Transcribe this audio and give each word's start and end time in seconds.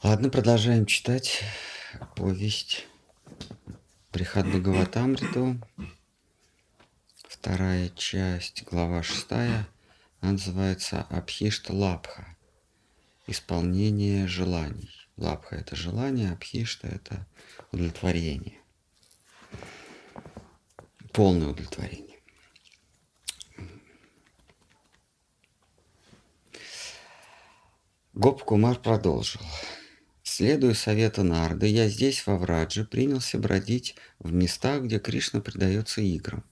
Ладно, 0.00 0.30
продолжаем 0.30 0.86
читать 0.86 1.42
повесть 2.14 2.86
Брихат 4.12 4.46
Бхагаватамриту. 4.46 5.60
Вторая 7.26 7.88
часть, 7.88 8.62
глава 8.62 9.02
шестая. 9.02 9.66
Она 10.20 10.32
называется 10.32 11.02
Абхишта 11.10 11.72
Лапха. 11.72 12.36
Исполнение 13.26 14.28
желаний. 14.28 14.88
Лапха– 15.16 15.56
это 15.56 15.74
желание, 15.74 16.30
Абхишта– 16.30 16.86
это 16.88 17.26
удовлетворение. 17.72 18.60
Полное 21.12 21.48
удовлетворение. 21.48 22.20
Гоп 28.14 28.44
Кумар 28.44 28.78
продолжил. 28.78 29.40
Следуя 30.38 30.72
совету 30.72 31.24
Нарды, 31.24 31.66
я 31.66 31.88
здесь, 31.88 32.24
во 32.24 32.38
Врадже, 32.38 32.84
принялся 32.84 33.38
бродить 33.38 33.96
в 34.20 34.32
местах, 34.32 34.84
где 34.84 35.00
Кришна 35.00 35.40
предается 35.40 36.00
играм. 36.00 36.44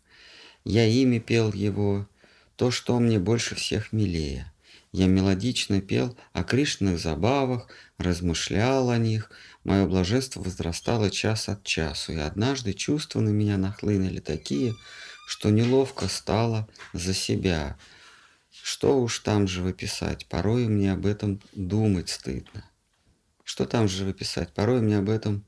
Я 0.64 0.84
ими 0.84 1.20
пел 1.20 1.52
его, 1.52 2.08
то, 2.56 2.72
что 2.72 2.98
мне 2.98 3.20
больше 3.20 3.54
всех 3.54 3.92
милее. 3.92 4.52
Я 4.90 5.06
мелодично 5.06 5.80
пел 5.80 6.18
о 6.32 6.42
Кришных 6.42 6.98
забавах, 6.98 7.68
размышлял 7.96 8.90
о 8.90 8.98
них. 8.98 9.30
Мое 9.62 9.86
блаженство 9.86 10.42
возрастало 10.42 11.08
час 11.08 11.48
от 11.48 11.62
часу, 11.62 12.12
и 12.12 12.16
однажды 12.16 12.72
чувства 12.72 13.20
на 13.20 13.28
меня 13.28 13.56
нахлынули 13.56 14.18
такие, 14.18 14.74
что 15.28 15.50
неловко 15.50 16.08
стало 16.08 16.68
за 16.92 17.14
себя. 17.14 17.78
Что 18.50 19.00
уж 19.00 19.20
там 19.20 19.46
же 19.46 19.62
выписать, 19.62 20.26
порой 20.26 20.66
мне 20.66 20.92
об 20.92 21.06
этом 21.06 21.40
думать 21.52 22.08
стыдно. 22.08 22.64
Что 23.46 23.64
там 23.64 23.86
же 23.86 24.04
выписать? 24.04 24.52
Порой 24.52 24.80
мне 24.80 24.98
об 24.98 25.08
этом 25.08 25.44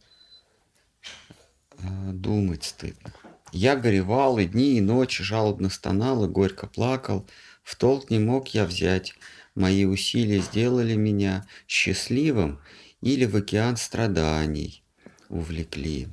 э, 1.79 2.13
думать 2.13 2.63
стыдно. 2.63 3.13
Я 3.51 3.75
горевал 3.75 4.39
и 4.39 4.45
дни, 4.45 4.79
и 4.79 4.81
ночи, 4.81 5.25
жалобно 5.25 5.69
стонал 5.69 6.25
и 6.25 6.29
горько 6.29 6.69
плакал. 6.69 7.29
В 7.65 7.75
толк 7.75 8.09
не 8.09 8.21
мог 8.21 8.55
я 8.55 8.67
взять. 8.67 9.15
Мои 9.57 9.85
усилия 9.85 10.39
сделали 10.39 10.95
меня 10.95 11.49
счастливым 11.67 12.61
или 13.01 13.25
в 13.25 13.35
океан 13.35 13.77
страданий 13.77 14.85
увлекли. 15.29 16.07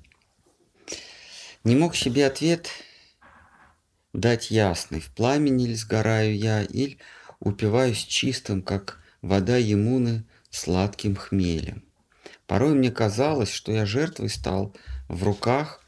Не 1.63 1.75
мог 1.75 1.95
себе 1.95 2.25
ответ 2.25 2.67
дать 4.11 4.49
ясный. 4.49 5.01
В 5.01 5.13
пламени 5.13 5.67
ли 5.67 5.75
сгораю 5.75 6.35
я, 6.35 6.63
или 6.63 6.97
упиваюсь 7.39 8.03
чистым, 8.03 8.63
как 8.63 8.99
вода 9.21 9.57
Емуны, 9.57 10.25
сладким 10.55 11.15
хмелем. 11.15 11.84
Порой 12.47 12.73
мне 12.73 12.91
казалось, 12.91 13.51
что 13.51 13.71
я 13.71 13.85
жертвой 13.85 14.29
стал 14.29 14.73
в 15.07 15.23
руках 15.23 15.81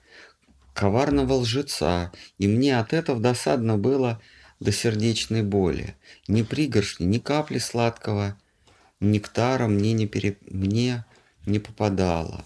коварного 0.74 1.34
лжеца, 1.34 2.12
и 2.38 2.48
мне 2.48 2.80
от 2.80 2.94
этого 2.94 3.20
досадно 3.20 3.78
было 3.78 4.22
до 4.60 4.72
сердечной 4.72 5.44
боли. 5.44 5.96
Ни 6.28 6.42
пригоршни, 6.42 7.06
ни 7.06 7.20
капли 7.20 7.60
сладкого 7.60 8.38
нектара 9.00 9.68
мне 9.68 9.94
не, 9.94 10.08
пере... 10.08 10.38
мне 10.42 11.06
не 11.46 11.60
попадало. 11.60 12.46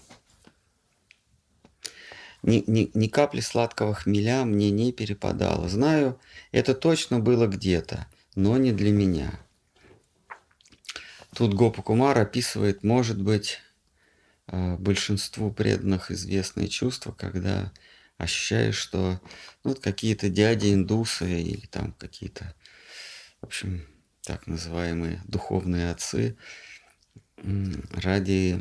Ни, 2.42 2.64
ни, 2.66 2.90
ни 2.92 3.06
капли 3.06 3.40
сладкого 3.40 3.94
хмеля 3.94 4.44
мне 4.44 4.70
не 4.70 4.92
перепадало. 4.92 5.68
Знаю, 5.68 6.18
это 6.50 6.74
точно 6.74 7.20
было 7.20 7.46
где-то, 7.46 8.06
но 8.34 8.56
не 8.58 8.72
для 8.72 8.92
меня. 8.92 9.38
Тут 11.34 11.54
Гопа 11.54 11.82
Кумар 11.82 12.18
описывает, 12.18 12.82
может 12.82 13.22
быть, 13.22 13.60
большинству 14.48 15.52
преданных 15.52 16.10
известные 16.10 16.68
чувства, 16.68 17.12
когда 17.12 17.72
ощущаешь, 18.18 18.76
что 18.76 19.20
ну, 19.64 19.70
вот 19.70 19.80
какие-то 19.80 20.28
дяди 20.28 20.72
индусы 20.72 21.42
или 21.42 21.66
там 21.66 21.92
какие-то, 21.92 22.54
в 23.40 23.46
общем, 23.46 23.86
так 24.22 24.46
называемые 24.46 25.20
духовные 25.24 25.90
отцы 25.90 26.36
ради 27.94 28.60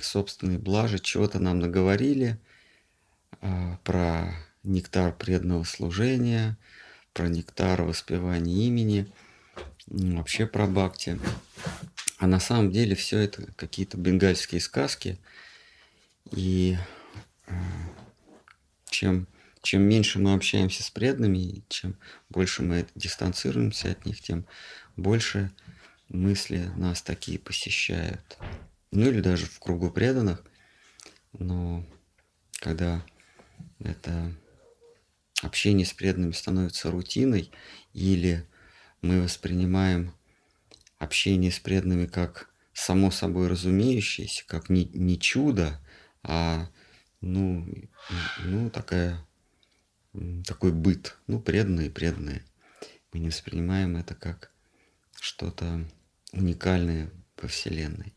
собственной 0.00 0.58
блажи 0.58 0.98
чего-то 0.98 1.38
нам 1.38 1.58
наговорили 1.58 2.40
а, 3.40 3.78
про 3.84 4.32
нектар 4.62 5.12
преданного 5.14 5.64
служения, 5.64 6.56
про 7.12 7.28
нектар 7.28 7.82
воспевания 7.82 8.66
имени– 8.66 9.12
вообще 9.90 10.46
про 10.46 10.66
Бхакти. 10.66 11.18
А 12.18 12.26
на 12.26 12.40
самом 12.40 12.72
деле 12.72 12.96
все 12.96 13.18
это 13.20 13.52
какие-то 13.54 13.96
бенгальские 13.96 14.60
сказки. 14.60 15.18
И 16.32 16.76
э, 17.46 17.52
чем, 18.90 19.28
чем 19.62 19.82
меньше 19.82 20.18
мы 20.18 20.34
общаемся 20.34 20.82
с 20.82 20.90
преданными, 20.90 21.62
чем 21.68 21.96
больше 22.28 22.62
мы 22.62 22.86
дистанцируемся 22.96 23.92
от 23.92 24.04
них, 24.04 24.20
тем 24.20 24.46
больше 24.96 25.52
мысли 26.08 26.70
нас 26.76 27.02
такие 27.02 27.38
посещают. 27.38 28.36
Ну 28.90 29.08
или 29.08 29.20
даже 29.20 29.46
в 29.46 29.60
кругу 29.60 29.90
преданных. 29.90 30.42
Но 31.32 31.86
когда 32.58 33.04
это 33.78 34.34
общение 35.42 35.86
с 35.86 35.92
преданными 35.92 36.32
становится 36.32 36.90
рутиной 36.90 37.52
или 37.92 38.44
мы 39.02 39.22
воспринимаем 39.22 40.12
общение 40.98 41.50
с 41.50 41.58
преданными 41.58 42.06
как 42.06 42.50
само 42.72 43.10
собой 43.10 43.48
разумеющееся, 43.48 44.44
как 44.46 44.68
не, 44.68 44.84
не 44.86 45.18
чудо, 45.18 45.80
а 46.22 46.68
ну, 47.20 47.66
ну 48.44 48.70
такая, 48.70 49.26
такой 50.46 50.72
быт, 50.72 51.16
ну 51.26 51.40
преданные, 51.40 51.90
преданные. 51.90 52.44
Мы 53.12 53.20
не 53.20 53.28
воспринимаем 53.28 53.96
это 53.96 54.14
как 54.14 54.52
что-то 55.20 55.88
уникальное 56.32 57.10
во 57.40 57.48
Вселенной. 57.48 58.14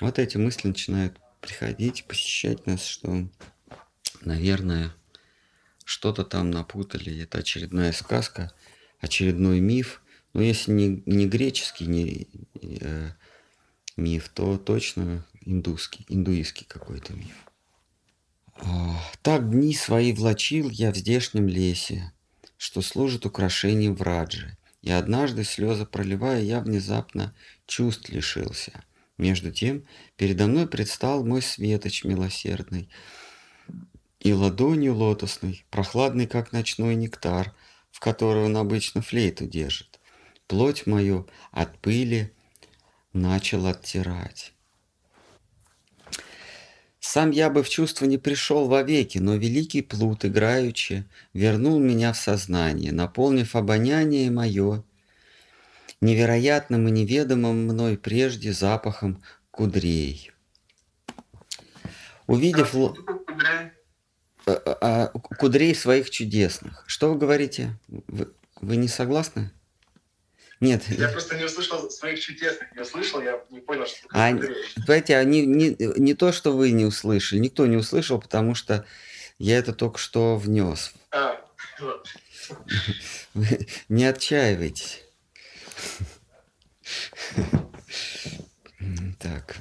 Вот 0.00 0.18
эти 0.18 0.36
мысли 0.36 0.68
начинают 0.68 1.18
приходить, 1.40 2.04
посещать 2.06 2.66
нас, 2.66 2.84
что, 2.84 3.28
наверное, 4.20 4.94
что-то 5.84 6.24
там 6.24 6.50
напутали. 6.50 7.22
Это 7.22 7.38
очередная 7.38 7.92
сказка– 7.92 8.52
очередной 9.00 9.60
миф. 9.60 10.02
Но 10.36 10.42
если 10.42 10.70
не, 10.70 11.02
не 11.06 11.26
греческий 11.26 11.86
не, 11.86 12.28
э, 12.60 13.10
миф, 13.96 14.28
то 14.28 14.58
точно 14.58 15.24
индусский, 15.40 16.04
индуистский 16.10 16.66
какой-то 16.66 17.14
миф. 17.14 17.46
Так 19.22 19.48
дни 19.48 19.74
свои 19.74 20.12
влачил 20.12 20.68
я 20.68 20.92
в 20.92 20.96
здешнем 20.98 21.48
лесе, 21.48 22.12
что 22.58 22.82
служит 22.82 23.24
украшением 23.24 23.96
в 23.96 24.02
Радже. 24.02 24.58
И 24.82 24.90
однажды, 24.90 25.42
слезы 25.42 25.86
проливая, 25.86 26.42
я 26.42 26.60
внезапно 26.60 27.34
чувств 27.64 28.10
лишился. 28.10 28.84
Между 29.16 29.50
тем, 29.50 29.86
передо 30.18 30.48
мной 30.48 30.66
предстал 30.66 31.24
мой 31.24 31.40
светоч 31.40 32.04
милосердный, 32.04 32.90
и 34.20 34.34
ладонью 34.34 34.96
лотосной, 34.96 35.64
прохладный, 35.70 36.26
как 36.26 36.52
ночной 36.52 36.94
нектар, 36.94 37.54
в 37.90 38.00
которой 38.00 38.44
он 38.44 38.58
обычно 38.58 39.00
флейту 39.00 39.46
держит. 39.46 39.95
Плоть 40.46 40.86
мою 40.86 41.28
от 41.50 41.78
пыли 41.78 42.32
начал 43.12 43.66
оттирать. 43.66 44.52
Сам 47.00 47.30
я 47.30 47.50
бы 47.50 47.62
в 47.62 47.68
чувство 47.68 48.04
не 48.04 48.18
пришел 48.18 48.68
вовеки, 48.68 49.18
но 49.18 49.36
великий 49.36 49.82
плут, 49.82 50.24
играючи, 50.24 51.04
вернул 51.32 51.78
меня 51.78 52.12
в 52.12 52.16
сознание, 52.16 52.92
наполнив 52.92 53.54
обоняние 53.56 54.30
мое 54.30 54.82
невероятным 56.00 56.88
и 56.88 56.90
неведомым 56.90 57.66
мной 57.66 57.96
прежде 57.96 58.52
запахом 58.52 59.22
кудрей. 59.50 60.32
Увидев... 62.26 62.72
Кудрей? 62.72 63.72
А, 64.46 64.78
а, 64.80 65.08
кудрей 65.08 65.74
своих 65.74 66.10
чудесных. 66.10 66.84
Что 66.86 67.12
вы 67.12 67.18
говорите? 67.18 67.78
Вы, 67.88 68.32
вы 68.60 68.76
не 68.76 68.88
согласны? 68.88 69.50
Нет. 70.60 70.84
Я 70.88 71.08
просто 71.08 71.36
не 71.36 71.44
услышал 71.44 71.90
своих 71.90 72.18
чудесных. 72.20 72.68
Я 72.74 72.82
услышал, 72.82 73.20
я 73.20 73.42
не 73.50 73.60
понял, 73.60 73.86
что 73.86 74.08
а, 74.10 74.32
Понимаете, 74.32 75.16
они, 75.18 75.44
не, 75.44 75.76
не 75.78 76.14
то, 76.14 76.32
что 76.32 76.56
вы 76.56 76.70
не 76.70 76.86
услышали, 76.86 77.40
никто 77.40 77.66
не 77.66 77.76
услышал, 77.76 78.18
потому 78.18 78.54
что 78.54 78.86
я 79.38 79.58
это 79.58 79.74
только 79.74 79.98
что 79.98 80.36
внес. 80.36 80.94
А, 81.10 81.38
вот. 81.78 82.08
Не 83.88 84.06
отчаивайтесь. 84.06 85.02
Так. 89.18 89.56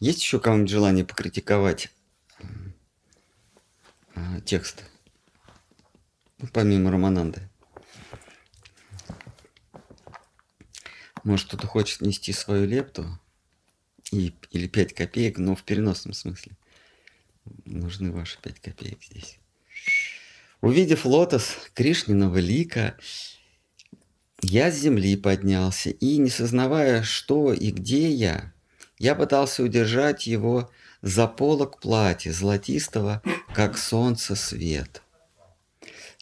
Есть 0.00 0.22
еще 0.22 0.40
кому-нибудь 0.40 0.70
желание 0.70 1.04
покритиковать 1.04 1.90
а, 4.14 4.40
текст, 4.40 4.82
ну, 6.38 6.48
помимо 6.52 6.90
Романанды. 6.90 7.48
Может, 11.26 11.48
кто-то 11.48 11.66
хочет 11.66 12.02
нести 12.02 12.32
свою 12.32 12.68
лепту 12.68 13.18
И, 14.12 14.32
или 14.52 14.68
5 14.68 14.94
копеек, 14.94 15.38
но 15.38 15.56
в 15.56 15.64
переносном 15.64 16.14
смысле. 16.14 16.52
Нужны 17.64 18.12
ваши 18.12 18.40
5 18.40 18.60
копеек 18.60 19.02
здесь. 19.02 19.40
Увидев 20.60 21.04
лотос 21.04 21.56
Кришниного 21.74 22.38
лика, 22.38 22.96
я 24.40 24.70
с 24.70 24.76
земли 24.76 25.16
поднялся, 25.16 25.90
и, 25.90 26.18
не 26.18 26.30
сознавая, 26.30 27.02
что 27.02 27.52
и 27.52 27.72
где 27.72 28.08
я, 28.08 28.52
я 29.00 29.16
пытался 29.16 29.64
удержать 29.64 30.28
его 30.28 30.70
за 31.02 31.26
полок 31.26 31.80
платья, 31.80 32.30
золотистого, 32.30 33.20
как 33.52 33.78
солнце 33.78 34.36
свет. 34.36 35.02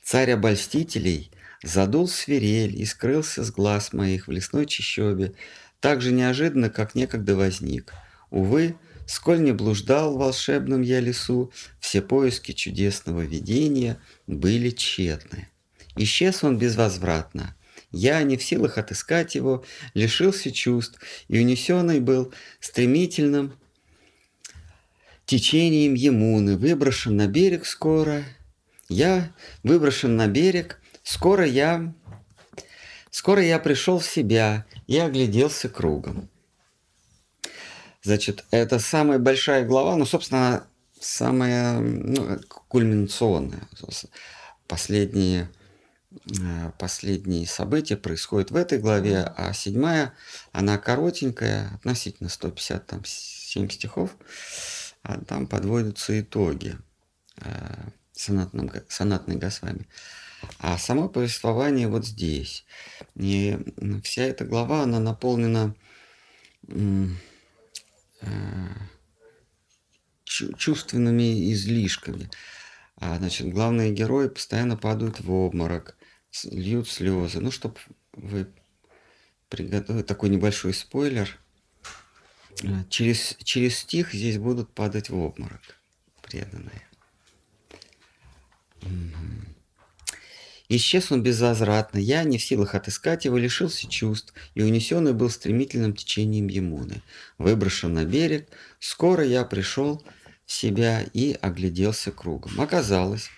Царь 0.03 0.31
обольстителей 0.31 1.31
задул 1.63 2.09
свирель 2.09 2.81
и 2.81 2.85
скрылся 2.85 3.45
с 3.45 3.51
глаз 3.51 3.93
моих 3.93 4.27
в 4.27 4.31
лесной 4.31 4.67
чащобе, 4.67 5.35
так 5.81 6.01
же 6.01 6.13
неожиданно, 6.13 6.71
как 6.71 6.95
некогда 6.95 7.37
возник. 7.37 7.93
Увы, 8.31 8.77
сколь 9.07 9.43
не 9.43 9.53
блуждал 9.53 10.15
в 10.15 10.19
волшебном 10.19 10.83
я 10.83 11.01
лесу, 11.01 11.53
все 11.81 12.03
поиски 12.03 12.53
чудесного 12.53 13.21
видения 13.21 13.99
были 14.27 14.71
тщетны. 14.71 15.49
Исчез 15.97 16.43
он 16.43 16.59
безвозвратно. 16.59 17.55
Я, 17.93 18.21
не 18.23 18.37
в 18.37 18.43
силах 18.43 18.79
отыскать 18.79 19.37
его, 19.37 19.65
лишился 19.95 20.51
чувств 20.51 20.99
и 21.29 21.39
унесенный 21.39 22.01
был 22.01 22.33
стремительным 22.59 23.55
течением 25.27 25.95
Емуны, 25.95 26.57
выброшен 26.57 27.17
на 27.17 27.27
берег 27.27 27.67
скоро. 27.67 28.25
Я 28.89 29.33
выброшен 29.63 30.17
на 30.17 30.27
берег, 30.27 30.81
скоро 31.05 31.47
я... 31.47 31.95
Скоро 33.11 33.41
я 33.41 33.61
пришел 33.61 34.01
в 34.01 34.07
себя 34.07 34.67
и 34.89 34.99
огляделся 34.99 35.69
кругом. 35.69 36.29
Значит, 38.03 38.45
это 38.51 38.81
самая 38.81 39.21
большая 39.21 39.65
глава, 39.65 39.95
ну, 39.95 40.05
собственно, 40.05 40.67
самая 40.99 41.79
ну, 41.79 42.41
кульминационная. 42.49 43.69
Последние, 44.67 45.49
э, 46.27 46.73
последние 46.77 47.47
события 47.47 47.97
происходят 47.97 48.51
в 48.51 48.57
этой 48.57 48.81
главе, 48.81 49.33
а 49.37 49.53
седьмая, 49.53 50.13
она 50.51 50.77
коротенькая, 50.77 51.71
относительно 51.77 52.29
157 52.29 53.69
стихов 53.71 54.17
а 55.05 55.21
там 55.21 55.47
подводятся 55.47 56.19
итоги 56.19 56.77
э, 57.37 57.91
сонатным, 58.13 58.71
сонатной 58.89 59.37
Госвами. 59.37 59.87
А 60.59 60.79
само 60.79 61.09
повествование 61.09 61.89
вот 61.89 62.07
здесь. 62.07 62.65
И 63.15 63.59
вся 64.03 64.23
эта 64.25 64.45
глава, 64.45 64.83
она 64.83 65.01
наполнена 65.01 65.75
э, 66.69 67.07
чувственными 70.25 71.53
излишками. 71.53 72.31
А, 72.97 73.17
значит, 73.19 73.49
главные 73.49 73.93
герои 73.93 74.29
постоянно 74.29 74.77
падают 74.77 75.21
в 75.21 75.31
обморок, 75.31 75.97
льют 76.45 76.89
слезы. 76.89 77.41
Ну, 77.41 77.51
чтобы 77.51 77.77
вы 78.13 78.47
приготовили 79.49 80.03
такой 80.03 80.31
небольшой 80.31 80.75
спойлер– 80.75 81.39
Э, 82.63 82.85
через, 82.89 83.37
через 83.43 83.79
стих 83.79 84.13
здесь 84.13 84.39
будут 84.39 84.73
падать 84.73 85.11
в 85.11 85.19
обморок 85.19 85.61
преданные. 86.23 86.87
Исчез 90.69 91.13
он 91.13 91.23
безвозвратно, 91.23 91.99
я, 91.99 92.25
не 92.25 92.39
в 92.39 92.43
силах 92.43 92.75
отыскать 92.75 93.25
его, 93.27 93.37
лишился 93.37 93.89
чувств 93.89 94.33
и 94.55 94.63
унесенный 94.63 95.13
был 95.13 95.29
стремительным 95.31 95.95
течением 95.95 96.49
Емуны. 96.49 97.03
Выброшен 97.39 97.93
на 97.93 98.05
берег, 98.05 98.49
скоро 98.79 99.25
я 99.25 99.45
пришел 99.45 100.03
в 100.47 100.53
себя 100.53 101.05
и 101.13 101.37
огляделся 101.41 102.13
кругом. 102.13 102.61
Оказалось, 102.61 103.29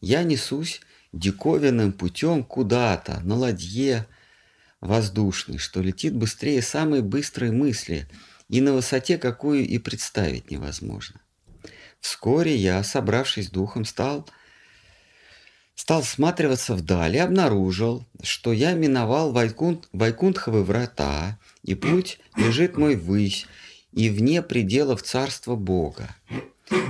я 0.00 0.24
несусь 0.24 0.80
диковинным 1.12 1.92
путем 1.92 2.42
куда-то, 2.42 3.20
на 3.20 3.36
ладье 3.36 4.06
воздушной, 4.80 5.58
что 5.58 5.80
летит 5.80 6.14
быстрее 6.14 6.62
самой 6.62 7.02
быстрой 7.02 7.52
мысли– 7.52 8.08
и 8.52 8.60
на 8.60 8.74
высоте, 8.74 9.16
какую 9.16 9.66
и 9.66 9.78
представить 9.78 10.50
невозможно. 10.50 11.22
Вскоре 12.00 12.54
я, 12.54 12.84
собравшись 12.84 13.48
духом, 13.48 13.86
стал, 13.86 14.28
стал 15.74 16.02
всматриваться 16.02 16.74
вдали 16.74 17.18
обнаружил, 17.18 18.06
что 18.22 18.52
я 18.52 18.72
миновал 18.74 19.32
Вайкунт, 19.32 19.88
Вайкунтховы 19.92 20.64
врата, 20.64 21.38
и 21.62 21.74
путь 21.74 22.18
лежит 22.36 22.76
мой 22.76 22.96
ввысь, 22.96 23.46
и 23.92 24.08
вне 24.10 24.42
пределов 24.42 25.02
царства 25.02 25.54
Бога. 25.54 26.14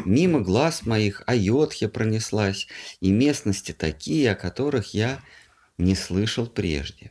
Мимо 0.05 0.41
глаз 0.41 0.87
моих 0.87 1.23
Айотхе 1.27 1.89
пронеслась, 1.89 2.69
и 3.01 3.11
местности 3.11 3.73
такие, 3.73 4.31
о 4.31 4.37
которых 4.37 4.95
я 4.95 5.21
не 5.79 5.95
слышал 5.95 6.47
прежде. 6.47 7.11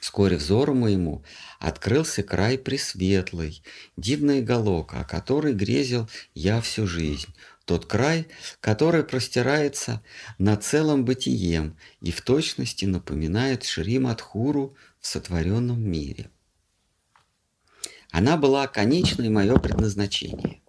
Вскоре 0.00 0.36
взору 0.36 0.74
моему 0.74 1.22
открылся 1.58 2.22
край 2.22 2.56
пресветлый, 2.58 3.62
дивный 3.96 4.40
уголок, 4.40 4.94
о 4.94 5.04
который 5.04 5.52
грезил 5.52 6.08
я 6.34 6.60
всю 6.60 6.86
жизнь. 6.86 7.34
Тот 7.70 7.86
край, 7.86 8.26
который 8.60 9.04
простирается 9.04 10.02
над 10.38 10.64
целым 10.64 11.04
бытием 11.04 11.76
и 12.00 12.10
в 12.10 12.20
точности 12.20 12.84
напоминает 12.84 13.62
Шри 13.62 14.00
Мадхуру 14.00 14.74
в 14.98 15.06
сотворенном 15.06 15.80
мире. 15.80 16.32
Она 18.10 18.36
была 18.36 18.66
конечной 18.66 19.28
мое 19.28 19.56
предназначение. 19.58 20.62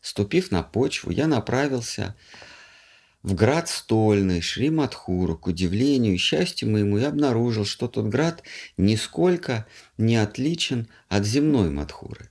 Ступив 0.00 0.52
на 0.52 0.62
почву, 0.62 1.10
я 1.10 1.26
направился 1.26 2.14
в 3.24 3.34
град 3.34 3.68
стольный, 3.68 4.40
Шри 4.40 4.70
Мадхуру, 4.70 5.36
к 5.36 5.48
удивлению 5.48 6.14
и 6.14 6.16
счастью 6.16 6.70
моему, 6.70 6.98
я 6.98 7.08
обнаружил, 7.08 7.64
что 7.64 7.88
тот 7.88 8.06
град 8.06 8.44
нисколько 8.76 9.66
не 9.98 10.14
отличен 10.14 10.86
от 11.08 11.24
земной 11.24 11.70
Мадхуры. 11.70 12.30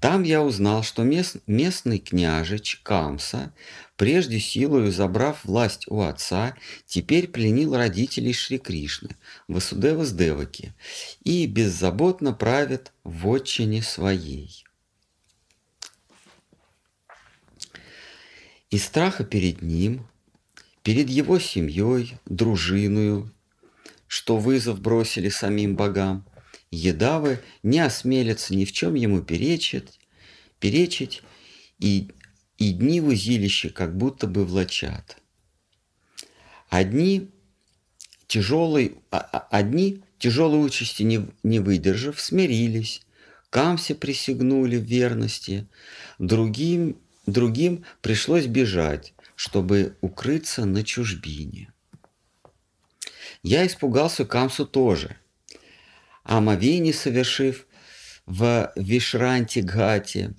Там 0.00 0.22
я 0.22 0.42
узнал, 0.42 0.82
что 0.82 1.02
мест, 1.02 1.36
местный 1.46 1.98
княжич 1.98 2.80
Камса, 2.82 3.52
прежде 3.96 4.40
силою 4.40 4.90
забрав 4.90 5.44
власть 5.44 5.84
у 5.88 6.00
отца, 6.00 6.56
теперь 6.86 7.28
пленил 7.28 7.76
родителей 7.76 8.32
Шри 8.32 8.58
Кришны, 8.58 9.10
Васудева 9.46 10.06
с 10.06 10.12
Деваки, 10.12 10.72
и 11.22 11.46
беззаботно 11.46 12.32
правит 12.32 12.92
в 13.04 13.28
отчине 13.28 13.82
своей. 13.82 14.64
И 18.70 18.78
страха 18.78 19.24
перед 19.24 19.60
ним, 19.60 20.08
перед 20.82 21.10
его 21.10 21.38
семьей, 21.38 22.16
дружиною, 22.24 23.30
что 24.06 24.38
вызов 24.38 24.80
бросили 24.80 25.28
самим 25.28 25.76
богам, 25.76 26.24
едавы 26.70 27.40
не 27.62 27.80
осмелятся 27.80 28.54
ни 28.54 28.64
в 28.64 28.72
чем 28.72 28.94
ему 28.94 29.22
перечить, 29.22 29.98
перечить 30.58 31.22
и, 31.78 32.10
и 32.58 32.72
дни 32.72 33.00
в 33.00 33.08
узилище 33.08 33.70
как 33.70 33.96
будто 33.96 34.26
бы 34.26 34.44
влачат. 34.44 35.18
Одни 36.68 37.30
тяжелой, 38.26 38.98
а, 39.10 39.18
а, 39.18 39.48
одни 39.50 40.02
тяжелой 40.18 40.64
участи 40.64 41.02
не, 41.02 41.26
не 41.42 41.58
выдержав, 41.58 42.20
смирились, 42.20 43.02
камсе 43.50 43.94
присягнули 43.94 44.76
в 44.76 44.84
верности, 44.84 45.66
другим 46.18 46.96
Другим 47.30 47.84
пришлось 48.00 48.46
бежать, 48.46 49.14
чтобы 49.36 49.96
укрыться 50.00 50.64
на 50.64 50.82
чужбине. 50.82 51.72
Я 53.42 53.66
испугался 53.66 54.24
Камсу 54.24 54.66
тоже. 54.66 55.16
А 56.30 56.40
Мавини, 56.40 56.92
совершив 56.92 57.66
в 58.24 58.72
Вишранти-Гате, 58.76 60.34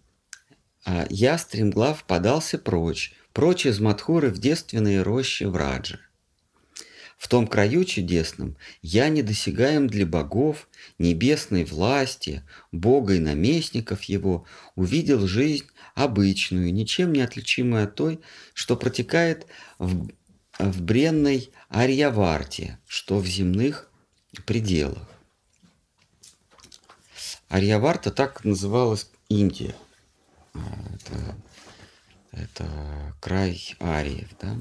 а 0.85 1.05
я, 1.09 1.37
стремглав, 1.37 2.05
подался 2.05 2.57
прочь, 2.57 3.11
прочь 3.33 3.65
из 3.65 3.81
Мадхуры 3.81 4.29
в 4.29 4.37
девственные 4.37 5.01
рощи 5.01 5.43
в 5.43 5.57
Раджи. 5.57 5.99
В 7.17 7.27
том 7.27 7.45
краю 7.45 7.83
чудесном 7.83 8.55
я 8.81 9.09
недосягаем 9.09 9.87
для 9.87 10.05
богов, 10.05 10.69
небесной 10.97 11.65
власти, 11.65 12.41
Бога 12.71 13.15
и 13.15 13.19
наместников 13.19 14.03
его, 14.03 14.45
увидел 14.77 15.27
жизнь 15.27 15.65
обычную, 15.93 16.73
ничем 16.73 17.11
не 17.11 17.19
отличимую 17.19 17.83
от 17.83 17.95
той, 17.95 18.21
что 18.53 18.77
протекает 18.77 19.45
в, 19.77 20.09
в 20.57 20.81
бренной 20.83 21.51
Арьяварте, 21.67 22.79
что 22.87 23.19
в 23.19 23.27
земных 23.27 23.91
пределах. 24.45 25.10
Арьяварта 27.51 28.11
так 28.11 28.45
называлась 28.45 29.11
Индия. 29.27 29.75
А, 30.53 30.59
это, 30.93 31.35
это 32.31 33.15
край 33.19 33.75
ариев, 33.81 34.29
да? 34.39 34.55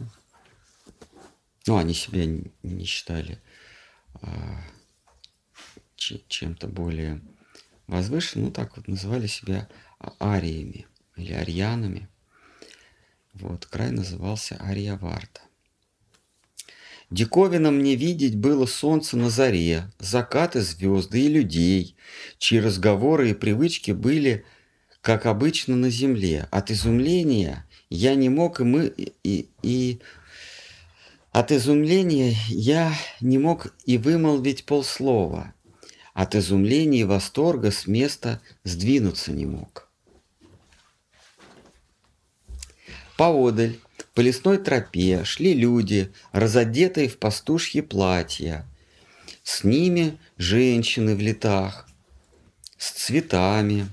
Ну, 1.68 1.76
они 1.76 1.94
себя 1.94 2.26
не 2.64 2.84
считали 2.84 3.40
а, 4.14 4.60
чем-то 5.94 6.66
более 6.66 7.20
возвышенные, 7.86 8.46
ну 8.46 8.52
так 8.52 8.76
вот 8.76 8.88
называли 8.88 9.28
себя 9.28 9.68
ариями 10.18 10.88
или 11.14 11.32
арьянами. 11.32 12.08
Вот, 13.34 13.66
край 13.66 13.92
назывался 13.92 14.56
Арьяварта. 14.56 15.42
Диковина 17.10 17.72
мне 17.72 17.96
видеть 17.96 18.36
было 18.36 18.66
солнце 18.66 19.16
на 19.16 19.30
заре, 19.30 19.90
закаты 19.98 20.60
звезды 20.60 21.22
и 21.22 21.28
людей, 21.28 21.96
чьи 22.38 22.60
разговоры 22.60 23.30
и 23.30 23.34
привычки 23.34 23.90
были, 23.90 24.44
как 25.00 25.26
обычно, 25.26 25.74
на 25.74 25.90
земле. 25.90 26.46
От 26.52 26.70
изумления 26.70 27.66
я 27.88 28.14
не 28.14 28.28
мог 28.28 28.60
и 28.60 28.64
мы 28.64 28.86
и, 29.24 29.48
и 29.62 29.98
от 31.32 31.50
изумления 31.50 32.36
я 32.48 32.92
не 33.20 33.38
мог 33.38 33.74
и 33.86 33.98
вымолвить 33.98 34.64
полслова. 34.64 35.52
От 36.14 36.36
изумления 36.36 37.00
и 37.00 37.04
восторга 37.04 37.72
с 37.72 37.88
места 37.88 38.40
сдвинуться 38.62 39.32
не 39.32 39.46
мог. 39.46 39.88
Поодаль, 43.16 43.78
по 44.14 44.20
лесной 44.20 44.58
тропе, 44.58 45.24
шли 45.24 45.54
люди, 45.54 46.12
разодетые 46.32 47.08
в 47.08 47.18
пастушьи 47.18 47.80
платья. 47.80 48.66
С 49.42 49.64
ними 49.64 50.18
женщины 50.36 51.14
в 51.14 51.20
летах, 51.20 51.88
с 52.76 52.90
цветами. 52.90 53.88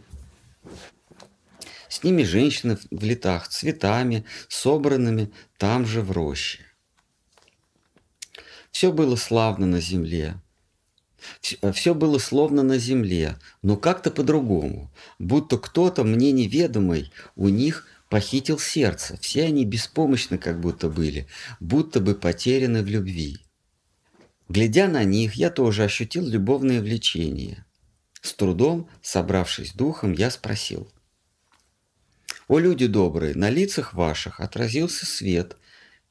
С 1.89 2.03
ними 2.03 2.23
женщины 2.23 2.77
в 2.91 3.03
летах, 3.03 3.47
цветами, 3.47 4.25
собранными 4.49 5.31
там 5.57 5.85
же 5.85 6.01
в 6.01 6.11
роще. 6.11 6.59
Все 8.71 8.91
было 8.91 9.15
славно 9.15 9.65
на 9.65 9.79
земле. 9.79 10.39
Все 11.73 11.93
было 11.93 12.19
словно 12.19 12.63
на 12.63 12.77
земле, 12.77 13.37
но 13.61 13.75
как-то 13.75 14.11
по-другому, 14.11 14.91
будто 15.19 15.57
кто-то 15.57 16.03
мне 16.03 16.31
неведомый 16.31 17.11
у 17.35 17.49
них 17.49 17.87
похитил 18.09 18.59
сердце. 18.59 19.17
Все 19.17 19.45
они 19.45 19.65
беспомощны 19.65 20.37
как 20.37 20.59
будто 20.59 20.89
были, 20.89 21.27
будто 21.59 21.99
бы 21.99 22.15
потеряны 22.15 22.83
в 22.83 22.87
любви. 22.87 23.39
Глядя 24.49 24.87
на 24.87 25.03
них, 25.03 25.33
я 25.35 25.49
тоже 25.49 25.83
ощутил 25.83 26.25
любовное 26.25 26.81
влечение. 26.81 27.65
С 28.21 28.33
трудом, 28.33 28.89
собравшись 29.01 29.73
духом, 29.73 30.13
я 30.13 30.31
спросил. 30.31 30.91
«О, 32.47 32.59
люди 32.59 32.87
добрые, 32.87 33.35
на 33.35 33.49
лицах 33.49 33.93
ваших 33.93 34.39
отразился 34.39 35.05
свет 35.05 35.57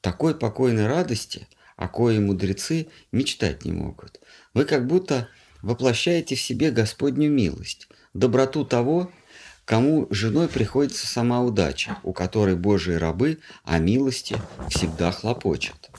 такой 0.01 0.37
покойной 0.37 0.85
радости, 0.85 1.47
о 1.75 1.87
коей 1.87 2.19
мудрецы 2.19 2.87
мечтать 3.11 3.65
не 3.65 3.71
могут. 3.71 4.19
Вы 4.53 4.65
как 4.65 4.87
будто 4.87 5.29
воплощаете 5.61 6.35
в 6.35 6.41
себе 6.41 6.71
Господню 6.71 7.29
милость, 7.29 7.87
доброту 8.13 8.65
того, 8.65 9.11
кому 9.67 10.07
женой 10.11 10.47
приходится 10.47 11.05
сама 11.07 11.41
удача, 11.41 11.97
у 12.03 12.13
которой 12.13 12.55
Божьи 12.55 12.93
рабы 12.93 13.39
о 13.65 13.79
милости 13.79 14.37
всегда 14.69 15.11
хлопочут. 15.11 15.89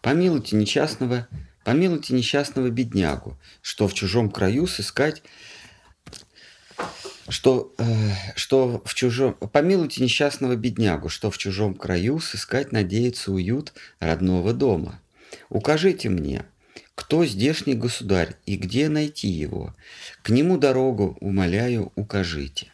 Помилуйте 0.00 0.56
несчастного, 0.56 1.28
помилуйте 1.62 2.14
несчастного 2.14 2.70
беднягу, 2.70 3.38
что 3.60 3.86
в 3.86 3.92
чужом 3.92 4.30
краю 4.30 4.66
сыскать 4.66 5.22
что, 7.28 7.74
э, 7.76 7.84
что 8.34 8.82
в 8.84 8.94
чужом... 8.94 9.34
Помилуйте 9.34 10.02
несчастного 10.02 10.56
беднягу, 10.56 11.10
что 11.10 11.30
в 11.30 11.36
чужом 11.36 11.74
краю 11.74 12.18
сыскать 12.18 12.72
надеется 12.72 13.30
уют 13.30 13.74
родного 14.00 14.54
дома. 14.54 15.00
Укажите 15.50 16.08
мне, 16.08 16.46
кто 17.12 17.26
здешний 17.26 17.74
государь 17.74 18.36
и 18.46 18.56
где 18.56 18.88
найти 18.88 19.28
его? 19.28 19.76
К 20.22 20.30
нему 20.30 20.56
дорогу, 20.56 21.18
умоляю, 21.20 21.92
укажите. 21.94 22.72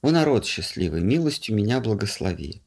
О 0.00 0.12
народ 0.12 0.46
счастливый, 0.46 1.00
милостью 1.00 1.56
меня 1.56 1.80
благослови. 1.80 2.62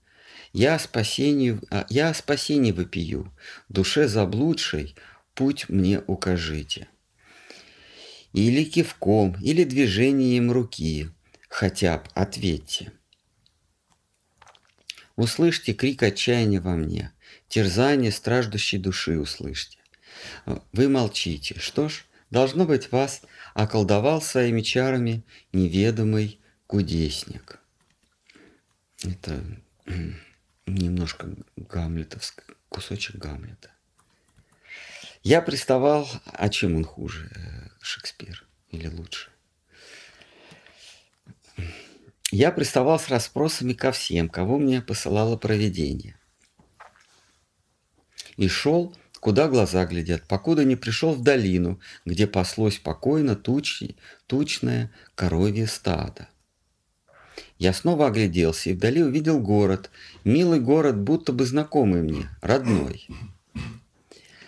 Я 0.52 0.76
о 0.76 0.80
спасении, 0.80 1.58
а, 1.72 1.86
я 1.90 2.10
о 2.10 2.14
спасении 2.14 2.74
вопию, 2.74 3.34
душе 3.70 4.10
заблудшей 4.10 4.98
путь 5.34 5.70
мне 5.70 6.02
укажите 6.08 6.90
или 8.34 8.66
кивком, 8.66 9.38
или 9.42 9.64
движением 9.64 10.52
руки, 10.52 11.10
хотя 11.48 12.00
бы 12.00 12.04
ответьте. 12.16 12.92
Услышьте 15.16 15.72
крик 15.72 16.04
отчаяния 16.04 16.60
во 16.60 16.76
мне, 16.76 17.14
терзание 17.48 18.12
страждущей 18.12 18.78
души 18.78 19.18
услышьте. 19.18 19.78
Вы 20.74 20.90
молчите. 20.90 21.60
Что 21.60 21.90
ж, 21.90 22.06
должно 22.30 22.66
быть, 22.66 22.92
вас 22.92 23.22
околдовал 23.54 24.22
своими 24.22 24.62
чарами 24.62 25.24
неведомый 25.54 26.40
кудесник. 26.68 27.60
Это 29.04 29.42
немножко 30.66 31.30
гамлетовский, 31.56 32.44
кусочек 32.70 33.16
Гамлета. 33.16 33.72
Я 35.24 35.42
приставал, 35.42 36.08
а 36.26 36.50
чем 36.50 36.76
он 36.76 36.84
хуже, 36.86 37.30
э, 37.36 37.70
Шекспир, 37.82 38.46
или 38.70 38.88
лучше? 38.88 39.32
Я 42.32 42.52
приставал 42.52 43.00
с 43.00 43.08
расспросами 43.08 43.74
ко 43.74 43.92
всем, 43.92 44.30
кого 44.30 44.58
мне 44.58 44.82
посылало 44.82 45.38
провидение. 45.38 46.20
И 48.36 48.48
шел, 48.48 48.96
куда 49.20 49.48
глаза 49.48 49.86
глядят, 49.86 50.24
покуда 50.24 50.64
не 50.64 50.76
пришел 50.76 51.14
в 51.14 51.22
долину, 51.22 51.80
где 52.06 52.28
паслось 52.28 52.76
спокойно 52.76 53.36
тучи, 53.36 53.96
тучное 54.28 54.92
коровье 55.16 55.68
стадо. 55.68 56.30
Я 57.60 57.74
снова 57.74 58.08
огляделся 58.08 58.70
и 58.70 58.74
вдали 58.74 59.02
увидел 59.04 59.40
город, 59.40 59.90
милый 60.24 60.60
город, 60.60 60.98
будто 60.98 61.34
бы 61.34 61.46
знакомый 61.46 62.02
мне, 62.02 62.30
родной. 62.42 63.08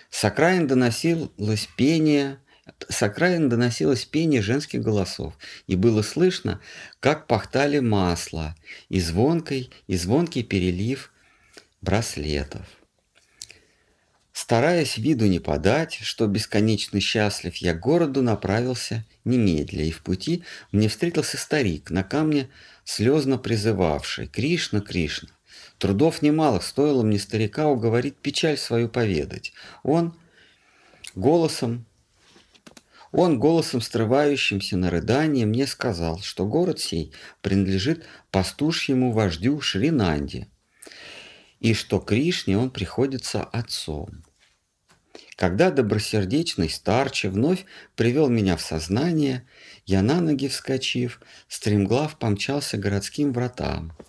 С 0.09 0.23
окраин 0.23 0.67
доносилось 0.67 1.67
пение, 1.75 2.39
с 2.87 3.01
окраин 3.01 3.49
доносилось 3.49 4.05
пение 4.05 4.41
женских 4.41 4.81
голосов, 4.81 5.37
и 5.67 5.75
было 5.75 6.01
слышно, 6.01 6.61
как 6.99 7.27
пахтали 7.27 7.79
масло 7.79 8.55
и 8.89 8.99
звонкой, 8.99 9.71
и 9.87 9.95
звонкий 9.97 10.43
перелив 10.43 11.11
браслетов. 11.81 12.78
Стараясь 14.41 14.97
виду 14.97 15.25
не 15.25 15.41
подать, 15.41 15.99
что 16.01 16.25
бесконечно 16.25 17.01
счастлив, 17.01 17.57
я 17.57 17.73
городу 17.73 18.21
направился 18.21 19.05
немедля, 19.25 19.83
и 19.83 19.91
в 19.91 20.01
пути 20.01 20.45
мне 20.71 20.87
встретился 20.87 21.37
старик 21.37 21.89
на 21.91 22.03
камне, 22.03 22.49
слезно 22.85 23.37
призывавший 23.37 24.27
«Кришна, 24.27 24.79
Кришна». 24.79 25.27
Трудов 25.77 26.21
немалых 26.21 26.63
стоило 26.63 27.03
мне 27.03 27.19
старика 27.19 27.67
уговорить 27.67 28.15
печаль 28.15 28.57
свою 28.57 28.87
поведать. 28.87 29.51
Он 29.83 30.17
голосом, 31.15 31.85
он 33.11 33.39
голосом 33.39 33.81
срывающимся 33.81 34.77
на 34.77 34.89
рыдание 34.89 35.45
мне 35.45 35.67
сказал, 35.67 36.21
что 36.21 36.45
город 36.45 36.79
сей 36.79 37.11
принадлежит 37.41 38.05
пастушьему 38.31 39.11
вождю 39.11 39.59
Шринанде, 39.59 40.47
и 41.59 41.73
что 41.73 41.99
Кришне 41.99 42.57
он 42.57 42.71
приходится 42.71 43.43
отцом. 43.43 44.23
Когда 45.39 45.71
добросердечный 45.71 46.69
старче 46.69 47.29
вновь 47.29 47.65
привел 47.95 48.27
меня 48.27 48.57
в 48.57 48.61
сознание, 48.61 49.47
я 49.85 50.01
на 50.01 50.19
ноги 50.19 50.49
вскочив, 50.49 51.21
стремглав 51.47 52.19
помчался 52.19 52.77
городским 52.77 53.31
вратам– 53.31 53.93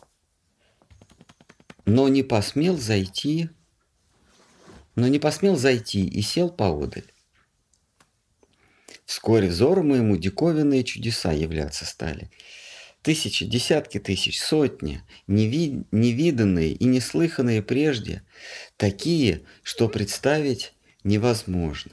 но 1.90 2.08
не 2.08 2.22
посмел 2.22 2.78
зайти, 2.78 3.48
но 4.94 5.08
не 5.08 5.18
посмел 5.18 5.56
зайти 5.56 6.06
и 6.06 6.22
сел 6.22 6.50
поодаль. 6.50 7.10
Вскоре 9.04 9.48
взору 9.48 9.82
моему 9.82 10.16
диковинные 10.16 10.84
чудеса 10.84 11.32
являться 11.32 11.84
стали. 11.84 12.30
Тысячи, 13.02 13.44
десятки 13.44 13.98
тысяч, 13.98 14.40
сотни, 14.40 15.02
неви, 15.26 15.84
невиданные 15.90 16.72
и 16.72 16.84
неслыханные 16.84 17.62
прежде, 17.62 18.22
такие, 18.76 19.42
что 19.62 19.88
представить 19.88 20.74
невозможно. 21.04 21.92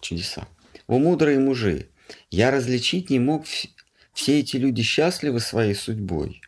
Чудеса. 0.00 0.48
О, 0.86 0.98
мудрые 0.98 1.38
мужи, 1.38 1.88
я 2.30 2.50
различить 2.50 3.10
не 3.10 3.18
мог 3.18 3.44
все 4.12 4.40
эти 4.40 4.56
люди 4.56 4.82
счастливы 4.82 5.40
своей 5.40 5.74
судьбой 5.74 6.42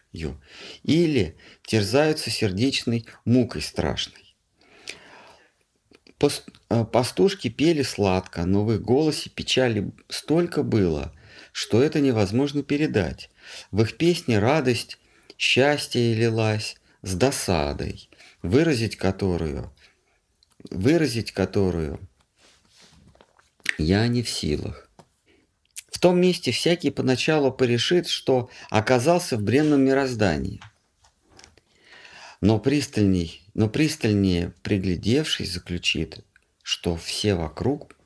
или 0.82 1.36
терзаются 1.64 2.30
сердечной 2.30 3.06
мукой 3.24 3.62
страшной. 3.62 4.36
Э, 6.68 6.84
пастушки 6.84 7.48
пели 7.48 7.82
сладко, 7.82 8.44
но 8.44 8.64
в 8.64 8.72
их 8.72 8.82
голосе 8.82 9.30
печали 9.30 9.90
столько 10.08 10.62
было, 10.62 11.12
что 11.52 11.82
это 11.82 12.00
невозможно 12.00 12.62
передать. 12.62 13.30
В 13.70 13.82
их 13.82 13.96
песне 13.96 14.38
радость, 14.38 14.98
счастье 15.36 16.14
лилась 16.14 16.76
с 17.02 17.14
досадой, 17.14 18.08
выразить 18.42 18.96
которую, 18.96 19.72
выразить 20.70 21.32
которую 21.32 22.00
я 23.78 24.06
не 24.06 24.22
в 24.22 24.28
силах. 24.28 24.88
В 25.90 25.98
том 25.98 26.20
месте 26.20 26.50
всякий 26.50 26.90
поначалу 26.90 27.52
порешит, 27.52 28.08
что 28.08 28.50
оказался 28.70 29.36
в 29.36 29.42
бренном 29.42 29.82
мироздании. 29.82 30.60
Но 32.40 32.58
пристальней, 32.58 33.40
но 33.54 33.68
пристальнее 33.68 34.52
приглядевшись, 34.62 35.52
заключит, 35.52 36.24
что 36.62 36.96
все 36.96 37.34
вокруг, 37.34 37.96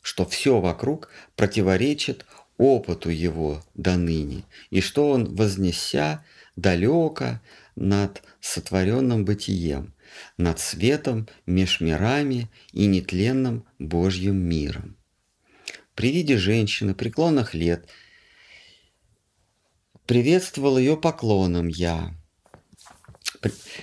что 0.00 0.24
все 0.24 0.60
вокруг 0.60 1.10
противоречит 1.36 2.24
опыту 2.56 3.10
его 3.10 3.62
до 3.74 3.96
ныне, 3.96 4.44
и 4.70 4.80
что 4.80 5.10
он, 5.10 5.34
вознеся 5.34 6.24
далеко 6.56 7.40
над 7.76 8.22
сотворенным 8.40 9.24
бытием, 9.24 9.94
над 10.36 10.60
светом 10.60 11.28
меж 11.46 11.80
мирами 11.80 12.50
и 12.72 12.86
нетленным 12.86 13.64
Божьим 13.78 14.36
миром. 14.36 14.96
При 15.94 16.12
виде 16.12 16.36
женщины 16.36 16.94
преклонных 16.94 17.54
лет 17.54 17.88
приветствовал 20.06 20.78
ее 20.78 20.96
поклоном 20.96 21.68
я. 21.68 22.14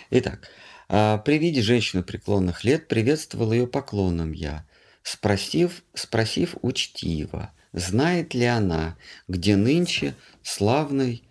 Итак, 0.10 0.50
а, 0.88 1.18
при 1.20 1.38
виде 1.38 1.62
женщины 1.62 2.04
преклонных 2.04 2.64
лет 2.64 2.88
приветствовал 2.88 3.52
ее 3.52 3.68
поклоном 3.68 4.32
я, 4.32 4.66
спросив, 5.04 5.84
спросив 5.94 6.56
учтиво, 6.62 7.52
знает 7.74 8.34
ли 8.34 8.46
она, 8.46 8.98
где 9.28 9.56
нынче 9.56 10.16
славный 10.42 11.24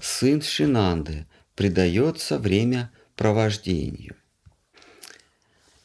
сын 0.00 0.42
Шинанды 0.42 1.26
предается 1.54 2.38
время 2.38 2.90
провождению. 3.16 4.16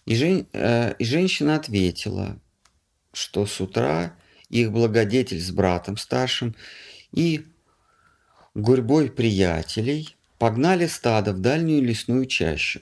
И, 0.08 0.16
жен, 0.16 0.48
э, 0.54 0.94
и 1.00 1.04
женщина 1.04 1.58
ответила, 1.58 2.40
что 3.12 3.46
с 3.46 3.60
утра 3.60 4.16
их 4.48 4.72
благодетель 4.72 5.42
с 5.42 5.52
братом 5.52 5.98
старшим 5.98 6.56
и 7.12 7.46
гурьбой 8.56 9.12
приятелей 9.12 10.16
погнали 10.40 10.88
стадо 10.88 11.34
в 11.34 11.42
дальнюю 11.42 11.84
лесную 11.84 12.26
чащу. 12.26 12.80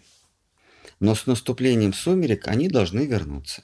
Но 1.00 1.16
с 1.16 1.26
наступлением 1.26 1.94
сумерек 1.94 2.48
они 2.48 2.68
должны 2.68 3.08
вернуться. 3.08 3.64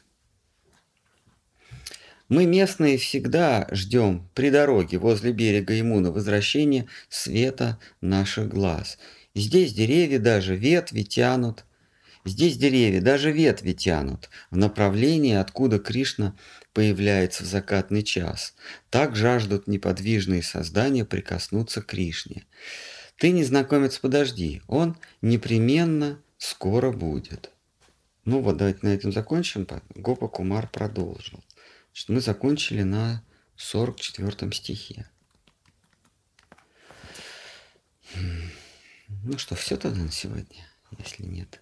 Мы 2.30 2.48
местные 2.48 2.98
всегда 2.98 3.68
ждем 3.72 4.28
при 4.34 4.50
дороге 4.50 4.98
возле 4.98 5.34
берега 5.34 5.80
Имуна 5.80 6.12
возвращения 6.12 6.88
света 7.10 7.78
наших 8.02 8.48
глаз. 8.50 8.98
Здесь 9.36 9.72
деревья 9.72 10.18
даже 10.18 10.56
ветви 10.56 11.04
тянут, 11.04 11.64
здесь 12.26 12.58
деревья 12.58 13.02
даже 13.02 13.32
ветви 13.32 13.74
тянут 13.74 14.30
в 14.50 14.58
направлении, 14.58 15.36
откуда 15.36 15.80
Кришна 15.80 16.36
появляется 16.74 17.44
в 17.44 17.48
закатный 17.48 18.04
час. 18.04 18.56
Так 18.90 19.16
жаждут 19.16 19.68
неподвижные 19.68 20.44
создания 20.44 21.06
прикоснуться 21.06 21.82
к 21.82 21.88
Кришне. 21.88 22.46
Ты, 23.18 23.32
незнакомец, 23.32 23.98
подожди, 24.00 24.62
он 24.68 24.98
непременно 25.22 26.20
скоро 26.38 26.92
будет. 26.92 27.52
Ну 28.26 28.42
вот, 28.42 28.58
давайте 28.58 28.80
на 28.84 28.94
этом 28.94 29.12
закончим. 29.12 29.68
Гопа 29.96 30.28
Кумар 30.28 30.68
продолжил 30.68 31.44
что 31.94 32.14
мы 32.14 32.22
закончили 32.22 32.84
на 32.84 33.24
44 33.58 34.52
стихе. 34.52 35.10
Ну 39.24 39.38
что, 39.38 39.56
все 39.56 39.78
тогда 39.78 40.02
на 40.02 40.12
сегодня, 40.12 40.68
если 40.98 41.24
нет. 41.24 41.62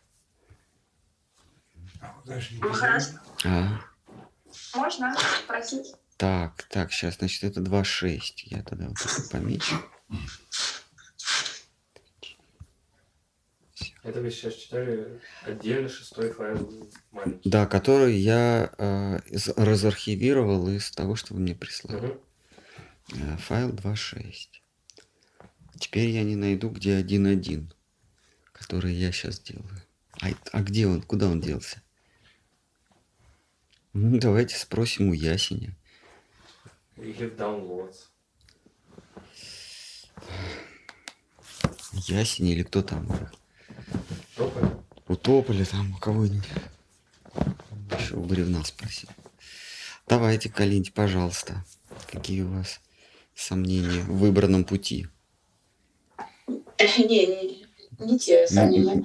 Хорошо. 2.00 3.18
А, 3.46 3.80
Можно 4.76 5.16
спросить? 5.44 5.94
так, 6.18 6.64
так, 6.64 6.92
сейчас, 6.92 7.18
значит, 7.18 7.44
это 7.44 7.62
2.6. 7.62 8.22
Я 8.46 8.64
тогда 8.64 8.88
вот 8.88 8.98
это 9.00 9.30
помечу. 9.30 9.76
Это 14.04 14.22
вы 14.22 14.32
сейчас 14.32 14.56
читали 14.56 15.20
отдельно 15.46 15.90
шестой 15.90 16.32
файл 16.32 16.90
маленький. 17.12 17.50
Да, 17.50 17.66
который 17.66 18.16
я 18.16 18.72
э, 18.78 19.20
из- 19.28 19.50
разархивировал 19.50 20.70
из 20.70 20.90
того, 20.92 21.16
что 21.16 21.34
вы 21.34 21.42
мне 21.42 21.54
прислали. 21.54 21.98
Мгм. 22.08 22.20
Э, 23.34 23.38
Файл 23.38 23.70
2.6. 23.72 24.62
Теперь 25.80 26.10
я 26.10 26.24
не 26.24 26.36
найду, 26.36 26.70
где 26.70 26.98
1.1, 26.98 27.72
который 28.54 28.94
я 28.94 29.12
сейчас 29.12 29.40
делаю. 29.40 29.70
А, 30.22 30.28
а 30.54 30.62
где 30.62 30.88
он? 30.88 31.02
Куда 31.02 31.28
он 31.28 31.40
делся? 31.42 31.82
Ну, 33.94 34.20
давайте 34.20 34.56
спросим 34.56 35.10
у 35.10 35.14
Ясеня. 35.14 35.76
Или 36.98 37.30
downloads. 37.30 37.96
Ясень 41.94 42.48
или 42.48 42.64
кто 42.64 42.84
там? 42.84 43.08
Тополь. 44.36 44.70
У 45.08 45.16
Тополя 45.16 45.66
там, 45.66 45.96
у 45.96 45.98
кого-нибудь. 45.98 46.48
Еще 47.98 48.16
у 48.16 48.24
бревна 48.24 48.64
спросил. 48.64 49.10
Давайте, 50.08 50.50
Калинь, 50.50 50.92
пожалуйста. 50.94 51.64
Какие 52.12 52.44
у 52.44 52.52
вас 52.52 52.80
сомнения 53.34 54.02
в 54.02 54.18
выбранном 54.20 54.66
пути? 54.66 55.08
Не, 56.48 57.26
не, 57.26 57.66
не 58.00 58.20
те 58.20 58.48
сомнения. 58.48 59.04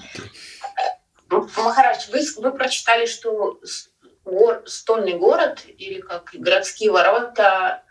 М, 1.30 1.48
Махарадж, 1.56 2.10
вы, 2.10 2.20
вы 2.42 2.52
прочитали, 2.56 3.06
что 3.06 3.60
гор- 4.24 4.62
стольный 4.66 5.14
город 5.18 5.64
или 5.66 6.00
как 6.00 6.30
городские 6.34 6.90
ворота, 6.90 7.82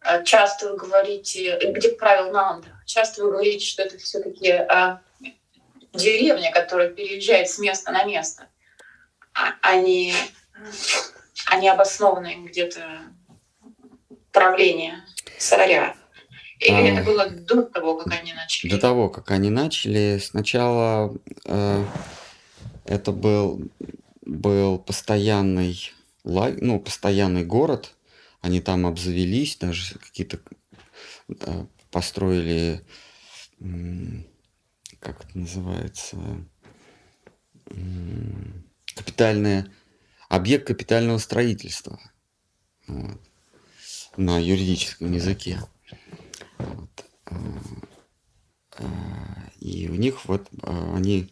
а, 0.00 0.22
часто 0.22 0.70
вы 0.70 0.76
говорите, 0.76 1.58
где 1.72 1.90
правил 1.90 2.30
Нанда, 2.32 2.68
часто 2.86 3.22
вы 3.24 3.32
говорите, 3.32 3.64
что 3.64 3.82
это 3.82 3.98
все-таки 3.98 4.66
деревня, 5.92 6.52
которая 6.52 6.88
переезжает 6.88 7.48
с 7.48 7.58
места 7.58 7.90
на 7.92 8.04
место, 8.04 8.46
а, 9.34 9.54
а 9.62 9.76
не, 9.76 10.14
а 11.46 11.56
не 11.56 11.68
обоснованное 11.68 12.36
где-то 12.36 12.82
правление 14.32 15.04
царя. 15.38 15.96
Или 16.60 16.90
А. 16.90 16.92
это 16.92 17.02
было 17.04 17.26
до 17.30 17.62
того, 17.62 17.96
как 17.96 18.12
они 18.12 18.34
начали? 18.34 18.70
До 18.70 18.78
того, 18.78 19.08
как 19.08 19.30
они 19.30 19.48
начали, 19.50 20.18
сначала 20.18 21.16
э, 21.46 21.84
это 22.84 23.12
был, 23.12 23.62
был 24.30 24.78
постоянный, 24.78 25.92
ну, 26.22 26.80
постоянный 26.80 27.44
город. 27.44 27.96
Они 28.40 28.60
там 28.60 28.86
обзавелись, 28.86 29.56
даже 29.56 29.98
какие-то 29.98 30.40
э, 31.28 31.66
построили, 31.90 32.82
как 35.00 35.24
это 35.24 35.38
называется, 35.38 36.16
капитальное, 38.94 39.70
объект 40.28 40.68
капитального 40.68 41.18
строительства 41.18 42.00
вот, 42.86 43.20
на 44.16 44.38
юридическом 44.38 45.12
языке. 45.12 45.60
Вот. 46.58 47.04
э, 47.26 47.34
э, 48.78 48.86
И 49.58 49.88
у 49.88 49.96
них 49.96 50.24
вот 50.26 50.48
они 50.62 51.30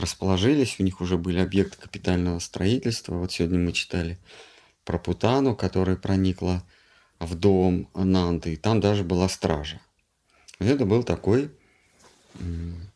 расположились, 0.00 0.76
у 0.78 0.82
них 0.82 1.00
уже 1.00 1.16
были 1.16 1.38
объекты 1.38 1.76
капитального 1.76 2.38
строительства. 2.38 3.16
Вот 3.16 3.32
сегодня 3.32 3.58
мы 3.58 3.72
читали 3.72 4.18
про 4.84 4.98
Путану, 4.98 5.54
которая 5.54 5.96
проникла 5.96 6.64
в 7.18 7.34
дом 7.34 7.88
Нанды, 7.94 8.54
и 8.54 8.56
там 8.56 8.80
даже 8.80 9.04
была 9.04 9.28
стража. 9.28 9.80
Это 10.58 10.84
был 10.86 11.04
такой, 11.04 11.50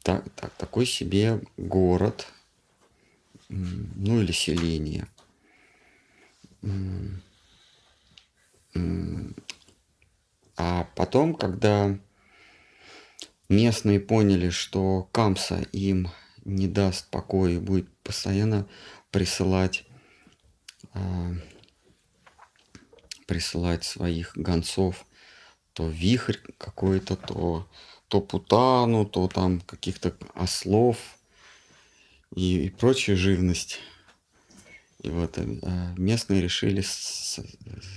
так, 0.03 0.29
так, 0.35 0.53
такой 0.55 0.87
себе 0.87 1.41
город, 1.57 2.27
ну 3.49 4.21
или 4.21 4.33
селение. 4.33 5.07
А 10.57 10.89
потом, 10.97 11.35
когда 11.35 11.99
местные 13.49 14.01
поняли, 14.01 14.51
что 14.51 15.09
Камса 15.13 15.67
им 15.73 16.09
не 16.45 16.69
даст 16.69 17.09
покоя 17.11 17.53
и 17.53 17.59
будет 17.59 17.89
постоянно 18.03 18.67
присылать 19.11 19.85
а, 20.93 21.33
присылать 23.27 23.85
своих 23.85 24.37
гонцов 24.37 25.07
то 25.75 25.89
вихрь 25.89 26.39
какой-то, 26.57 27.17
то, 27.17 27.69
то 28.09 28.21
путану, 28.21 29.05
то 29.05 29.29
там 29.29 29.61
каких-то 29.61 30.17
ослов 30.35 31.19
и, 32.35 32.67
и 32.67 32.71
прочая 32.71 33.17
живность. 33.17 33.81
И 35.03 35.11
вот 35.11 35.37
э, 35.37 35.45
местные 35.99 36.41
решили 36.41 36.83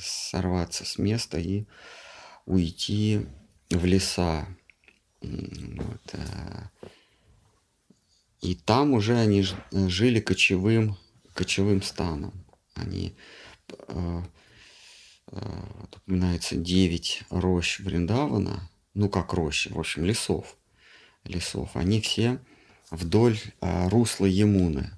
сорваться 0.01 0.83
с 0.85 0.97
места 0.97 1.37
и 1.37 1.65
уйти 2.45 3.27
в 3.69 3.85
леса. 3.85 4.47
Вот, 5.21 6.13
э, 6.13 6.63
и 8.47 8.55
там 8.55 8.93
уже 8.93 9.17
они 9.17 9.43
э, 9.43 9.89
жили 9.89 10.21
кочевым, 10.21 10.95
кочевым 11.33 11.81
станом. 11.81 12.33
Они 12.75 13.13
э, 13.69 14.21
упоминается 15.27 16.55
9 16.55 17.23
рощ 17.29 17.79
Вриндавана, 17.79 18.69
ну 18.93 19.09
как 19.09 19.33
рощи, 19.33 19.67
в 19.69 19.77
общем, 19.77 20.05
лесов, 20.05 20.55
лесов, 21.25 21.71
они 21.75 21.99
все 21.99 22.39
вдоль 22.89 23.37
а, 23.59 23.89
русла 23.89 24.25
Емуны. 24.25 24.91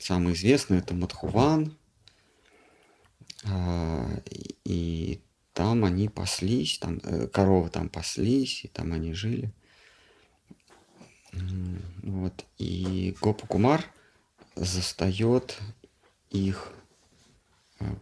Самый 0.00 0.34
известный 0.34 0.78
это 0.78 0.94
Мадхуван, 0.94 1.76
а, 3.44 4.08
и 4.64 5.20
там 5.52 5.84
они 5.84 6.08
паслись, 6.08 6.78
там 6.78 7.00
э, 7.02 7.26
коровы 7.26 7.70
там 7.70 7.88
паслись, 7.88 8.64
и 8.64 8.68
там 8.68 8.92
они 8.92 9.12
жили. 9.12 9.52
Вот. 12.02 12.44
И 12.58 13.16
Гопа 13.20 13.46
Кумар 13.46 13.84
застает 14.56 15.58
их 16.30 16.72
а, 17.80 17.96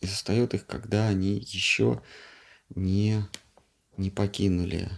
и 0.00 0.06
застает 0.06 0.54
их, 0.54 0.66
когда 0.66 1.08
они 1.08 1.34
еще 1.34 2.02
не, 2.74 3.22
не 3.96 4.10
покинули 4.10 4.90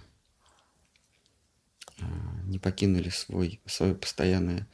а, 2.00 2.04
не 2.44 2.58
покинули 2.58 3.10
свой, 3.10 3.60
свое 3.66 3.94
постоянное 3.94 4.66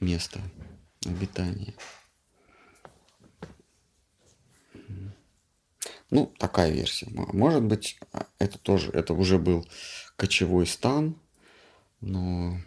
место 0.00 0.40
обитания. 1.04 1.74
Ну, 6.10 6.32
такая 6.38 6.70
версия. 6.70 7.06
Может 7.10 7.62
быть, 7.62 7.98
а, 8.12 8.26
это 8.38 8.58
тоже, 8.58 8.90
это 8.92 9.12
уже 9.12 9.38
был 9.38 9.68
кочевой 10.16 10.66
стан, 10.66 11.16
но 12.00 12.58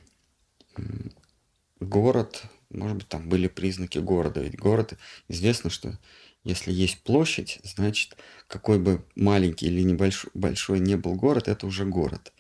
город, 1.80 2.44
может 2.70 2.98
быть, 2.98 3.08
там 3.08 3.28
были 3.30 3.48
признаки 3.48 4.00
города. 4.00 4.42
Ведь 4.42 4.58
город, 4.58 4.98
известно, 5.28 5.70
что 5.70 5.98
если 6.44 6.72
есть 6.72 7.02
площадь, 7.04 7.60
значит, 7.64 8.18
какой 8.48 8.80
бы 8.80 9.06
маленький 9.16 9.68
или 9.68 9.82
небольшой 9.82 10.32
большой 10.34 10.80
не 10.80 10.98
был 10.98 11.16
город, 11.16 11.48
это 11.48 11.68
уже 11.68 11.86
город. 11.86 12.34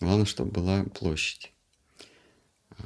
Главное, 0.00 0.26
чтобы 0.26 0.50
была 0.50 0.84
площадь. 0.84 1.52
А. 2.70 2.82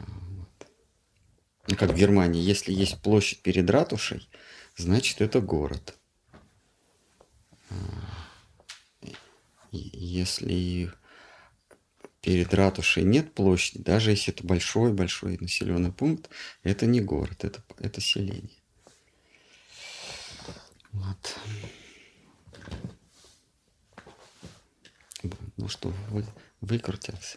Ну, 1.68 1.76
как 1.76 1.90
в 1.90 1.96
Германии, 1.96 2.42
если 2.42 2.72
есть 2.72 3.00
площадь 3.02 3.40
перед 3.40 3.68
ратушей, 3.70 4.28
значит, 4.76 5.20
это 5.20 5.40
город. 5.40 5.96
А, 7.70 7.74
если 9.70 10.90
перед 12.24 12.54
ратушей 12.54 13.04
нет 13.04 13.34
площади, 13.34 13.82
даже 13.82 14.10
если 14.10 14.32
это 14.32 14.46
большой-большой 14.46 15.36
населенный 15.36 15.92
пункт, 15.92 16.30
это 16.62 16.86
не 16.86 17.02
город, 17.02 17.44
это, 17.44 17.62
это 17.78 18.00
селение. 18.00 18.56
Вот. 20.92 21.38
Ну 25.58 25.68
что, 25.68 25.90
вы, 26.08 26.24
выкрутился. 26.62 27.36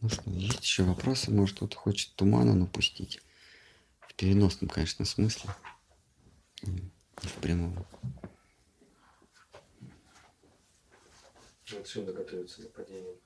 Ну 0.00 0.08
что, 0.08 0.30
есть 0.30 0.62
еще 0.62 0.84
вопросы? 0.84 1.32
Может, 1.32 1.56
кто-то 1.56 1.76
хочет 1.76 2.14
тумана 2.14 2.54
напустить? 2.54 3.20
В 4.06 4.14
переносном, 4.14 4.70
конечно, 4.70 5.04
смысле. 5.04 5.50
В 6.62 7.32
прямом. 7.40 7.84
Отсюда 11.72 12.12
готовится 12.12 12.62
нападение. 12.62 13.16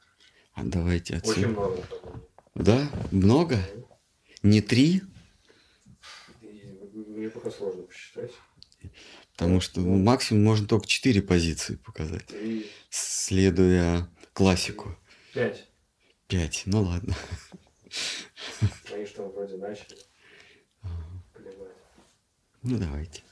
А 0.55 0.63
давайте 0.65 1.17
отсюда. 1.17 1.41
Очень 1.41 1.49
много 1.51 1.77
нападений. 1.77 2.27
Да? 2.55 2.91
Много? 3.11 3.59
Не 4.43 4.63
три? 4.63 5.03
И 6.41 6.77
мне 6.93 7.29
пока 7.29 7.51
сложно 7.51 7.83
посчитать. 7.83 8.33
Потому 9.33 9.61
что 9.61 9.81
ну, 9.81 9.97
максимум 9.99 10.45
можно 10.45 10.67
только 10.67 10.87
четыре 10.87 11.23
позиции 11.23 11.77
показать, 11.77 12.27
Три, 12.27 12.71
следуя 12.89 14.09
классику. 14.33 14.97
пять. 15.35 15.69
Пять. 16.29 16.63
Ну 16.67 16.83
ладно. 16.83 17.15
Они 18.93 19.05
что, 19.05 19.29
вроде 19.29 19.57
начали 19.57 19.99
поливать. 21.35 21.77
Ну 22.63 22.79
давайте. 22.79 23.23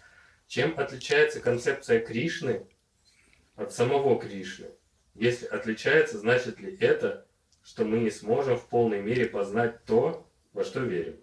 Чем 0.47 0.79
отличается 0.79 1.41
концепция 1.41 2.01
Кришны 2.01 2.67
от 3.57 3.73
самого 3.73 4.19
Кришны? 4.21 4.69
Если 5.19 5.47
отличается, 5.47 6.19
значит 6.19 6.61
ли 6.61 6.77
это, 6.79 7.27
что 7.65 7.85
мы 7.85 7.99
не 7.99 8.11
сможем 8.11 8.57
в 8.57 8.67
полной 8.67 9.03
мере 9.03 9.27
познать 9.27 9.85
то, 9.85 10.31
во 10.53 10.65
что 10.65 10.81
верим? 10.81 11.17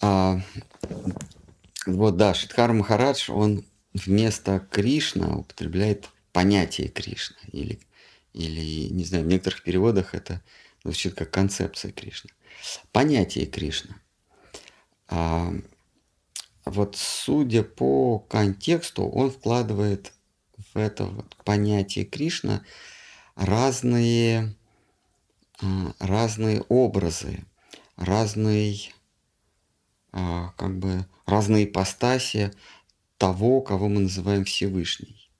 А, 0.00 0.40
вот 1.86 2.16
да, 2.16 2.32
Шидхар 2.32 2.72
Махарадж, 2.72 3.30
он 3.30 3.64
вместо 3.92 4.66
Кришна 4.70 5.36
употребляет 5.36 6.08
понятие 6.32 6.88
Кришна. 6.88 7.36
Или, 7.52 7.78
или, 8.32 8.88
не 8.88 9.04
знаю, 9.04 9.24
в 9.24 9.28
некоторых 9.28 9.62
переводах 9.62 10.14
это 10.14 10.40
звучит 10.84 11.14
как 11.14 11.30
концепция 11.30 11.92
Кришны. 11.92 12.30
Понятие 12.92 13.44
Кришна. 13.44 13.96
А, 15.08 15.52
вот 16.64 16.96
судя 16.96 17.62
по 17.62 18.20
контексту, 18.20 19.06
он 19.06 19.30
вкладывает 19.30 20.12
в 20.74 20.78
это 20.78 21.04
вот 21.04 21.36
понятие 21.44 22.04
Кришна 22.04 22.64
разные, 23.34 24.54
а, 25.60 25.92
разные 25.98 26.62
образы, 26.68 27.44
разные 27.96 28.78
а, 30.12 30.52
как 30.56 30.78
бы 30.78 31.06
разные 31.26 31.64
ипостаси 31.64 32.52
того, 33.18 33.60
кого 33.60 33.88
мы 33.88 34.00
называем 34.00 34.44
Всевышний. 34.44 35.30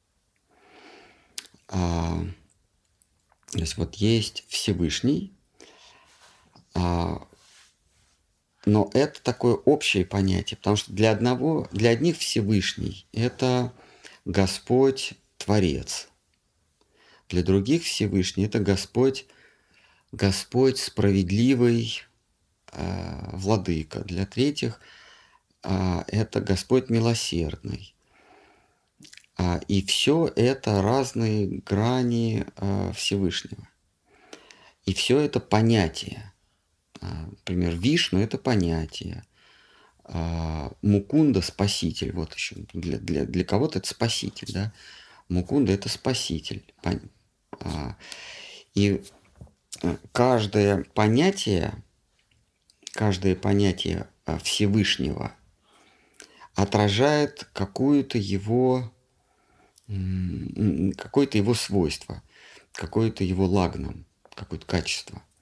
А, 1.69 2.25
то 3.51 3.59
есть 3.59 3.77
вот 3.77 3.97
есть 3.97 4.45
Всевышний, 4.49 5.33
но 8.65 8.91
это 8.95 9.23
такое 9.23 9.55
общее 9.55 10.07
понятие, 10.07 10.57
потому 10.57 10.77
что 10.77 10.93
для 10.93 11.11
одного, 11.11 11.69
для 11.73 11.91
одних 11.91 12.17
Всевышний– 12.19 13.07
это 13.13 13.73
Господь 14.25 15.15
Творец, 15.45 16.09
для 17.29 17.43
других 17.43 17.83
Всевышний– 17.83 18.45
это 18.47 18.61
Господь, 18.61 19.27
Господь 20.13 20.79
справедливый, 20.79 22.03
э, 22.73 23.31
Владыка, 23.33 24.05
для 24.05 24.25
третьих 24.25 24.81
э, 25.65 26.05
это 26.07 26.41
Господь 26.41 26.91
милосердный. 26.91 27.95
А, 29.37 29.61
и 29.67 29.85
все 29.85 30.31
это 30.37 30.81
разные 30.81 31.63
грани 31.67 32.47
э, 32.57 32.93
Всевышнего. 32.95 33.69
И 34.85 34.95
все 34.95 35.19
это 35.19 35.41
понятие. 35.41 36.33
Например, 37.01 37.75
Вишну– 37.75 38.19
это 38.21 38.39
понятие. 38.39 39.25
Мукунда– 40.83 41.41
спаситель. 41.43 42.13
Вот 42.13 42.35
еще 42.35 42.57
для, 42.73 42.99
для, 42.99 43.25
для 43.25 43.45
кого-то 43.45 43.79
это 43.79 43.89
спаситель. 43.89 44.53
Да? 44.53 44.73
Мукунда– 45.33 45.73
это 45.75 45.89
спаситель. 45.89 46.65
А, 47.61 47.97
и 48.75 49.03
каждое 50.13 50.85
понятие, 50.95 51.75
каждое 52.93 53.35
понятие 53.35 54.09
Всевышнего 54.43 55.35
отражает 56.55 57.49
какую-то 57.53 58.19
его 58.19 58.93
какое-то 60.97 61.37
его 61.37 61.53
свойство, 61.53 62.23
какое-то 62.73 63.25
его 63.25 63.45
лагном, 63.47 64.07
какое-то 64.35 64.67
качество– 64.67 65.23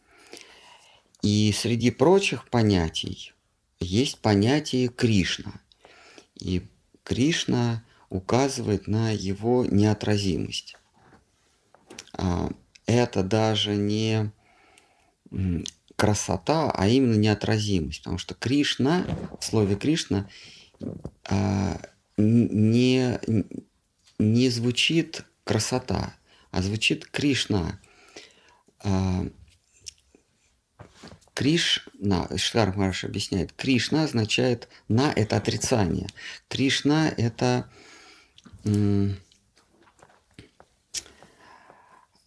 и 1.22 1.53
среди 1.55 1.90
прочих 1.90 2.48
понятий 2.48 3.33
есть 3.79 4.18
понятие 4.18 4.88
Кришна. 4.88 5.61
И 6.35 6.66
Кришна 7.05 7.85
указывает 8.10 8.88
на 8.88 9.12
его 9.12 9.64
неотразимость. 9.64 10.76
А, 12.12 12.50
это 12.84 13.22
даже 13.22 13.76
не 13.76 14.30
красота, 15.96 16.70
а 16.72 16.88
именно 16.88 17.16
неотразимость. 17.16 18.00
Потому 18.02 18.18
что 18.18 18.34
Кришна, 18.34 19.06
в 19.38 19.44
слове 19.44 19.76
Кришна, 19.76 20.28
а, 21.28 21.80
не, 22.16 23.18
не 24.18 24.48
звучит 24.50 25.24
красота, 25.44 26.14
а 26.50 26.62
звучит 26.62 27.06
Кришна. 27.06 27.80
А, 28.82 29.26
Кришна, 31.34 32.28
Шрар 32.36 32.76
Мараш 32.76 33.04
объясняет, 33.04 33.52
Кришна 33.52 34.04
означает 34.04 34.68
«на»– 34.88 35.12
это 35.16 35.36
отрицание. 35.36 36.08
Кришна– 36.48 37.08
это 37.16 37.70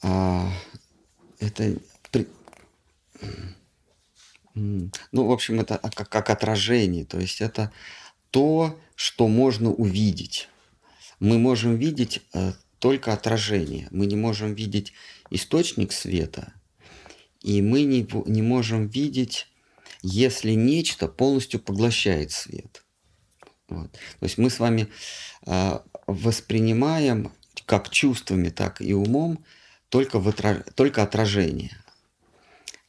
а, 0.01 0.49
это 1.39 1.75
Ну, 4.55 4.91
в 5.11 5.31
общем, 5.31 5.59
это 5.59 5.77
как, 5.95 6.09
как 6.09 6.29
отражение, 6.29 7.05
то 7.05 7.19
есть 7.19 7.41
это 7.41 7.71
то, 8.29 8.79
что 8.95 9.27
можно 9.27 9.71
увидеть. 9.71 10.49
Мы 11.19 11.37
можем 11.39 11.75
видеть 11.75 12.21
э, 12.33 12.53
только 12.79 13.13
отражение, 13.13 13.87
мы 13.91 14.05
не 14.05 14.15
можем 14.15 14.53
видеть 14.53 14.93
источник 15.29 15.91
света, 15.91 16.53
и 17.41 17.61
мы 17.61 17.83
не, 17.83 18.07
не 18.25 18.41
можем 18.41 18.87
видеть, 18.87 19.47
если 20.01 20.51
нечто 20.51 21.07
полностью 21.07 21.59
поглощает 21.59 22.31
свет. 22.31 22.83
Вот. 23.69 23.91
То 23.91 24.25
есть 24.25 24.37
мы 24.37 24.49
с 24.49 24.59
вами 24.59 24.87
э, 25.45 25.79
воспринимаем 26.07 27.31
как 27.65 27.89
чувствами, 27.89 28.49
так 28.49 28.81
и 28.81 28.93
умом 28.93 29.39
только, 29.89 30.19
в 30.19 30.27
отра... 30.27 30.63
только 30.75 31.03
отражение 31.03 31.77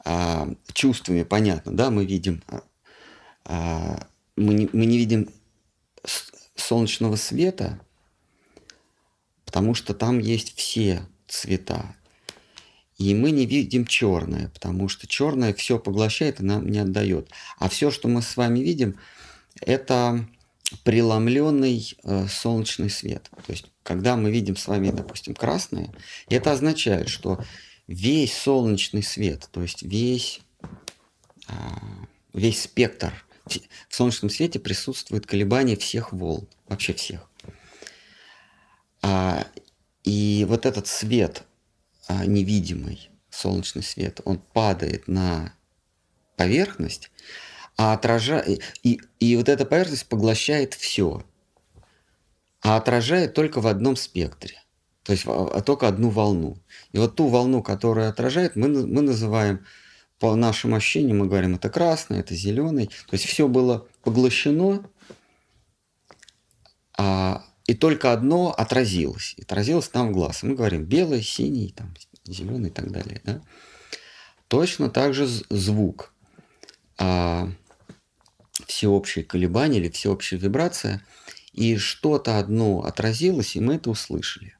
а, 0.04 0.48
чувствами, 0.72 1.22
понятно, 1.22 1.72
да, 1.72 1.90
мы 1.90 2.04
видим, 2.04 2.42
а, 2.48 2.62
а, 3.44 4.06
мы, 4.36 4.54
не, 4.54 4.68
мы 4.72 4.86
не 4.86 4.98
видим 4.98 5.28
солнечного 6.56 7.16
света, 7.16 7.80
потому 9.44 9.74
что 9.74 9.94
там 9.94 10.18
есть 10.18 10.56
все 10.56 11.06
цвета. 11.26 11.94
И 12.96 13.12
мы 13.14 13.32
не 13.32 13.44
видим 13.44 13.86
черное, 13.86 14.48
потому 14.48 14.88
что 14.88 15.06
черное 15.06 15.52
все 15.52 15.78
поглощает 15.78 16.40
и 16.40 16.44
нам 16.44 16.68
не 16.68 16.78
отдает. 16.78 17.28
А 17.58 17.68
все, 17.68 17.90
что 17.90 18.08
мы 18.08 18.22
с 18.22 18.36
вами 18.36 18.60
видим, 18.60 18.98
это 19.60 20.26
преломленный 20.82 21.96
э, 22.02 22.26
солнечный 22.28 22.90
свет. 22.90 23.30
То 23.46 23.52
есть, 23.52 23.66
когда 23.82 24.16
мы 24.16 24.30
видим 24.30 24.56
с 24.56 24.66
вами, 24.66 24.90
допустим, 24.90 25.34
красное, 25.34 25.92
это 26.28 26.52
означает, 26.52 27.08
что 27.08 27.42
весь 27.86 28.36
солнечный 28.36 29.02
свет, 29.02 29.48
то 29.52 29.62
есть 29.62 29.82
весь, 29.82 30.40
а, 31.46 31.78
весь 32.32 32.62
спектр. 32.62 33.12
В 33.88 33.94
солнечном 33.94 34.30
свете 34.30 34.58
присутствует 34.58 35.26
колебание 35.26 35.76
всех 35.76 36.14
волн, 36.14 36.48
вообще 36.66 36.94
всех. 36.94 37.28
А, 39.02 39.46
и 40.02 40.46
вот 40.48 40.64
этот 40.64 40.86
свет, 40.86 41.44
а, 42.08 42.24
невидимый 42.24 43.10
солнечный 43.28 43.82
свет, 43.82 44.20
он 44.24 44.38
падает 44.38 45.08
на 45.08 45.52
поверхность, 46.36 47.10
а 47.76 47.92
отражает, 47.94 48.62
и, 48.82 49.00
и 49.18 49.36
вот 49.36 49.48
эта 49.48 49.64
поверхность 49.64 50.06
поглощает 50.06 50.74
все, 50.74 51.24
а 52.62 52.76
отражает 52.76 53.34
только 53.34 53.60
в 53.60 53.66
одном 53.66 53.96
спектре. 53.96 54.62
То 55.02 55.12
есть 55.12 55.24
а 55.26 55.60
только 55.60 55.86
одну 55.86 56.08
волну. 56.08 56.56
И 56.92 56.98
вот 56.98 57.16
ту 57.16 57.28
волну, 57.28 57.62
которая 57.62 58.08
отражает, 58.08 58.56
мы, 58.56 58.68
мы 58.68 59.02
называем, 59.02 59.64
по 60.18 60.34
нашим 60.36 60.74
ощущениям, 60.74 61.18
мы 61.18 61.26
говорим, 61.26 61.56
это 61.56 61.68
красный, 61.68 62.20
это 62.20 62.34
зеленый. 62.34 62.86
То 62.86 63.12
есть 63.14 63.26
все 63.26 63.48
было 63.48 63.86
поглощено, 64.02 64.88
а, 66.96 67.44
и 67.66 67.74
только 67.74 68.12
одно 68.12 68.50
отразилось. 68.52 69.34
Отразилось 69.42 69.88
там 69.88 70.08
в 70.08 70.12
глаз. 70.12 70.42
Мы 70.42 70.54
говорим 70.54 70.84
белый, 70.84 71.22
синий, 71.22 71.74
там, 71.76 71.94
зеленый 72.24 72.70
и 72.70 72.72
так 72.72 72.90
далее. 72.90 73.20
Да? 73.24 73.42
Точно 74.48 74.88
так 74.88 75.12
же 75.12 75.26
звук. 75.26 76.14
А, 76.96 77.50
всеобщее 78.66 79.24
колебание 79.24 79.80
или 79.80 79.90
всеобщая 79.90 80.36
вибрация. 80.36 81.02
И 81.52 81.76
что-то 81.76 82.38
одно 82.38 82.80
отразилось, 82.80 83.56
и 83.56 83.60
мы 83.60 83.76
это 83.76 83.90
услышали. 83.90 84.56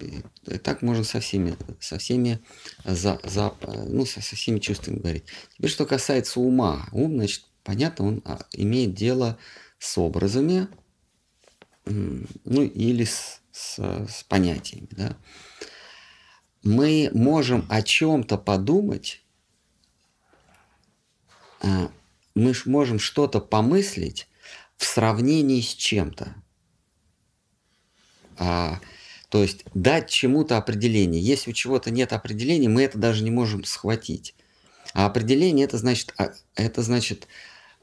И 0.00 0.58
так 0.58 0.82
можно 0.82 1.04
со 1.04 1.20
всеми, 1.20 1.56
со 1.80 1.98
всеми, 1.98 2.40
за, 2.84 3.20
за, 3.24 3.54
ну, 3.86 4.04
со, 4.04 4.20
со 4.20 4.36
всеми 4.36 4.58
чувствами 4.58 4.98
говорить. 4.98 5.24
Теперь, 5.56 5.70
что 5.70 5.86
касается 5.86 6.40
ума. 6.40 6.88
Ум, 6.92 7.14
значит, 7.14 7.44
понятно, 7.62 8.06
он 8.06 8.22
а, 8.24 8.40
имеет 8.52 8.94
дело 8.94 9.38
с 9.78 9.96
образами, 9.98 10.68
ну, 11.86 12.62
или 12.62 13.04
с, 13.04 13.40
с, 13.52 13.78
с 13.78 14.22
понятиями, 14.24 14.88
да. 14.90 15.16
Мы 16.62 17.10
можем 17.14 17.66
о 17.70 17.82
чем-то 17.82 18.36
подумать, 18.36 19.22
а, 22.34 22.38
мы 22.38 22.54
можем 22.66 22.98
что-то 22.98 23.40
помыслить 23.40 24.28
в 24.76 24.84
сравнении 24.84 25.60
с 25.60 25.74
чем-то. 25.74 26.34
А, 28.38 28.80
то 29.28 29.42
есть 29.42 29.64
дать 29.74 30.08
чему-то 30.08 30.56
определение. 30.56 31.20
Если 31.20 31.50
у 31.50 31.54
чего-то 31.54 31.90
нет 31.90 32.12
определения, 32.12 32.68
мы 32.68 32.82
это 32.82 32.98
даже 32.98 33.22
не 33.22 33.30
можем 33.30 33.64
схватить. 33.64 34.34
А 34.92 35.06
определение 35.06 35.66
это 35.66 35.78
значит, 35.78 36.14
а, 36.18 36.32
это 36.56 36.82
значит 36.82 37.28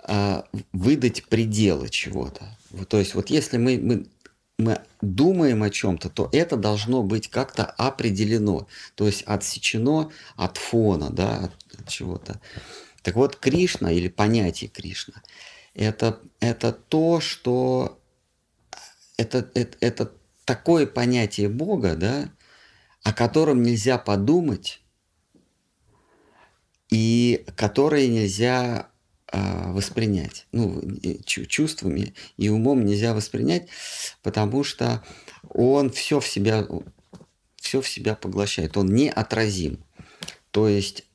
э, 0.07 0.41
выдать 0.73 1.25
пределы 1.25 1.89
чего-то. 1.89 2.57
То 2.89 2.99
есть 2.99 3.15
вот 3.15 3.29
если 3.29 3.57
мы, 3.57 3.77
мы, 3.77 4.07
мы 4.57 4.81
думаем 5.01 5.63
о 5.63 5.69
чем-то, 5.69 6.09
то 6.09 6.29
это 6.31 6.57
должно 6.57 7.03
быть 7.03 7.29
как-то 7.29 7.65
определено, 7.65 8.67
то 8.95 9.05
есть 9.05 9.23
отсечено 9.23 10.11
от 10.35 10.57
фона, 10.57 11.11
да, 11.11 11.45
от, 11.45 11.79
от 11.79 11.87
чего-то. 11.87 12.41
Так 13.07 13.15
вот, 13.15 13.37
Кришна 13.37 13.89
или 13.93 14.09
понятие 14.09 14.69
Кришна 14.69 15.23
это, 15.73 16.19
это 16.41 16.73
то, 16.73 17.21
что 17.21 18.01
это, 19.15 19.49
это, 19.53 19.77
это 19.79 20.11
такое 20.43 20.85
понятие 20.85 21.47
Бога, 21.47 21.95
да, 21.95 22.29
о 23.03 23.13
котором 23.13 23.63
нельзя 23.63 23.97
подумать 23.97 24.81
и 26.89 27.45
которое 27.55 28.09
нельзя 28.09 28.89
э, 29.31 29.71
воспринять. 29.71 30.45
Ну, 30.51 30.83
чувствами 31.25 32.13
и 32.35 32.49
умом 32.49 32.83
нельзя 32.83 33.13
воспринять, 33.13 33.69
потому 34.21 34.65
что 34.65 35.01
он 35.47 35.91
все 35.91 36.19
в 36.19 36.27
себя, 36.27 36.67
все 37.55 37.79
в 37.79 37.87
себя 37.87 38.15
поглощает, 38.15 38.75
он 38.75 38.93
неотразим. 38.93 39.81
То 40.51 40.67
есть 40.67 41.06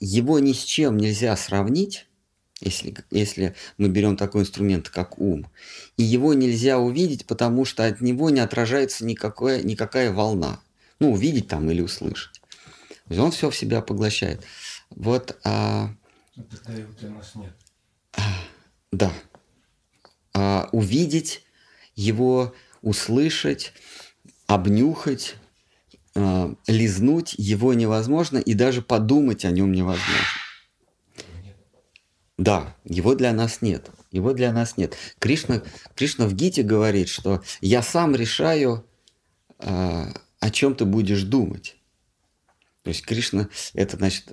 его 0.00 0.38
ни 0.38 0.52
с 0.52 0.64
чем 0.64 0.96
нельзя 0.96 1.36
сравнить, 1.36 2.06
если, 2.60 2.94
если 3.10 3.54
мы 3.76 3.88
берем 3.88 4.16
такой 4.16 4.42
инструмент, 4.42 4.88
как 4.88 5.18
ум. 5.18 5.46
И 5.96 6.02
его 6.02 6.32
нельзя 6.34 6.78
увидеть, 6.78 7.26
потому 7.26 7.64
что 7.64 7.84
от 7.84 8.00
него 8.00 8.30
не 8.30 8.40
отражается 8.40 9.04
никакое, 9.04 9.62
никакая 9.62 10.12
волна. 10.12 10.60
Ну, 11.00 11.12
увидеть 11.12 11.48
там 11.48 11.70
или 11.70 11.80
услышать. 11.80 12.40
Он 13.10 13.32
все 13.32 13.50
в 13.50 13.56
себя 13.56 13.82
поглощает. 13.82 14.42
Вот. 14.90 15.36
А, 15.44 15.90
Тогда 16.34 16.72
его 16.74 16.92
для 16.92 17.10
нас 17.10 17.34
нет. 17.34 17.52
А, 18.12 18.22
да. 18.92 19.12
А, 20.32 20.68
увидеть 20.72 21.44
его, 21.94 22.54
услышать, 22.80 23.72
обнюхать, 24.46 25.36
а, 26.14 26.54
лизнуть 26.66 27.34
его 27.38 27.74
невозможно, 27.74 28.38
и 28.38 28.54
даже 28.54 28.82
подумать 28.82 29.44
о 29.44 29.50
нем 29.50 29.72
невозможно. 29.72 30.26
Да, 32.38 32.76
его 32.84 33.14
для 33.14 33.32
нас 33.32 33.62
нет. 33.62 33.90
Его 34.10 34.32
для 34.32 34.52
нас 34.52 34.76
нет. 34.76 34.96
Кришна, 35.18 35.62
Кришна 35.94 36.26
в 36.26 36.34
Гите 36.34 36.62
говорит, 36.62 37.08
что 37.08 37.42
я 37.60 37.82
сам 37.82 38.14
решаю, 38.14 38.84
э, 39.58 40.06
о 40.40 40.50
чем 40.50 40.74
ты 40.74 40.84
будешь 40.84 41.22
думать. 41.22 41.76
То 42.82 42.88
есть 42.88 43.06
Кришна, 43.06 43.48
это 43.74 43.96
значит, 43.96 44.30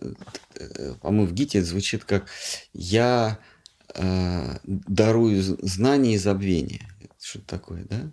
э, 0.55 0.95
по-моему, 1.01 1.27
в 1.27 1.33
Гите 1.33 1.59
это 1.59 1.67
звучит 1.67 2.03
как 2.03 2.27
«я 2.73 3.39
э, 3.93 4.57
дарую 4.63 5.41
знания 5.41 6.15
и 6.15 6.17
забвение». 6.17 6.87
Что 7.19 7.39
такое, 7.41 7.83
да? 7.83 8.11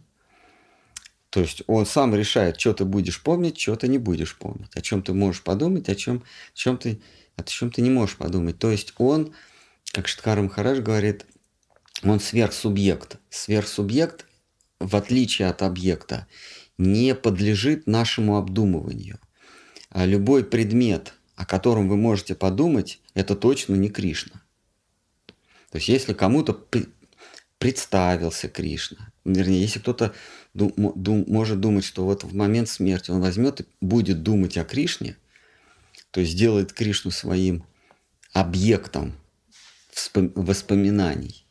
То 1.30 1.40
есть 1.40 1.62
он 1.66 1.86
сам 1.86 2.14
решает, 2.14 2.58
что 2.60 2.72
ты 2.72 2.84
будешь 2.84 3.22
помнить, 3.22 3.60
что 3.60 3.76
ты 3.76 3.88
не 3.88 3.98
будешь 3.98 4.36
помнить, 4.36 4.74
о 4.74 4.80
чем 4.80 5.02
ты 5.02 5.12
можешь 5.12 5.42
подумать, 5.42 5.88
о 5.88 5.94
чем, 5.94 6.18
о 6.18 6.56
чем, 6.56 6.78
ты, 6.78 7.00
о 7.36 7.42
чем 7.42 7.70
ты 7.70 7.82
не 7.82 7.90
можешь 7.90 8.16
подумать. 8.16 8.58
То 8.58 8.70
есть 8.70 8.94
он 8.98 9.34
как 9.92 10.08
Штхар 10.08 10.40
Махарадж 10.42 10.80
говорит, 10.80 11.24
он 12.02 12.20
сверхсубъект. 12.20 13.16
Сверхсубъект, 13.30 14.26
в 14.78 14.94
отличие 14.94 15.48
от 15.48 15.62
объекта, 15.62 16.26
не 16.76 17.14
подлежит 17.14 17.86
нашему 17.86 18.36
обдумыванию. 18.36 19.18
А 19.88 20.04
любой 20.04 20.44
предмет, 20.44 21.14
о 21.34 21.46
котором 21.46 21.88
вы 21.88 21.96
можете 21.96 22.34
подумать, 22.34 23.00
это 23.14 23.34
точно 23.34 23.74
не 23.74 23.88
Кришна. 23.88 24.42
То 25.70 25.78
есть 25.78 25.88
если 25.88 26.12
кому-то 26.12 26.62
представился 27.58 28.48
Кришна, 28.48 29.12
вернее, 29.24 29.62
если 29.62 29.78
кто-то 29.78 30.12
дум, 30.56 30.72
дум, 30.96 31.24
может 31.28 31.60
думать, 31.60 31.84
что 31.84 32.04
вот 32.04 32.24
в 32.24 32.34
момент 32.34 32.68
смерти 32.68 33.10
он 33.10 33.20
возьмет 33.20 33.60
и 33.60 33.64
будет 33.80 34.22
думать 34.22 34.56
о 34.56 34.64
Кришне, 34.64 35.16
то 36.10 36.20
есть 36.20 36.32
сделает 36.32 36.72
Кришну 36.72 37.10
своим 37.10 37.64
объектом 38.32 39.14
воспоминаний, 40.14 41.46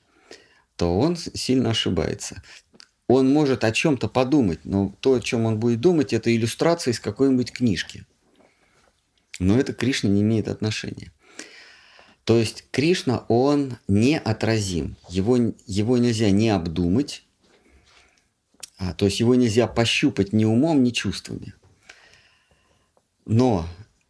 то 0.75 0.97
он 0.97 1.15
сильно 1.15 1.71
ошибается. 1.71 2.43
Он 3.07 3.31
может 3.31 3.63
о 3.63 3.71
чем-то 3.71 4.07
подумать, 4.07 4.61
но 4.63 4.95
то, 4.99 5.13
о 5.13 5.21
чем 5.21 5.45
он 5.45 5.59
будет 5.59 5.79
думать, 5.79 6.11
это 6.11 6.35
иллюстрация 6.35 6.91
из 6.91 6.99
какой-нибудь 6.99 7.51
книжки. 7.51 8.05
Но 9.39 9.59
это 9.59 9.73
к 9.73 9.77
Кришне 9.77 10.09
не 10.09 10.21
имеет 10.21 10.47
отношения. 10.47 11.11
То 12.23 12.37
есть 12.37 12.65
Кришна, 12.71 13.19
он 13.27 13.77
неотразим. 13.87 14.97
Его, 15.09 15.37
его 15.67 15.97
нельзя 15.99 16.31
не 16.31 16.49
обдумать, 16.49 17.24
а, 18.77 18.93
то 18.93 19.05
есть 19.05 19.19
его 19.19 19.35
нельзя 19.35 19.67
пощупать 19.67 20.33
ни 20.33 20.45
умом, 20.45 20.83
ни 20.83 20.91
чувствами. 20.91 21.53
Но 23.25 23.67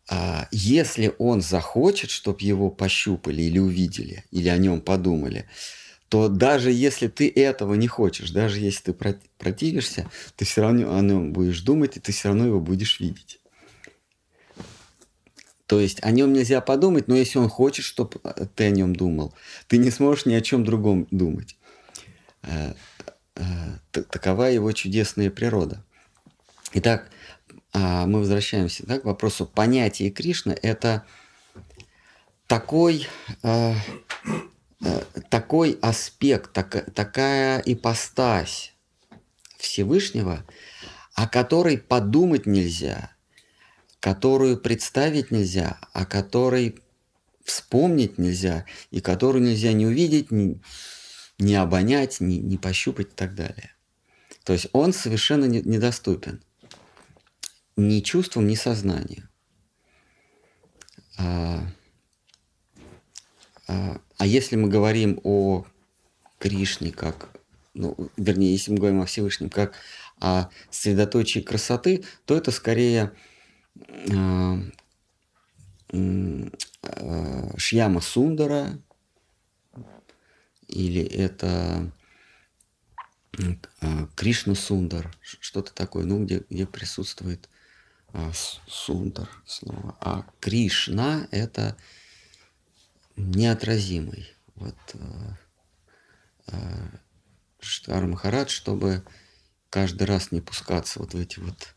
а, 0.10 0.47
если 0.51 1.13
он 1.19 1.41
захочет, 1.41 2.10
чтобы 2.10 2.41
его 2.41 2.69
пощупали 2.69 3.41
или 3.41 3.60
увидели, 3.60 4.23
или 4.32 4.49
о 4.49 4.58
нем 4.58 4.82
подумали, 4.82 5.47
то 6.10 6.30
даже 6.30 6.71
если 6.71 7.08
ты 7.08 7.30
этого 7.30 7.73
не 7.73 7.88
хочешь, 7.88 8.32
даже 8.32 8.60
если 8.60 8.91
ты 8.91 8.93
противишься, 9.38 10.10
ты 10.36 10.45
все 10.45 10.62
равно 10.62 10.95
о 10.95 11.01
нем 11.01 11.34
будешь 11.34 11.62
думать, 11.62 11.97
и 11.97 11.99
ты 11.99 12.12
все 12.12 12.30
равно 12.30 12.45
его 12.45 12.60
будешь 12.60 12.99
видеть. 12.99 13.39
То 15.65 15.80
есть 15.80 16.04
о 16.04 16.12
нем 16.12 16.32
нельзя 16.32 16.62
подумать, 16.62 17.08
но 17.08 17.15
если 17.15 17.39
он 17.39 17.49
хочет, 17.49 17.86
чтобы 17.86 18.19
ты 18.56 18.65
о 18.65 18.69
нем 18.69 18.95
думал, 18.95 19.34
ты 19.67 19.78
не 19.78 19.89
сможешь 19.89 20.28
ни 20.28 20.34
о 20.34 20.41
чем 20.41 20.63
другом 20.63 21.08
думать. 21.10 21.58
Э, 23.36 23.43
э, 23.93 24.02
такова 24.04 24.45
его 24.45 24.71
чудесная 24.71 25.30
природа. 25.30 25.84
Итак, 26.74 27.10
а, 27.74 28.06
мы 28.06 28.19
возвращаемся 28.19 28.86
да, 28.86 29.00
к 29.00 29.06
вопросу 29.06 29.45
понятия 29.45 30.10
Кришны. 30.10 30.58
Это 30.62 31.06
такой, 32.48 33.08
э, 33.43 33.74
такой 35.30 35.78
аспект, 35.82 36.54
так, 36.54 36.93
такая 36.93 37.62
ипостась 37.65 38.74
Всевышнего, 39.58 40.45
о 41.13 41.28
которой 41.28 41.78
подумать 41.78 42.45
нельзя– 42.45 43.12
которую 44.06 44.58
представить 44.58 45.32
нельзя, 45.32 45.80
о 45.91 46.06
которой 46.06 46.76
вспомнить 47.43 48.19
нельзя, 48.19 48.65
и 48.91 49.02
которую 49.02 49.43
нельзя 49.43 49.74
не 49.74 49.88
увидеть, 49.88 50.28
не 51.39 51.56
обонять, 51.56 52.19
не, 52.19 52.39
не 52.39 52.58
пощупать 52.58 53.08
и 53.08 53.15
так 53.15 53.36
далее. 53.36 53.74
То 54.43 54.54
есть 54.54 54.67
он 54.74 54.93
совершенно 54.93 55.45
не, 55.45 55.62
недоступен 55.62 56.41
ни 57.78 58.00
чувствам, 58.00 58.48
ни 58.48 58.56
сознанию. 58.56 59.28
А, 61.17 61.67
а, 63.67 64.00
а 64.17 64.26
если 64.26 64.56
мы 64.56 64.69
говорим 64.69 65.19
о 65.24 65.65
Кришне 66.39 66.91
как, 66.91 67.30
ну, 67.74 67.98
вернее, 68.15 68.52
если 68.52 68.71
мы 68.71 68.78
говорим 68.78 69.02
о 69.02 69.06
Всевышнем 69.06 69.50
как 69.50 69.74
о 70.21 70.50
средоточии 70.69 71.39
красоты, 71.41 72.06
то 72.26 72.38
это 72.38 72.52
скорее 72.52 73.12
Э, 74.12 74.58
э, 75.91 77.58
Шьяма 77.58 78.02
Сундара, 78.02 78.80
или 80.67 81.01
это 81.01 81.91
э, 83.38 84.08
Кришна 84.15 84.56
Сундар, 84.56 85.15
что-то 85.21 85.73
такое, 85.73 86.06
ну, 86.06 86.23
где, 86.23 86.43
где 86.49 86.65
присутствует 86.65 87.49
Сундар 88.67 89.30
слово. 89.45 89.97
А 89.99 90.25
Кришна– 90.39 91.28
это 91.32 91.75
неотразимый. 93.17 94.34
Вот 94.56 94.75
Штар 97.60 98.06
Махарадж, 98.06 98.51
чтобы 98.51 99.04
каждый 99.69 100.04
раз 100.04 100.32
не 100.32 100.39
пускаться 100.39 100.99
вот 100.99 101.13
в 101.13 101.19
эти 101.19 101.39
вот 101.39 101.75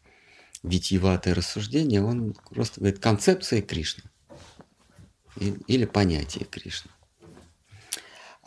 витиеватое 0.62 1.34
рассуждение, 1.34 2.02
он 2.02 2.34
просто 2.34 2.80
говорит 2.80 3.00
концепция 3.00 3.62
Кришны 3.62 4.04
или 5.36 5.84
понятие 5.86 6.44
Кришны. 6.44 6.90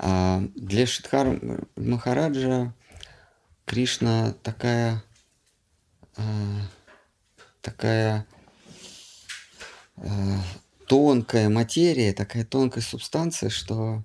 А 0.04 0.42
для 0.56 0.88
Шидхар 0.88 1.40
Махараджа 1.76 2.74
Кришна 3.66 4.34
такая, 4.42 5.04
а, 6.18 6.24
такая 7.62 8.26
а, 9.98 10.42
тонкая 10.88 11.50
материя, 11.50 12.14
такая 12.14 12.46
тонкая 12.46 12.84
субстанция, 12.84 13.52
что 13.52 14.04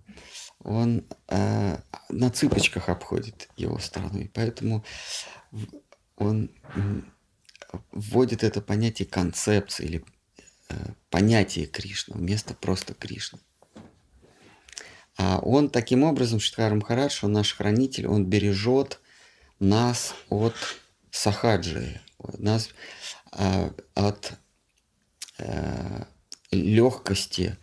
он 0.62 1.06
на 1.28 2.30
цыпочках 2.30 2.90
обходит 2.90 3.48
его 3.56 3.78
страну. 3.78 4.18
И 4.18 4.28
поэтому 4.28 4.84
он 6.16 6.50
вводит 7.92 8.44
это 8.44 8.60
понятие 8.60 9.06
концепции 9.06 9.86
или 9.86 10.04
э, 10.68 10.74
понятие 11.10 11.66
Кришна 11.66 12.16
вместо 12.16 12.54
просто 12.54 12.94
Кришны. 12.94 13.38
А 15.18 15.38
он 15.38 15.70
таким 15.70 16.02
образом, 16.02 16.40
Шидхар 16.40 16.74
Махарадж, 16.74 17.20
он 17.22 17.32
наш 17.32 17.54
хранитель, 17.54 18.06
он 18.06 18.26
бережет 18.26 19.00
нас 19.58 20.14
от 20.28 20.54
сахаджи, 21.10 22.00
нас 22.38 22.68
э, 23.32 23.70
от 23.94 24.32
э, 25.38 26.04
легкости, 26.50 27.56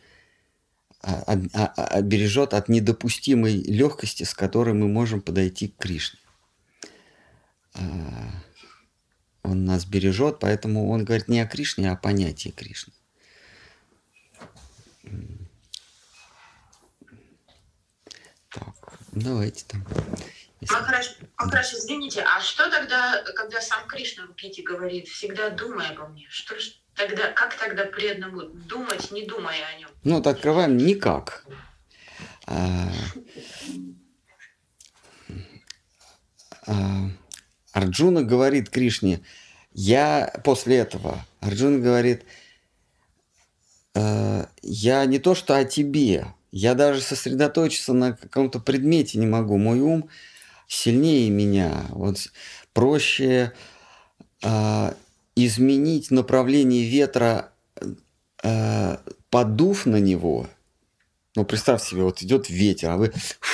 а, 1.01 1.23
а, 1.27 1.37
а, 1.53 1.73
а, 1.75 2.01
бережет 2.01 2.53
от 2.53 2.69
недопустимой 2.69 3.61
легкости, 3.61 4.23
с 4.23 4.33
которой 4.33 4.73
мы 4.73 4.87
можем 4.87 5.21
подойти 5.21 5.67
к 5.67 5.77
Кришне. 5.77 6.19
А, 7.75 7.81
он 9.43 9.65
нас 9.65 9.85
бережет, 9.85 10.39
поэтому 10.39 10.89
он 10.89 11.03
говорит 11.03 11.27
не 11.27 11.41
о 11.41 11.45
Кришне, 11.45 11.89
а 11.89 11.93
о 11.93 11.97
понятии 11.97 12.49
Кришны. 12.49 12.93
Давайте 19.15 19.65
там. 19.67 19.86
Если... 20.62 20.73
Махарадж, 20.76 21.08
Махарадж, 21.38 21.73
извините, 21.73 22.21
а 22.21 22.39
что 22.39 22.69
тогда, 22.69 23.21
когда 23.36 23.60
сам 23.60 23.88
Кришна 23.88 24.28
в 24.28 24.36
Гите 24.36 24.63
говорит, 24.63 25.08
всегда 25.08 25.49
думай 25.49 25.88
обо 25.89 26.08
мне, 26.08 26.26
что 26.30 26.56
тогда, 26.95 27.32
как 27.32 27.58
тогда 27.58 27.86
преданному 27.86 28.43
думать, 28.43 29.12
не 29.12 29.26
думая 29.26 29.58
о 29.65 29.80
нем? 29.80 29.89
Ну, 30.04 30.15
вот 30.15 30.28
открываем 30.28 30.78
никак. 30.78 31.45
А, 32.45 32.89
а, 36.67 37.10
Арджуна 37.73 38.23
говорит 38.23 38.69
Кришне, 38.69 39.21
я 39.73 40.34
после 40.43 40.78
этого, 40.78 41.26
Арджуна 41.39 41.80
говорит, 41.80 42.23
э, 43.95 44.45
я 44.62 45.06
не 45.06 45.19
то 45.19 45.36
что 45.36 45.58
о 45.58 45.65
тебе, 45.65 46.28
я 46.53 46.75
даже 46.75 47.01
сосредоточиться 47.01 47.93
на 47.93 48.13
каком-то 48.13 48.59
предмете 48.59 49.17
не 49.17 49.25
могу. 49.25 49.57
Мой 49.57 49.79
ум 49.79 50.07
сильнее 50.67 51.31
меня. 51.31 51.85
Вот 51.89 52.31
проще 52.73 53.53
э, 54.43 54.93
изменить 55.35 56.11
направление 56.11 56.87
ветра, 56.87 57.49
э, 58.43 58.97
подув 59.31 59.87
на 59.87 59.95
него. 59.95 60.47
Ну, 61.35 61.43
представь 61.43 61.81
себе, 61.81 62.03
вот 62.03 62.21
идет 62.21 62.51
ветер, 62.51 62.91
а 62.91 62.97
вы 62.97 63.11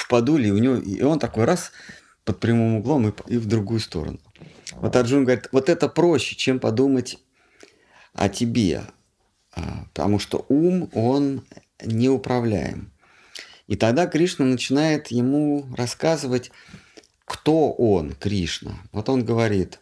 подули, 0.10 0.50
и 0.50 0.52
у 0.52 0.58
него, 0.58 0.76
и 0.76 1.02
он 1.02 1.20
такой 1.20 1.46
раз 1.46 1.72
под 2.26 2.42
прямым 2.42 2.76
углом 2.76 3.08
и, 3.08 3.14
и 3.34 3.38
в 3.38 3.46
другую 3.46 3.80
сторону. 3.80 4.20
Вот 4.74 4.94
Арджун 4.98 5.24
говорит, 5.24 5.48
вот 5.54 5.70
это 5.70 5.88
проще, 5.88 6.36
чем 6.36 6.60
подумать 6.60 7.18
о 8.12 8.28
тебе, 8.28 8.84
а, 9.56 9.86
потому 9.94 10.20
что 10.20 10.46
ум, 10.50 10.90
он 10.94 11.46
неуправляем. 11.84 12.92
И 13.68 13.76
тогда 13.76 14.08
Кришна 14.08 14.46
начинает 14.46 15.10
ему 15.10 15.68
рассказывать, 15.76 16.52
кто 17.26 17.72
он, 17.72 18.14
Кришна. 18.14 18.80
Вот 18.92 19.10
он 19.10 19.24
говорит, 19.24 19.80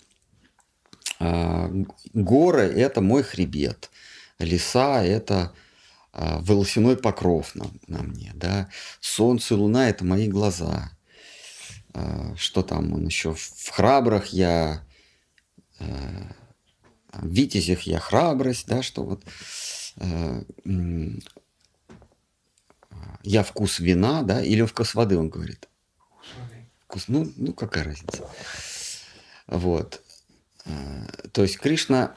«А, 1.20 1.72
горы– 2.14 2.64
это 2.76 3.02
мой 3.02 3.24
хребет, 3.24 3.89
леса– 4.39 5.04
это 5.06 5.54
а, 6.12 6.39
волосяной 6.39 6.98
покров 6.98 7.56
на, 7.56 7.68
на 7.88 8.04
мне, 8.04 8.32
да? 8.36 8.70
солнце 9.00 9.54
и 9.54 9.58
луна– 9.58 9.89
это 9.89 10.04
мои 10.04 10.28
глаза, 10.28 10.91
Э, 11.98 12.36
что 12.38 12.62
там 12.62 12.93
он 12.93 13.06
еще, 13.06 13.34
в 13.34 13.70
храбрах 13.72 14.28
я, 14.28 14.84
в 15.80 17.28
витязях 17.28 17.84
я 17.84 18.00
храбрость, 18.00 18.68
да, 18.68 18.82
что 18.84 19.04
вот 19.04 19.24
я 23.28 23.43
вкус 23.43 23.80
вина, 23.80 24.23
да, 24.23 24.41
или 24.41 24.63
вкус 24.63 24.95
воды, 24.95 25.17
он 25.17 25.30
говорит. 25.30 25.67
Вкус, 26.86 27.05
ну, 27.07 27.32
ну 27.36 27.53
какая 27.53 27.84
разница. 27.84 28.30
Вот. 29.47 30.01
То 31.32 31.43
есть 31.43 31.57
Кришна 31.57 32.15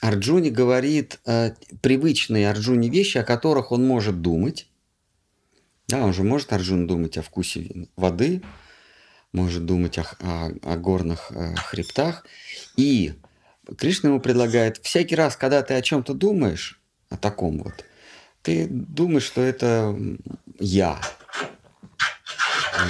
Арджуне 0.00 0.50
говорит 0.50 1.20
привычные 1.80 2.50
Арджуне 2.50 2.88
вещи, 2.88 3.18
о 3.18 3.24
которых 3.24 3.72
он 3.72 3.86
может 3.86 4.20
думать, 4.20 4.68
да, 5.88 6.04
он 6.04 6.12
же 6.12 6.22
может, 6.22 6.52
Арджун, 6.52 6.86
думать 6.86 7.16
о 7.16 7.22
вкусе 7.22 7.88
воды, 7.96 8.42
может 9.32 9.64
думать 9.64 9.96
о, 9.98 10.04
о, 10.20 10.50
о 10.62 10.76
горных 10.76 11.30
о 11.30 11.52
э, 11.52 11.54
хребтах. 11.54 12.26
И 12.76 13.14
Кришна 13.76 14.10
ему 14.10 14.20
предлагает, 14.20 14.78
всякий 14.78 15.14
раз, 15.14 15.36
когда 15.36 15.62
ты 15.62 15.74
о 15.74 15.82
чем-то 15.82 16.12
думаешь, 16.12 16.80
о 17.08 17.16
таком 17.16 17.62
вот, 17.62 17.84
ты 18.48 18.66
думаешь, 18.66 19.24
что 19.24 19.42
это 19.42 19.94
я. 20.58 20.98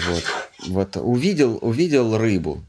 Вот. 0.07 0.25
Вот 0.69 0.97
увидел, 0.99 1.59
увидел 1.61 2.17
рыбу. 2.17 2.65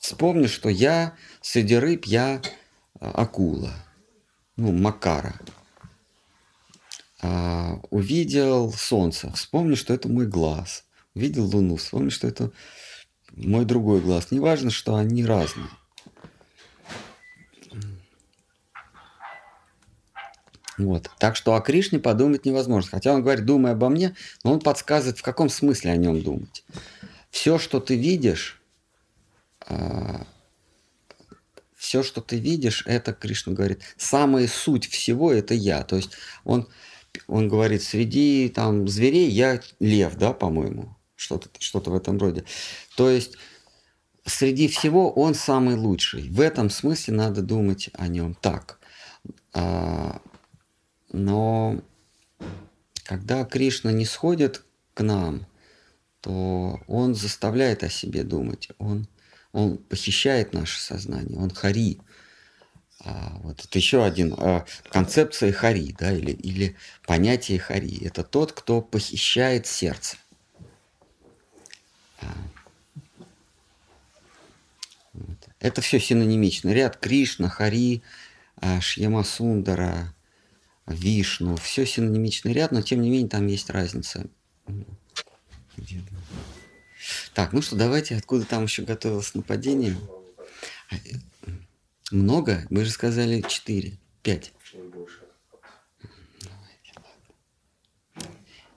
Вспомни, 0.00 0.48
что 0.48 0.68
я 0.68 1.14
среди 1.40 1.76
рыб, 1.76 2.06
я 2.06 2.42
а, 2.98 3.12
акула. 3.12 3.72
Ну, 4.56 4.72
Макара. 4.72 5.38
А, 7.22 7.78
увидел 7.90 8.72
солнце. 8.72 9.30
Вспомни, 9.34 9.76
что 9.76 9.94
это 9.94 10.08
мой 10.08 10.26
глаз. 10.26 10.84
Увидел 11.14 11.44
луну. 11.44 11.76
Вспомни, 11.76 12.08
что 12.08 12.26
это 12.26 12.50
мой 13.36 13.64
другой 13.64 14.00
глаз. 14.00 14.32
Неважно, 14.32 14.72
что 14.72 14.96
они 14.96 15.24
разные. 15.24 15.68
Вот. 20.80 21.10
Так 21.18 21.36
что 21.36 21.54
о 21.54 21.60
Кришне 21.60 21.98
подумать 21.98 22.46
невозможно. 22.46 22.90
Хотя 22.90 23.12
он 23.12 23.22
говорит, 23.22 23.44
думай 23.44 23.72
обо 23.72 23.88
мне, 23.88 24.14
но 24.44 24.52
он 24.52 24.60
подсказывает, 24.60 25.18
в 25.18 25.22
каком 25.22 25.48
смысле 25.48 25.92
о 25.92 25.96
нем 25.96 26.22
думать. 26.22 26.64
Все, 27.30 27.58
что 27.58 27.80
ты 27.80 27.96
видишь, 27.96 28.60
а, 29.66 30.26
все, 31.76 32.02
что 32.02 32.20
ты 32.20 32.38
видишь, 32.38 32.82
это 32.86 33.12
Кришна 33.12 33.52
говорит. 33.52 33.82
Самая 33.96 34.48
суть 34.48 34.86
всего 34.88 35.32
это 35.32 35.54
я. 35.54 35.82
То 35.82 35.96
есть 35.96 36.12
он, 36.44 36.68
он 37.26 37.48
говорит, 37.48 37.82
среди 37.82 38.48
там 38.48 38.88
зверей 38.88 39.30
я 39.30 39.60
лев, 39.78 40.16
да, 40.16 40.32
по-моему, 40.32 40.96
что-то 41.16 41.48
что 41.58 41.80
в 41.80 41.94
этом 41.94 42.18
роде. 42.18 42.44
То 42.96 43.10
есть 43.10 43.36
среди 44.24 44.68
всего 44.68 45.10
он 45.12 45.34
самый 45.34 45.76
лучший. 45.76 46.28
В 46.30 46.40
этом 46.40 46.70
смысле 46.70 47.14
надо 47.14 47.42
думать 47.42 47.90
о 47.94 48.08
нем 48.08 48.34
так. 48.34 48.78
Но 51.12 51.80
когда 53.04 53.44
Кришна 53.44 53.92
не 53.92 54.04
сходит 54.04 54.64
к 54.94 55.02
нам, 55.02 55.46
то 56.20 56.80
он 56.86 57.14
заставляет 57.14 57.82
о 57.82 57.88
себе 57.88 58.22
думать, 58.22 58.68
он, 58.78 59.08
он 59.52 59.78
похищает 59.78 60.52
наше 60.52 60.80
сознание, 60.80 61.38
он 61.38 61.50
хари. 61.50 61.98
А, 63.02 63.38
вот 63.42 63.64
это 63.64 63.78
еще 63.78 64.04
один 64.04 64.34
а, 64.36 64.66
концепция 64.90 65.52
хари, 65.52 65.94
да, 65.98 66.12
или, 66.12 66.32
или 66.32 66.76
понятие 67.06 67.58
хари. 67.58 68.04
Это 68.04 68.22
тот, 68.22 68.52
кто 68.52 68.82
похищает 68.82 69.66
сердце. 69.66 70.18
А, 72.20 72.26
вот. 75.14 75.48
Это 75.58 75.80
все 75.80 75.98
синонимично. 75.98 76.70
Ряд 76.70 76.98
Кришна, 76.98 77.48
Хари, 77.48 78.02
а, 78.56 78.80
Шьяма 78.80 79.24
Сундара, 79.24 80.14
Вишну, 80.90 81.56
все 81.56 81.86
синонимичный 81.86 82.52
ряд, 82.52 82.72
но 82.72 82.82
тем 82.82 83.00
не 83.00 83.10
менее 83.10 83.28
там 83.28 83.46
есть 83.46 83.70
разница. 83.70 84.26
Так, 87.34 87.52
ну 87.52 87.62
что, 87.62 87.76
давайте, 87.76 88.16
откуда 88.16 88.44
там 88.44 88.64
еще 88.64 88.82
готовилось 88.82 89.34
нападение? 89.34 89.96
Много? 92.10 92.66
Мы 92.70 92.84
же 92.84 92.90
сказали 92.90 93.42
четыре, 93.42 93.98
пять. 94.22 94.52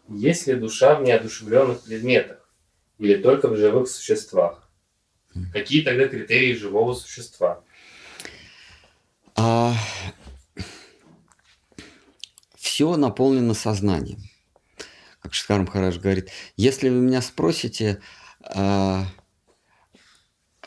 Есть 0.09 0.47
ли 0.47 0.53
душа 0.53 0.95
в 0.95 1.03
неодушевленных 1.03 1.81
предметах 1.81 2.47
или 2.99 3.15
только 3.15 3.47
в 3.47 3.57
живых 3.57 3.89
существах? 3.89 4.69
Какие 5.51 5.81
тогда 5.83 6.07
критерии 6.07 6.53
живого 6.53 6.93
существа? 6.93 7.63
А, 9.35 9.73
все 12.73 12.95
наполнено 12.95 13.53
сознанием. 13.53 14.17
Как 15.19 15.35
Шкарм 15.35 15.67
Хараш 15.67 15.99
говорит, 15.99 16.31
если 16.57 16.89
вы 16.89 17.01
меня 17.01 17.21
спросите, 17.21 18.01
а, 18.41 19.05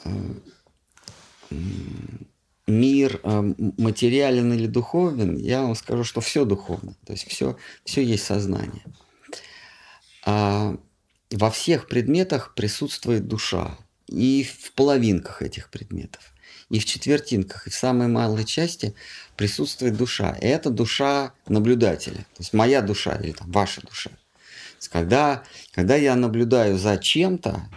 а, 0.04 0.08
мир 2.68 3.20
а, 3.24 3.42
материален 3.76 4.52
или 4.52 4.68
духовен, 4.68 5.36
я 5.36 5.62
вам 5.62 5.74
скажу, 5.74 6.04
что 6.04 6.20
все 6.20 6.44
духовно. 6.44 6.94
То 7.04 7.12
есть 7.12 7.26
все, 7.26 7.56
все 7.84 8.04
есть 8.04 8.24
сознание. 8.24 8.84
А 10.24 10.76
во 11.32 11.50
всех 11.50 11.88
предметах 11.88 12.54
присутствует 12.54 13.26
душа. 13.26 13.76
И 14.06 14.44
в 14.44 14.72
половинках 14.74 15.42
этих 15.42 15.70
предметов 15.70 16.32
и 16.68 16.78
в 16.78 16.84
четвертинках, 16.84 17.66
и 17.66 17.70
в 17.70 17.74
самой 17.74 18.08
малой 18.08 18.44
части 18.44 18.94
присутствует 19.36 19.96
душа. 19.96 20.36
И 20.40 20.46
это 20.46 20.70
душа 20.70 21.32
наблюдателя, 21.46 22.18
то 22.18 22.40
есть 22.40 22.52
моя 22.52 22.82
душа 22.82 23.14
или 23.16 23.32
там, 23.32 23.50
ваша 23.50 23.80
душа. 23.82 24.10
когда, 24.90 25.44
когда 25.72 25.96
я 25.96 26.16
наблюдаю 26.16 26.76
за 26.78 26.98
чем-то, 26.98 27.68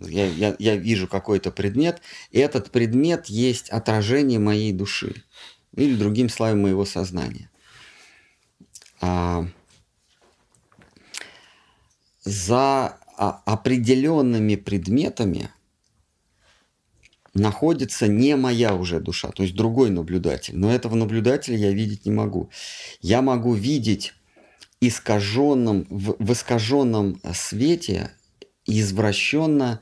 я, 0.00 0.26
я, 0.26 0.54
я 0.58 0.76
вижу 0.76 1.08
какой-то 1.08 1.50
предмет, 1.50 2.00
и 2.30 2.38
этот 2.38 2.70
предмет 2.70 3.26
есть 3.26 3.70
отражение 3.70 4.38
моей 4.38 4.72
души, 4.72 5.24
или 5.74 5.96
другим 5.96 6.28
словом 6.28 6.62
моего 6.62 6.84
сознания. 6.84 7.50
А, 9.00 9.46
за 12.22 12.98
а, 13.16 13.42
определенными 13.46 14.54
предметами– 14.54 15.50
находится 17.34 18.06
не 18.06 18.36
моя 18.36 18.74
уже 18.74 19.00
душа, 19.00 19.30
то 19.30 19.42
есть 19.42 19.54
другой 19.54 19.90
наблюдатель. 19.90 20.56
Но 20.56 20.72
этого 20.72 20.94
наблюдателя 20.94 21.56
я 21.56 21.72
видеть 21.72 22.06
не 22.06 22.12
могу. 22.12 22.50
Я 23.00 23.22
могу 23.22 23.54
видеть 23.54 24.14
искаженном, 24.80 25.86
в, 25.90 26.16
в 26.18 26.32
искаженном 26.32 27.20
свете 27.32 28.10
извращенно 28.66 29.80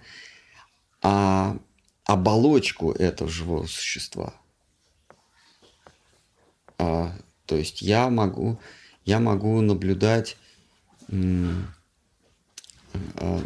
а, 1.03 1.59
оболочку 2.05 2.93
этого 2.93 3.31
живого 3.31 3.67
существа. 3.67 4.35
А, 6.79 7.13
то 7.47 7.57
есть 7.57 7.83
я 7.83 8.09
могу, 8.09 8.59
я 9.05 9.21
могу 9.21 9.61
наблюдать 9.61 10.37
а, 13.17 13.41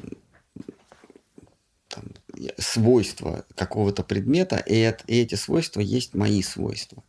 свойства 2.58 3.44
какого-то 3.54 4.02
предмета, 4.02 4.56
и, 4.56 4.76
это, 4.76 5.04
и 5.06 5.20
эти 5.20 5.34
свойства 5.34 5.80
есть 5.80 6.14
мои 6.14 6.42
свойства. 6.42 7.02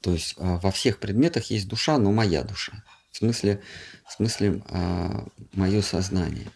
То 0.00 0.12
есть 0.12 0.34
а, 0.38 0.58
во 0.58 0.70
всех 0.70 1.00
предметах 1.00 1.50
есть 1.50 1.68
душа, 1.68 1.98
но 1.98 2.12
моя 2.12 2.42
душа. 2.42 2.84
В 3.10 3.16
смысле, 3.18 3.60
в 4.06 4.12
смысле 4.12 4.62
а, 4.68 5.26
мое 5.52 5.82
сознание. 5.82 6.50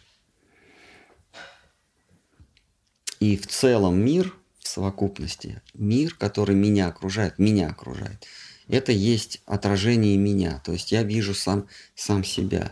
И 3.19 3.37
в 3.37 3.47
целом 3.47 4.03
мир, 4.03 4.35
в 4.59 4.67
совокупности, 4.67 5.61
мир, 5.73 6.15
который 6.15 6.55
меня 6.55 6.87
окружает, 6.87 7.39
меня 7.39 7.69
окружает, 7.69 8.25
это 8.67 8.91
есть 8.91 9.41
отражение 9.45 10.17
меня. 10.17 10.61
То 10.65 10.73
есть 10.73 10.91
я 10.91 11.03
вижу 11.03 11.33
сам, 11.33 11.67
сам 11.95 12.23
себя. 12.23 12.71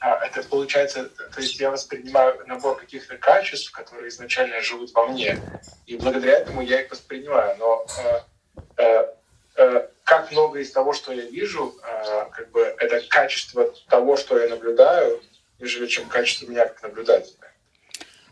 А, 0.00 0.24
это 0.24 0.42
получается, 0.48 1.04
то 1.04 1.40
есть 1.40 1.58
я 1.58 1.70
воспринимаю 1.70 2.40
набор 2.46 2.76
каких-то 2.78 3.16
качеств, 3.16 3.70
которые 3.70 4.08
изначально 4.08 4.60
живут 4.60 4.92
во 4.92 5.06
мне, 5.06 5.38
и 5.86 5.96
благодаря 5.96 6.38
этому 6.38 6.62
я 6.62 6.82
их 6.82 6.90
воспринимаю. 6.90 7.56
Но 7.58 7.86
э, 7.98 8.20
э, 8.76 9.04
э, 9.56 9.88
как 10.04 10.32
много 10.32 10.58
из 10.58 10.70
того, 10.72 10.92
что 10.92 11.12
я 11.12 11.24
вижу, 11.24 11.74
э, 11.82 12.24
как 12.30 12.50
бы 12.50 12.60
это 12.60 13.00
качество 13.08 13.72
того, 13.88 14.16
что 14.16 14.38
я 14.38 14.48
наблюдаю, 14.48 15.22
нежели 15.58 15.86
чем 15.86 16.08
качество 16.08 16.46
меня 16.46 16.66
как 16.66 16.82
наблюдателя. 16.82 17.36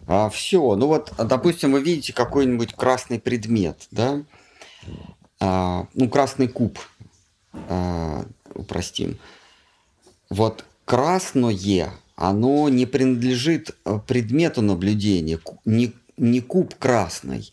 А, 0.07 0.31
все, 0.31 0.75
ну 0.75 0.87
вот, 0.87 1.13
допустим, 1.19 1.73
вы 1.73 1.83
видите 1.83 2.13
какой-нибудь 2.13 2.75
красный 2.75 3.21
предмет, 3.21 3.87
да, 3.91 4.23
а, 5.41 5.87
ну 5.95 6.09
красный 6.09 6.49
куб, 6.49 6.79
а, 7.69 8.25
упростим. 8.55 9.19
Вот 10.31 10.65
красное, 10.89 11.93
оно 12.17 12.71
не 12.71 12.87
принадлежит 12.87 13.77
э, 13.85 14.01
предмету 14.07 14.63
наблюдения, 14.63 15.39
не, 15.67 15.93
не 16.17 16.41
куб 16.41 16.75
красный, 16.77 17.53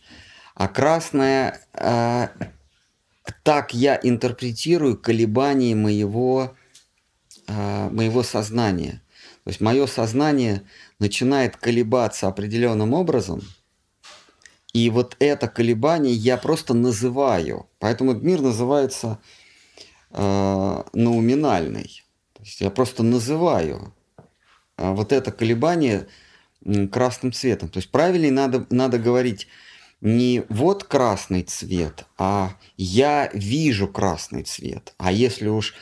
а 0.53 0.69
красное, 0.69 1.59
э, 1.73 2.29
так 3.43 3.73
я 3.73 3.99
интерпретирую 4.01 4.97
колебания 4.97 5.75
моего, 5.75 6.55
э, 7.47 7.89
моего 7.89 8.23
сознания. 8.23 9.01
То 9.43 9.49
есть 9.49 9.59
мое 9.59 9.85
сознание 9.85 10.61
начинает 10.99 11.57
колебаться 11.57 12.29
определенным 12.29 12.93
образом, 12.93 13.41
и 14.71 14.89
вот 14.89 15.17
это 15.19 15.49
колебание 15.49 16.13
я 16.13 16.37
просто 16.37 16.73
называю. 16.73 17.67
Поэтому 17.79 18.13
мир 18.13 18.39
называется 18.39 19.19
э, 20.11 20.83
науминальный 20.93 22.04
я 22.59 22.69
просто 22.69 23.03
называю 23.03 23.93
а, 24.77 24.93
вот 24.93 25.11
это 25.11 25.31
колебание 25.31 26.07
красным 26.91 27.31
цветом. 27.31 27.69
То 27.69 27.77
есть 27.77 27.91
правильнее 27.91 28.31
надо, 28.31 28.65
надо 28.69 28.97
говорить 28.97 29.47
не 30.01 30.43
вот 30.49 30.83
красный 30.83 31.43
цвет, 31.43 32.05
а 32.17 32.55
я 32.77 33.29
вижу 33.33 33.87
красный 33.87 34.43
цвет. 34.43 34.93
А 34.97 35.11
если 35.11 35.47
уж 35.47 35.73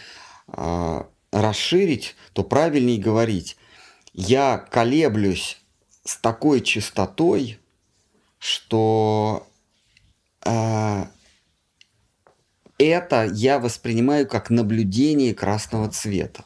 э, 0.48 1.04
расширить, 1.32 2.16
то 2.34 2.44
правильнее 2.44 3.02
говорить, 3.02 3.58
я 4.14 4.58
колеблюсь 4.58 5.58
с 6.04 6.18
такой 6.18 6.62
частотой, 6.62 7.60
что 8.38 9.48
э, 10.46 11.06
это 12.78 13.26
я 13.34 13.60
воспринимаю 13.60 14.28
как 14.28 14.50
наблюдение 14.50 15.34
красного 15.34 15.90
цвета. 15.90 16.46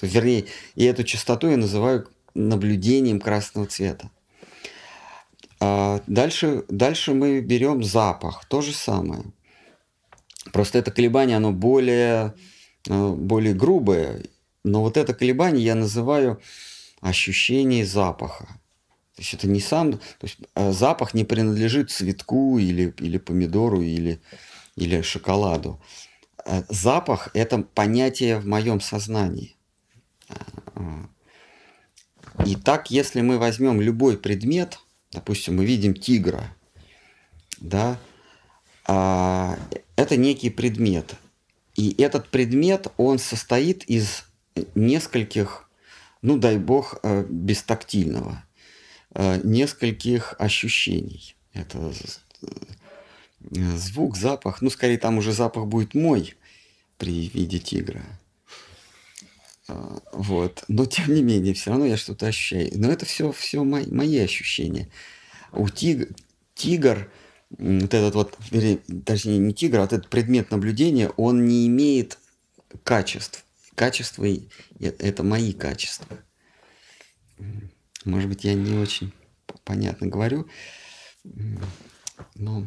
То, 0.00 0.06
вернее, 0.06 0.46
и 0.74 0.84
эту 0.84 1.04
частоту 1.04 1.48
я 1.48 1.58
называю 1.58 2.08
наблюдением 2.34 3.20
красного 3.20 3.66
цвета. 3.66 4.10
А 5.60 6.02
дальше, 6.06 6.64
дальше 6.68 7.12
мы 7.12 7.40
берем 7.40 7.84
запах, 7.84 8.46
то 8.46 8.62
же 8.62 8.72
самое. 8.72 9.24
Просто 10.52 10.78
это 10.78 10.90
колебание, 10.90 11.36
оно 11.36 11.52
более, 11.52 12.34
э, 12.88 13.08
более 13.08 13.52
грубое, 13.52 14.22
но 14.64 14.80
вот 14.80 14.96
это 14.96 15.12
колебание 15.12 15.62
я 15.62 15.74
называю 15.74 16.40
ощущение 17.02 17.84
запаха. 17.84 18.46
То 19.16 19.22
есть 19.22 19.34
это 19.34 19.48
не 19.48 19.60
сам, 19.60 19.92
то 19.92 19.98
есть 20.22 20.38
э, 20.54 20.72
запах 20.72 21.12
не 21.12 21.24
принадлежит 21.24 21.90
цветку 21.90 22.58
или, 22.58 22.94
или 23.00 23.18
помидору 23.18 23.82
или, 23.82 24.22
или 24.76 25.02
шоколаду. 25.02 25.78
Э, 26.46 26.62
запах– 26.70 27.28
это 27.34 27.58
понятие 27.58 28.38
в 28.38 28.46
моем 28.46 28.80
сознании. 28.80 29.56
И 32.46 32.56
так, 32.56 32.90
если 32.90 33.20
мы 33.20 33.38
возьмем 33.38 33.80
любой 33.80 34.16
предмет– 34.16 34.78
допустим, 35.12 35.56
мы 35.56 35.64
видим 35.64 35.94
тигра, 35.94 36.54
да, 37.58 37.98
а, 38.86 39.58
это 39.96 40.16
некий 40.16 40.50
предмет. 40.50 41.14
И 41.76 41.94
этот 42.02 42.28
предмет, 42.28 42.88
он 42.96 43.18
состоит 43.18 43.84
из 43.84 44.24
нескольких, 44.74 45.68
ну 46.22 46.38
дай 46.38 46.58
бог, 46.58 46.98
э, 47.02 47.24
бестактильного, 47.28 48.44
э, 49.14 49.40
нескольких 49.44 50.34
ощущений. 50.38 51.36
Это 51.52 51.92
э, 52.42 53.76
звук, 53.76 54.16
запах, 54.16 54.60
ну 54.62 54.70
скорее 54.70 54.98
там 54.98 55.18
уже 55.18 55.32
запах 55.32 55.66
будет 55.66 55.94
мой 55.94 56.34
при 56.98 57.28
виде 57.28 57.58
тигра. 57.58 58.04
Вот. 60.12 60.64
Но 60.68 60.86
тем 60.86 61.14
не 61.14 61.22
менее, 61.22 61.54
все 61.54 61.70
равно 61.70 61.86
я 61.86 61.96
что-то 61.96 62.26
ощущаю. 62.26 62.70
Но 62.74 62.90
это 62.90 63.06
все, 63.06 63.32
все 63.32 63.64
мои, 63.64 63.86
мои 63.90 64.18
ощущения. 64.18 64.88
У 65.52 65.68
тиг, 65.68 66.10
тигр, 66.54 67.10
вот 67.50 67.94
этот 67.94 68.14
вот, 68.14 68.38
точнее 69.04 69.38
не 69.38 69.52
тигр, 69.52 69.78
а 69.78 69.82
вот 69.82 69.92
этот 69.92 70.08
предмет 70.08 70.50
наблюдения, 70.50 71.10
он 71.16 71.46
не 71.46 71.66
имеет 71.66 72.18
качеств. 72.84 73.44
Качества– 73.74 74.26
это 74.80 75.22
мои 75.22 75.52
качества. 75.52 76.18
Может 78.04 78.28
быть, 78.28 78.44
я 78.44 78.54
не 78.54 78.76
очень 78.76 79.12
понятно 79.64 80.06
говорю, 80.06 80.48
но 82.34 82.66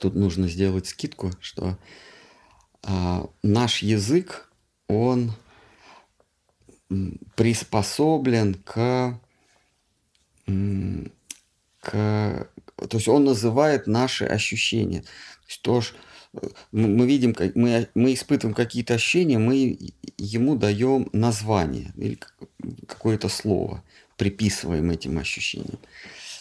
тут 0.00 0.14
нужно 0.14 0.48
сделать 0.48 0.86
скидку, 0.86 1.32
что 1.40 1.78
а, 2.82 3.28
наш 3.42 3.82
язык, 3.82 4.50
он 4.88 5.32
приспособлен 7.34 8.54
к, 8.54 9.18
к... 10.46 12.48
То 12.76 12.96
есть 12.96 13.08
он 13.08 13.24
называет 13.24 13.86
наши 13.86 14.24
ощущения. 14.24 15.02
То 15.02 15.48
есть 15.48 15.62
то, 15.62 15.80
что 15.80 15.96
мы 16.72 17.06
видим, 17.06 17.34
мы, 17.54 17.88
мы 17.94 18.14
испытываем 18.14 18.54
какие-то 18.54 18.94
ощущения, 18.94 19.38
мы 19.38 19.78
ему 20.16 20.56
даем 20.56 21.08
название 21.12 21.92
или 21.96 22.18
какое-то 22.86 23.28
слово, 23.28 23.82
приписываем 24.16 24.90
этим 24.90 25.18
ощущениям. 25.18 25.78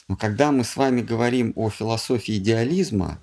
Но 0.08 0.16
когда 0.16 0.52
мы 0.52 0.64
с 0.64 0.78
вами 0.78 1.02
говорим 1.02 1.52
о 1.56 1.70
философии 1.70 2.38
идеализма, 2.38 3.20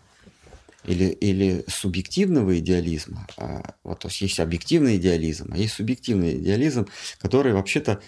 или, 0.85 1.07
или 1.07 1.65
субъективного 1.69 2.59
идеализма. 2.59 3.27
А, 3.37 3.75
вот, 3.85 4.01
то 4.01 4.09
есть 4.09 4.21
есть 4.21 4.41
объективный 4.41 4.97
идеализм, 4.97 5.53
а 5.53 5.59
есть 5.59 5.75
субъективный 5.75 6.37
идеализм, 6.37 6.89
который 7.19 7.53
вообще-то 7.53 8.01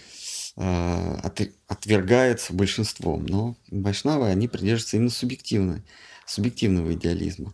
от, 0.55 1.41
отвергается 1.67 2.53
большинством. 2.53 3.25
Но 3.25 3.55
Вайшнавы, 3.69 4.27
они 4.27 4.47
придерживаются 4.47 4.97
именно 4.97 5.09
субъективной, 5.09 5.83
субъективного 6.25 6.93
идеализма. 6.93 7.53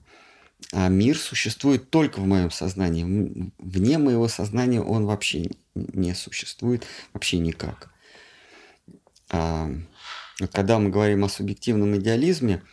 А 0.74 0.90
мир 0.90 1.18
существует 1.18 1.90
только 1.90 2.20
в 2.20 2.26
моем 2.26 2.52
сознании. 2.52 3.52
Вне 3.60 3.98
моего 3.98 4.28
сознания 4.28 4.82
он 4.82 5.06
вообще 5.06 5.52
не 5.76 6.16
существует, 6.16 6.86
вообще 7.14 7.38
никак. 7.38 7.92
А, 9.30 9.72
когда 10.52 10.80
мы 10.80 10.90
говорим 10.90 11.24
о 11.24 11.30
субъективном 11.30 11.96
идеализме, 11.98 12.64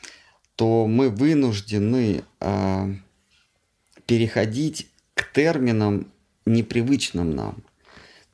то 0.56 0.86
мы 0.86 1.10
вынуждены 1.10 2.22
э, 2.40 2.94
переходить 4.06 4.88
к 5.14 5.32
терминам 5.32 6.12
непривычным 6.46 7.34
нам, 7.34 7.64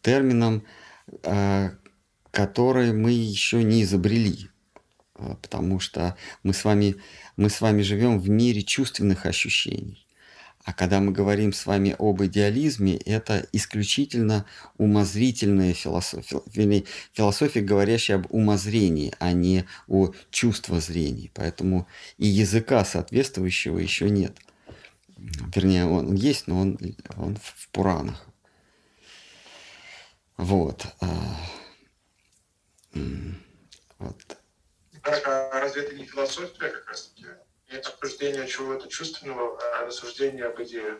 терминам, 0.02 0.62
э, 1.22 1.70
которые 2.30 2.92
мы 2.92 3.12
еще 3.12 3.62
не 3.62 3.82
изобрели, 3.82 4.48
э, 5.16 5.34
потому 5.40 5.80
что 5.80 6.16
мы 6.42 6.52
с 6.52 6.64
вами 6.64 6.96
мы 7.36 7.48
с 7.48 7.60
вами 7.60 7.80
живем 7.82 8.20
в 8.20 8.28
мире 8.28 8.62
чувственных 8.62 9.24
ощущений. 9.24 10.06
А 10.64 10.74
когда 10.74 11.00
мы 11.00 11.10
говорим 11.10 11.52
с 11.52 11.64
вами 11.64 11.96
об 11.98 12.22
идеализме, 12.22 12.96
это 12.96 13.46
исключительно 13.52 14.44
умозрительная 14.76 15.72
философия, 15.72 16.42
философия, 17.12 17.60
говорящая 17.62 18.18
об 18.18 18.26
умозрении, 18.32 19.14
а 19.18 19.32
не 19.32 19.64
о 19.88 20.12
чувствозрении. 20.30 21.30
Поэтому 21.34 21.88
и 22.18 22.26
языка 22.26 22.84
соответствующего 22.84 23.78
еще 23.78 24.10
нет. 24.10 24.36
Вернее, 25.16 25.86
он 25.86 26.14
есть, 26.14 26.46
но 26.46 26.60
он, 26.60 26.78
он 27.16 27.36
в 27.36 27.68
Пуранах. 27.68 28.26
Вот. 30.36 30.86
А, 31.00 31.36
вот. 33.98 34.36
Разве 35.02 35.82
это 35.82 35.94
не 35.94 36.04
философия 36.04 36.68
как 36.68 36.86
раз-таки? 36.88 37.26
Нет 37.70 37.86
обсуждения 37.86 38.46
чего-то 38.48 38.88
чувственного, 38.88 39.56
а 39.78 39.86
рассуждение 39.86 40.46
об 40.46 40.60
идее 40.60 40.98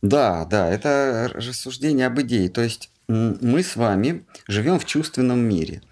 Да, 0.00 0.46
да, 0.46 0.70
это 0.70 1.30
рассуждение 1.34 2.06
об 2.06 2.18
идее. 2.22 2.48
То 2.48 2.62
есть 2.62 2.90
мы 3.06 3.62
с 3.62 3.76
вами 3.76 4.24
живем 4.48 4.78
в 4.78 4.86
чувственном 4.86 5.40
мире. 5.40 5.82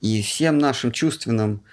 И 0.00 0.20
всем 0.22 0.58
нашим 0.58 0.90
чувственным, 0.90 1.64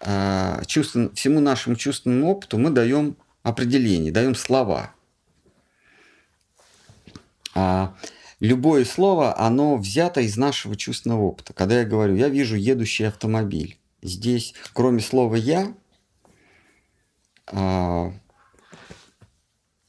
а, 0.00 0.62
чувствен, 0.64 1.14
всему 1.14 1.40
нашему 1.40 1.76
чувственному 1.76 2.32
опыту 2.32 2.58
мы 2.58 2.70
даем 2.70 3.16
определение, 3.44 4.12
даем 4.12 4.34
слова. 4.34 4.92
А 7.54 7.94
любое 8.40 8.84
слово, 8.84 9.38
оно 9.38 9.76
взято 9.76 10.20
из 10.20 10.36
нашего 10.36 10.74
чувственного 10.74 11.22
опыта. 11.22 11.52
Когда 11.52 11.78
я 11.78 11.84
говорю, 11.86 12.16
я 12.16 12.28
вижу 12.28 12.56
едущий 12.56 13.06
автомобиль. 13.06 13.78
Здесь, 14.02 14.52
кроме 14.74 15.00
слова 15.00 15.36
«я», 15.36 15.72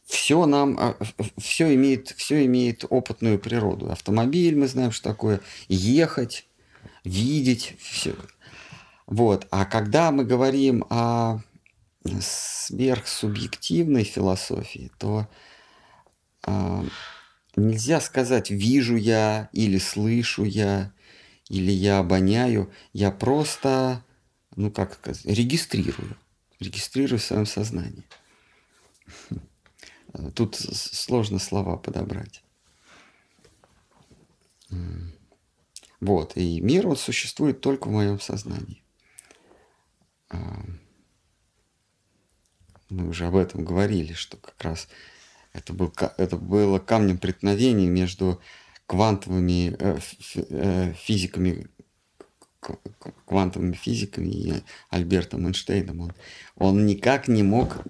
все 0.07 0.45
нам, 0.45 0.77
а, 0.79 0.97
все 1.37 1.73
имеет, 1.75 2.09
все 2.09 2.45
имеет 2.45 2.85
опытную 2.89 3.39
природу. 3.39 3.91
Автомобиль, 3.91 4.55
мы 4.57 4.67
знаем, 4.67 4.91
что 4.91 5.09
такое, 5.09 5.41
ехать, 5.67 6.47
видеть, 7.03 7.75
все. 7.79 8.15
Вот. 9.05 9.47
А 9.51 9.65
когда 9.65 10.11
мы 10.11 10.23
говорим 10.23 10.85
о 10.89 11.41
сверхсубъективной 12.21 14.05
философии, 14.05 14.91
то 14.97 15.27
э, 16.45 16.83
нельзя 17.57 17.99
сказать 17.99 18.49
«вижу 18.49 18.95
я» 18.95 19.49
или 19.51 19.77
«слышу 19.77 20.45
я» 20.45 20.93
или 21.49 21.71
«я 21.71 21.99
обоняю». 21.99 22.71
Я 22.93 23.11
просто, 23.11 24.05
ну 24.55 24.71
как 24.71 24.93
сказать, 24.93 25.25
регистрирую 25.25 26.17
регистрирую 26.59 27.19
в 27.19 27.23
своем 27.23 27.45
сознании. 27.45 28.03
Тут 30.35 30.55
сложно 30.55 31.39
слова 31.39 31.77
подобрать. 31.77 32.43
Вот, 35.99 36.37
и 36.37 36.61
мир 36.61 36.87
вот 36.87 36.99
существует 36.99 37.61
только 37.61 37.87
в 37.87 37.91
моем 37.91 38.19
сознании. 38.19 38.83
А, 40.29 40.63
мы 42.89 43.09
уже 43.09 43.25
об 43.25 43.35
этом 43.35 43.65
говорили, 43.65 44.13
что 44.13 44.37
как 44.37 44.61
раз 44.61 44.87
это, 45.53 45.73
был, 45.73 45.91
это 46.17 46.37
было 46.37 46.77
камнем 46.79 47.17
преткновения 47.17 47.87
между 47.87 48.39
квантовыми 48.85 49.75
э, 49.77 49.99
э, 50.35 50.93
физиками 50.93 51.67
квантовыми 53.25 53.73
физиками 53.73 54.29
и 54.29 54.53
Альбертом 54.89 55.47
Эйнштейном. 55.47 56.01
Он, 56.01 56.13
он 56.55 56.85
никак 56.85 57.27
не 57.27 57.43
мог 57.43 57.83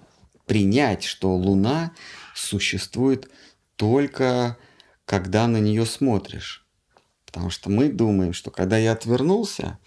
принять, 0.45 1.03
что 1.03 1.36
Луна 1.36 1.91
существует 2.36 3.30
только 3.75 4.57
когда 5.05 5.47
на 5.47 5.57
нее 5.57 5.86
смотришь. 5.86 6.65
Потому 7.25 7.49
что 7.49 7.69
мы 7.69 7.89
думаем, 7.89 8.34
что 8.34 8.51
когда 8.51 8.78
я 8.78 8.91
отвернулся, 8.91 9.80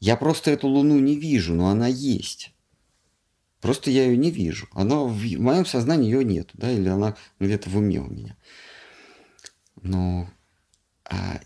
я 0.00 0.16
просто 0.16 0.50
эту 0.50 0.68
Луну 0.68 0.98
не 0.98 1.16
вижу, 1.16 1.54
но 1.54 1.68
она 1.68 1.86
есть. 1.86 2.52
Просто 3.60 3.90
я 3.90 4.04
ее 4.04 4.16
не 4.16 4.30
вижу. 4.30 4.68
Она 4.72 5.00
в, 5.04 5.40
моем 5.40 5.64
сознании 5.64 6.10
ее 6.10 6.24
нет, 6.24 6.50
да, 6.52 6.70
или 6.70 6.88
она 6.88 7.16
где-то 7.38 7.70
в 7.70 7.76
уме 7.76 8.00
у 8.00 8.06
меня. 8.06 8.36
Но 9.82 10.28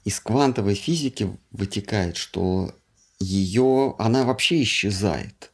из 0.04 0.20
квантовой 0.20 0.74
физики 0.74 1.36
вытекает, 1.50 2.16
что 2.16 2.72
ее, 3.18 3.94
она 3.98 4.24
вообще 4.24 4.62
исчезает. 4.62 5.50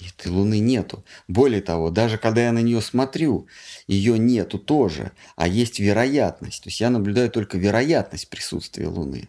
Этой 0.00 0.30
Луны 0.30 0.58
нету. 0.58 1.04
Более 1.28 1.62
того, 1.62 1.90
даже 1.90 2.18
когда 2.18 2.44
я 2.44 2.52
на 2.52 2.60
нее 2.60 2.80
смотрю, 2.80 3.48
ее 3.86 4.18
нету 4.18 4.58
тоже, 4.58 5.12
а 5.34 5.48
есть 5.48 5.80
вероятность. 5.80 6.62
То 6.62 6.68
есть 6.68 6.80
я 6.80 6.90
наблюдаю 6.90 7.30
только 7.30 7.58
вероятность 7.58 8.28
присутствия 8.28 8.88
Луны. 8.88 9.28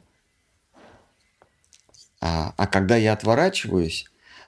А, 2.20 2.54
а 2.58 2.68
когда 2.68 2.98
я 2.98 3.14
отворачиваюсь, 3.14 4.06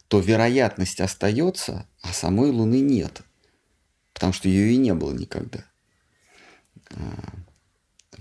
то 0.08 0.20
вероятность 0.20 1.00
остается, 1.00 1.88
а 2.02 2.14
самой 2.14 2.52
Луны 2.52 2.82
нет. 2.82 3.22
Потому 4.14 4.34
что 4.34 4.50
ее 4.50 4.74
и 4.74 4.78
не 4.78 4.94
было 4.94 5.14
никогда. 5.14 5.64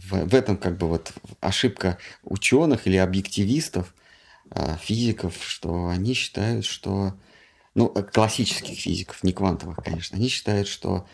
В, 0.09 0.28
в 0.28 0.34
этом 0.34 0.57
как 0.57 0.78
бы 0.78 0.88
вот 0.88 1.12
ошибка 1.40 1.98
ученых 2.22 2.86
или 2.86 2.96
объективистов, 2.96 3.94
а, 4.50 4.76
физиков, 4.76 5.34
что 5.40 5.88
они 5.88 6.14
считают, 6.14 6.64
что, 6.64 7.14
ну, 7.74 7.88
классических 7.88 8.78
физиков, 8.78 9.22
не 9.24 9.32
квантовых, 9.32 9.78
конечно, 9.82 10.16
они 10.16 10.28
считают, 10.28 10.68
что 10.68 11.07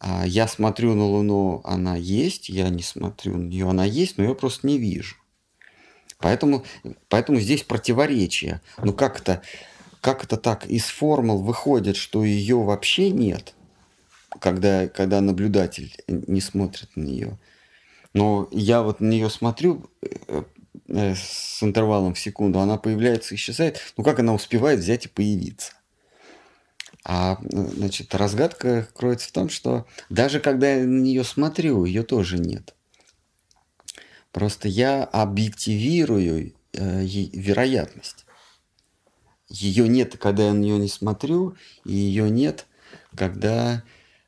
а, 0.00 0.26
я 0.26 0.48
смотрю 0.48 0.94
на 0.94 1.04
Луну, 1.04 1.60
она 1.64 1.96
есть, 1.96 2.48
я 2.48 2.68
не 2.68 2.82
смотрю 2.82 3.36
на 3.36 3.44
нее, 3.44 3.68
она 3.68 3.84
есть, 3.84 4.18
но 4.18 4.24
я 4.24 4.34
просто 4.34 4.66
не 4.66 4.78
вижу. 4.78 5.16
Поэтому, 6.18 6.64
поэтому 7.08 7.38
здесь 7.38 7.62
противоречие. 7.62 8.60
Ну 8.82 8.92
как 8.92 9.20
это, 9.20 9.42
как 10.00 10.24
это 10.24 10.36
так? 10.36 10.66
Из 10.66 10.84
формул 10.84 11.42
выходит, 11.42 11.96
что 11.96 12.24
ее 12.24 12.56
вообще 12.56 13.10
нет, 13.10 13.54
когда, 14.40 14.88
когда 14.88 15.20
наблюдатель 15.20 15.94
не 16.08 16.40
смотрит 16.40 16.90
на 16.96 17.02
нее. 17.02 17.38
Но 18.14 18.48
я 18.52 18.82
вот 18.82 19.00
на 19.00 19.08
нее 19.08 19.30
смотрю 19.30 19.90
э, 20.02 20.42
э, 20.88 21.14
с 21.14 21.62
интервалом 21.62 22.14
в 22.14 22.18
секунду, 22.18 22.60
она 22.60 22.78
появляется 22.78 23.34
и 23.34 23.36
исчезает. 23.36 23.80
Ну 23.96 24.04
как 24.04 24.18
она 24.18 24.34
успевает 24.34 24.80
взять 24.80 25.06
и 25.06 25.08
появиться? 25.08 25.72
А 27.04 27.38
значит, 27.42 28.14
разгадка 28.14 28.88
кроется 28.94 29.28
в 29.28 29.32
том, 29.32 29.48
что 29.48 29.86
даже 30.10 30.40
когда 30.40 30.74
я 30.74 30.84
на 30.84 31.00
нее 31.00 31.24
смотрю, 31.24 31.84
ее 31.84 32.02
тоже 32.02 32.38
нет. 32.38 32.74
Просто 34.32 34.68
я 34.68 35.04
объективирую 35.04 36.52
э, 36.72 37.04
вероятность. 37.04 38.26
Ее 39.48 39.88
нет, 39.88 40.18
когда 40.18 40.48
я 40.48 40.52
на 40.52 40.58
нее 40.58 40.78
не 40.78 40.88
смотрю, 40.88 41.56
и 41.86 41.92
ее 41.92 42.28
нет, 42.28 42.66
когда, 43.16 43.82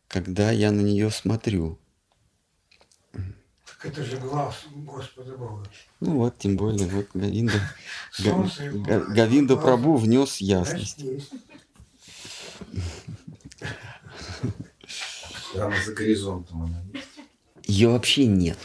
когда 0.09 0.51
я 0.51 0.73
на 0.73 0.81
нее 0.81 1.11
смотрю. 1.11 1.79
Так 3.81 3.93
это 3.93 4.05
же 4.05 4.17
глаз 4.19 4.55
Господа 4.75 5.37
Бога. 5.37 5.65
Ну 6.01 6.19
вот, 6.19 6.37
тем 6.39 6.57
более, 6.57 6.87
вот 6.89 7.07
Гавинда, 7.15 7.61
Гавинда 9.09 9.57
Прабу 9.57 9.97
внес 9.97 10.39
ясность. 10.39 11.05
Прямо 15.55 15.75
за 15.85 15.93
горизонтом 15.95 16.63
она 16.63 16.83
есть. 16.93 17.07
Ее 17.65 17.89
вообще 17.89 18.27
нет 18.27 18.59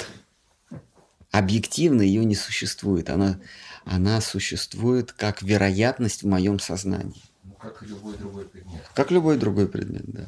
объективно 1.37 2.01
ее 2.01 2.23
не 2.23 2.35
существует. 2.35 3.09
Она, 3.09 3.39
она 3.83 4.21
существует 4.21 5.11
как 5.11 5.41
вероятность 5.41 6.23
в 6.23 6.27
моем 6.27 6.59
сознании. 6.59 7.21
Ну, 7.43 7.53
как 7.53 7.81
любой 7.81 8.17
другой 8.17 8.45
предмет. 8.45 8.81
Как 8.93 9.11
любой 9.11 9.37
другой 9.37 9.67
предмет, 9.67 10.03
да. 10.05 10.25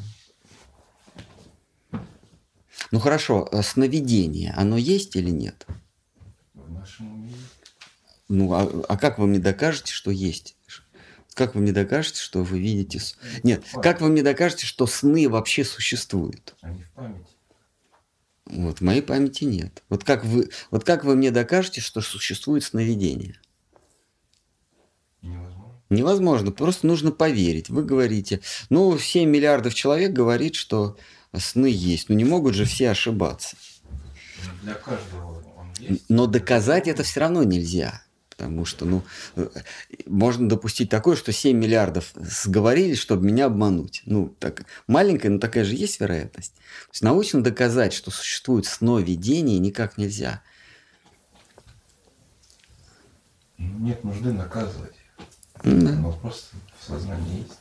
Ну 2.92 3.00
хорошо, 3.00 3.48
а 3.52 3.64
сновидение, 3.64 4.54
оно 4.56 4.78
есть 4.78 5.16
или 5.16 5.30
нет? 5.30 5.66
В 6.54 6.72
нашем 6.72 7.14
уме 7.14 7.34
Ну, 8.30 8.54
а, 8.54 8.86
а 8.88 8.98
как 8.98 9.20
вы 9.20 9.28
мне 9.28 9.40
докажете, 9.40 9.92
что 9.92 10.12
есть? 10.12 10.56
Как 11.34 11.54
вы 11.54 11.62
мне 11.62 11.72
докажете, 11.72 12.20
что 12.20 12.44
вы 12.44 12.60
видите... 12.60 13.00
Нет, 13.44 13.64
как 13.84 14.02
вы 14.02 14.10
мне 14.10 14.24
докажете, 14.24 14.66
что 14.66 14.88
сны 14.88 15.30
вообще 15.30 15.64
существуют? 15.64 16.56
Они 16.62 16.82
в 16.82 16.90
памяти. 16.92 17.28
Вот, 18.46 18.80
в 18.80 18.82
моей 18.82 19.02
памяти 19.02 19.44
нет. 19.44 19.84
Вот 19.90 20.04
как 20.04 20.26
вы, 20.26 20.50
вот 20.72 20.84
как 20.84 21.04
вы 21.04 21.16
мне 21.16 21.32
докажете, 21.32 21.82
что 21.82 22.02
существует 22.02 22.64
сновидение? 22.64 23.40
Невозможно. 25.22 25.74
Невозможно, 25.90 26.52
просто 26.52 26.88
нужно 26.88 27.12
поверить. 27.12 27.70
Вы 27.70 27.84
говорите, 27.84 28.42
ну, 28.70 28.98
7 28.98 29.30
миллиардов 29.30 29.74
человек 29.74 30.14
говорит, 30.14 30.56
что 30.56 30.98
сны 31.36 31.68
есть. 31.68 32.10
Ну, 32.10 32.16
не 32.16 32.26
могут 32.26 32.56
же 32.56 32.66
все 32.66 32.92
ошибаться. 32.92 33.56
Для 34.64 34.74
каждого 34.74 35.44
он 35.58 35.74
есть. 35.80 36.06
Но 36.10 36.28
доказать 36.28 36.88
это 36.88 37.04
все 37.04 37.22
равно 37.22 37.44
нельзя. 37.44 38.02
Потому 38.30 38.66
что, 38.66 38.86
ну, 38.86 39.04
э, 39.36 39.50
можно 40.06 40.48
допустить 40.48 40.92
такое, 40.92 41.16
что 41.16 41.32
7 41.32 41.58
миллиардов 41.58 42.14
сговорились, 42.16 43.00
чтобы 43.00 43.26
меня 43.26 43.48
обмануть. 43.48 44.04
Ну, 44.06 44.36
так, 44.38 44.66
маленькая, 44.86 45.30
но 45.30 45.40
такая 45.40 45.66
же 45.66 45.74
есть 45.74 46.00
вероятность. 46.00 46.54
То 46.54 46.92
есть 46.92 47.02
научно 47.04 47.42
доказать, 47.42 47.94
что 47.94 48.12
существует 48.12 48.68
сновидение, 48.68 49.58
никак 49.58 49.98
нельзя. 49.98 50.44
Нет 53.58 54.04
нужды 54.04 54.32
наказывать. 54.32 54.94
Да. 55.64 55.90
Оно 55.90 56.12
просто 56.14 56.56
в 56.80 56.88
сознании 56.88 57.40
есть. 57.40 57.58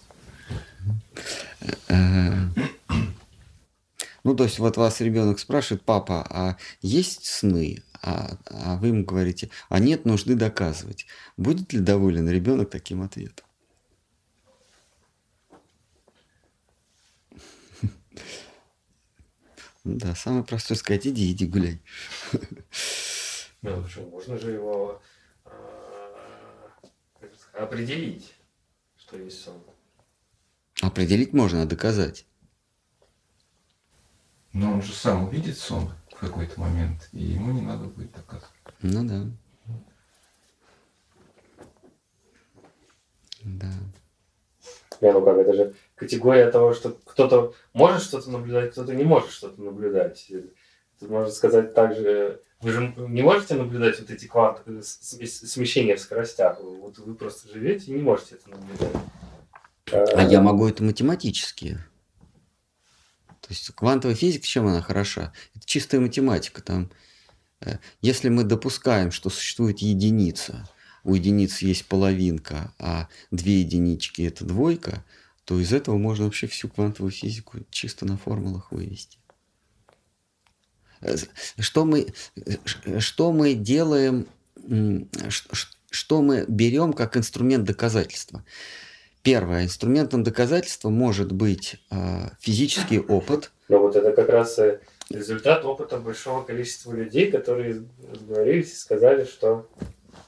Ну, 4.26 4.34
то 4.34 4.42
есть 4.42 4.58
вот 4.58 4.76
вас 4.76 5.00
ребенок 5.00 5.38
спрашивает, 5.38 5.84
папа, 5.84 6.26
а 6.28 6.56
есть 6.82 7.26
сны? 7.26 7.84
а, 8.02 8.36
а 8.46 8.76
вы 8.76 8.88
ему 8.88 9.04
говорите, 9.04 9.50
а 9.68 9.78
нет 9.78 10.04
нужды 10.04 10.34
доказывать. 10.34 11.06
Будет 11.36 11.72
ли 11.72 11.78
доволен 11.78 12.28
ребенок 12.28 12.70
таким 12.70 13.02
ответом? 13.02 13.46
Да, 19.84 20.16
самое 20.16 20.42
простое 20.42 20.76
сказать, 20.76 21.06
иди, 21.06 21.30
иди 21.30 21.46
гуляй. 21.46 21.80
Ну, 23.62 23.82
почему? 23.84 24.10
Можно 24.10 24.38
же 24.38 24.50
его 24.50 25.00
а, 25.44 26.70
определить, 27.52 28.34
что 28.96 29.16
есть 29.18 29.40
сон. 29.40 29.62
Определить 30.82 31.32
можно, 31.32 31.62
а 31.62 31.66
доказать. 31.66 32.26
Но 34.56 34.72
он 34.72 34.80
же 34.80 34.94
сам 34.94 35.24
увидит 35.28 35.58
сон 35.58 35.90
в 36.10 36.18
какой-то 36.18 36.58
момент, 36.58 37.10
и 37.12 37.22
ему 37.22 37.52
не 37.52 37.60
надо 37.60 37.84
будет 37.84 38.10
доказывать. 38.12 38.54
Ну 38.80 39.04
да. 39.06 39.24
Да. 43.44 43.70
Не, 45.02 45.12
ну 45.12 45.22
как, 45.22 45.36
это 45.36 45.52
же 45.52 45.74
категория 45.94 46.50
того, 46.50 46.72
что 46.72 46.96
кто-то 47.04 47.52
может 47.74 48.02
что-то 48.02 48.30
наблюдать, 48.30 48.72
кто-то 48.72 48.94
не 48.94 49.04
может 49.04 49.30
что-то 49.30 49.60
наблюдать. 49.60 50.26
Тут 50.98 51.10
можно 51.10 51.30
сказать 51.30 51.74
также, 51.74 52.40
вы 52.62 52.70
же 52.70 52.94
не 52.96 53.20
можете 53.20 53.56
наблюдать 53.56 54.00
вот 54.00 54.10
эти 54.10 54.24
квант, 54.24 54.62
смещения 54.82 55.96
в 55.96 56.00
скоростях. 56.00 56.60
Вот 56.62 56.96
вы 56.96 57.14
просто 57.14 57.52
живете 57.52 57.92
и 57.92 57.94
не 57.94 58.02
можете 58.02 58.36
это 58.36 58.48
наблюдать. 58.48 58.96
А 59.92 60.22
я 60.22 60.40
могу 60.40 60.66
это 60.66 60.82
математически. 60.82 61.78
То 63.46 63.52
есть 63.52 63.70
квантовая 63.76 64.16
физика, 64.16 64.44
чем 64.44 64.66
она 64.66 64.82
хороша? 64.82 65.32
Это 65.54 65.64
чистая 65.64 66.00
математика. 66.00 66.62
Там, 66.62 66.90
э, 67.60 67.78
если 68.00 68.28
мы 68.28 68.42
допускаем, 68.42 69.12
что 69.12 69.30
существует 69.30 69.78
единица, 69.78 70.68
у 71.04 71.14
единицы 71.14 71.64
есть 71.64 71.86
половинка, 71.86 72.74
а 72.80 73.08
две 73.30 73.60
единички 73.60 74.22
это 74.22 74.44
двойка, 74.44 75.04
то 75.44 75.60
из 75.60 75.72
этого 75.72 75.96
можно 75.96 76.24
вообще 76.24 76.48
всю 76.48 76.68
квантовую 76.68 77.12
физику 77.12 77.58
чисто 77.70 78.04
на 78.04 78.18
формулах 78.18 78.72
вывести. 78.72 79.18
Э, 81.00 81.14
что 81.60 81.84
мы, 81.84 82.12
э, 82.34 82.98
что 82.98 83.32
мы 83.32 83.54
делаем, 83.54 84.26
что 85.90 86.20
мы 86.20 86.44
берем 86.48 86.92
как 86.92 87.16
инструмент 87.16 87.62
доказательства? 87.62 88.44
Первое, 89.26 89.64
инструментом 89.64 90.22
доказательства 90.22 90.88
может 90.88 91.32
быть 91.32 91.82
э, 91.90 92.28
физический 92.38 93.00
опыт. 93.00 93.50
Но 93.68 93.80
вот 93.80 93.96
это 93.96 94.12
как 94.12 94.28
раз 94.28 94.56
э, 94.60 94.78
результат 95.10 95.64
опыта 95.64 95.96
большого 95.98 96.44
количества 96.44 96.92
людей, 96.92 97.32
которые 97.32 97.82
сговорились 98.12 98.72
и 98.72 98.76
сказали, 98.76 99.24
что 99.24 99.68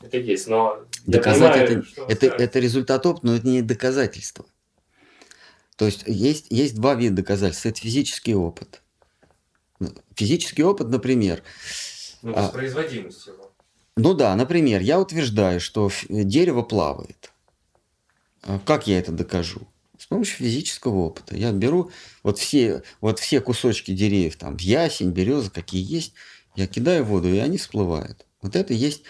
это 0.02 0.16
есть. 0.18 0.48
Но 0.48 0.80
Доказать 1.06 1.68
понимаю, 1.68 1.86
это, 2.08 2.26
это, 2.26 2.42
это 2.42 2.58
результат 2.58 3.06
опыта, 3.06 3.26
но 3.28 3.36
это 3.36 3.46
не 3.46 3.62
доказательство. 3.62 4.44
То 5.76 5.86
есть 5.86 6.02
есть, 6.08 6.46
есть 6.50 6.74
два 6.74 6.96
вида 6.96 7.14
доказательств. 7.14 7.66
Это 7.66 7.78
физический 7.78 8.34
опыт. 8.34 8.82
Физический 10.16 10.64
опыт, 10.64 10.88
например. 10.88 11.44
Ну, 12.22 12.32
воспроизводимость 12.32 13.28
его. 13.28 13.52
Ну 13.96 14.14
да, 14.14 14.34
например, 14.34 14.80
я 14.80 14.98
утверждаю, 14.98 15.60
что 15.60 15.88
дерево 16.08 16.62
плавает. 16.62 17.30
А 18.42 18.58
как 18.58 18.86
я 18.86 18.98
это 18.98 19.12
докажу? 19.12 19.68
С 19.98 20.06
помощью 20.06 20.36
физического 20.36 20.96
опыта. 20.98 21.36
Я 21.36 21.50
беру 21.52 21.90
вот 22.22 22.38
все, 22.38 22.82
вот 23.00 23.18
все 23.18 23.40
кусочки 23.40 23.92
деревьев, 23.92 24.36
там, 24.36 24.56
ясень, 24.58 25.10
береза, 25.10 25.50
какие 25.50 25.84
есть, 25.84 26.14
я 26.54 26.66
кидаю 26.66 27.04
в 27.04 27.08
воду, 27.08 27.28
и 27.28 27.38
они 27.38 27.58
всплывают. 27.58 28.26
Вот 28.40 28.54
это 28.54 28.74
есть 28.74 29.02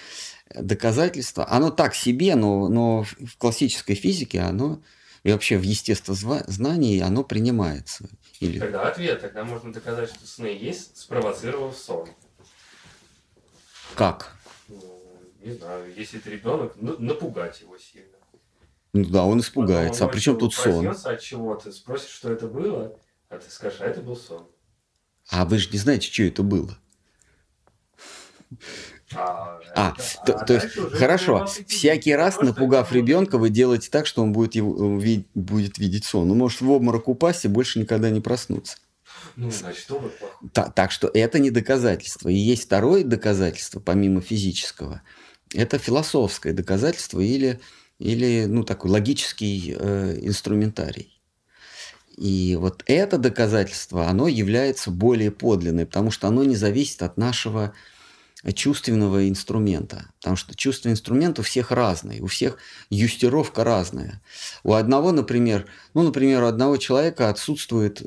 доказательство. 0.54 1.48
Оно 1.50 1.70
так 1.70 1.94
себе, 1.94 2.34
но, 2.34 2.68
но 2.68 3.02
в 3.02 3.36
классической 3.36 3.94
физике 3.94 4.40
оно 4.40 4.82
и 5.24 5.32
вообще 5.32 5.58
в 5.58 5.62
естествознании 5.62 7.00
оно 7.00 7.24
принимается. 7.24 8.08
Или... 8.40 8.58
Тогда 8.58 8.88
ответ. 8.88 9.20
Тогда 9.20 9.44
можно 9.44 9.72
доказать, 9.72 10.10
что 10.10 10.26
сны 10.26 10.46
есть, 10.46 10.96
спровоцировав 10.96 11.76
сон. 11.76 12.08
Как? 13.94 14.36
Ну, 14.68 15.02
не 15.42 15.52
знаю, 15.52 15.92
если 15.94 16.20
это 16.20 16.30
ребенок, 16.30 16.76
напугать 16.76 17.60
его 17.60 17.76
сильно. 17.78 18.17
Ну 18.92 19.04
да, 19.04 19.24
он 19.24 19.40
испугается. 19.40 20.00
Потом, 20.00 20.08
а 20.08 20.12
при 20.12 20.20
чем 20.20 20.38
тут 20.38 20.54
сон? 20.54 20.88
от 20.88 21.20
чего 21.20 21.54
ты 21.54 21.72
спросишь, 21.72 22.10
что 22.10 22.32
это 22.32 22.46
было, 22.46 22.96
а 23.28 23.38
ты 23.38 23.50
скажешь, 23.50 23.80
а 23.80 23.84
это 23.84 24.00
был 24.00 24.16
сон. 24.16 24.46
А 25.30 25.44
вы 25.44 25.58
же 25.58 25.68
не 25.70 25.78
знаете, 25.78 26.10
что 26.10 26.22
это 26.22 26.42
было. 26.42 26.76
А, 29.14 29.58
а, 29.74 29.94
это, 29.96 30.26
то, 30.26 30.34
а 30.34 30.44
то 30.44 30.54
есть, 30.54 30.74
хорошо, 30.92 31.46
всякий 31.66 32.14
раз, 32.14 32.40
напугав 32.40 32.92
ребенка, 32.92 33.38
вы 33.38 33.48
делаете 33.48 33.88
так, 33.90 34.06
что 34.06 34.22
он 34.22 34.32
будет, 34.32 34.54
его, 34.54 35.00
будет 35.34 35.78
видеть 35.78 36.04
сон. 36.04 36.28
Ну, 36.28 36.34
может 36.34 36.60
в 36.60 36.70
обморок 36.70 37.08
упасть 37.08 37.44
и 37.44 37.48
больше 37.48 37.78
никогда 37.78 38.10
не 38.10 38.20
проснуться. 38.20 38.76
Ну, 39.36 39.50
значит, 39.50 39.90
обморок 39.90 40.12
так, 40.52 40.74
так 40.74 40.92
что 40.92 41.10
это 41.12 41.38
не 41.38 41.50
доказательство. 41.50 42.28
И 42.28 42.34
есть 42.34 42.64
второе 42.64 43.02
доказательство, 43.02 43.80
помимо 43.80 44.20
физического. 44.20 45.02
Это 45.54 45.78
философское 45.78 46.52
доказательство 46.52 47.20
или, 47.20 47.60
или 47.98 48.46
ну, 48.46 48.64
такой 48.64 48.90
логический 48.90 49.74
э, 49.76 50.18
инструментарий. 50.22 51.20
И 52.16 52.56
вот 52.58 52.82
это 52.86 53.16
доказательство, 53.16 54.08
оно 54.08 54.26
является 54.26 54.90
более 54.90 55.30
подлинным, 55.30 55.86
потому 55.86 56.10
что 56.10 56.26
оно 56.26 56.42
не 56.42 56.56
зависит 56.56 57.02
от 57.02 57.16
нашего 57.16 57.72
чувственного 58.54 59.28
инструмента. 59.28 60.06
Потому 60.18 60.36
что 60.36 60.56
чувственный 60.56 60.92
инструмент 60.92 61.38
у 61.38 61.42
всех 61.42 61.70
разный, 61.70 62.20
у 62.20 62.26
всех 62.26 62.58
юстировка 62.90 63.62
разная. 63.64 64.20
У 64.64 64.72
одного, 64.74 65.12
например, 65.12 65.66
ну, 65.94 66.02
например, 66.02 66.42
у 66.42 66.46
одного 66.46 66.76
человека 66.76 67.28
отсутствует 67.28 68.02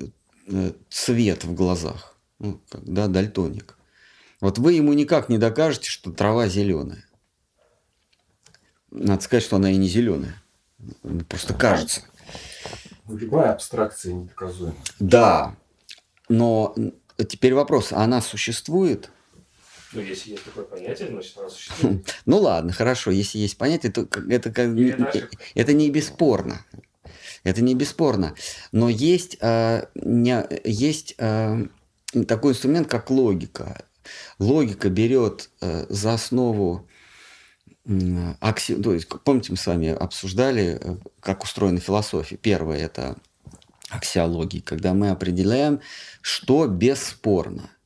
э, 0.48 0.72
цвет 0.90 1.44
в 1.46 1.54
глазах, 1.54 2.18
ну, 2.40 2.62
когда 2.70 3.08
дальтоник. 3.08 3.78
Вот 4.42 4.58
вы 4.58 4.74
ему 4.74 4.92
никак 4.94 5.30
не 5.30 5.38
докажете, 5.38 5.90
что 5.90 6.12
трава 6.12 6.48
зеленая. 6.48 7.06
Надо 8.92 9.22
сказать, 9.22 9.44
что 9.44 9.56
она 9.56 9.72
и 9.72 9.78
не 9.78 9.88
зеленая. 9.88 10.42
Просто 11.30 11.54
кажется. 11.54 12.02
Любая 13.08 13.52
абстракция 13.54 14.14
недоказуема. 14.14 14.76
Да. 15.00 15.56
Но 16.30 16.76
теперь 17.28 17.54
вопрос, 17.54 17.92
она 17.92 18.22
существует? 18.22 19.10
Ну, 19.94 20.02
если 20.02 20.32
есть 20.32 20.46
такое 20.46 20.64
понятие, 20.64 21.10
значит, 21.10 21.38
оно 21.38 21.50
существует. 21.50 22.16
Ну 22.26 22.38
ладно, 22.38 22.72
хорошо, 22.72 23.12
если 23.12 23.40
есть 23.40 23.58
понятие, 23.58 23.92
то 23.92 24.08
это, 24.30 24.50
это, 24.50 25.30
это 25.54 25.74
не 25.74 25.90
бесспорно. 25.90 26.66
Это 27.44 27.62
не 27.62 27.76
бесспорно. 27.76 28.36
Но 28.72 28.88
есть, 28.88 29.38
э, 29.42 29.86
не, 29.96 30.46
есть 30.64 31.16
э, 31.18 31.66
такой 32.28 32.54
инструмент, 32.54 32.88
как 32.88 33.10
логика. 33.10 33.84
Логика 34.40 34.90
берет 34.90 35.50
э, 35.60 35.86
за 35.90 36.14
основу 36.14 36.88
акси... 38.40 38.76
то 38.76 38.94
есть, 38.94 39.08
помните, 39.24 39.52
мы 39.52 39.58
с 39.58 39.68
вами 39.68 39.90
обсуждали, 39.90 40.80
э, 40.82 40.98
как 41.20 41.44
устроена 41.44 41.80
философия. 41.80 42.38
Первое– 42.38 42.78
это 42.80 43.18
аксиология, 43.90 44.62
когда 44.62 44.94
мы 44.94 45.10
определяем, 45.10 45.82
что 46.22 46.68
бесспорно– 46.68 47.70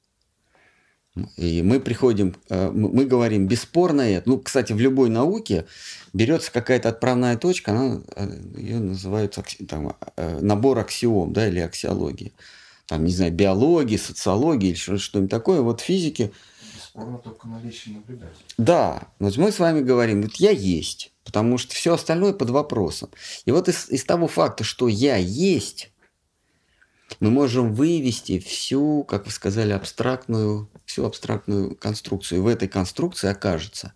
и 1.37 1.61
мы 1.61 1.79
приходим, 1.79 2.35
э, 2.49 2.69
мы 2.71 3.05
говорим 3.05 3.47
бесспорно 3.47 4.01
это. 4.01 4.27
Ну, 4.27 4.37
кстати, 4.37 4.73
в 4.73 4.79
любой 4.81 5.09
науке 5.09 5.65
берется 6.11 6.51
какая-то 6.51 6.89
отправная 6.89 7.37
точка, 7.37 7.71
она, 7.71 8.01
э, 8.17 8.27
ее 8.57 8.79
называют 8.79 9.39
там, 9.69 9.95
набор 10.41 10.79
аксиом, 10.79 11.31
да, 11.31 11.47
или 11.47 11.59
аксиология. 11.59 12.31
Там, 12.85 13.05
не 13.05 13.13
знаю, 13.13 13.31
биология, 13.31 13.97
социология 13.97 14.71
или 14.71 14.97
что-нибудь 14.97 15.31
такое. 15.31 15.61
Вот 15.61 15.81
в 15.81 15.85
физике... 15.85 16.31
Бесспорно 16.95 17.17
только 17.17 17.47
наличие 17.49 17.95
наблюдателя. 17.95 18.45
Да, 18.57 19.09
вот 19.19 19.35
мы 19.35 19.51
с 19.51 19.59
вами 19.59 19.81
говорим, 19.81 20.21
вот 20.21 20.35
я 20.35 20.51
есть, 20.51 21.11
потому 21.25 21.57
что 21.57 21.75
все 21.75 21.93
остальное 21.93 22.31
под 22.31 22.51
вопросом. 22.51 23.09
И 23.43 23.51
вот 23.51 23.67
из, 23.67 23.89
из 23.89 24.05
того 24.05 24.27
факта, 24.27 24.63
что 24.63 24.87
я 24.87 25.17
есть, 25.17 25.91
мы 27.19 27.31
можем 27.31 27.73
вывести 27.73 28.39
всю, 28.39 29.03
как 29.03 29.25
вы 29.25 29.31
сказали, 29.31 29.73
абстрактную, 29.73 30.69
всю 30.85 31.05
абстрактную 31.05 31.75
конструкцию. 31.75 32.39
И 32.39 32.41
в 32.41 32.47
этой 32.47 32.69
конструкции 32.69 33.29
окажется, 33.29 33.93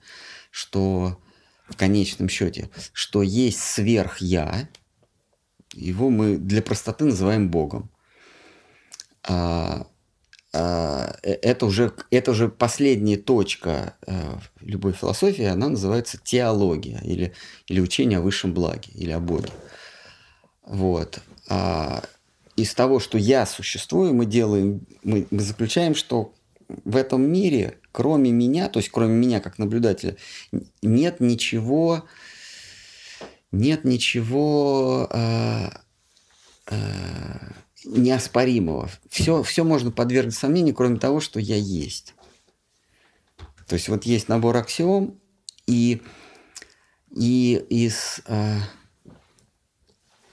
что 0.51 1.21
в 1.69 1.77
конечном 1.77 2.27
счете, 2.27 2.69
что 2.91 3.21
есть 3.21 3.61
сверх-я, 3.61 4.67
его 5.73 6.09
мы 6.09 6.35
для 6.35 6.61
простоты 6.61 7.05
называем 7.05 7.49
Богом. 7.49 7.89
А, 9.23 9.87
это, 10.51 11.65
уже, 11.65 11.93
это 12.09 12.31
уже 12.31 12.49
последняя 12.49 13.17
точка 13.17 13.93
а, 14.07 14.39
любой 14.61 14.93
философии, 14.93 15.45
она 15.45 15.69
называется 15.69 16.19
теология 16.23 16.99
или, 17.03 17.33
или 17.67 17.79
учение 17.79 18.17
о 18.17 18.21
высшем 18.21 18.53
благе 18.53 18.91
или 18.95 19.11
о 19.11 19.19
Боге. 19.19 19.49
Вот. 20.63 21.19
А, 21.49 22.03
из 22.55 22.73
того, 22.73 22.99
что 22.99 23.17
я 23.17 23.45
существую, 23.45 24.13
мы 24.13 24.25
делаем, 24.25 24.81
мы, 25.03 25.27
мы 25.31 25.39
заключаем, 25.41 25.95
что 25.95 26.33
в 26.67 26.95
этом 26.95 27.21
мире, 27.21 27.77
кроме 27.91 28.31
меня, 28.31 28.69
то 28.69 28.79
есть 28.79 28.89
кроме 28.89 29.13
меня 29.13 29.39
как 29.39 29.57
наблюдателя, 29.57 30.17
нет 30.81 31.19
ничего, 31.19 32.05
нет 33.51 33.85
ничего 33.85 35.07
э, 35.11 35.69
э, 36.67 36.75
неоспоримого. 37.85 38.89
Все, 39.09 39.43
все 39.43 39.63
можно 39.63 39.91
подвергнуть 39.91 40.35
сомнению, 40.35 40.75
кроме 40.75 40.99
того, 40.99 41.19
что 41.19 41.39
я 41.39 41.55
есть. 41.55 42.13
То 43.67 43.75
есть 43.75 43.89
вот 43.89 44.05
есть 44.05 44.29
набор 44.29 44.57
аксиом, 44.57 45.19
и, 45.67 46.01
и 47.15 47.63
из... 47.69 48.21
Э, 48.25 48.57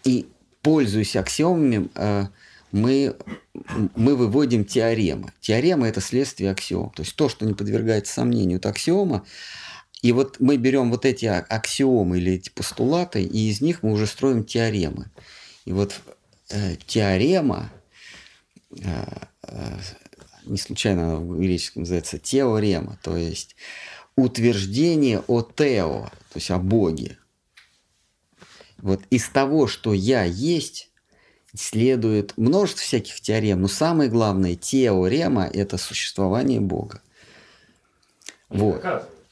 и 0.04 0.26
пользуясь 0.62 1.16
аксиомами, 1.16 1.90
э, 1.94 2.26
мы, 2.72 3.16
мы 3.94 4.16
выводим 4.16 4.64
теоремы. 4.64 5.32
Теорема– 5.40 5.88
это 5.88 6.00
следствие 6.00 6.50
аксиом. 6.50 6.90
То 6.90 7.02
есть 7.02 7.14
то, 7.16 7.28
что 7.28 7.46
не 7.46 7.54
подвергается 7.54 8.12
сомнению, 8.12 8.58
это 8.58 8.70
аксиома. 8.70 9.24
И 10.02 10.12
вот 10.12 10.40
мы 10.40 10.56
берем 10.56 10.90
вот 10.90 11.04
эти 11.04 11.26
аксиомы 11.26 12.18
или 12.18 12.34
эти 12.34 12.50
постулаты, 12.50 13.22
и 13.22 13.48
из 13.50 13.60
них 13.60 13.82
мы 13.82 13.92
уже 13.92 14.06
строим 14.06 14.44
теоремы. 14.44 15.10
И 15.64 15.72
вот 15.72 16.00
э, 16.50 16.76
теорема, 16.86 17.70
э, 18.70 19.04
э, 19.42 19.78
не 20.46 20.58
случайно 20.58 21.04
она 21.04 21.16
в 21.16 21.38
греческом 21.38 21.82
называется 21.82 22.18
теорема, 22.18 22.98
то 23.02 23.16
есть 23.16 23.56
утверждение 24.16 25.22
о 25.26 25.42
тео, 25.42 26.10
то 26.32 26.36
есть 26.36 26.50
о 26.50 26.58
Боге. 26.58 27.18
Вот 28.78 29.02
из 29.10 29.28
того, 29.28 29.66
что 29.66 29.92
я 29.92 30.24
есть, 30.24 30.90
следует 31.54 32.36
множество 32.36 32.82
всяких 32.82 33.20
теорем, 33.20 33.62
но 33.62 33.68
самое 33.68 34.10
главное, 34.10 34.54
теорема– 34.54 35.46
это 35.52 35.78
существование 35.78 36.60
Бога. 36.60 37.00
Не 38.50 38.58
вот. 38.58 38.84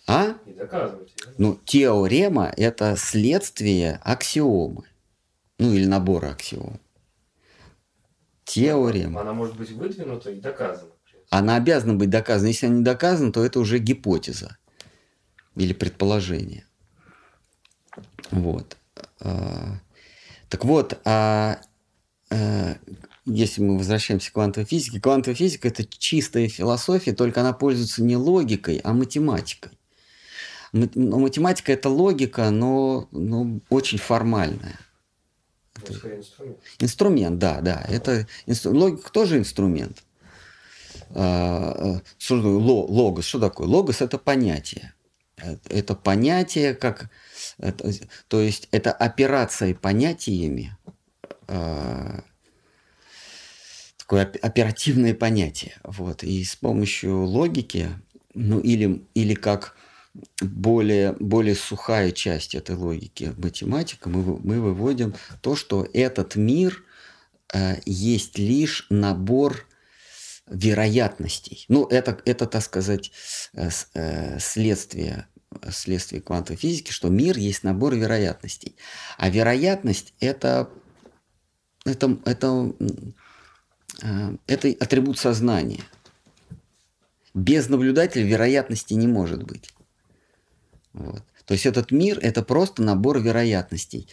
А? 0.07 0.37
Не 0.47 0.55
доказывайте. 0.55 1.15
Ну, 1.39 1.59
теорема– 1.65 2.53
это 2.57 2.97
следствие 2.97 4.01
аксиомы. 4.03 4.85
Ну, 5.59 5.73
или 5.73 5.87
набора 5.87 6.31
аксиом. 6.31 6.81
Теорема. 8.45 9.21
Она 9.21 9.33
может 9.33 9.57
быть 9.57 9.71
выдвинута 9.71 10.31
и 10.31 10.41
доказана. 10.41 10.91
Она 11.31 11.57
обязана 11.57 11.95
быть 11.95 12.11
доказана. 12.11 12.49
Если 12.49 12.67
она 12.67 12.77
не 12.77 12.85
доказана, 12.85 13.33
то 13.33 13.45
это 13.45 13.59
уже 13.59 13.79
гипотеза 13.79 14.57
или 15.57 15.73
предположение. 15.73 16.67
Вот. 18.31 18.77
А, 19.21 19.81
Так 20.49 20.65
вот, 20.65 21.01
а, 21.05 21.61
а, 22.31 22.77
если 23.25 23.63
мы 23.63 23.79
возвращаемся 23.79 24.31
к 24.31 24.35
квантовой 24.35 24.67
физике, 24.67 25.01
квантовая 25.01 25.35
физика– 25.35 25.69
это 25.69 25.85
чистая 25.85 26.49
философия, 26.49 27.13
только 27.15 27.41
она 27.41 27.53
пользуется 27.53 28.03
не 28.03 28.17
логикой, 28.17 28.81
а 28.85 28.93
математикой. 28.93 29.73
Но 30.73 31.19
математика– 31.19 31.73
это 31.75 31.89
логика, 31.89 32.51
но, 32.51 33.09
но 33.13 33.61
очень 33.71 33.99
формальная. 33.99 34.79
Это 35.77 36.17
инструмент. 36.17 36.59
Инструмент, 36.79 37.39
да, 37.39 37.61
да. 37.61 37.85
Это 37.89 38.27
инстру... 38.47 38.75
Логика 38.75 39.11
тоже 39.11 39.39
инструмент. 39.39 40.05
А, 41.11 42.01
что 42.19 42.37
логос? 42.37 43.25
Что 43.25 43.41
такое? 43.41 43.67
Логос– 43.67 44.01
это 44.01 44.19
понятие. 44.19 44.95
Это 45.69 45.95
понятие, 45.97 46.75
как, 46.75 47.11
это, 47.59 47.93
то 48.29 48.41
есть 48.41 48.69
это 48.71 48.93
операция 48.93 49.75
понятиями, 49.75 50.77
э, 51.49 52.21
такое 53.97 54.23
оперативное 54.43 55.13
понятие. 55.13 55.75
Вот. 55.83 56.23
И 56.23 56.45
с 56.45 56.55
помощью 56.55 57.25
логики, 57.25 57.89
ну 58.35 58.61
или, 58.61 59.05
или 59.15 59.35
как 59.35 59.77
более, 60.41 61.13
более 61.19 61.55
сухая 61.55 62.13
часть 62.13 62.55
этой 62.55 62.77
логики 62.77 63.35
математика, 63.37 64.09
мы, 64.09 64.39
мы 64.39 64.61
выводим 64.61 65.15
то, 65.41 65.57
что 65.57 65.87
этот 65.93 66.37
мир 66.37 66.85
э, 67.53 67.81
есть 67.85 68.39
лишь 68.39 68.87
набор 68.91 69.67
вероятностей. 70.47 71.65
Ну, 71.69 71.87
это, 71.87 72.21
это 72.25 72.47
так 72.47 72.63
сказать, 72.63 73.11
э, 73.55 73.71
э, 73.95 74.39
следствие, 74.39 75.27
следствие 75.71 76.21
квантовой 76.21 76.59
физики, 76.59 76.93
что 76.93 77.09
мир 77.09 77.37
есть 77.37 77.65
набор 77.65 77.95
вероятностей. 77.95 78.77
А 79.19 79.31
вероятность 79.31 80.15
это, 80.21 80.71
это, 81.85 82.19
это, 82.25 82.73
э, 84.03 84.37
это 84.47 84.69
атрибут 84.81 85.19
сознания. 85.19 85.83
Без 87.33 87.69
наблюдателя 87.69 88.23
вероятности 88.23 88.95
не 88.95 89.09
может 89.09 89.43
быть. 89.43 89.75
Вот. 90.95 91.23
То 91.45 91.53
есть 91.53 91.67
этот 91.67 91.91
мир– 91.91 92.19
это 92.23 92.43
просто 92.43 92.83
набор 92.83 93.21
вероятностей. 93.21 94.09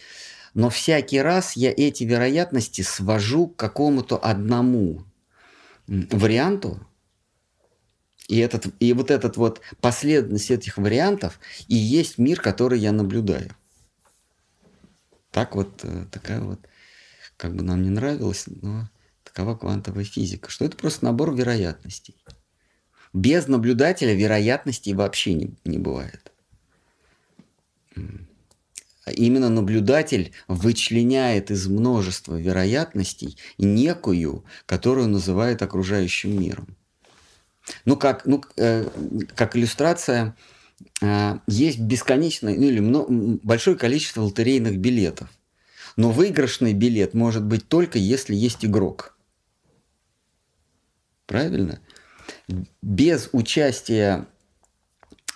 Но 0.52 0.68
всякий 0.68 1.20
раз 1.20 1.54
я 1.56 1.70
эти 1.70 2.04
вероятности 2.04 2.82
свожу 2.82 3.46
к 3.46 3.56
какому-то 3.56 4.18
одному 4.18 5.04
варианту, 5.86 6.86
и, 8.28 8.38
этот, 8.38 8.66
и 8.80 8.92
вот 8.92 9.10
этот 9.10 9.36
вот 9.36 9.60
последовательность 9.80 10.50
этих 10.50 10.78
вариантов 10.78 11.40
и 11.68 11.74
есть 11.74 12.18
мир, 12.18 12.40
который 12.40 12.78
я 12.78 12.92
наблюдаю. 12.92 13.50
Так 15.30 15.54
вот, 15.56 15.80
э, 15.82 16.06
такая 16.10 16.40
вот, 16.40 16.60
как 17.36 17.54
бы 17.54 17.62
нам 17.62 17.82
не 17.82 17.90
нравилось, 17.90 18.44
но 18.46 18.88
такова 19.24 19.56
квантовая 19.56 20.04
физика, 20.04 20.50
что 20.50 20.64
это 20.64 20.76
просто 20.76 21.04
набор 21.04 21.34
вероятностей. 21.34 22.14
Без 23.12 23.48
наблюдателя 23.48 24.14
вероятностей 24.14 24.94
вообще 24.94 25.34
не, 25.34 25.54
не 25.64 25.78
бывает. 25.78 26.32
Именно 29.06 29.48
наблюдатель 29.48 30.32
вычленяет 30.46 31.50
из 31.50 31.66
множества 31.66 32.36
вероятностей 32.36 33.36
некую, 33.58 34.44
которую 34.66 35.08
называет 35.08 35.60
окружающим 35.62 36.40
миром. 36.40 36.76
Ну, 37.84 37.96
как, 37.96 38.26
ну, 38.26 38.42
э, 38.56 38.88
как 39.34 39.56
иллюстрация, 39.56 40.36
э, 41.00 41.38
есть 41.48 41.80
бесконечное, 41.80 42.56
ну, 42.56 42.64
или 42.64 42.78
много, 42.80 43.38
большое 43.42 43.76
количество 43.76 44.22
лотерейных 44.22 44.78
билетов. 44.78 45.28
Но 45.96 46.10
выигрышный 46.10 46.72
билет 46.72 47.12
может 47.12 47.44
быть 47.44 47.68
только 47.68 47.98
если 47.98 48.34
есть 48.34 48.64
игрок. 48.64 49.16
Правильно? 51.26 51.80
Без 52.82 53.28
участия 53.32 54.26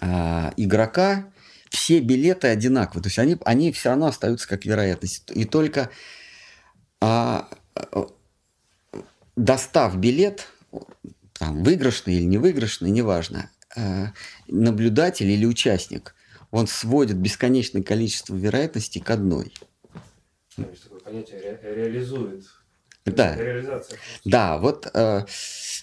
э, 0.00 0.50
игрока 0.56 1.26
все 1.70 2.00
билеты 2.00 2.48
одинаковы. 2.48 3.02
То 3.02 3.08
есть 3.08 3.18
они, 3.18 3.36
они 3.44 3.72
все 3.72 3.90
равно 3.90 4.06
остаются 4.06 4.48
как 4.48 4.64
вероятность. 4.64 5.30
И 5.34 5.44
только 5.44 5.90
а, 7.00 7.48
достав 9.36 9.96
билет, 9.96 10.48
там, 11.34 11.62
выигрышный 11.62 12.14
или 12.14 12.24
невыигрышный, 12.24 12.90
неважно, 12.90 13.50
а, 13.76 14.12
наблюдатель 14.48 15.30
или 15.30 15.44
участник, 15.44 16.14
он 16.50 16.66
сводит 16.66 17.16
бесконечное 17.16 17.82
количество 17.82 18.34
вероятностей 18.34 19.00
к 19.00 19.10
одной. 19.10 19.52
Есть 20.56 20.84
такое 20.84 21.00
понятие 21.00 21.40
ре- 21.40 21.74
реализует. 21.74 22.44
Да. 23.04 23.36
Да, 24.24 24.58
вот 24.58 24.88
э, 24.92 25.24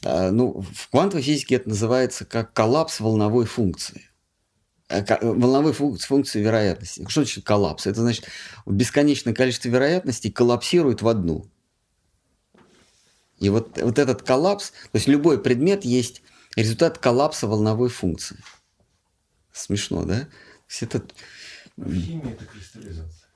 э, 0.03 0.29
ну, 0.31 0.61
в 0.61 0.89
квантовой 0.89 1.23
физике 1.23 1.55
это 1.55 1.69
называется 1.69 2.25
как 2.25 2.51
коллапс 2.53 2.99
волновой 2.99 3.45
функции. 3.45 4.09
Э, 4.93 5.17
волновой 5.21 5.73
функции 5.73 6.41
вероятности. 6.41 7.03
Что 7.07 7.21
значит 7.21 7.43
коллапс? 7.43 7.87
Это 7.87 8.01
значит, 8.01 8.27
бесконечное 8.65 9.33
количество 9.33 9.69
вероятностей 9.69 10.31
коллапсирует 10.31 11.01
в 11.01 11.07
одну. 11.07 11.49
И 13.39 13.49
вот, 13.49 13.81
вот 13.81 13.97
этот 13.97 14.21
коллапс, 14.21 14.69
то 14.69 14.95
есть 14.97 15.07
любой 15.07 15.41
предмет 15.41 15.83
есть 15.83 16.21
результат 16.55 16.99
коллапса 16.99 17.47
волновой 17.47 17.89
функции. 17.89 18.37
Смешно, 19.51 20.03
да? 20.05 20.19
То 20.21 20.29
есть 20.69 20.83
это... 20.83 21.03
Химия– 21.75 22.33
это 22.33 22.45
кристаллизация. 22.45 23.27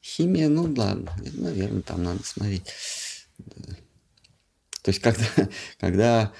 Химия, 0.00 0.48
ну 0.48 0.72
ладно, 0.76 1.12
наверное, 1.32 1.82
там 1.82 2.04
надо 2.04 2.22
смотреть. 2.24 2.72
То 4.82 4.90
есть 4.90 5.00
когда, 5.00 5.26
когда 5.80 6.32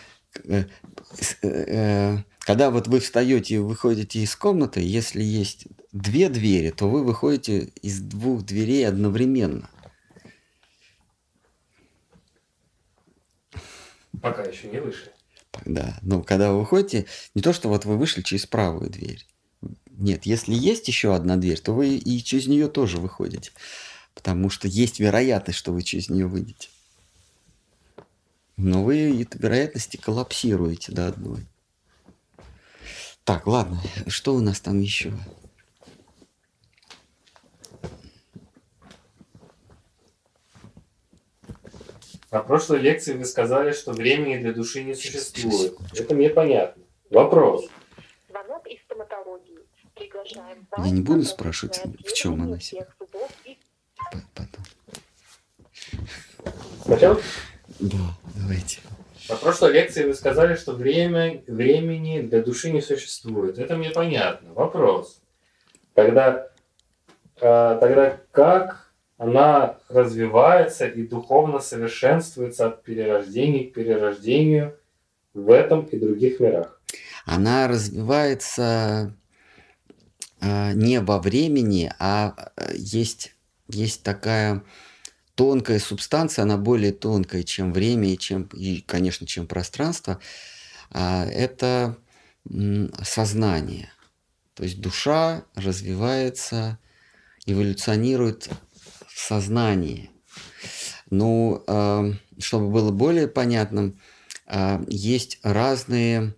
э, 0.45 0.65
э, 1.43 2.19
когда 2.45 2.71
вот 2.71 2.89
вы 2.89 3.01
встаете 3.01 3.55
и 3.55 3.59
выходите 3.59 4.21
из 4.21 4.37
комнаты, 4.37 4.81
если 4.81 5.23
есть 5.23 5.67
две 5.93 6.29
двери, 6.29 6.71
то 6.71 6.91
вы 6.91 7.03
выходите 7.03 7.73
из 7.81 8.01
двух 8.01 8.43
дверей 8.45 8.87
одновременно. 8.87 9.71
Пока 14.21 14.43
еще 14.43 14.69
не 14.69 14.81
вышли. 14.81 15.11
Да, 15.65 15.99
но 16.03 16.23
когда 16.23 16.53
вы 16.53 16.61
выходите, 16.61 17.07
не 17.35 17.41
то, 17.41 17.55
что 17.55 17.71
вот 17.71 17.87
вы 17.87 17.97
вышли 17.97 18.21
через 18.21 18.45
правую 18.45 18.91
дверь. 18.91 19.27
Нет, 19.91 20.27
если 20.27 20.53
есть 20.53 20.87
еще 20.87 21.15
одна 21.15 21.37
дверь, 21.37 21.61
то 21.61 21.73
вы 21.73 21.97
и 21.97 22.23
через 22.23 22.47
нее 22.47 22.69
тоже 22.69 22.99
выходите. 22.99 23.53
Потому 24.15 24.51
что 24.51 24.69
есть 24.69 25.01
вероятность, 25.01 25.59
что 25.59 25.73
вы 25.73 25.83
через 25.83 26.11
нее 26.11 26.27
выйдете. 26.27 26.69
Но 28.59 28.85
вы 28.85 29.27
вероятности 29.35 29.97
коллапсируете 29.97 30.93
до 30.93 31.09
одной. 31.09 31.47
Так, 33.25 33.47
ладно, 33.47 33.81
что 34.07 34.35
у 34.35 34.41
нас 34.41 34.61
там 34.61 34.81
еще? 34.81 35.12
На 42.31 42.41
прошлой 42.41 42.81
лекции 42.81 43.14
вы 43.14 43.25
сказали, 43.25 43.72
что 43.72 43.93
времени 43.93 44.39
для 44.39 44.53
души 44.53 44.83
не 44.83 44.95
существует. 44.95 45.79
Это 45.95 46.14
мне 46.14 46.29
понятно. 46.29 46.83
Вопрос. 47.11 47.66
Звонок 48.29 48.66
из 48.66 48.83
стоматологии. 48.83 49.61
Приглашаем 49.95 50.66
Я 50.77 50.91
не 50.91 51.01
буду 51.01 51.22
спрашивать, 51.22 51.81
в 52.05 52.12
чем 52.12 52.43
она 52.43 52.61
себя. 52.61 52.89
Потом. 54.35 54.64
Сначала? 56.85 57.20
Да, 57.79 58.18
давайте. 58.35 58.81
На 59.29 59.37
прошлой 59.37 59.72
лекции 59.72 60.05
вы 60.05 60.14
сказали, 60.14 60.55
что 60.55 60.72
время, 60.72 61.43
времени 61.47 62.20
для 62.20 62.43
души 62.43 62.70
не 62.70 62.83
существует. 62.83 63.59
Это 63.59 63.77
мне 63.77 63.91
понятно. 63.91 64.53
Вопрос. 64.53 65.22
Тогда, 65.95 66.49
э, 67.41 67.79
тогда 67.81 68.18
как 68.33 68.93
она 69.16 69.79
развивается 69.89 70.87
и 70.87 71.07
духовно 71.07 71.61
совершенствуется 71.61 72.66
от 72.66 72.83
перерождения 72.83 73.70
к 73.70 73.72
перерождению 73.72 74.77
в 75.33 75.51
этом 75.51 75.85
и 75.87 75.99
других 75.99 76.41
мирах? 76.41 76.81
Она 77.25 77.66
развивается 77.66 79.16
э, 80.43 80.72
не 80.75 81.01
во 81.01 81.18
времени, 81.18 81.91
а 81.99 82.53
э, 82.57 82.72
есть, 82.75 83.35
есть 83.68 84.03
такая 84.03 84.62
тонкая 85.35 85.78
субстанция, 85.78 86.43
она 86.43 86.57
более 86.57 86.93
тонкая, 86.93 87.43
чем 87.43 87.72
время 87.72 88.12
и, 88.12 88.18
чем, 88.18 88.45
и 88.55 88.80
конечно, 88.80 89.26
чем 89.26 89.47
пространство, 89.47 90.20
а, 90.91 91.26
это 91.26 91.97
сознание. 93.03 93.91
То 94.55 94.64
есть 94.64 94.80
душа 94.80 95.45
развивается, 95.55 96.78
эволюционирует 97.47 98.49
в 99.09 99.20
сознании. 99.20 100.11
Ну, 101.11 101.62
а, 101.66 102.12
чтобы 102.39 102.70
было 102.70 102.91
более 102.91 103.28
понятным, 103.28 104.01
а, 104.47 104.82
есть 104.89 105.39
разные 105.43 106.35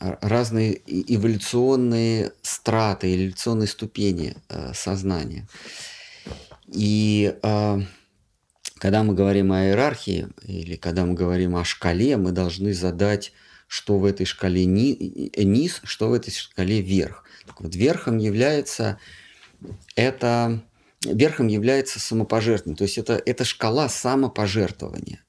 разные 0.00 0.82
эволюционные 0.84 2.32
страты, 2.42 3.14
эволюционные 3.14 3.68
ступени 3.68 4.34
сознания. 4.72 5.46
И 6.66 7.36
э, 7.42 7.80
когда 8.78 9.02
мы 9.02 9.14
говорим 9.14 9.52
о 9.52 9.64
иерархии 9.64 10.28
или 10.42 10.76
когда 10.76 11.04
мы 11.04 11.14
говорим 11.14 11.56
о 11.56 11.64
шкале, 11.64 12.16
мы 12.16 12.32
должны 12.32 12.72
задать, 12.72 13.32
что 13.66 13.98
в 13.98 14.04
этой 14.04 14.26
шкале 14.26 14.64
ни, 14.64 15.30
низ, 15.42 15.80
что 15.84 16.08
в 16.08 16.12
этой 16.12 16.30
шкале 16.30 16.80
верх. 16.80 17.24
Так 17.46 17.60
вот, 17.60 17.74
верхом 17.74 18.18
является 18.18 18.98
это 19.96 20.62
верхом 21.04 21.48
является 21.48 22.00
самопожертвование, 22.00 22.76
то 22.76 22.84
есть 22.84 22.98
это, 22.98 23.20
это 23.24 23.44
шкала 23.44 23.88
самопожертвования. 23.88 25.20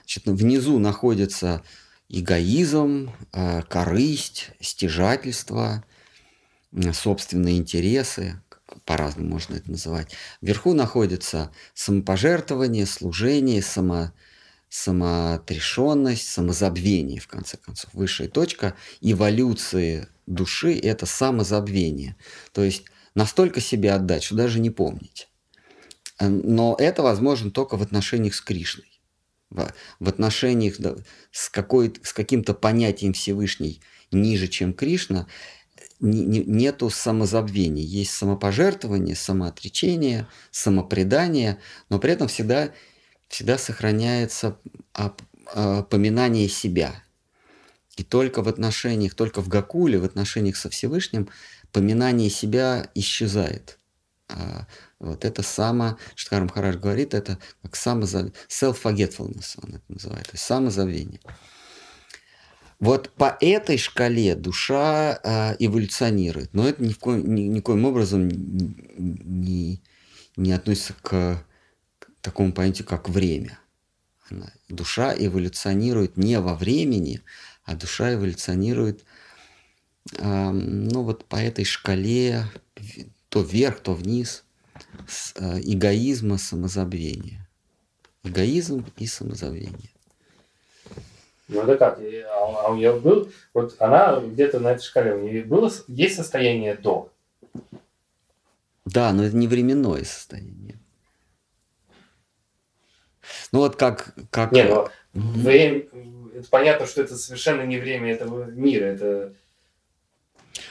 Значит, 0.00 0.26
внизу 0.26 0.78
находится 0.78 1.62
эгоизм, 2.08 3.12
э, 3.32 3.62
корысть, 3.62 4.50
стяжательство, 4.60 5.84
собственные 6.92 7.58
интересы, 7.58 8.40
по-разному 8.90 9.28
можно 9.28 9.54
это 9.54 9.70
называть. 9.70 10.08
Вверху 10.42 10.74
находится 10.74 11.52
самопожертвование, 11.74 12.86
служение, 12.86 13.62
само, 13.62 14.10
самоотрешенность, 14.68 16.26
самозабвение, 16.26 17.20
в 17.20 17.28
конце 17.28 17.56
концов. 17.56 17.94
Высшая 17.94 18.26
точка 18.26 18.74
эволюции 19.00 20.08
души– 20.26 20.76
это 20.82 21.06
самозабвение. 21.06 22.16
То 22.50 22.64
есть 22.64 22.82
настолько 23.14 23.60
себе 23.60 23.92
отдать, 23.92 24.24
что 24.24 24.34
даже 24.34 24.58
не 24.58 24.70
помнить. 24.70 25.28
Но 26.18 26.74
это 26.76 27.04
возможно 27.04 27.52
только 27.52 27.76
в 27.76 27.82
отношениях 27.82 28.34
с 28.34 28.40
Кришной. 28.40 29.00
В, 29.50 30.08
отношениях 30.08 30.78
с, 31.30 31.48
какой, 31.48 31.94
с 32.02 32.12
каким-то 32.12 32.54
понятием 32.54 33.12
Всевышней 33.12 33.82
ниже, 34.10 34.48
чем 34.48 34.72
Кришна, 34.72 35.28
не, 36.00 36.24
не, 36.24 36.44
нету 36.44 36.90
самозабвения. 36.90 37.84
Есть 37.84 38.12
самопожертвование, 38.12 39.14
самоотречение, 39.14 40.26
самопредание, 40.50 41.58
но 41.88 41.98
при 41.98 42.12
этом 42.12 42.28
всегда, 42.28 42.70
всегда 43.28 43.58
сохраняется 43.58 44.58
поминание 45.90 46.48
себя. 46.48 47.02
И 47.96 48.02
только 48.02 48.42
в 48.42 48.48
отношениях, 48.48 49.14
только 49.14 49.42
в 49.42 49.48
Гакуле, 49.48 49.98
в 49.98 50.04
отношениях 50.04 50.56
со 50.56 50.70
Всевышним, 50.70 51.28
поминание 51.72 52.30
себя 52.30 52.88
исчезает. 52.94 53.78
А, 54.28 54.66
вот 55.00 55.24
это 55.24 55.42
само, 55.42 55.98
что 56.14 56.40
Махарадж 56.40 56.76
говорит, 56.76 57.14
это 57.14 57.38
как 57.62 57.74
самозабвение, 57.76 58.38
self-forgetfulness 58.48 59.58
он 59.62 59.74
это 59.74 59.84
называет, 59.88 60.26
то 60.26 60.32
есть 60.32 60.44
самозабвение. 60.44 61.20
Вот 62.80 63.10
по 63.10 63.36
этой 63.40 63.76
шкале 63.76 64.34
душа 64.34 65.20
э, 65.22 65.56
эволюционирует, 65.58 66.54
но 66.54 66.66
это 66.66 66.82
ни 66.82 66.94
в 66.94 66.98
коем, 66.98 67.34
ни, 67.34 67.42
никоим 67.42 67.84
образом 67.84 68.26
не, 68.26 69.82
не 70.36 70.52
относится 70.52 70.94
к, 71.02 71.44
к 71.98 72.10
такому 72.22 72.54
понятию, 72.54 72.88
как 72.88 73.10
время. 73.10 73.58
Она, 74.30 74.50
душа 74.70 75.14
эволюционирует 75.14 76.16
не 76.16 76.40
во 76.40 76.54
времени, 76.54 77.20
а 77.64 77.76
душа 77.76 78.14
эволюционирует 78.14 79.04
э, 80.16 80.50
ну 80.50 81.02
вот 81.02 81.26
по 81.26 81.36
этой 81.36 81.66
шкале 81.66 82.46
то 83.28 83.42
вверх, 83.42 83.80
то 83.80 83.92
вниз, 83.92 84.44
с 85.06 85.34
э, 85.36 85.60
эгоизма, 85.64 86.38
самозабвения. 86.38 87.46
Эгоизм 88.22 88.86
и 88.96 89.06
самозабвение. 89.06 89.89
Ну 91.50 91.62
это 91.62 91.76
как? 91.76 91.98
А, 91.98 92.66
а 92.66 92.70
у 92.70 92.76
нее 92.76 92.92
был, 92.92 93.28
вот 93.54 93.74
она 93.80 94.20
где-то 94.20 94.60
на 94.60 94.72
этой 94.72 94.84
шкале, 94.84 95.14
у 95.14 95.20
нее 95.20 95.42
было, 95.42 95.70
есть 95.88 96.14
состояние 96.14 96.76
до? 96.76 97.10
Да, 98.84 99.12
но 99.12 99.24
это 99.24 99.36
не 99.36 99.48
временное 99.48 100.04
состояние. 100.04 100.78
Ну 103.50 103.58
вот 103.60 103.74
как... 103.74 104.14
как... 104.30 104.52
Не, 104.52 104.64
ну, 104.64 104.88
время, 105.12 105.82
это 106.34 106.48
понятно, 106.48 106.86
что 106.86 107.02
это 107.02 107.16
совершенно 107.16 107.62
не 107.62 107.78
время 107.78 108.12
этого 108.12 108.44
мира, 108.44 108.84
это... 108.84 109.34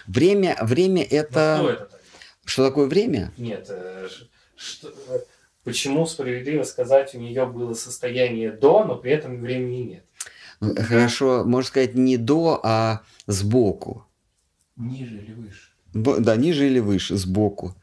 Время, 0.08 0.58
время 0.62 1.04
это... 1.04 1.58
Ну, 1.62 1.64
что 1.64 1.74
это 1.74 1.86
так? 1.86 2.02
Что 2.46 2.68
такое 2.68 2.88
время? 2.88 3.34
Нет, 3.38 3.66
э, 3.70 4.08
что, 4.56 4.94
почему 5.66 6.06
справедливо 6.06 6.64
сказать, 6.64 7.14
у 7.16 7.20
нее 7.20 7.46
было 7.46 7.74
состояние 7.74 8.52
до, 8.52 8.86
но 8.86 8.96
при 8.96 9.12
этом 9.12 9.42
времени 9.42 9.84
нет? 9.84 10.04
Хорошо, 10.60 11.44
можно 11.46 11.68
сказать, 11.68 11.96
не 11.96 12.18
до, 12.18 12.60
а 12.64 13.02
сбоку. 13.28 14.06
Ниже 14.76 15.18
или 15.18 15.34
выше? 15.34 15.70
Да, 15.94 16.36
ниже 16.36 16.68
или 16.68 16.80
выше, 16.80 17.16
сбоку. 17.16 17.76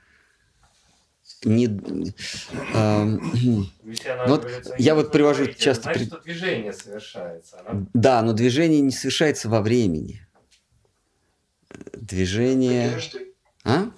Не, 1.44 1.66
э, 2.74 3.18
вот 4.26 4.74
я 4.78 4.94
вот 4.94 5.12
привожу 5.12 5.42
говорите, 5.42 5.60
часто... 5.62 5.82
Значит, 5.84 6.08
что 6.08 6.20
движение 6.20 6.72
совершается. 6.72 7.60
Она... 7.60 7.86
Да, 7.94 8.22
но 8.22 8.32
движение 8.32 8.80
не 8.80 8.90
совершается 8.90 9.48
во 9.48 9.60
времени. 9.60 10.26
Движение... 11.92 12.90
Прежде. 12.90 13.26
А? 13.64 13.90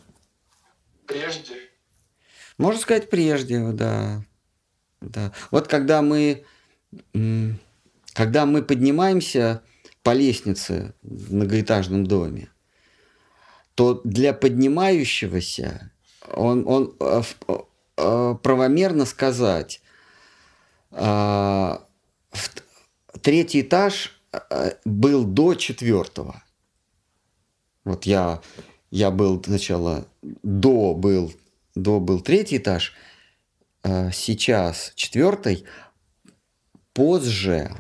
Прежде. 1.07 1.55
Можно 2.59 2.81
сказать 2.81 3.09
прежде, 3.09 3.73
да. 3.73 4.23
да. 5.01 5.33
Вот 5.51 5.69
когда 5.69 6.03
мы 6.03 6.45
когда 8.19 8.47
мы 8.47 8.65
поднимаемся 8.65 9.63
по 10.03 10.13
лестнице 10.13 10.93
в 11.03 11.33
многоэтажном 11.33 12.05
доме, 12.05 12.51
то 13.77 14.01
для 14.03 14.33
поднимающегося 14.33 15.93
он, 16.35 16.67
он 16.67 16.97
э, 16.99 17.23
э, 17.47 18.35
правомерно 18.43 19.05
сказать, 19.07 19.81
э, 20.91 21.79
третий 23.23 23.61
этаж 23.61 24.21
был 24.85 25.23
до 25.25 25.55
четвертого. 25.55 26.43
Вот 27.85 28.05
я, 28.05 28.43
я 28.91 29.13
был 29.13 29.41
сначала 29.45 30.09
до 30.43 30.93
был, 30.93 31.33
до 31.77 32.01
был 32.01 32.21
третий 32.21 32.57
этаж, 32.57 32.95
сейчас 33.85 34.93
позже 36.93 37.77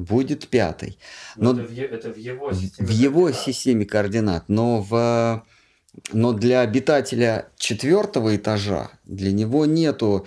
будет 0.00 0.48
пятый. 0.48 0.98
Но, 1.36 1.52
но 1.52 1.62
это, 1.62 1.72
в, 1.72 1.78
это 1.78 2.12
в 2.12 2.16
его 2.16 2.52
системе 2.52 2.88
В 2.88 2.90
его 2.90 3.20
координат. 3.22 3.44
системе 3.44 3.84
координат. 3.84 4.48
Но, 4.48 4.82
в, 4.82 5.44
но 6.12 6.32
для 6.32 6.60
обитателя 6.62 7.48
четвертого 7.56 8.36
этажа, 8.36 8.90
для 9.04 9.32
него 9.32 9.66
нету 9.66 10.26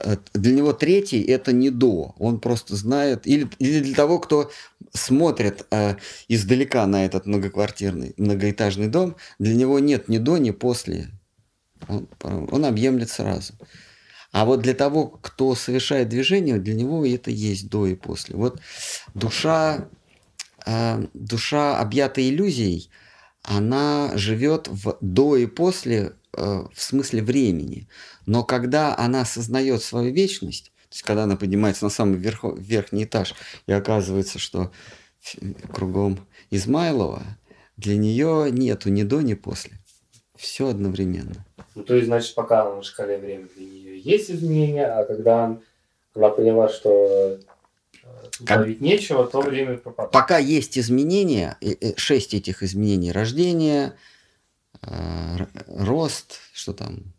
э, 0.00 0.16
для 0.34 0.54
него 0.54 0.72
третий 0.72 1.22
это 1.22 1.52
не 1.52 1.70
до, 1.70 2.14
он 2.18 2.40
просто 2.40 2.76
знает, 2.76 3.26
или, 3.26 3.48
или 3.58 3.80
для 3.80 3.94
того, 3.94 4.18
кто 4.18 4.50
смотрит 4.92 5.66
э, 5.70 5.96
издалека 6.28 6.86
на 6.86 7.04
этот 7.04 7.26
многоквартирный, 7.26 8.14
многоэтажный 8.16 8.88
дом, 8.88 9.16
для 9.38 9.54
него 9.54 9.78
нет 9.78 10.08
ни 10.08 10.18
до, 10.18 10.38
ни 10.38 10.50
после. 10.50 11.08
Он, 11.88 12.08
он 12.22 12.64
объемлет 12.64 13.10
сразу. 13.10 13.54
А 14.38 14.44
вот 14.44 14.60
для 14.60 14.74
того, 14.74 15.08
кто 15.08 15.56
совершает 15.56 16.08
движение, 16.10 16.58
для 16.58 16.72
него 16.72 17.04
это 17.04 17.28
есть 17.32 17.68
до 17.68 17.88
и 17.88 17.96
после. 17.96 18.36
Вот 18.36 18.60
душа, 19.12 19.88
э, 20.64 21.06
душа 21.12 21.80
объята 21.80 22.20
иллюзией, 22.20 22.88
она 23.42 24.12
живет 24.14 24.68
в 24.68 24.96
до 25.00 25.36
и 25.36 25.46
после 25.46 26.12
э, 26.34 26.64
в 26.72 26.80
смысле 26.80 27.24
времени. 27.24 27.88
Но 28.26 28.44
когда 28.44 28.96
она 28.96 29.22
осознает 29.22 29.82
свою 29.82 30.14
вечность, 30.14 30.66
то 30.66 30.92
есть 30.92 31.02
когда 31.02 31.24
она 31.24 31.34
поднимается 31.34 31.82
на 31.82 31.90
самый 31.90 32.18
верх, 32.18 32.44
верхний 32.58 33.06
этаж 33.06 33.34
и 33.66 33.72
оказывается, 33.72 34.38
что 34.38 34.70
кругом 35.74 36.28
Измайлова, 36.52 37.24
для 37.76 37.96
нее 37.96 38.52
нету 38.52 38.88
ни 38.88 39.02
до, 39.02 39.20
ни 39.20 39.34
после. 39.34 39.80
Все 40.38 40.68
одновременно. 40.68 41.44
Ну, 41.74 41.82
то 41.82 41.94
есть, 41.94 42.06
значит, 42.06 42.34
пока 42.36 42.62
она 42.62 42.76
на 42.76 42.82
шкале 42.82 43.18
времени 43.18 43.48
для 43.56 43.66
нее 43.66 43.98
есть 43.98 44.30
изменения, 44.30 44.86
а 44.86 45.04
когда 45.04 45.58
она 46.14 46.28
поняла, 46.30 46.68
что 46.68 47.40
э, 48.04 48.06
как... 48.46 48.60
ловить 48.60 48.80
нечего, 48.80 49.26
то 49.26 49.40
время 49.40 49.78
пропадает. 49.78 50.12
Пока 50.12 50.38
есть 50.38 50.78
изменения, 50.78 51.58
шесть 51.96 52.34
этих 52.34 52.62
изменений, 52.62 53.10
рождение, 53.10 53.94
э, 54.80 55.38
рост, 55.66 56.38
что 56.52 56.72
там, 56.72 57.12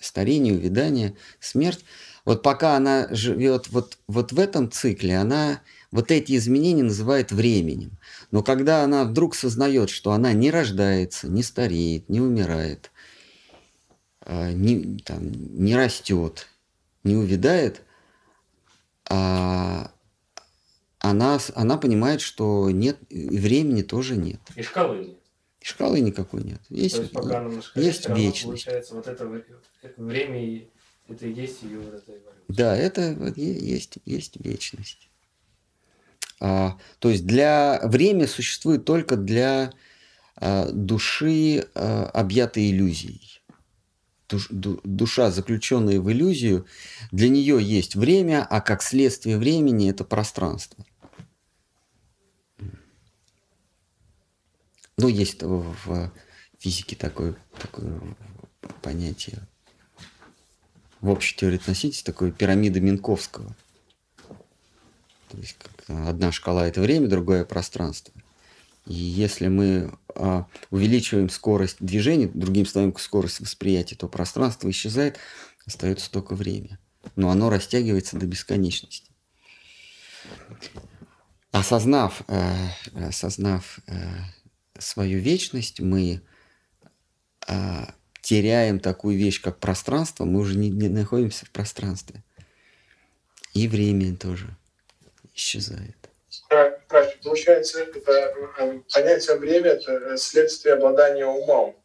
старение, 0.00 0.54
увядание, 0.54 1.14
смерть, 1.38 1.84
вот 2.24 2.42
пока 2.42 2.76
она 2.76 3.06
живет 3.12 3.68
вот, 3.68 3.98
вот 4.08 4.32
в 4.32 4.40
этом 4.40 4.72
цикле, 4.72 5.16
она 5.16 5.60
вот 5.90 6.10
эти 6.10 6.36
изменения 6.36 6.82
называет 6.82 7.32
временем. 7.32 7.98
Но 8.30 8.42
когда 8.42 8.82
она 8.82 9.04
вдруг 9.04 9.34
сознает, 9.34 9.90
что 9.90 10.12
она 10.12 10.32
не 10.32 10.50
рождается, 10.50 11.28
не 11.28 11.42
стареет, 11.42 12.08
не 12.08 12.20
умирает, 12.20 12.90
а, 14.20 14.50
не, 14.52 14.98
там, 14.98 15.30
не 15.30 15.76
растет, 15.76 16.48
не 17.04 17.16
увядает, 17.16 17.82
а 19.08 19.92
она, 20.98 21.38
она 21.54 21.76
понимает, 21.76 22.20
что 22.20 22.70
нет, 22.70 22.98
времени 23.10 23.82
тоже 23.82 24.16
нет. 24.16 24.40
И 24.56 24.62
шкалы 24.62 24.98
нет. 24.98 25.18
И 25.60 25.64
шкалы 25.64 26.00
никакой 26.00 26.42
нет. 26.42 26.60
Есть, 26.68 26.96
То 26.96 27.02
есть, 27.02 27.12
пока 27.12 27.38
она 27.38 27.60
есть 27.76 28.08
вечность. 28.08 28.64
Получается, 28.64 28.94
вот 28.94 29.06
это 29.06 29.26
время 29.96 30.68
Это 31.08 31.26
и 31.26 31.32
есть 31.32 31.62
ее 31.62 31.78
вот 31.78 31.94
эта 31.94 32.12
эволюция. 32.12 32.44
Да, 32.48 32.76
это 32.76 33.14
вот 33.18 33.36
есть, 33.36 33.98
есть 34.04 34.44
вечность. 34.44 35.08
А, 36.40 36.78
то 36.98 37.08
есть 37.08 37.26
для 37.26 37.80
время 37.84 38.26
существует 38.26 38.84
только 38.84 39.16
для 39.16 39.72
а, 40.36 40.70
души, 40.70 41.68
а, 41.74 42.10
объятой 42.12 42.70
иллюзией. 42.70 43.40
Душ- 44.28 44.48
ду- 44.50 44.80
душа, 44.84 45.30
заключенная 45.30 46.00
в 46.00 46.10
иллюзию, 46.10 46.66
для 47.12 47.28
нее 47.28 47.58
есть 47.62 47.94
время, 47.94 48.46
а 48.48 48.60
как 48.60 48.82
следствие 48.82 49.38
времени 49.38 49.88
это 49.88 50.04
пространство. 50.04 50.84
Ну, 54.98 55.08
есть 55.08 55.42
в 55.42 56.10
физике 56.58 56.96
такое, 56.96 57.36
такое 57.60 58.00
понятие 58.82 59.46
в 61.00 61.10
общей 61.10 61.36
теории 61.36 61.56
относительности 61.56 62.04
такой 62.04 62.32
пирамиды 62.32 62.80
Минковского. 62.80 63.54
То 65.28 65.38
есть 65.38 65.56
одна 65.88 66.32
шкала 66.32 66.66
это 66.66 66.80
время, 66.80 67.08
другое 67.08 67.44
пространство. 67.44 68.12
И 68.86 68.94
если 68.94 69.48
мы 69.48 69.92
а, 70.14 70.46
увеличиваем 70.70 71.28
скорость 71.28 71.78
движения, 71.80 72.28
другим 72.28 72.66
словом, 72.66 72.96
скорость 72.96 73.40
восприятия, 73.40 73.96
то 73.96 74.08
пространство 74.08 74.70
исчезает, 74.70 75.18
остается 75.66 76.10
только 76.10 76.34
время. 76.34 76.78
Но 77.16 77.30
оно 77.30 77.50
растягивается 77.50 78.16
до 78.16 78.26
бесконечности. 78.26 79.10
Осознав, 81.50 82.22
э, 82.28 82.68
осознав 82.94 83.78
э, 83.86 83.94
свою 84.78 85.20
вечность, 85.20 85.80
мы 85.80 86.20
а, 87.48 87.94
теряем 88.20 88.78
такую 88.78 89.16
вещь, 89.16 89.40
как 89.40 89.58
пространство, 89.58 90.24
мы 90.24 90.40
уже 90.40 90.56
не, 90.56 90.68
не 90.68 90.88
находимся 90.88 91.46
в 91.46 91.50
пространстве. 91.50 92.22
И 93.54 93.68
время 93.68 94.16
тоже 94.16 94.56
исчезает. 95.36 95.94
Пра- 96.48 96.78
Правильно. 96.88 97.12
Получается, 97.22 97.80
это 97.82 97.98
э, 98.58 98.80
понятие 98.92 99.36
время 99.36 99.70
это 99.72 99.92
э, 99.92 100.16
следствие 100.16 100.74
обладания 100.74 101.26
умом. 101.26 101.76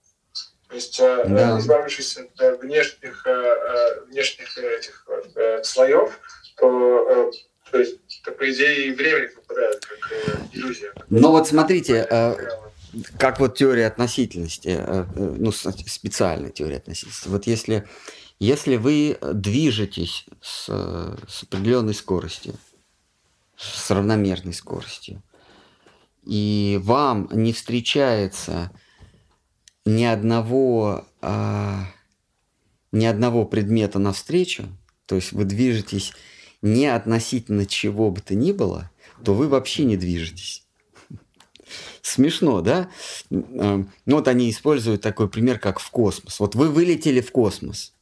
То 0.70 0.76
есть, 0.76 1.00
э, 1.00 1.24
Да. 1.28 1.60
избавившись 1.60 2.18
от 2.18 2.62
внешних, 2.62 3.26
внешних 4.08 4.58
этих 4.58 5.06
слоев, 5.64 6.20
то, 6.58 7.32
то 7.72 7.78
есть, 7.80 7.98
то, 8.24 8.32
по 8.32 8.50
идее, 8.52 8.88
и 8.88 8.92
время 8.92 9.30
выпадает 9.36 9.86
как 9.86 10.12
э, 10.12 10.38
иллюзия. 10.54 10.94
Но 11.10 11.32
вот 11.32 11.48
смотрите, 11.48 12.06
э, 12.10 12.36
как 13.18 13.40
вот 13.40 13.58
теория 13.58 13.88
относительности, 13.88 14.78
э, 14.80 15.06
ну, 15.16 15.52
специальная 15.52 16.52
теория 16.52 16.78
относительности. 16.78 17.28
Вот 17.28 17.48
если, 17.48 17.88
если 18.40 18.76
вы 18.78 19.18
движетесь 19.22 20.26
с, 20.42 20.66
с 20.66 21.44
определенной 21.44 21.94
скоростью, 21.94 22.54
с 23.62 23.92
равномерной 23.92 24.54
скоростью, 24.54 25.22
и 26.24 26.80
вам 26.84 27.30
не 27.32 27.54
встречается 27.54 28.72
ни 29.86 30.04
одного, 30.04 31.06
а, 31.22 31.86
ни 32.92 33.06
одного 33.06 33.46
предмета 33.46 34.00
навстречу, 34.00 34.66
то 35.06 35.16
есть 35.16 35.32
вы 35.32 35.46
движетесь 35.46 36.14
не 36.62 36.88
относительно 36.88 37.66
чего 37.66 38.12
бы 38.12 38.22
то 38.22 38.36
ни 38.36 38.52
было, 38.52 38.92
то 39.24 39.34
вы 39.34 39.48
вообще 39.48 39.84
не 39.84 39.98
движетесь. 39.98 40.66
Смешно, 42.02 42.62
да? 42.62 42.90
М, 43.30 43.92
Ну 44.06 44.16
вот 44.18 44.28
они 44.28 44.50
используют 44.50 45.02
такой 45.02 45.30
пример, 45.30 45.60
как 45.60 45.80
в 45.80 45.90
космос. 45.90 46.40
Вот 46.40 46.56
вы 46.56 46.70
вылетели 46.70 47.22
в 47.22 47.32
космос. 47.32 47.94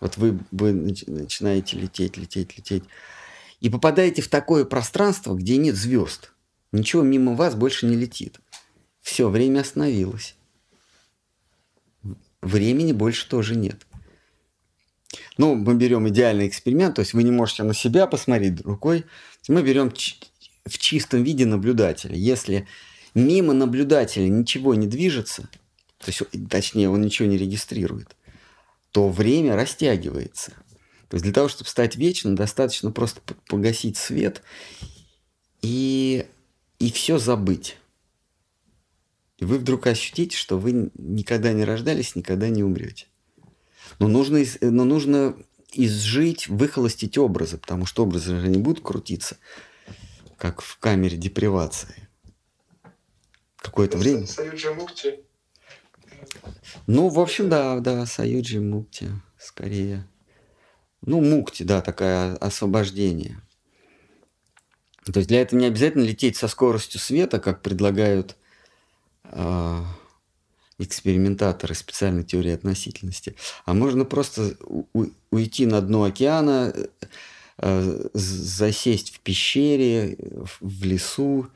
Вот 0.00 0.16
вы, 0.16 0.38
вы 0.50 0.70
нач- 0.70 1.10
начинаете 1.10 1.78
лететь, 1.78 2.16
лететь, 2.16 2.56
лететь. 2.56 2.84
И 3.60 3.68
попадаете 3.68 4.22
в 4.22 4.28
такое 4.28 4.64
пространство, 4.64 5.34
где 5.34 5.56
нет 5.56 5.76
звезд. 5.76 6.32
Ничего 6.72 7.02
мимо 7.02 7.34
вас 7.34 7.54
больше 7.54 7.86
не 7.86 7.96
летит. 7.96 8.40
Все, 9.02 9.28
время 9.28 9.60
остановилось. 9.60 10.36
Времени 12.40 12.92
больше 12.92 13.28
тоже 13.28 13.54
нет. 13.54 13.86
Ну, 15.36 15.54
мы 15.54 15.74
берем 15.74 16.08
идеальный 16.08 16.48
эксперимент, 16.48 16.96
то 16.96 17.00
есть 17.00 17.12
вы 17.12 17.22
не 17.22 17.30
можете 17.30 17.62
на 17.62 17.74
себя 17.74 18.06
посмотреть 18.06 18.60
рукой. 18.62 19.04
Мы 19.48 19.62
берем 19.62 19.90
в 19.90 20.78
чистом 20.78 21.22
виде 21.22 21.46
наблюдателя. 21.46 22.14
Если 22.14 22.66
мимо 23.14 23.52
наблюдателя 23.52 24.28
ничего 24.28 24.74
не 24.74 24.86
движется, 24.86 25.48
то 25.98 26.06
есть, 26.06 26.22
точнее, 26.48 26.88
он 26.88 27.02
ничего 27.02 27.28
не 27.28 27.36
регистрирует, 27.36 28.16
то 28.92 29.08
время 29.08 29.56
растягивается. 29.56 30.52
То 31.10 31.16
есть 31.16 31.24
для 31.24 31.32
того, 31.32 31.48
чтобы 31.48 31.68
стать 31.68 31.96
вечным, 31.96 32.36
достаточно 32.36 32.92
просто 32.92 33.20
погасить 33.48 33.96
свет 33.96 34.42
и, 35.60 36.24
и 36.78 36.92
все 36.92 37.18
забыть. 37.18 37.76
И 39.38 39.44
вы 39.44 39.58
вдруг 39.58 39.88
ощутите, 39.88 40.36
что 40.36 40.56
вы 40.56 40.92
никогда 40.94 41.52
не 41.52 41.64
рождались, 41.64 42.14
никогда 42.14 42.48
не 42.48 42.62
умрете. 42.62 43.06
Но 43.98 44.06
нужно, 44.06 44.40
но 44.60 44.84
нужно 44.84 45.36
изжить, 45.72 46.46
выхолостить 46.46 47.18
образы, 47.18 47.58
потому 47.58 47.86
что 47.86 48.04
образы 48.04 48.38
же 48.38 48.46
не 48.46 48.58
будут 48.58 48.84
крутиться, 48.84 49.36
как 50.38 50.60
в 50.60 50.78
камере 50.78 51.16
депривации. 51.16 52.08
Какое-то 53.56 53.98
время. 53.98 54.28
Союджи 54.28 54.72
Мукти. 54.72 55.24
Ну, 56.86 57.08
в 57.08 57.18
общем, 57.18 57.48
да, 57.48 57.80
да, 57.80 58.06
Саюджи 58.06 58.60
Мукти, 58.60 59.10
скорее. 59.40 60.06
Ну, 61.02 61.20
Мукти, 61.20 61.62
да, 61.62 61.80
такое 61.80 62.36
освобождение. 62.36 63.40
То 65.04 65.18
есть 65.18 65.28
для 65.28 65.40
этого 65.40 65.58
не 65.58 65.66
обязательно 65.66 66.02
лететь 66.02 66.36
со 66.36 66.46
скоростью 66.46 67.00
света, 67.00 67.40
как 67.40 67.62
предлагают 67.62 68.36
а, 69.24 69.84
экспериментаторы 70.78 71.74
специальной 71.74 72.24
теории 72.24 72.52
относительности, 72.52 73.34
а 73.64 73.74
можно 73.74 74.04
просто 74.04 74.56
у- 74.64 74.86
уйти 75.30 75.66
на 75.66 75.80
дно 75.80 76.04
океана, 76.04 76.72
э, 76.74 76.86
э, 77.58 78.08
засесть 78.14 79.14
в 79.14 79.20
пещере, 79.20 80.16
в- 80.60 80.84
лесу, 80.84 81.48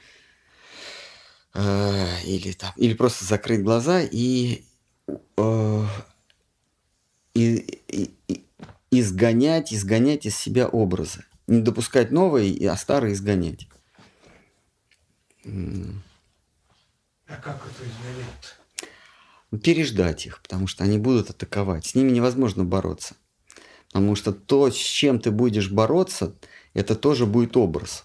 э, 1.55 2.23
или, 2.25 2.53
там, 2.53 2.73
или 2.77 2.95
просто 2.95 3.25
закрыть 3.25 3.63
глаза 3.63 4.01
и, 4.03 4.65
э, 5.37 5.85
и- 7.35 8.11
и- 8.29 8.44
изгонять, 9.01 9.73
изгонять 9.73 10.27
из 10.27 10.37
себя 10.37 10.69
образы. 10.69 11.25
Не 11.47 11.61
допускать 11.61 12.11
новые, 12.11 12.71
а 12.71 12.77
старые 12.77 13.15
изгонять. 13.15 13.69
А 15.45 15.49
как 17.27 17.67
это 17.67 17.85
измерить? 17.85 18.55
Переждать 19.63 20.27
их, 20.27 20.43
потому 20.43 20.67
что 20.67 20.85
они 20.85 20.99
будут 20.99 21.31
атаковать. 21.31 21.87
С 21.87 21.95
ними 21.95 22.11
невозможно 22.11 22.65
бороться. 22.65 23.15
Потому 23.89 24.17
что 24.17 24.33
то, 24.33 24.71
с 24.71 24.75
чем 24.75 25.21
ты 25.21 25.31
будешь 25.31 25.71
бороться, 25.71 26.35
это 26.73 26.97
тоже 26.97 27.27
будет 27.27 27.57
образ. 27.57 28.05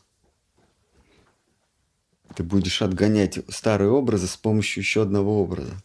Ты 2.36 2.44
будешь 2.44 2.82
отгонять 2.82 3.40
старые 3.50 3.90
образы 3.90 4.28
с 4.28 4.38
помощью 4.38 4.84
еще 4.84 5.02
одного 5.02 5.42
образа. 5.42 5.82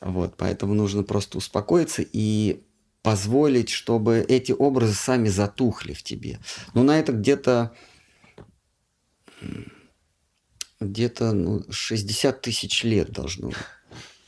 Вот, 0.00 0.36
поэтому 0.36 0.74
нужно 0.74 1.02
просто 1.02 1.38
успокоиться 1.38 2.04
и 2.12 2.62
позволить, 3.02 3.68
чтобы 3.68 4.24
эти 4.28 4.52
образы 4.52 4.94
сами 4.94 5.28
затухли 5.28 5.92
в 5.92 6.02
тебе. 6.02 6.38
Но 6.74 6.82
на 6.82 6.98
это 6.98 7.12
где-то 7.12 7.74
где-то 10.80 11.32
ну, 11.32 11.64
60 11.70 12.40
тысяч 12.40 12.84
лет 12.84 13.10
должно. 13.10 13.52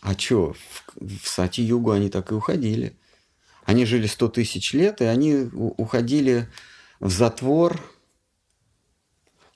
А 0.00 0.14
чё, 0.14 0.54
в, 0.54 1.20
в 1.20 1.28
Сати-Югу 1.28 1.92
они 1.92 2.10
так 2.10 2.30
и 2.30 2.34
уходили. 2.34 2.96
Они 3.64 3.86
жили 3.86 4.06
100 4.06 4.28
тысяч 4.28 4.72
лет, 4.72 5.00
и 5.00 5.04
они 5.04 5.48
уходили 5.54 6.48
в 7.00 7.10
затвор. 7.10 7.80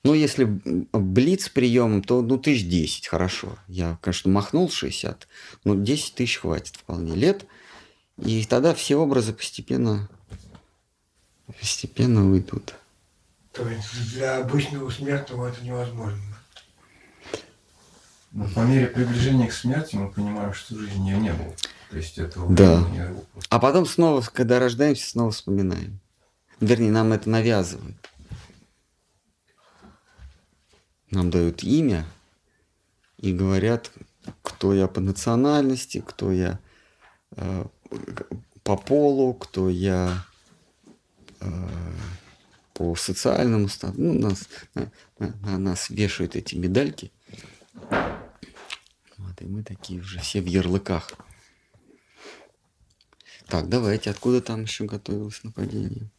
Ну, 0.03 0.15
если 0.15 0.45
блиц 0.45 1.49
приемом, 1.51 2.03
то 2.03 2.23
ну, 2.23 2.39
тысяч 2.39 2.67
10, 2.67 3.09
хорошо. 3.09 3.59
Я, 3.67 3.99
конечно, 4.01 4.31
махнул 4.31 4.71
60, 4.71 5.29
но 5.65 5.75
10 5.75 6.15
тысяч 6.15 6.39
хватит 6.39 6.77
вполне 6.77 7.15
лет. 7.15 7.45
И 8.19 8.45
тогда 8.45 8.75
все 8.75 8.97
образы 8.97 9.33
постепенно, 9.33 10.09
постепенно 11.47 12.29
уйдут. 12.31 12.75
То 13.53 13.69
есть 13.69 14.13
для 14.13 14.39
обычного 14.39 14.91
смертного 14.91 15.49
это 15.49 15.65
невозможно. 15.65 16.21
Но 18.33 18.47
по 18.49 18.61
мере 18.61 18.87
приближения 18.89 19.49
к 19.49 19.53
смерти 19.53 19.97
мы 19.97 20.11
понимаем, 20.11 20.53
что 20.53 20.79
жизни 20.79 21.11
ее 21.11 21.19
не 21.19 21.33
было. 21.33 21.55
То 21.91 21.97
есть 21.97 22.19
этого 22.19 22.55
Да. 22.55 22.81
времени 22.83 22.99
не 22.99 23.09
было. 23.09 23.25
А 23.49 23.59
потом 23.59 23.87
снова, 23.87 24.21
когда 24.21 24.59
рождаемся, 24.59 25.09
снова 25.09 25.31
вспоминаем. 25.31 25.99
Вернее, 26.61 26.91
нам 26.91 27.13
это 27.13 27.31
навязывают. 27.31 27.97
Нам 31.11 31.31
дают 31.31 31.63
имя 31.63 32.05
и 33.17 33.33
говорят, 33.33 33.91
кто 34.43 34.75
я 34.75 34.89
по 34.89 35.01
национальности, 35.01 36.05
кто 36.07 36.31
я 36.31 36.59
э, 37.37 37.65
по 38.63 38.77
полу, 38.77 39.35
кто 39.35 39.69
я 39.69 40.25
э, 41.41 41.47
по 42.75 42.95
социальному 42.95 43.69
статусу. 43.69 44.01
Ну, 44.03 44.15
нас, 44.19 44.45
на, 44.75 44.93
на- 45.19 45.37
на 45.43 45.59
нас 45.59 45.91
вешают 45.91 46.37
эти 46.37 46.55
медальки. 46.55 47.13
Вот, 49.17 49.41
и 49.41 49.45
мы 49.47 49.63
такие 49.63 50.01
уже 50.01 50.21
все 50.21 50.41
в 50.41 50.47
ярлыках. 50.47 51.13
Так, 53.49 53.69
давайте, 53.69 54.11
откуда 54.11 54.41
там 54.43 54.63
еще 54.63 54.85
готовилось 54.85 55.43
нападение? 55.43 56.11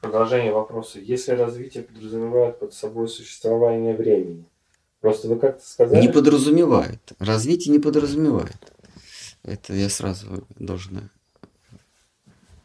Продолжение 0.00 0.52
вопроса. 0.52 0.98
Если 0.98 1.32
развитие 1.32 1.82
подразумевает 1.82 2.58
под 2.58 2.72
собой 2.72 3.08
существование 3.08 3.94
времени, 3.94 4.46
просто 5.00 5.28
вы 5.28 5.38
как-то 5.38 5.64
сказали, 5.66 6.00
Не 6.00 6.08
подразумевает. 6.10 7.12
Развитие 7.18 7.72
не 7.72 7.78
подразумевает. 7.78 8.56
Это 9.42 9.74
я 9.74 9.88
сразу 9.88 10.46
должен... 10.58 11.10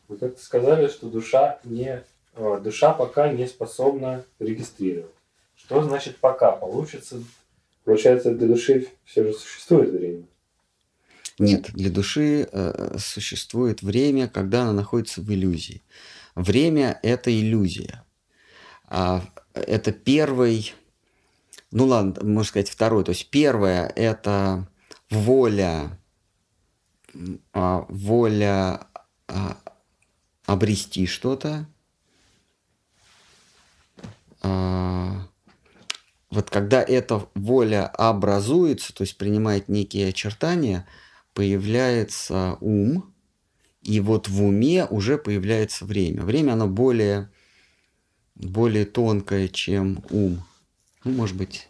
вы 0.07 0.17
как-то 0.17 0.41
сказали, 0.41 0.87
что 0.87 1.09
душа 1.09 1.59
не 1.63 2.03
э, 2.35 2.61
душа 2.63 2.93
пока 2.93 3.31
не 3.31 3.47
способна 3.47 4.23
регистрировать. 4.39 5.11
Что 5.55 5.81
значит 5.83 6.17
пока? 6.17 6.51
Получится, 6.51 7.23
получается, 7.83 8.33
для 8.33 8.47
души 8.47 8.89
все 9.05 9.23
же 9.23 9.33
существует 9.33 9.89
время. 9.89 10.23
Нет, 11.37 11.71
для 11.73 11.89
души 11.89 12.47
э, 12.51 12.97
существует 12.97 13.81
время, 13.81 14.27
когда 14.27 14.61
она 14.63 14.73
находится 14.73 15.21
в 15.21 15.31
иллюзии. 15.31 15.81
Время– 16.35 16.99
это 17.03 17.31
иллюзия. 17.31 18.03
А 18.87 19.21
это 19.53 19.91
первый, 19.91 20.73
ну 21.71 21.85
ладно, 21.85 22.15
можно 22.23 22.43
сказать 22.43 22.69
второй. 22.69 23.03
То 23.03 23.11
есть 23.11 23.29
первое– 23.29 23.91
это 23.95 24.67
воля, 25.09 25.97
а, 27.53 27.85
воля 27.89 28.87
а, 29.27 29.57
обрести 30.45 31.05
что-то. 31.05 31.67
А, 34.41 35.27
вот 36.29 36.49
когда 36.49 36.81
эта 36.81 37.27
воля 37.35 37.87
образуется, 37.87 38.93
то 38.93 39.03
есть 39.03 39.17
принимает 39.17 39.69
некие 39.69 40.09
очертания, 40.09 40.87
появляется 41.33 42.57
ум, 42.61 43.13
и 43.81 43.99
вот 43.99 44.27
в 44.27 44.43
уме 44.43 44.85
уже 44.85 45.17
появляется 45.17 45.85
время. 45.85 46.23
Время, 46.23 46.53
оно 46.53 46.67
более, 46.67 47.29
более 48.35 48.85
тонкое, 48.85 49.47
чем 49.47 50.03
ум. 50.09 50.43
Ну, 51.03 51.11
может 51.11 51.37
быть, 51.37 51.69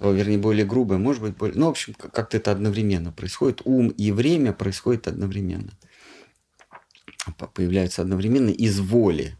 вернее, 0.00 0.38
более 0.38 0.64
грубое, 0.66 0.98
может 0.98 1.22
быть, 1.22 1.36
более... 1.36 1.56
Ну, 1.58 1.66
в 1.66 1.70
общем, 1.70 1.94
как- 1.94 2.12
как-то 2.12 2.36
это 2.36 2.52
одновременно 2.52 3.12
происходит. 3.12 3.62
Ум 3.64 3.88
и 3.88 4.10
время 4.12 4.52
происходит 4.52 5.08
одновременно. 5.08 5.72
По- 7.38 7.46
Появляются 7.46 8.02
одновременно 8.02 8.50
из 8.50 8.80
воли. 8.80 9.36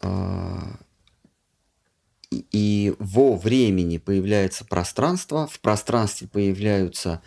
А, 0.00 0.78
И, 2.30 2.94
во 2.98 3.36
времени 3.36 3.98
появляется 3.98 4.64
пространство, 4.64 5.46
в 5.46 5.60
пространстве 5.60 6.28
появляются 6.28 7.20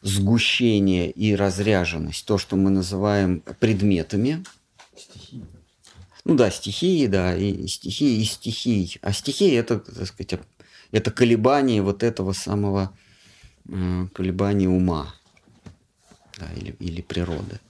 сгущение 0.00 1.10
и 1.10 1.36
разряженность, 1.36 2.26
то, 2.26 2.38
что 2.38 2.56
мы 2.56 2.70
называем 2.70 3.40
предметами. 3.60 4.44
Стихии. 4.96 5.44
Ну 6.24 6.34
да, 6.34 6.50
стихии, 6.50 7.06
да, 7.08 7.36
и 7.36 7.66
стихии, 7.66 8.20
и 8.20 8.24
стихий. 8.24 8.98
А 9.02 9.12
стихии 9.12 9.52
это, 9.54 9.80
так 9.80 10.06
сказать, 10.06 10.40
это 10.92 11.10
колебание 11.10 11.82
вот 11.82 12.02
этого 12.02 12.32
самого 12.32 12.96
э, 13.68 14.06
колебания 14.14 14.68
ума 14.68 15.14
да, 16.38 16.48
или, 16.54 16.72
или 16.78 17.00
природы. 17.00 17.60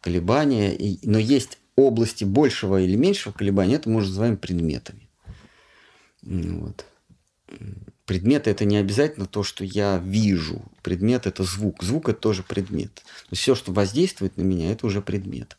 Колебания, 0.00 0.74
и- 0.74 0.98
но 1.08 1.18
есть 1.18 1.58
области 1.76 2.24
большего 2.24 2.80
или 2.80 2.96
меньшего 2.96 3.32
колебания, 3.32 3.76
это 3.76 3.88
мы 3.88 3.96
уже 3.96 4.08
называем 4.08 4.36
предметами. 4.36 5.08
Ну 6.22 6.60
Вот. 6.60 6.84
Предметы 8.06 8.50
это 8.50 8.64
не 8.66 8.76
обязательно 8.76 9.26
то, 9.26 9.42
что 9.42 9.64
я 9.64 9.96
вижу. 9.98 10.62
Предмет 10.82 11.26
это 11.26 11.42
звук. 11.42 11.82
Звук 11.82 12.10
это 12.10 12.18
тоже 12.20 12.42
предмет. 12.42 12.94
То 12.94 13.02
есть 13.30 13.42
все, 13.42 13.54
что 13.54 13.72
воздействует 13.72 14.36
на 14.36 14.42
меня, 14.42 14.70
это 14.70 14.86
уже 14.86 15.00
предмет. 15.00 15.56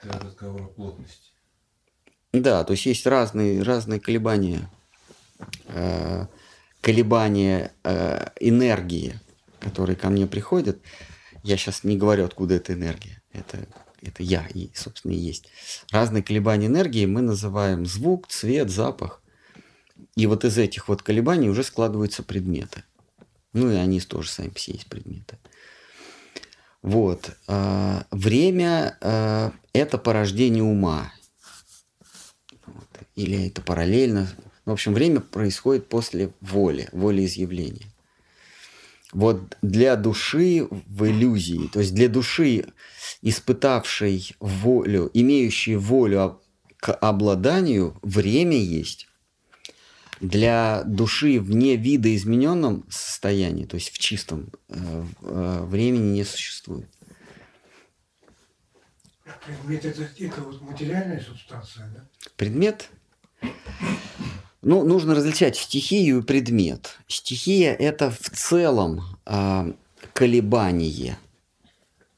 Это 0.00 0.18
разговор 0.20 0.62
о 0.62 0.66
плотности. 0.66 1.30
Да, 2.32 2.62
то 2.62 2.72
есть 2.72 2.86
есть 2.86 3.06
разные, 3.06 3.62
разные 3.62 3.98
колебания, 3.98 4.70
э, 5.66 6.26
колебания 6.80 7.72
э, 7.84 8.28
энергии, 8.40 9.18
которые 9.60 9.96
ко 9.96 10.10
мне 10.10 10.26
приходят. 10.26 10.80
Я 11.42 11.56
сейчас 11.56 11.84
не 11.84 11.96
говорю, 11.96 12.24
откуда 12.24 12.54
эта 12.54 12.74
энергия. 12.74 13.22
Это, 13.32 13.66
это 14.02 14.22
я, 14.22 14.46
и, 14.54 14.70
собственно, 14.74 15.12
и 15.12 15.18
есть. 15.18 15.48
Разные 15.90 16.22
колебания 16.22 16.66
энергии 16.66 17.06
мы 17.06 17.22
называем 17.22 17.86
звук, 17.86 18.28
цвет, 18.28 18.70
запах. 18.70 19.22
И 20.16 20.26
вот 20.26 20.44
из 20.44 20.58
этих 20.58 20.88
вот 20.88 21.02
колебаний 21.02 21.48
уже 21.48 21.62
складываются 21.62 22.22
предметы. 22.22 22.84
Ну 23.52 23.70
и 23.70 23.76
они 23.76 24.00
тоже 24.00 24.28
сами 24.28 24.52
себе 24.56 24.76
есть 24.76 24.88
предметы. 24.88 25.38
Вот. 26.82 27.30
а, 27.46 28.06
Время 28.10 28.96
а,– 29.00 29.52
это 29.72 29.98
порождение 29.98 30.62
ума. 30.62 31.12
Или 33.16 33.48
это 33.48 33.60
параллельно. 33.60 34.28
В 34.64 34.70
общем, 34.70 34.94
время 34.94 35.20
происходит 35.20 35.88
после 35.88 36.32
воли, 36.40 36.88
волеизъявления. 36.92 37.86
Вот 39.12 39.56
для 39.62 39.96
души 39.96 40.68
в 40.70 41.04
иллюзии, 41.04 41.68
то 41.72 41.80
есть 41.80 41.94
для 41.94 42.08
души, 42.08 42.66
испытавшей 43.22 44.36
волю, 44.38 45.10
имеющей 45.12 45.74
волю 45.74 46.40
к 46.76 46.92
обладанию, 46.94 47.98
время 48.02 48.56
есть. 48.56 49.08
Для 50.20 50.82
души 50.84 51.40
в 51.40 51.50
невидоизмененном 51.50 52.84
состоянии, 52.90 53.64
то 53.64 53.76
есть 53.76 53.90
в 53.90 53.98
чистом, 53.98 54.52
э, 54.68 55.04
э, 55.22 55.64
времени 55.64 56.12
не 56.12 56.24
существует. 56.24 56.88
Предмет 59.46 59.84
это, 59.86 60.02
это 60.18 60.40
вот 60.42 60.60
материальная 60.60 61.20
субстанция, 61.20 61.88
да? 61.94 62.06
Предмет? 62.36 62.90
Ну, 64.62 64.84
нужно 64.84 65.14
различать 65.14 65.56
стихию 65.56 66.18
и 66.18 66.22
предмет. 66.22 66.98
Стихия– 67.08 67.74
это 67.78 68.10
в 68.10 68.30
целом 68.30 69.00
а, 69.24 69.72
колебание. 70.12 71.18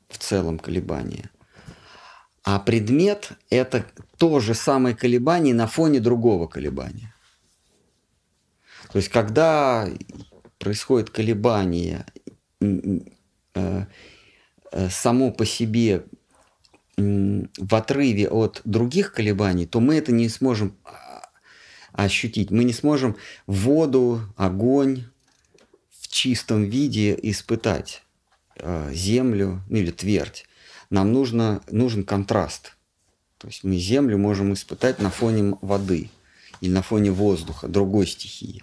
В 0.08 0.18
целом 0.18 0.58
колебание. 0.58 1.30
А 2.42 2.58
предмет– 2.58 3.30
это 3.50 3.86
то 4.18 4.40
же 4.40 4.54
самое 4.54 4.96
колебание 4.96 5.54
на 5.54 5.68
фоне 5.68 6.00
другого 6.00 6.48
колебания. 6.48 7.14
То 8.92 8.98
есть, 8.98 9.08
когда 9.08 9.88
происходит 10.58 11.10
колебание 11.10 12.04
э, 12.60 12.98
э, 13.54 14.88
само 14.90 15.30
по 15.30 15.46
себе 15.46 16.04
в 16.96 17.74
отрыве 17.74 18.28
от 18.28 18.60
других 18.64 19.12
колебаний, 19.12 19.66
то 19.66 19.80
мы 19.80 19.94
это 19.94 20.12
не 20.12 20.28
сможем 20.28 20.76
ощутить. 21.92 22.50
Мы 22.50 22.64
не 22.64 22.72
сможем 22.72 23.16
воду, 23.46 24.20
огонь 24.36 25.04
в 26.00 26.08
чистом 26.08 26.64
виде 26.64 27.18
испытать, 27.22 28.02
э, 28.56 28.90
землю 28.92 29.62
ну, 29.68 29.78
или 29.78 29.90
твердь. 29.90 30.46
Нам 30.90 31.12
нужно, 31.12 31.62
нужен 31.70 32.04
контраст. 32.04 32.76
То 33.38 33.48
есть 33.48 33.64
мы 33.64 33.76
землю 33.76 34.18
можем 34.18 34.52
испытать 34.52 34.98
на 35.00 35.10
фоне 35.10 35.56
воды 35.62 36.10
или 36.60 36.70
на 36.70 36.82
фоне 36.82 37.10
воздуха, 37.10 37.68
другой 37.68 38.06
стихии. 38.06 38.62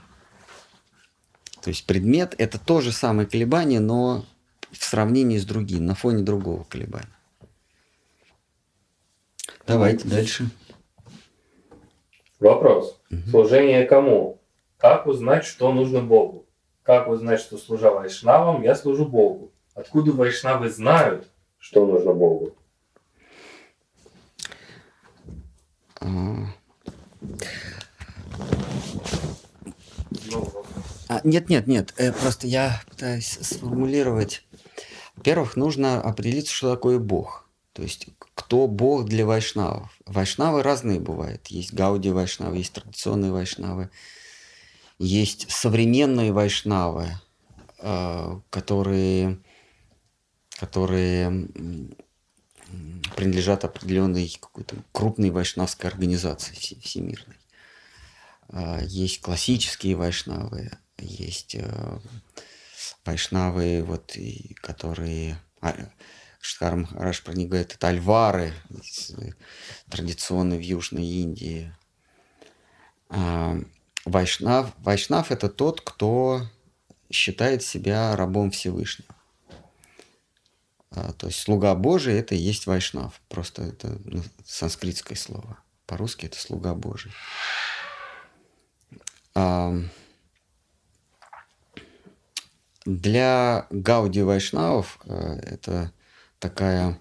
То 1.62 1.70
есть 1.70 1.86
предмет– 1.86 2.36
это 2.38 2.58
то 2.58 2.80
же 2.80 2.92
самое 2.92 3.28
колебание, 3.28 3.80
но 3.80 4.26
в 4.72 4.84
сравнении 4.84 5.38
с 5.38 5.46
другим, 5.46 5.86
на 5.86 5.96
фоне 5.96 6.24
другого 6.24 6.64
колебания. 6.64 7.10
Давайте 9.68 10.08
дальше. 10.08 10.50
Вопрос. 12.40 12.99
Служение 13.30 13.86
кому? 13.86 14.40
Как 14.77 15.07
узнать, 15.07 15.45
что 15.45 15.72
нужно 15.73 16.02
Богу? 16.02 16.45
Как 16.84 17.07
узнать, 17.07 17.40
что 17.40 17.57
служа 17.57 17.91
вайшнавам, 17.91 18.61
я 18.64 18.76
служу 18.76 19.06
Богу? 19.06 19.52
Откуда 19.73 20.11
вайшнавы 20.11 20.69
знают, 20.69 21.27
что 21.57 21.86
нужно 21.86 22.14
Богу? 22.14 22.56
А. 25.99 26.07
А, 31.10 31.22
нет, 31.23 31.49
нет, 31.49 31.68
нет. 31.68 31.94
э, 31.98 32.14
просто 32.14 32.48
я 32.48 32.81
пытаюсь 32.88 33.40
сформулировать. 33.41 34.45
Во-первых, 35.15 35.56
нужно 35.56 36.02
определиться, 36.02 36.53
что 36.53 36.72
такое 36.72 36.99
Бог. 36.99 37.49
То 37.73 37.81
есть, 37.81 38.07
кто 38.40 38.68
Бог 38.68 39.03
для 39.03 39.26
вайшнавов. 39.26 39.91
Вайшнавы 40.06 40.64
разные 40.64 41.02
бывают. 41.02 41.48
Есть 41.48 41.74
гауди 41.74 42.10
вайшнавы, 42.10 42.56
есть 42.56 42.72
традиционные 42.72 43.34
вайшнавы, 43.34 43.90
есть 44.98 45.52
современные 45.52 46.32
вайшнавы, 46.32 47.10
э, 47.80 48.40
которые 48.49 49.40
которые 50.57 51.49
принадлежат 53.18 53.66
определенной 53.66 54.30
какой-то 54.40 54.78
крупной 54.94 55.32
вайшнавской 55.32 55.90
организации 55.90 56.53
всемирной. 56.53 57.36
А, 58.49 58.80
есть 58.84 59.22
классические 59.22 59.98
вайшнавы, 59.98 60.72
есть 60.98 61.56
э, 61.56 61.99
вайшнавы, 63.06 63.84
вот, 63.84 64.16
которые 64.61 65.41
Шткар 66.40 66.76
Махараш 66.76 67.24
про 67.24 67.34
них 67.34 67.49
говорит, 67.49 67.74
это 67.74 67.88
альвары, 67.90 68.53
традиционно 69.90 70.56
в 70.56 70.61
Южной 70.61 71.06
Индии. 71.06 71.74
А, 73.10 73.57
вайшнав, 74.06 74.72
вайшнав– 74.78 75.32
это 75.34 75.49
тот, 75.49 75.82
кто 75.82 76.48
считает 77.11 77.64
себя 77.64 78.16
рабом 78.16 78.52
Всевышнего. 78.52 79.16
А, 80.91 81.11
то 81.14 81.28
есть 81.28 81.40
слуга 81.40 81.76
Божий– 81.76 82.14
это 82.20 82.36
и 82.36 82.40
есть 82.40 82.68
вайшнав. 82.68 83.20
Просто 83.28 83.64
это 83.64 83.99
ну, 84.06 84.24
санскритское 84.45 85.18
слово. 85.18 85.57
По-русски 85.86 86.26
это 86.26 86.40
слуга 86.40 86.74
Божий. 86.74 87.11
А, 89.36 89.74
для 92.86 93.68
Гауди 93.70 94.22
Вайшнавов 94.22 94.99
э, 95.06 95.40
это 95.44 95.91
такая 96.40 96.99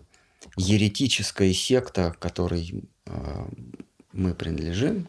еретическая 0.56 1.52
секта, 1.52 2.14
которой 2.18 2.90
э, 3.06 3.46
мы 4.12 4.34
принадлежим. 4.34 5.08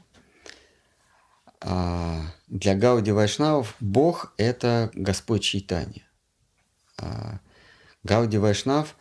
А 1.61 2.21
для 2.47 2.75
Гауди 2.75 3.11
Вайшнавов 3.11 3.75
Бог– 3.79 4.33
это 4.37 4.91
Господь 4.93 5.43
Чайтани. 5.43 6.05
А 6.97 7.39
Гауди 8.03 8.37
Вайшнав 8.37 8.95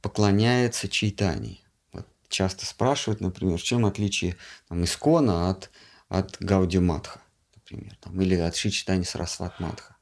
поклоняется 0.00 0.88
Чайтани. 0.88 1.60
Вот 1.92 2.06
часто 2.28 2.66
спрашивают, 2.66 3.20
например, 3.20 3.58
в 3.58 3.62
чем 3.62 3.84
отличие 3.84 4.36
там, 4.68 4.84
Искона 4.84 5.50
от, 5.50 5.70
от 6.08 6.36
Гауди 6.38 6.78
Матха, 6.78 7.20
например, 7.56 7.96
там, 8.00 8.20
или 8.20 8.36
от 8.36 8.54
Ши 8.54 8.70
Чайтани 8.70 9.02
Сарасват 9.02 9.58
Матха. 9.58 9.96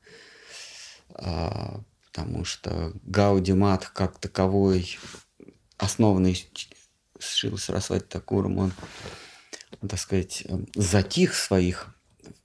А, 1.15 1.81
потому 2.13 2.45
что 2.45 2.93
Гауди 3.05 3.55
Матх 3.55 3.93
как 3.95 4.19
таковой, 4.19 4.99
основанный 5.79 6.47
Шил 7.19 7.57
Сарасвати 7.57 8.05
Такуром, 8.05 8.59
он, 8.59 8.73
так 9.89 9.99
сказать, 9.99 10.45
затих 10.75 11.33
в 11.33 11.39
своих, 11.39 11.95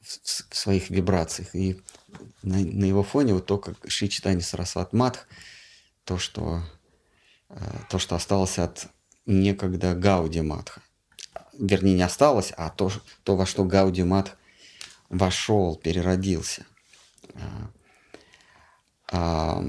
в 0.01 0.55
своих 0.55 0.89
вибрациях. 0.89 1.53
И 1.53 1.81
на, 2.43 2.57
на 2.59 2.85
его 2.85 3.03
фоне 3.03 3.33
вот 3.33 3.45
только 3.45 3.75
Шри 3.87 4.09
Читани 4.09 4.39
Сарасват 4.39 4.93
Матх, 4.93 5.27
то, 6.05 6.17
что, 6.17 6.63
э, 7.49 7.55
то, 7.89 7.99
что 7.99 8.15
осталось 8.15 8.57
от 8.59 8.87
некогда 9.25 9.95
Гауди 9.95 10.39
Матха. 10.39 10.81
Вернее, 11.59 11.95
не 11.95 12.03
осталось, 12.03 12.53
а 12.55 12.69
то, 12.69 12.89
то 13.23 13.35
во 13.35 13.45
что 13.45 13.65
Гауди 13.65 14.03
Матх 14.03 14.31
вошел, 15.09 15.75
переродился. 15.75 16.65
А, 19.09 19.63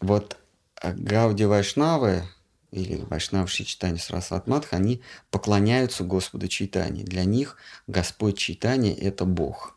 вот 0.00 0.38
Гауди 0.82 1.44
Вайшнавы 1.44 2.22
или 2.70 2.96
Вайшнав 3.08 3.50
Читани 3.50 3.98
Сарасват 3.98 4.46
Матх, 4.46 4.72
они 4.72 5.02
поклоняются 5.30 6.04
Господу 6.04 6.48
Читани. 6.48 7.02
Для 7.02 7.24
них 7.24 7.56
Господь 7.86 8.38
Читани– 8.38 8.92
это 9.00 9.24
Бог. 9.24 9.74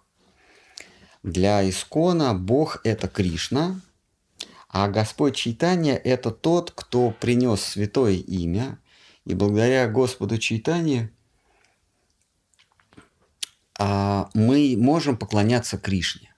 Для 1.24 1.68
Искона 1.68 2.34
Бог– 2.34 2.82
это 2.84 3.08
Кришна, 3.08 3.80
а 4.68 4.88
Господь 4.88 5.36
Читания– 5.36 5.96
это 6.04 6.32
тот, 6.32 6.72
кто 6.72 7.12
принес 7.12 7.62
святое 7.62 8.14
имя, 8.14 8.80
и 9.26 9.34
благодаря 9.34 9.88
Господу 9.88 10.38
Читанию 10.38 11.12
а, 13.78 14.30
мы 14.34 14.76
можем 14.78 15.18
поклоняться 15.18 15.78
Кришне. 15.78 16.34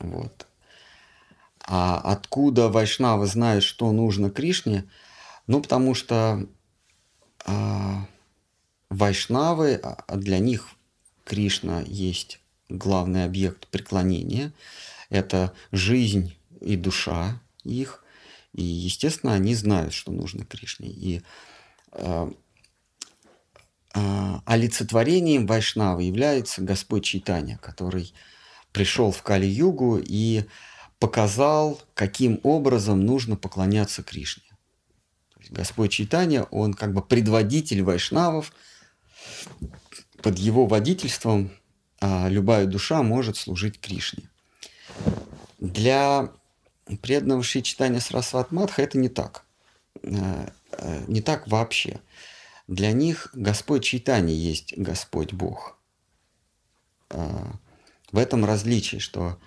Вот. 0.00 0.47
А 1.70 1.98
откуда 1.98 2.68
вайшнавы 2.70 3.26
знают, 3.26 3.62
что 3.62 3.92
нужно 3.92 4.30
Кришне? 4.30 4.84
Ну, 5.46 5.60
потому 5.60 5.94
что 5.94 6.46
а, 7.44 8.06
вайшнавы, 8.88 9.74
а 9.74 10.16
для 10.16 10.38
них 10.38 10.70
Кришна 11.24 11.82
есть 11.86 12.40
главный 12.70 13.24
объект 13.24 13.68
преклонения. 13.68 14.52
Это 15.10 15.52
жизнь 15.70 16.34
и 16.62 16.74
душа 16.76 17.38
их. 17.64 18.02
И, 18.54 18.62
естественно, 18.62 19.34
они 19.34 19.54
знают, 19.54 19.92
что 19.92 20.10
нужно 20.10 20.46
Кришне. 20.46 20.88
И 20.88 21.22
а, 21.92 22.32
а, 23.92 24.42
олицетворением 24.46 25.46
Вайшнавы 25.46 26.04
является 26.04 26.62
Господь 26.62 27.04
Читания, 27.04 27.58
который 27.58 28.14
пришел 28.72 29.12
в 29.12 29.22
Кали-Югу 29.22 30.00
и 30.02 30.44
показал, 30.98 31.80
каким 31.94 32.40
образом 32.42 33.04
нужно 33.04 33.36
поклоняться 33.36 34.02
Кришне. 34.02 34.44
Господь 35.50 35.92
Читания, 35.92 36.42
он 36.50 36.74
как 36.74 36.92
бы 36.92 37.02
предводитель 37.02 37.82
вайшнавов, 37.82 38.52
под 40.22 40.38
его 40.38 40.66
водительством 40.66 41.50
а, 42.00 42.28
любая 42.28 42.66
душа 42.66 43.02
может 43.02 43.36
служить 43.36 43.80
Кришне. 43.80 44.28
Для 45.58 46.30
преданного 47.02 47.42
Шри 47.42 47.62
Читания 47.62 48.00
Сарасват 48.00 48.52
Мадха 48.52 48.82
это 48.82 48.98
не 48.98 49.08
так. 49.08 49.44
А, 50.02 50.52
а, 50.72 51.04
не 51.06 51.22
так 51.22 51.46
вообще. 51.48 52.00
Для 52.66 52.92
них 52.92 53.30
Господь 53.32 53.84
Читания 53.84 54.34
есть 54.34 54.76
Господь 54.76 55.32
Бог. 55.32 55.78
А, 57.10 57.52
в 58.12 58.18
этом 58.18 58.44
различие, 58.44 59.00
что 59.00 59.38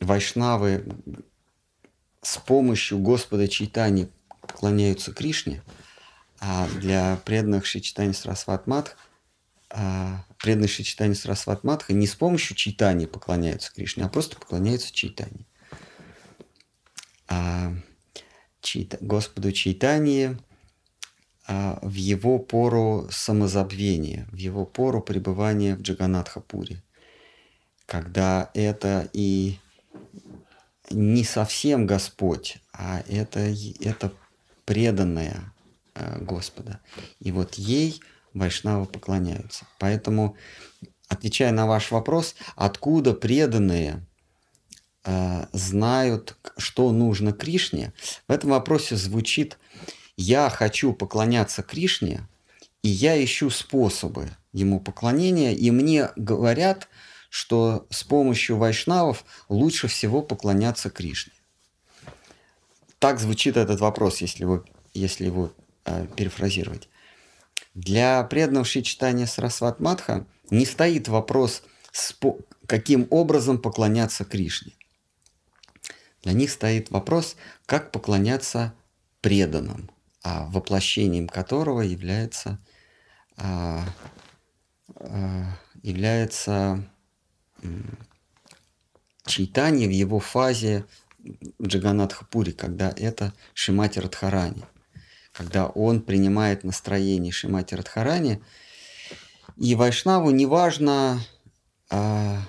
вайшнавы 0.00 0.84
с 2.22 2.38
помощью 2.38 2.98
Господа 2.98 3.48
Чайтани 3.48 4.08
поклоняются 4.40 5.12
Кришне, 5.12 5.62
а 6.40 6.68
для 6.80 7.16
преданных 7.24 7.66
Шичитани 7.66 8.12
Сарасват 8.12 8.66
Матх 8.66 8.96
а, 9.70 10.24
преданные 10.38 10.68
Шичитани 10.68 11.14
Сарасват 11.14 11.64
Матха 11.64 11.92
не 11.92 12.06
с 12.06 12.14
помощью 12.14 12.56
Чайтани 12.56 13.06
поклоняются 13.06 13.72
Кришне, 13.72 14.04
а 14.04 14.08
просто 14.08 14.36
поклоняются 14.36 14.92
Чайтани. 14.92 15.46
А, 17.28 17.72
чита, 18.60 18.98
Господу 19.00 19.52
Чайтани 19.52 20.36
а, 21.46 21.78
в 21.82 21.94
его 21.94 22.38
пору 22.38 23.08
самозабвения, 23.10 24.28
в 24.30 24.36
его 24.36 24.64
пору 24.64 25.00
пребывания 25.00 25.76
в 25.76 25.82
Джаганатхапуре– 25.82 26.82
когда 27.92 28.48
это 28.54 29.10
и 29.12 29.58
не 30.90 31.24
совсем 31.24 31.86
Господь, 31.86 32.56
а 32.72 33.02
это, 33.06 33.54
это 33.80 34.14
преданная 34.64 35.52
э, 35.94 36.18
Господа. 36.24 36.80
И 37.20 37.30
вот 37.32 37.56
ей 37.56 38.00
вайшнавы 38.32 38.86
поклоняются. 38.86 39.66
Поэтому, 39.78 40.38
отвечая 41.06 41.52
на 41.52 41.66
ваш 41.66 41.90
вопрос, 41.90 42.34
откуда 42.56 43.12
преданные 43.12 44.06
э, 45.04 45.44
знают, 45.52 46.38
что 46.56 46.92
нужно 46.92 47.34
Кришне, 47.34 47.92
в 48.26 48.32
этом 48.32 48.52
вопросе 48.52 48.96
звучит 48.96 49.58
«Я 50.16 50.48
хочу 50.48 50.94
поклоняться 50.94 51.62
Кришне, 51.62 52.26
и 52.82 52.88
я 52.88 53.22
ищу 53.22 53.50
способы 53.50 54.30
ему 54.54 54.80
поклонения, 54.80 55.52
и 55.52 55.70
мне 55.70 56.08
говорят– 56.16 56.88
что 57.32 57.86
с 57.88 58.04
помощью 58.04 58.58
вайшнавов 58.58 59.24
лучше 59.48 59.88
всего 59.88 60.20
поклоняться 60.20 60.90
Кришне. 60.90 61.32
Так 62.98 63.18
звучит 63.20 63.56
этот 63.56 63.80
вопрос, 63.80 64.20
если 64.20 64.42
его, 64.42 64.66
если 64.92 65.24
его 65.24 65.50
э, 65.86 66.06
перефразировать. 66.14 66.90
Для 67.72 68.22
преданного 68.24 68.66
Шичитания 68.66 69.24
Сарасват 69.24 69.80
Матха 69.80 70.26
не 70.50 70.66
стоит 70.66 71.08
вопрос, 71.08 71.62
каким 72.66 73.06
образом 73.08 73.56
поклоняться 73.56 74.26
Кришне. 74.26 74.74
Для 76.22 76.34
них 76.34 76.50
стоит 76.50 76.90
вопрос, 76.90 77.36
как 77.64 77.92
поклоняться 77.92 78.74
преданным, 79.22 79.90
а 80.22 80.44
воплощением 80.50 81.28
которого 81.28 81.80
является, 81.80 82.58
а, 83.38 83.86
а, 84.96 85.56
является 85.82 86.86
читание 89.24 89.88
в 89.88 89.92
его 89.92 90.20
фазе 90.20 90.84
Джаганатхапури, 91.60 92.52
когда 92.52 92.92
это 92.96 93.32
Шимати 93.54 93.98
Радхарани, 94.00 94.64
когда 95.32 95.66
он 95.66 96.00
принимает 96.00 96.64
настроение 96.64 97.32
Шимати 97.32 97.74
Радхарани, 97.74 98.42
и 99.56 99.74
Вайшнаву 99.74 100.30
неважно, 100.30 101.20
а, 101.90 102.40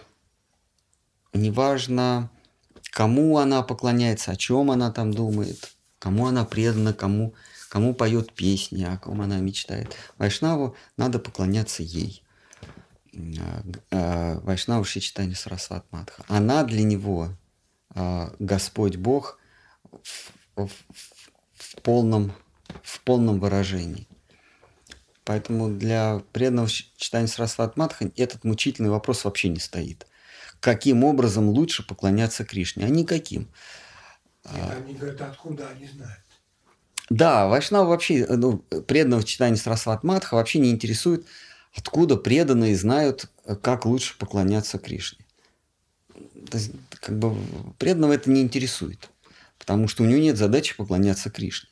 неважно, 1.33 2.31
кому 2.91 3.37
она 3.37 3.61
поклоняется, 3.61 4.31
о 4.31 4.35
чем 4.35 4.71
она 4.71 4.91
там 4.91 5.11
думает, 5.11 5.73
кому 5.99 6.27
она 6.27 6.45
предана, 6.45 6.93
кому, 6.93 7.35
кому 7.69 7.93
поет 7.93 8.33
песни, 8.33 8.83
о 8.83 8.97
ком 8.97 9.21
она 9.21 9.37
мечтает. 9.37 9.95
Вайшнаву 10.17 10.75
надо 10.97 11.19
поклоняться 11.19 11.83
ей. 11.83 12.22
А, 13.15 13.63
а, 13.91 14.39
Вайшнаву 14.39 14.83
Шичтани 14.83 15.33
Сарасват 15.33 15.85
Матха. 15.91 16.23
Она 16.27 16.63
для 16.63 16.83
него 16.83 17.29
а, 17.93 18.33
Господь 18.39 18.95
Бог 18.95 19.39
в, 19.91 20.31
в, 20.55 20.69
в, 21.53 21.81
полном, 21.81 22.33
в 22.81 22.99
полном 23.01 23.39
выражении. 23.39 24.07
Поэтому 25.25 25.69
для 25.69 26.21
преданного 26.31 26.67
читания 26.69 27.27
Сарасват 27.27 27.77
Матха 27.77 28.11
этот 28.17 28.43
мучительный 28.43 28.89
вопрос 28.89 29.23
вообще 29.25 29.49
не 29.49 29.59
стоит. 29.59 30.07
Каким 30.59 31.03
образом 31.03 31.49
лучше 31.49 31.85
поклоняться 31.85 32.45
Кришне? 32.45 32.85
А 32.85 32.89
никаким. 32.89 33.49
Они 34.43 34.95
говорят, 34.95 35.21
откуда 35.21 35.69
они 35.69 35.87
знают. 35.87 36.19
Да, 37.09 37.47
Вайшнава 37.47 37.89
вообще, 37.89 38.25
ну, 38.27 38.57
преданного 38.57 39.23
читания 39.23 39.57
Сарасват 39.57 40.03
Матха 40.03 40.35
вообще 40.35 40.59
не 40.59 40.71
интересует, 40.71 41.25
откуда 41.75 42.17
преданные 42.17 42.75
знают, 42.75 43.29
как 43.61 43.85
лучше 43.85 44.17
поклоняться 44.17 44.77
Кришне. 44.77 45.25
То 46.49 46.57
есть, 46.57 46.71
как 46.89 47.17
бы 47.17 47.35
преданного 47.79 48.13
это 48.13 48.29
не 48.29 48.41
интересует, 48.41 49.09
потому 49.57 49.87
что 49.87 50.03
у 50.03 50.05
него 50.05 50.19
нет 50.19 50.37
задачи 50.37 50.75
поклоняться 50.75 51.29
Кришне. 51.29 51.69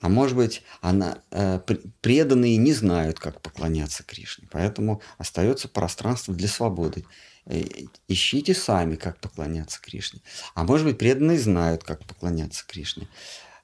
А 0.00 0.08
может 0.08 0.36
быть, 0.36 0.62
она, 0.80 1.18
э, 1.30 1.58
преданные 2.00 2.56
не 2.56 2.72
знают, 2.72 3.18
как 3.18 3.40
поклоняться 3.40 4.04
Кришне, 4.04 4.46
поэтому 4.50 5.02
остается 5.16 5.68
пространство 5.68 6.34
для 6.34 6.46
свободы. 6.46 7.04
Э, 7.46 7.64
ищите 8.06 8.54
сами, 8.54 8.94
как 8.94 9.18
поклоняться 9.18 9.80
Кришне. 9.80 10.20
А 10.54 10.62
может 10.64 10.86
быть, 10.86 10.98
преданные 10.98 11.38
знают, 11.38 11.82
как 11.82 12.04
поклоняться 12.04 12.64
Кришне. 12.66 13.08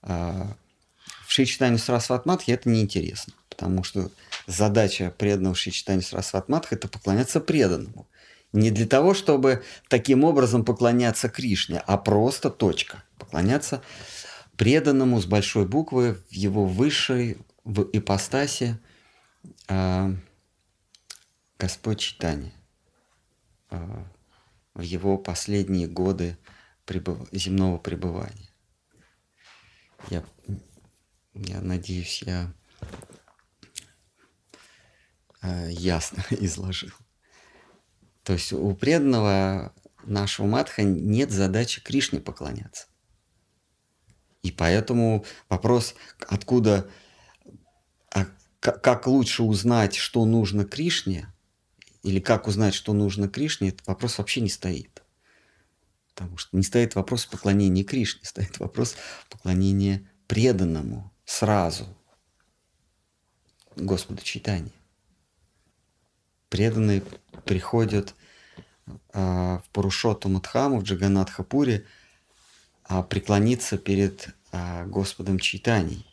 Э, 0.03 0.47
в 1.27 1.33
Шичитане 1.33 1.79
Сарасват 1.79 2.27
Матхи 2.27 2.51
это 2.51 2.69
неинтересно, 2.69 3.33
потому 3.55 3.85
что 3.85 4.11
задача 4.47 5.15
преданного 5.17 5.55
Шичитани 5.55 6.01
Сарасват 6.01 6.49
Матха– 6.49 6.75
это 6.77 6.89
поклоняться 6.89 7.41
преданному. 7.41 8.09
Не 8.53 8.71
для 8.71 8.87
того, 8.87 9.15
чтобы 9.15 9.63
таким 9.89 10.25
образом 10.25 10.65
поклоняться 10.65 11.29
Кришне, 11.29 11.83
а 11.87 11.97
просто 11.97 12.51
точка. 12.51 13.03
Поклоняться 13.19 13.83
преданному 14.57 15.21
с 15.21 15.27
большой 15.27 15.67
буквы 15.67 16.15
в 16.15 16.33
его 16.33 16.67
высшей 16.67 17.39
в 17.65 17.89
ипостаси 17.93 18.77
э, 19.69 20.15
Господь 21.59 22.01
Читания 22.01 22.53
э, 23.71 24.05
в 24.75 24.83
его 24.83 25.17
последние 25.17 25.87
годы 25.87 26.37
пребыв... 26.85 27.19
земного 27.33 27.79
пребывания. 27.79 28.51
Я, 30.11 30.25
я 31.35 31.61
надеюсь, 31.61 32.23
я 32.23 32.53
ясно 35.69 36.25
изложил. 36.31 36.93
То 38.23 38.33
есть 38.33 38.53
у 38.53 38.75
преданного 38.75 39.75
нашего 40.05 40.47
матха 40.47 40.83
нет 40.83 41.31
задачи 41.31 41.83
Кришне 41.83 42.21
поклоняться. 42.21 42.87
И 44.43 44.51
поэтому 44.51 45.25
вопрос, 45.49 45.95
откуда, 46.27 46.91
а 48.11 48.27
как 48.61 49.07
лучше 49.07 49.43
узнать, 49.43 49.95
что 49.95 50.25
нужно 50.25 50.65
Кришне, 50.65 51.33
или 52.03 52.21
как 52.21 52.47
узнать, 52.47 52.75
что 52.75 52.93
нужно 52.93 53.29
Кришне, 53.29 53.71
этот 53.71 53.87
вопрос 53.87 54.19
вообще 54.19 54.43
не 54.43 54.51
стоит. 54.51 55.03
Потому 56.15 56.37
что 56.37 56.57
не 56.57 56.63
стоит 56.63 56.95
вопрос 56.95 57.25
поклонения 57.25 57.85
Кришне, 57.85 58.25
стоит 58.25 58.59
вопрос 58.59 58.97
поклонения 59.31 60.11
преданному 60.27 61.13
сразу 61.25 61.87
Господу 63.77 64.23
Читания. 64.23 64.73
Преданные 66.55 67.03
приходят 67.45 68.15
а, 69.13 69.59
в 69.59 69.69
Парушоту 69.71 70.29
Мадхаму, 70.29 70.79
в 70.79 70.85
Джаганатхапуре, 70.85 71.85
а, 72.85 73.03
преклониться 73.03 73.77
перед 73.77 74.29
а, 74.53 74.85
Господом 74.85 75.41
Читаний. 75.41 76.07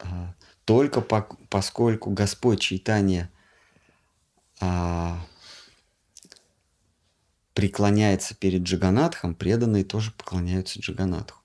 А, 0.00 0.34
только 0.66 1.00
по, 1.00 1.22
поскольку 1.48 2.10
Господь 2.10 2.60
Читания 2.60 3.30
а, 4.60 5.18
преклоняется 7.54 8.34
перед 8.34 8.64
Джаганатхом, 8.64 9.34
преданные 9.34 9.84
тоже 9.84 10.10
поклоняются 10.10 10.78
Джаганатху. 10.78 11.41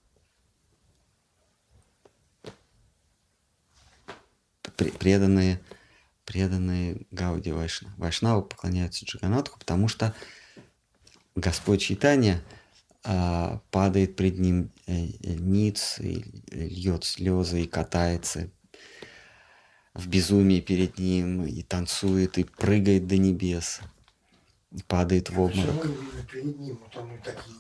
Преданные, 4.77 5.59
преданные 6.25 7.01
Гауди 7.11 7.51
Вайшна. 7.51 7.93
Вайшнавы 7.97 8.43
поклоняются 8.43 9.05
Джаганатху, 9.05 9.59
потому 9.59 9.87
что 9.87 10.13
Господь 11.35 11.81
Читания 11.81 12.41
а, 13.03 13.61
падает 13.71 14.15
пред 14.15 14.37
ним 14.37 14.71
э, 14.85 14.93
э, 14.93 15.33
ниц, 15.35 15.97
и 15.99 16.25
льет 16.51 17.03
слезы 17.05 17.63
и 17.63 17.67
катается 17.67 18.49
в 19.93 20.07
безумии 20.07 20.59
перед 20.59 20.99
ним, 20.99 21.45
и 21.45 21.63
танцует, 21.63 22.37
и 22.37 22.43
прыгает 22.43 23.07
до 23.07 23.17
небес, 23.17 23.79
и 24.71 24.83
падает 24.83 25.29
в 25.29 25.39
обморок. 25.39 25.87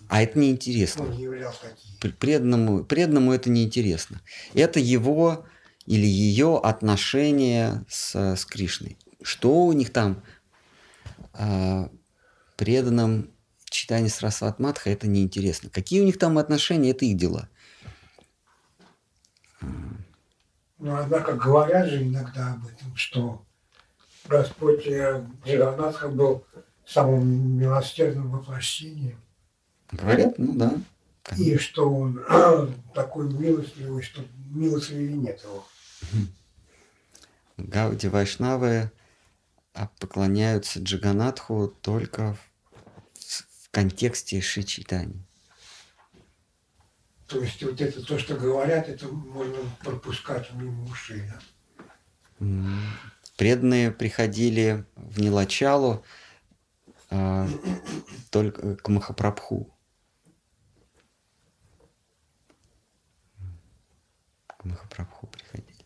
А 0.09 0.21
это 0.21 0.37
неинтересно. 0.37 1.05
Преданному, 2.19 2.83
преданному 2.83 3.31
это 3.31 3.49
неинтересно. 3.49 4.21
Это 4.53 4.79
его 4.79 5.45
или 5.87 6.05
ее 6.05 6.59
отношение 6.59 7.85
с, 7.89 8.13
с 8.13 8.45
Кришной. 8.45 8.97
Что 9.23 9.65
у 9.65 9.73
них 9.73 9.91
там 9.91 10.21
а, 11.33 11.89
преданным 12.57 13.31
читание 13.65 14.09
Срасват 14.09 14.59
Матха 14.59 14.89
это 14.89 15.07
неинтересно. 15.07 15.69
Какие 15.69 16.01
у 16.01 16.03
них 16.05 16.19
там 16.19 16.37
отношения, 16.37 16.91
это 16.91 17.05
их 17.05 17.17
дела. 17.17 17.49
Ну, 20.79 20.95
однако 20.95 21.33
говорят 21.33 21.87
же 21.87 22.03
иногда 22.03 22.53
об 22.53 22.67
этом, 22.67 22.95
что 22.95 23.43
Господь 24.27 24.85
э, 24.85 25.25
Джаганатха 25.45 26.09
был 26.09 26.45
самым 26.85 27.57
милосердным 27.57 28.29
воплощением. 28.29 29.19
Говорят, 29.91 30.37
ну 30.37 30.53
да. 30.53 30.73
И 31.37 31.57
что 31.57 31.89
он 31.89 32.21
такой 32.93 33.33
милостливый, 33.33 34.03
что 34.03 34.21
милостливее 34.49 35.17
нет 35.17 35.41
его. 35.43 35.65
Гауди 37.57 38.07
Вайшнавы 38.07 38.91
а, 39.73 39.87
поклоняются 39.99 40.79
Джаганатху 40.79 41.67
только 41.81 42.37
контексте 43.77 44.41
Шичитани. 44.41 45.23
То 47.27 47.39
есть 47.41 47.61
вот 47.61 47.79
это 47.79 48.03
то, 48.03 48.17
что 48.17 48.35
говорят, 48.35 48.89
это 48.89 49.07
можно 49.07 49.59
пропускать 49.83 50.51
мимо 50.53 50.83
ушей. 50.85 51.29
Да? 52.39 52.49
Преданные 53.35 53.91
приходили 53.91 54.83
в 54.95 55.19
Нилачалу 55.19 56.03
а, 57.11 57.47
только 58.31 58.77
к 58.77 58.87
Махапрабху. 58.87 59.71
К 64.47 64.65
Махапрабху 64.65 65.27
приходили. 65.27 65.85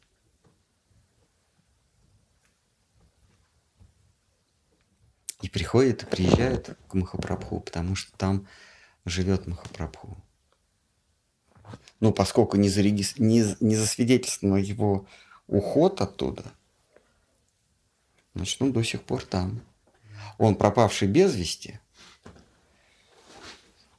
И 5.41 5.49
приходят, 5.49 6.03
и 6.03 6.05
приезжают 6.05 6.77
к 6.87 6.93
Махапрабху, 6.93 7.61
потому 7.61 7.95
что 7.95 8.15
там 8.17 8.47
живет 9.05 9.47
Махапрабху. 9.47 10.17
Ну, 11.99 12.11
поскольку 12.11 12.57
не, 12.57 12.69
зареги... 12.69 13.05
не, 13.17 13.55
не 13.59 13.75
засвидетельствован 13.75 14.57
его 14.57 15.07
уход 15.47 16.01
оттуда, 16.01 16.43
значит, 18.33 18.61
он 18.61 18.71
до 18.71 18.83
сих 18.83 19.03
пор 19.03 19.23
там. 19.23 19.61
Он 20.37 20.55
пропавший 20.55 21.07
без 21.07 21.35
вести. 21.35 21.79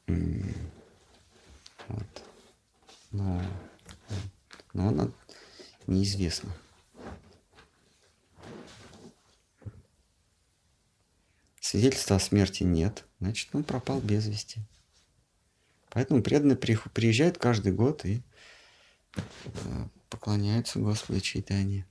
Вот. 0.07 2.23
Но, 3.11 3.43
но 4.73 4.89
он 4.89 5.15
неизвестно. 5.87 6.53
Свидетельства 11.73 12.17
о 12.17 12.21
смерти 12.21 12.65
нет, 12.65 13.07
значит, 13.19 13.49
он 13.55 13.65
пропал 13.65 13.99
без 13.99 14.27
вести. 14.27 14.61
Поэтому 15.89 16.23
преданные 16.23 16.55
приезжают 16.55 17.39
каждый 17.39 17.73
год 17.73 18.05
и 18.05 18.21
э, 19.15 19.21
поклоняются 20.11 20.81
Господу 20.81 21.19
Чайтании. 21.23 21.87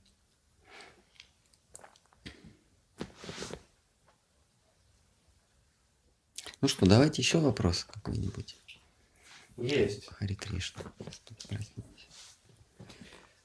Ну 6.60 6.68
что, 6.68 6.86
давайте 6.86 7.20
еще 7.20 7.38
вопрос 7.38 7.82
какой-нибудь. 7.82 8.56
Есть. 9.56 10.06
Хари 10.06 10.34
Кришна. 10.34 10.84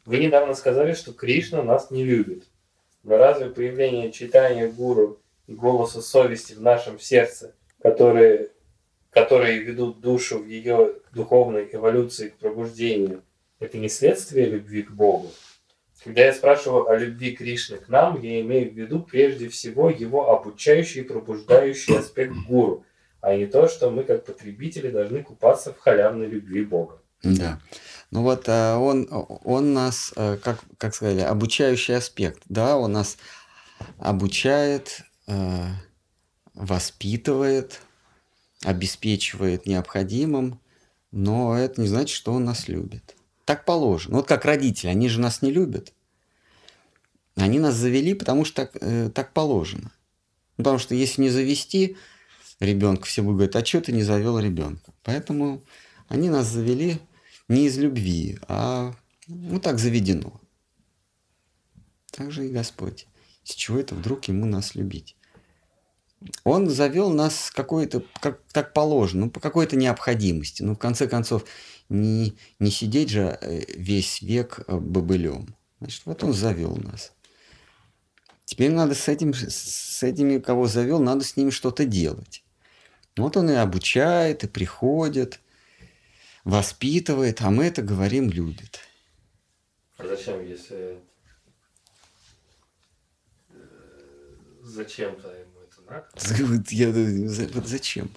Вы 0.06 0.18
недавно 0.20 0.54
сказали, 0.54 0.94
что 0.94 1.14
Кришна 1.14 1.64
нас 1.64 1.90
не 1.90 2.06
любит. 2.06 2.48
Но 3.02 3.18
разве 3.18 3.50
появление 3.50 4.12
читания 4.12 4.72
гуру 4.72 5.20
голоса 5.48 6.02
совести 6.02 6.54
в 6.54 6.62
нашем 6.62 7.00
сердце, 7.00 7.56
которые, 7.82 8.50
которые 9.12 9.60
ведут 9.60 10.02
душу 10.02 10.40
в 10.40 10.48
ее 10.48 10.96
духовной 11.14 11.70
эволюции 11.72 12.30
к 12.30 12.38
пробуждению, 12.38 13.24
это 13.60 13.78
не 13.78 13.90
следствие 13.90 14.48
любви 14.48 14.84
к 14.84 14.92
Богу? 14.92 15.32
Когда 16.04 16.26
я 16.26 16.34
спрашиваю 16.34 16.88
о 16.88 16.96
любви 16.96 17.36
Кришны 17.36 17.78
к 17.78 17.90
нам, 17.90 18.22
я 18.22 18.40
имею 18.42 18.72
в 18.72 18.76
виду 18.76 19.00
прежде 19.00 19.50
всего 19.50 19.90
его 19.90 20.32
обучающий 20.32 21.02
и 21.02 21.04
пробуждающий 21.04 21.98
аспект 21.98 22.34
гуру, 22.48 22.86
а 23.20 23.36
не 23.36 23.46
то, 23.46 23.68
что 23.68 23.90
мы 23.90 24.04
как 24.04 24.26
потребители 24.26 24.90
должны 24.90 25.24
купаться 25.24 25.74
в 25.74 25.80
халявной 25.80 26.28
любви 26.28 26.64
Бога. 26.64 27.02
Да. 27.24 27.60
Ну 28.12 28.22
вот 28.22 28.48
э, 28.48 28.76
он, 28.76 29.08
он 29.12 29.74
нас, 29.74 30.14
э, 30.16 30.38
как, 30.42 30.60
как 30.78 30.96
сказали, 30.96 31.22
обучающий 31.22 31.96
аспект, 31.96 32.42
да, 32.48 32.78
он 32.78 32.94
нас 32.94 33.18
обучает, 33.98 35.02
э, 35.28 35.68
воспитывает, 36.54 37.82
обеспечивает 38.64 39.66
необходимым, 39.66 40.60
но 41.12 41.58
это 41.58 41.82
не 41.82 41.88
значит, 41.88 42.16
что 42.16 42.34
он 42.34 42.46
нас 42.46 42.68
любит. 42.68 43.16
Так 43.46 43.66
положено. 43.66 44.18
Вот 44.18 44.28
как 44.28 44.46
родители, 44.46 44.90
они 44.90 45.08
же 45.08 45.22
нас 45.22 45.42
не 45.42 45.52
любят. 45.52 45.94
Они 47.36 47.60
нас 47.60 47.76
завели, 47.76 48.14
потому 48.14 48.46
что 48.46 48.66
так, 48.66 48.78
э, 48.82 49.10
так 49.14 49.34
положено. 49.34 49.92
Потому 50.56 50.80
что 50.80 50.96
если 50.96 51.22
не 51.22 51.30
завести 51.30 51.98
ребенка, 52.60 53.06
все 53.06 53.22
будут 53.22 53.38
говорить, 53.38 53.56
а 53.56 53.66
что 53.66 53.82
ты 53.82 53.92
не 53.92 54.04
завел 54.04 54.40
ребенка? 54.40 54.92
Поэтому 55.04 55.64
они 56.08 56.30
нас 56.30 56.48
завели 56.48 57.00
не 57.48 57.68
из 57.68 57.78
любви, 57.78 58.40
а 58.48 58.96
ну 59.28 59.60
так 59.60 59.80
заведено. 59.80 60.42
Так 62.12 62.32
же 62.32 62.48
и 62.48 62.52
Господь. 62.52 63.08
С 63.44 63.54
чего 63.54 63.80
это 63.80 63.96
вдруг 63.96 64.26
ему 64.26 64.46
нас 64.46 64.76
любить? 64.76 65.16
Он 66.44 66.70
завел 66.70 67.12
нас 67.12 67.52
какой-то, 67.52 68.04
как, 68.22 68.42
как 68.52 68.74
положено, 68.74 69.26
ну, 69.26 69.32
по 69.32 69.40
какой-то 69.40 69.76
необходимости. 69.76 70.64
Ну, 70.64 70.74
в 70.74 70.80
конце 70.80 71.08
концов, 71.08 71.46
не, 71.90 72.36
не 72.60 72.72
сидеть 72.72 73.10
же 73.10 73.38
э, 73.40 73.64
весь 73.76 74.22
век 74.22 74.62
э, 74.68 74.78
бобылем. 74.78 75.56
Значит, 75.80 76.02
вот 76.06 76.24
он 76.24 76.34
завел 76.34 76.76
нас. 76.78 77.14
Теперь 78.46 78.72
надо 78.72 78.96
с, 78.96 79.08
этим, 79.08 79.34
с 79.34 80.02
этими, 80.02 80.40
кого 80.40 80.68
завел, 80.68 81.00
надо 81.00 81.24
с 81.24 81.38
ними 81.38 81.50
что-то 81.50 81.86
делать. 81.86 82.44
Вот 83.16 83.38
он 83.38 83.50
и 83.50 83.54
обучает, 83.54 84.44
и 84.44 84.48
приходит, 84.48 85.40
воспитывает, 86.44 87.42
а 87.42 87.52
мы 87.52 87.66
это 87.66 87.82
говорим, 87.82 88.30
любит. 88.30 88.80
А 89.98 90.08
зачем, 90.08 90.44
если... 90.44 90.98
э, 93.50 94.36
Зачем-то 94.64 95.47
надо? 95.90 96.64
Я, 96.70 96.92
вот 97.54 97.68
зачем? 97.68 98.10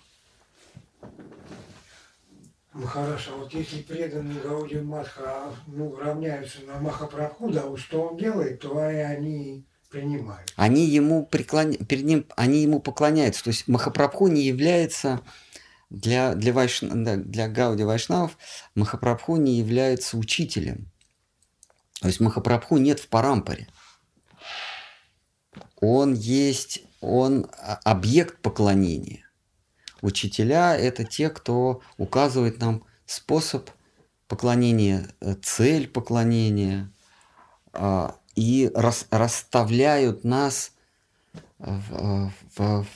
Махараша, 2.73 3.33
вот 3.33 3.53
если 3.53 3.83
преданные 3.83 4.41
Гауди 4.41 4.79
Матха 4.79 5.53
ну, 5.67 5.97
равняются 5.97 6.61
на 6.67 6.79
Махапрабху, 6.79 7.51
да, 7.51 7.67
вот 7.67 7.81
что 7.81 8.09
он 8.09 8.17
делает, 8.17 8.61
то 8.61 8.79
и 8.89 8.95
они 8.95 9.67
принимают. 9.91 10.53
Они 10.57 10.87
ему, 10.87 11.27
преклон... 11.27 11.75
перед 11.75 12.05
ним, 12.05 12.27
они 12.37 12.63
ему 12.63 12.81
поклоняются. 12.81 13.45
То 13.45 13.51
есть 13.51 13.67
Махапрабху 13.67 14.29
не 14.29 14.43
является 14.43 15.21
для, 15.91 16.35
для, 16.35 16.53
вайш... 16.53 16.81
для 16.81 17.49
Гауди 17.49 17.83
Вайшнавов, 17.83 18.39
Махапрабху 18.77 19.37
не 19.37 19.59
является 19.59 20.17
учителем. 20.17 20.91
То 22.01 22.07
есть 22.07 22.21
Махапрабху 22.21 22.79
нет 22.79 23.01
в 23.01 23.09
Парампаре. 23.09 23.67
Он 25.81 26.15
есть, 26.15 26.83
он 27.01 27.47
объект 27.85 28.41
поклонения. 28.43 29.27
Учителя– 30.03 30.77
это 30.79 31.05
те, 31.05 31.29
кто 31.31 31.83
указывает 31.99 32.61
нам 32.61 32.85
способ 33.07 33.71
поклонения, 34.29 35.09
э, 35.21 35.35
цель 35.43 35.89
поклонения, 35.89 36.93
а, 37.73 38.17
и 38.35 38.71
рас, 38.75 39.07
расставляют 39.11 40.25
нас 40.25 40.73
в, 41.59 42.33
в, 42.57 42.85
в 42.85 42.87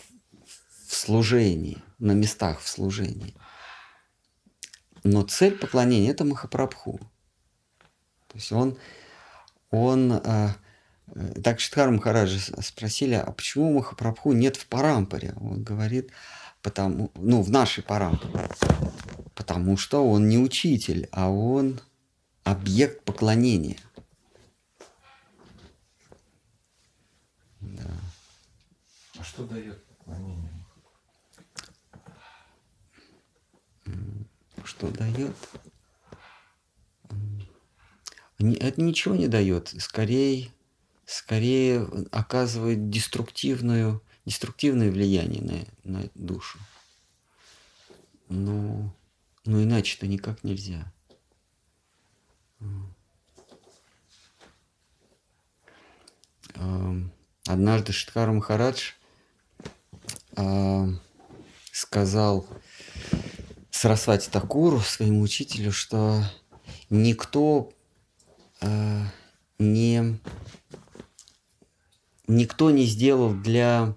служении, 0.86 1.82
на 1.98 2.12
местах 2.12 2.60
в 2.60 2.68
служении. 2.68 3.34
Но 5.02 5.22
цель 5.22 5.58
поклонения– 5.58 6.10
это 6.12 6.24
Махапрабху. 6.24 6.98
То 8.28 8.36
есть 8.36 8.52
он, 8.52 8.78
он 9.70 10.12
э, 10.12 10.20
э 10.24 10.48
так 11.42 11.60
Шидхар 11.60 11.90
Махараджа 11.90 12.38
спросили, 12.62 13.14
а 13.14 13.30
почему 13.32 13.72
Махапрабху 13.72 14.32
нет 14.32 14.56
в 14.56 14.66
Парампаре? 14.66 15.34
Он 15.36 15.62
говорит, 15.62 16.10
потому, 16.62 17.10
ну, 17.14 17.42
в 17.42 17.50
нашей 17.50 17.82
Парампаре. 17.82 18.48
Потому 19.34 19.76
что 19.76 20.08
он 20.08 20.28
не 20.28 20.38
учитель, 20.38 21.08
а 21.12 21.30
он 21.30 21.80
объект 22.44 23.04
поклонения– 23.04 23.78
Да. 27.64 27.90
А 29.18 29.24
что 29.24 29.44
дает 29.44 29.82
поклонение? 29.86 30.50
Что 34.64 34.90
дает? 34.90 35.36
Это 38.38 38.80
ничего 38.80 39.14
не 39.14 39.28
дает. 39.28 39.74
Скорее, 39.78 40.50
скорее 41.06 41.86
оказывает 42.10 42.88
деструктивную, 42.90 44.02
деструктивное 44.24 44.90
влияние 44.90 45.66
на, 45.84 46.00
на 46.00 46.10
душу. 46.14 46.58
Но, 48.28 48.94
но 49.44 49.62
иначе-то 49.62 50.06
никак 50.06 50.44
нельзя. 50.44 50.92
Однажды 57.46 57.92
Шиткар 57.92 58.30
Махарадж 58.30 58.92
э, 60.36 60.86
сказал 61.72 62.46
Сарасвати 63.70 64.30
Такуру, 64.30 64.80
своему 64.80 65.20
учителю, 65.20 65.70
что 65.70 66.22
никто 66.88 67.70
э, 68.62 69.02
не 69.58 70.18
никто 72.26 72.70
не 72.70 72.84
сделал 72.84 73.34
для 73.34 73.96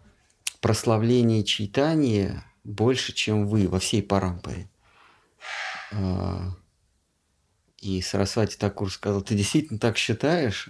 прославления 0.62 1.44
читания 1.44 2.44
больше, 2.64 3.14
чем 3.14 3.48
вы 3.48 3.68
во 3.68 3.80
всей 3.80 4.04
Парампаре. 4.04 4.70
Э, 5.92 6.52
и 7.80 8.02
Сарасвати 8.02 8.58
Такур 8.58 8.92
сказал, 8.92 9.22
ты 9.22 9.36
действительно 9.36 9.80
так 9.80 9.98
считаешь? 9.98 10.70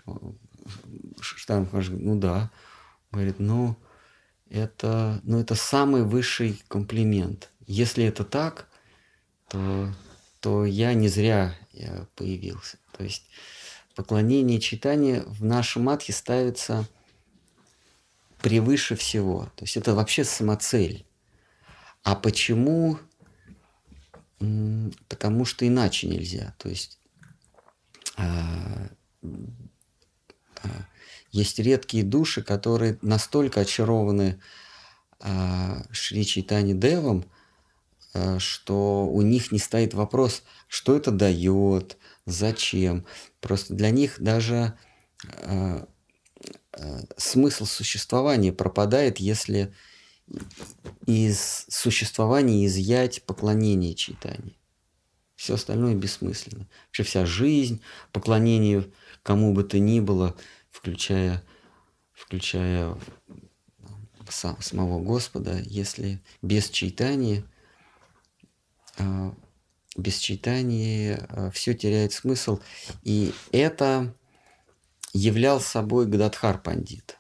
Штам 1.20 1.68
ну 1.74 2.20
да. 2.20 2.52
Говорит, 3.12 3.40
ну, 3.40 3.78
это, 4.50 5.22
ну, 5.24 5.40
это 5.40 5.56
самый 5.56 6.04
высший 6.04 6.62
комплимент. 6.68 7.50
Если 7.66 8.04
это 8.04 8.24
так, 8.24 8.68
то, 9.50 9.94
то 10.42 10.66
я 10.66 10.94
не 10.94 11.08
зря 11.08 11.56
я 11.72 12.08
появился. 12.16 12.78
То 12.98 13.04
есть 13.04 13.24
поклонение 13.96 14.58
и 14.58 14.62
читание 14.62 15.24
в 15.26 15.44
нашем 15.44 15.84
матхе 15.84 16.14
ставится 16.14 16.88
превыше 18.42 18.96
всего. 18.96 19.52
То 19.56 19.64
есть 19.66 19.78
это 19.78 19.96
вообще 19.96 20.24
самоцель. 20.24 21.06
А 22.04 22.16
почему? 22.16 23.00
Потому 25.10 25.46
что 25.46 25.68
иначе 25.68 26.08
нельзя. 26.08 26.54
То 26.58 26.70
есть 26.70 27.00
а, 28.16 28.90
а, 30.64 30.70
есть 31.32 31.60
редкие 31.60 32.04
души, 32.04 32.42
которые 32.44 32.98
настолько 33.02 33.62
очарованы 33.62 34.40
э, 35.20 35.84
Шри 35.92 36.26
Чайтани 36.26 36.74
Девом, 36.74 37.26
что 38.40 39.06
у 39.06 39.22
них 39.22 39.52
не 39.52 39.60
стоит 39.60 39.94
вопрос, 39.94 40.42
что 40.68 40.96
это 40.96 41.12
дает, 41.12 41.98
зачем. 42.26 43.06
Просто 43.42 43.76
для 43.76 43.92
них 43.92 44.20
даже 44.20 44.76
смысл 47.18 47.66
существования 47.66 48.54
пропадает, 48.54 49.20
если 49.20 49.74
из 51.06 51.66
существования 51.70 52.66
изъять 52.66 53.24
поклонение 53.24 53.94
читания. 53.96 54.54
Все 55.36 55.54
остальное 55.54 55.96
бессмысленно. 55.96 56.68
Вообще 56.88 57.04
вся 57.04 57.26
жизнь, 57.26 57.82
поклонение 58.12 58.90
кому 59.24 59.54
бы 59.54 59.64
то 59.64 59.80
ни 59.80 60.00
было– 60.00 60.36
включая, 60.78 61.44
включая 62.14 62.96
самого 64.30 65.02
Господа, 65.02 65.60
если 65.66 66.22
без 66.42 66.70
читания, 66.70 67.44
а, 68.98 69.34
без 69.96 70.18
читания 70.18 71.26
а, 71.30 71.50
все 71.52 71.74
теряет 71.74 72.14
смысл. 72.14 72.60
И 73.04 73.34
это 73.52 74.14
являл 75.18 75.60
собой 75.60 76.06
Гададхар 76.06 76.60
Пандит. 76.60 77.18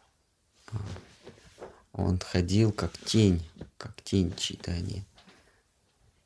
Он 1.93 2.19
ходил 2.19 2.71
как 2.71 2.95
тень, 2.99 3.43
как 3.77 4.01
тень 4.03 4.35
читания. 4.35 5.03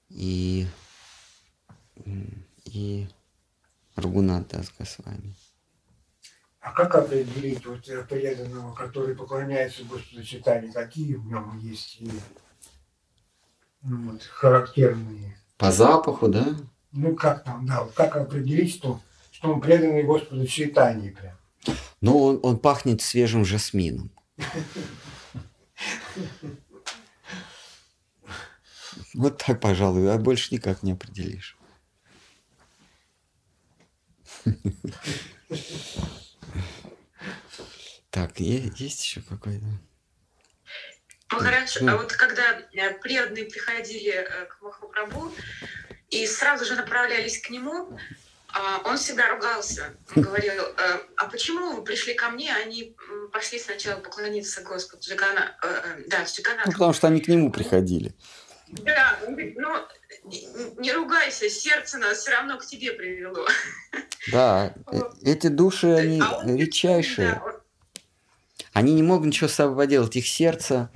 И, 0.09 0.67
и 2.65 3.07
Рагунат 3.95 4.49
Дас 4.49 4.71
Госвами. 4.77 5.33
А 6.59 6.73
как 6.73 6.93
определить 6.93 7.65
вот 7.65 7.85
преданного, 8.07 8.75
который 8.75 9.15
поклоняется 9.15 9.85
Господу 9.85 10.23
читанию? 10.23 10.73
Какие 10.73 11.15
в 11.15 11.25
нем 11.25 11.57
есть 11.59 12.01
и, 12.01 12.11
ну, 13.81 14.11
вот, 14.11 14.23
характерные? 14.23 15.37
По 15.57 15.71
запаху, 15.71 16.27
да? 16.27 16.45
Ну 16.91 17.15
как 17.15 17.45
там, 17.45 17.65
да, 17.65 17.83
вот 17.83 17.93
как 17.93 18.17
определить, 18.17 18.75
что, 18.75 18.99
что 19.31 19.53
он 19.53 19.61
преданный 19.61 20.03
Господу 20.03 20.45
читанию 20.45 21.15
прям? 21.15 21.37
Ну, 22.01 22.17
он, 22.17 22.39
он 22.43 22.59
пахнет 22.59 23.01
свежим 23.01 23.45
жасмином. 23.45 24.11
Вот 29.13 29.43
так, 29.45 29.59
пожалуй, 29.59 30.13
а 30.13 30.17
больше 30.17 30.53
никак 30.53 30.83
не 30.83 30.93
определишь. 30.93 31.57
Так, 38.09 38.39
есть 38.39 39.03
еще 39.03 39.21
какой-то? 39.21 39.65
Ну 41.31 41.39
хорошо, 41.39 41.87
а 41.87 41.95
вот 41.95 42.11
когда 42.11 42.59
э, 42.73 42.93
преданные 42.99 43.45
приходили 43.45 44.11
э, 44.11 44.45
к 44.47 44.61
Махапрабху 44.61 45.31
и 46.09 46.27
сразу 46.27 46.65
же 46.65 46.75
направлялись 46.75 47.41
к 47.41 47.49
нему, 47.49 47.97
он 48.85 48.97
всегда 48.97 49.29
ругался. 49.29 49.95
Он 50.15 50.23
говорил, 50.23 50.51
«Э, 50.51 50.99
а 51.17 51.25
почему 51.27 51.73
вы 51.73 51.83
пришли 51.83 52.13
ко 52.13 52.29
мне, 52.29 52.53
а 52.53 52.65
они 52.65 52.95
пошли 53.31 53.59
сначала 53.59 53.99
поклониться 53.99 54.61
Господу 54.61 55.03
Джигана, 55.03 55.57
да, 56.07 56.23
Джиганатху? 56.23 56.67
Ну, 56.67 56.73
потому 56.73 56.93
что 56.93 57.07
они 57.07 57.21
к 57.21 57.27
нему 57.27 57.51
приходили. 57.51 58.13
Да, 58.67 59.19
ну, 59.27 59.75
не 60.77 60.93
ругайся, 60.93 61.49
сердце 61.49 61.97
нас 61.97 62.19
все 62.19 62.31
равно 62.31 62.57
к 62.57 62.65
тебе 62.65 62.93
привело. 62.93 63.45
Да, 64.31 64.73
эти 65.23 65.47
души, 65.47 65.87
они 65.87 66.21
а 66.21 66.43
редчайшие. 66.45 67.41
Да, 67.43 67.61
они 68.73 68.93
не 68.93 69.03
могут 69.03 69.27
ничего 69.27 69.47
с 69.47 69.53
собой 69.53 69.75
поделать. 69.75 70.15
Их 70.15 70.27
сердце, 70.27 70.89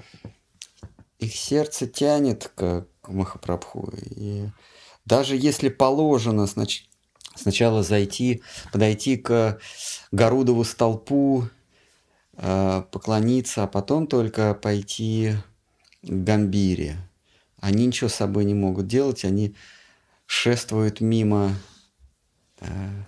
их 1.20 1.36
сердце 1.36 1.88
тянет 1.88 2.52
к, 2.56 2.88
к 3.02 3.10
Махапрабху. 3.10 3.92
И 4.16 4.48
даже 5.06 5.36
если 5.36 5.70
положено 5.70 6.46
значит, 6.46 6.88
сначала 7.36 7.84
зайти, 7.84 8.42
подойти 8.72 9.18
к 9.18 9.60
Горудову 10.12 10.64
столпу, 10.64 11.50
э, 12.34 12.84
поклониться, 12.92 13.64
а 13.64 13.68
потом 13.68 14.08
только 14.08 14.54
пойти 14.54 15.34
к 16.02 16.10
Гамбире. 16.10 16.98
Они 17.60 17.86
ничего 17.86 18.10
с 18.10 18.16
собой 18.16 18.46
не 18.46 18.54
могут 18.54 18.88
делать, 18.88 19.26
они 19.26 19.56
шествуют 20.26 21.02
мимо 21.02 21.54
э, 22.60 23.04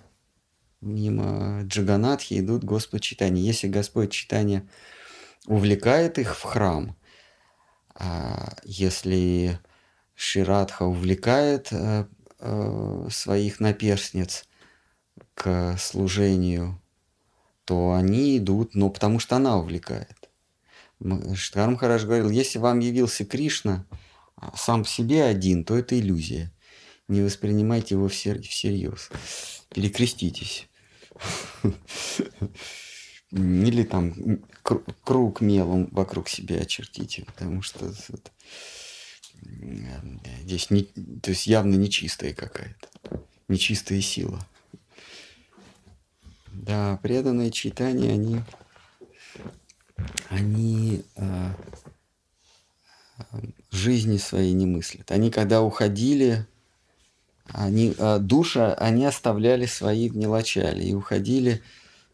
мимо 0.81 1.63
Джаганатхи 1.63 2.39
идут 2.39 2.63
Господь 2.63 3.01
читания. 3.01 3.41
Если 3.41 3.67
Господь 3.67 4.11
читания 4.11 4.67
увлекает 5.45 6.19
их 6.19 6.35
в 6.35 6.43
храм, 6.43 6.95
а 7.95 8.55
если 8.63 9.59
Ширадха 10.15 10.83
увлекает 10.83 11.69
э, 11.71 12.05
своих 12.39 13.59
наперстниц 13.59 14.45
к 15.33 15.75
служению, 15.79 16.79
то 17.65 17.93
они 17.93 18.37
идут, 18.37 18.75
но 18.75 18.89
потому 18.89 19.19
что 19.19 19.35
она 19.35 19.57
увлекает. 19.57 20.29
Штхар 21.35 21.69
Махарадж 21.69 22.05
говорил, 22.05 22.29
если 22.29 22.59
вам 22.59 22.79
явился 22.79 23.25
Кришна 23.25 23.85
сам 24.55 24.83
по 24.83 24.89
себе 24.89 25.23
один, 25.23 25.63
то 25.63 25.75
это 25.77 25.99
иллюзия. 25.99 26.51
Не 27.07 27.21
воспринимайте 27.21 27.95
его 27.95 28.07
всерьез 28.07 29.09
перекреститесь. 29.69 30.67
Или 33.31 33.83
там 33.83 34.41
круг 35.03 35.41
мелом 35.41 35.87
вокруг 35.91 36.29
себя 36.29 36.61
очертите, 36.61 37.25
потому 37.25 37.61
что 37.61 37.93
здесь 40.43 40.69
не, 40.69 40.83
то 41.21 41.31
есть 41.31 41.47
явно 41.47 41.75
нечистая 41.75 42.33
какая-то, 42.33 43.21
нечистая 43.47 44.01
сила. 44.01 44.39
Да, 46.51 46.99
преданные 47.03 47.51
читания, 47.51 48.13
они, 48.13 48.41
они 50.29 51.03
э, 51.15 51.51
жизни 53.71 54.17
своей 54.17 54.53
не 54.53 54.65
мыслят. 54.65 55.11
Они 55.11 55.29
когда 55.31 55.61
уходили, 55.61 56.45
они, 57.45 57.95
а, 57.99 58.19
душа 58.19 58.73
они 58.73 59.05
оставляли 59.05 59.65
свои 59.65 60.09
в 60.09 60.17
Нелачале 60.17 60.83
и 60.83 60.93
уходили 60.93 61.61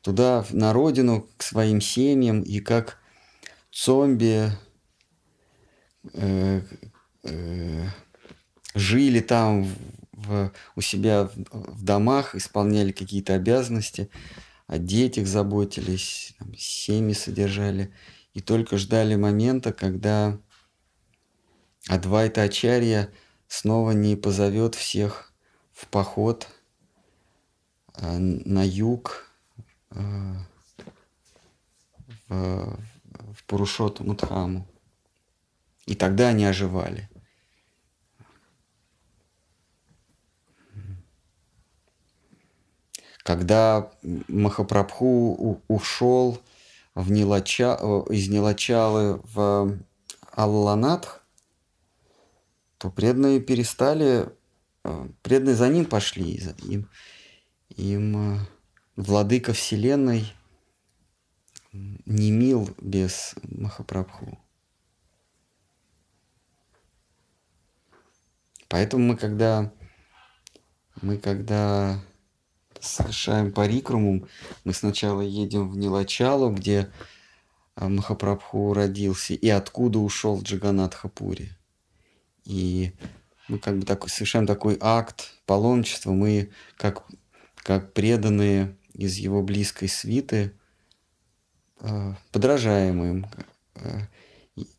туда, 0.02 0.46
на 0.52 0.74
родину, 0.74 1.28
к 1.38 1.44
своим 1.44 1.82
семьям, 1.82 2.42
и 2.42 2.60
как 2.60 2.98
зомби 3.72 4.52
э, 6.14 6.62
э, 7.24 7.88
жили 8.76 9.20
там 9.20 9.68
в, 10.12 10.52
у 10.76 10.82
себя 10.82 11.26
в, 11.26 11.36
в 11.52 11.84
домах, 11.84 12.36
исполняли 12.36 12.92
какие-то 12.92 13.34
обязанности, 13.34 14.10
о 14.68 14.78
детях 14.78 15.28
заботились, 15.28 16.36
там, 16.40 16.56
семьи 16.56 17.14
содержали, 17.14 17.94
и 18.34 18.42
только 18.42 18.78
ждали 18.78 19.16
момента, 19.16 19.74
когда 19.74 20.38
Адвайта 21.88 22.44
Ачарья– 22.44 23.10
снова 23.54 23.92
не 23.92 24.16
позовет 24.16 24.74
всех 24.74 25.32
в 25.74 25.86
поход 25.88 26.48
э, 27.96 28.18
на 28.18 28.66
юг 28.66 29.30
э, 29.92 30.36
в, 32.28 32.78
в 33.34 33.44
Пурушоту 33.46 34.04
Мудхаму. 34.04 34.68
И 35.86 35.94
тогда 35.94 36.30
они 36.30 36.46
оживали. 36.46 37.10
Когда 43.24 43.90
Махапрабху 44.28 45.62
ушел 45.70 46.42
в 46.94 47.10
Нилача, 47.10 47.78
э, 47.80 48.04
из 48.10 48.28
Нилачалы 48.28 49.22
в 49.34 49.80
Алланатх, 50.32 51.24
то 52.78 52.92
преданные 52.92 53.40
перестали, 53.40 54.30
э, 54.84 55.08
преданные 55.22 55.56
за 55.56 55.70
ним 55.70 55.86
пошли, 55.86 56.36
им, 56.64 56.90
им 57.70 58.36
э, 58.36 58.40
владыка 58.98 59.54
вселенной 59.54 60.34
не 61.72 62.32
мил 62.32 62.70
без 62.82 63.36
Махапрабху. 63.44 64.38
Поэтому 68.68 69.06
мы 69.06 69.18
когда 69.18 69.72
мы 71.02 71.18
когда 71.18 72.00
совершаем 72.84 73.52
парикруму, 73.52 74.28
мы 74.64 74.74
сначала 74.74 75.22
едем 75.22 75.70
в 75.70 75.78
Нилачалу, 75.78 76.52
где 76.52 76.92
э, 77.76 77.88
Махапрабху 77.88 78.74
родился, 78.74 79.34
и 79.34 79.50
откуда 79.50 80.00
ушел 80.00 80.42
Джаганатхапури. 80.42 81.50
И 82.46 82.92
мы 83.48 83.60
как 83.60 83.80
бы 83.80 83.86
такой, 83.86 84.10
совершаем 84.10 84.46
такой 84.46 84.78
акт 84.82 85.32
паломничества. 85.46 86.12
Мы 86.12 86.52
как, 86.78 87.06
как 87.56 87.94
преданные 87.94 88.76
из 88.94 89.16
его 89.18 89.42
близкой 89.42 89.88
свиты 89.88 90.54
э, 91.80 92.14
подражаем 92.32 93.04
им. 93.04 93.28
Э, 93.76 94.02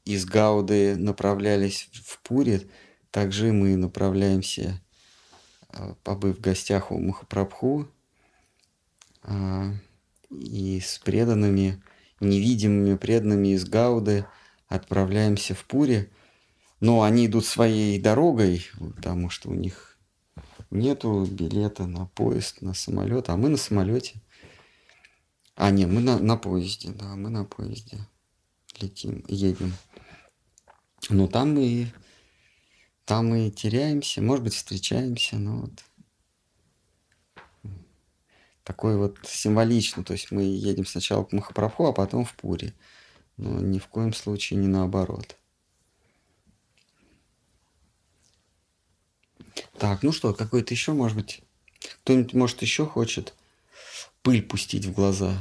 из 0.04 0.24
Гауды 0.24 0.94
направлялись 0.96 1.88
в 1.92 2.20
Пури, 2.20 2.70
также 3.10 3.52
мы 3.52 3.74
направляемся, 3.74 4.80
побыв 6.04 6.38
в 6.38 6.40
гостях 6.40 6.92
у 6.92 6.98
Махапрабху, 7.00 7.88
и 10.30 10.80
с 10.80 10.98
преданными, 10.98 11.82
невидимыми 12.20 12.96
преданными 12.96 13.48
из 13.48 13.64
Гауды 13.64 14.26
отправляемся 14.68 15.54
в 15.54 15.64
Пури– 15.64 16.10
но 16.84 17.00
они 17.00 17.24
идут 17.24 17.46
своей 17.46 17.98
дорогой, 17.98 18.66
потому 18.96 19.30
что 19.30 19.48
у 19.48 19.54
них 19.54 19.96
нету 20.70 21.24
билета 21.24 21.86
на 21.86 22.04
поезд, 22.04 22.60
на 22.60 22.74
самолет, 22.74 23.30
а 23.30 23.38
мы 23.38 23.48
на 23.48 23.56
самолете. 23.56 24.20
А, 25.56 25.70
нет, 25.70 25.88
мы 25.88 26.02
на, 26.02 26.18
на 26.18 26.36
поезде, 26.36 26.90
да, 26.90 27.16
мы 27.16 27.30
на 27.30 27.46
поезде 27.46 28.06
летим, 28.80 29.24
едем. 29.28 29.72
Ну, 31.08 31.26
там 31.26 31.54
мы, 31.54 31.90
там 33.06 33.28
мы 33.28 33.50
теряемся, 33.50 34.20
может 34.20 34.44
быть, 34.44 34.54
встречаемся, 34.54 35.36
но 35.36 35.62
вот 35.62 35.84
такой 38.64 38.96
вот 38.96 39.18
символично. 39.24 40.02
То 40.02 40.14
есть 40.14 40.30
мы 40.30 40.42
едем 40.42 40.86
сначала 40.86 41.24
к 41.24 41.32
Махапрабху, 41.32 41.86
а 41.86 41.92
потом 41.92 42.24
в 42.24 42.34
Пури. 42.34 42.72
Но 43.36 43.60
ни 43.60 43.78
в 43.78 43.86
коем 43.86 44.12
случае 44.12 44.58
не 44.58 44.66
наоборот. 44.66 45.36
Так, 49.78 50.02
ну 50.02 50.12
что, 50.12 50.32
какой-то 50.32 50.72
еще, 50.72 50.92
может 50.92 51.16
быть, 51.16 51.42
кто-нибудь, 52.02 52.34
может, 52.34 52.62
еще 52.62 52.86
хочет 52.86 53.34
пыль 54.22 54.42
пустить 54.42 54.86
в 54.86 54.92
глаза? 54.92 55.36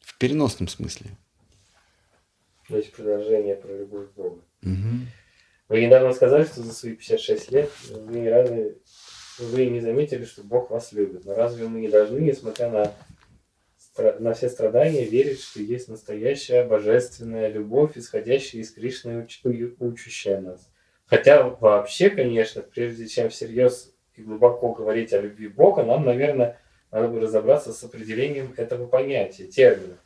В 0.00 0.18
переносном 0.18 0.68
смысле. 0.68 1.16
Есть 2.68 2.92
продолжение 2.92 3.56
про 3.56 3.72
любовь 3.76 4.10
к 4.10 4.14
Богу. 4.14 4.44
Угу. 4.62 5.06
Вы 5.68 5.80
недавно 5.80 6.12
сказали, 6.12 6.44
что 6.44 6.62
за 6.62 6.72
свои 6.72 6.94
56 6.94 7.50
лет 7.52 7.70
вы 7.90 8.20
ни 8.20 8.26
разу 8.26 8.74
вы 9.46 9.66
не 9.66 9.80
заметили, 9.80 10.24
что 10.24 10.42
Бог 10.42 10.70
вас 10.70 10.92
любит. 10.92 11.24
Но 11.24 11.34
разве 11.34 11.66
мы 11.66 11.80
не 11.80 11.88
должны, 11.88 12.18
несмотря 12.18 12.70
на, 12.70 12.94
на 14.18 14.34
все 14.34 14.48
страдания, 14.48 15.04
верить, 15.04 15.40
что 15.40 15.60
есть 15.60 15.88
настоящая 15.88 16.64
божественная 16.64 17.48
любовь, 17.48 17.92
исходящая 17.96 18.62
из 18.62 18.72
Кришны, 18.72 19.26
учащая 19.78 20.40
нас? 20.40 20.68
Хотя 21.06 21.42
вообще, 21.42 22.10
конечно, 22.10 22.62
прежде 22.62 23.08
чем 23.08 23.30
всерьез 23.30 23.92
и 24.14 24.22
глубоко 24.22 24.72
говорить 24.72 25.12
о 25.12 25.20
любви 25.20 25.48
Бога, 25.48 25.82
нам, 25.82 26.04
наверное, 26.04 26.60
надо 26.92 27.08
бы 27.08 27.20
разобраться 27.20 27.72
с 27.72 27.82
определением 27.82 28.54
этого 28.56 28.86
понятия, 28.86 29.44
термина. 29.44 29.96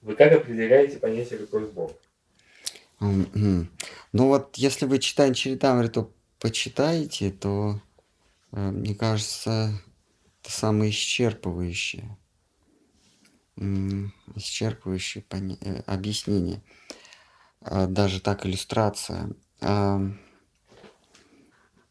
Вы 0.00 0.16
как 0.16 0.32
определяете 0.32 0.98
понятие 0.98 1.38
любовь 1.38 1.70
Бога? 1.70 1.94
Ну 3.00 3.68
вот, 4.12 4.56
если 4.56 4.86
вы 4.86 4.98
читаете 4.98 5.34
Чаритамриту, 5.34 6.12
почитаете, 6.40 7.30
то, 7.30 7.80
мне 8.52 8.94
кажется, 8.94 9.72
это 10.42 10.52
самое 10.52 10.90
исчерпывающее, 10.90 12.16
исчерпывающее 13.56 15.22
поня- 15.22 15.58
э, 15.60 15.80
объяснение. 15.86 16.62
А, 17.60 17.86
даже 17.86 18.20
так 18.20 18.44
иллюстрация. 18.44 19.30
А, 19.60 20.00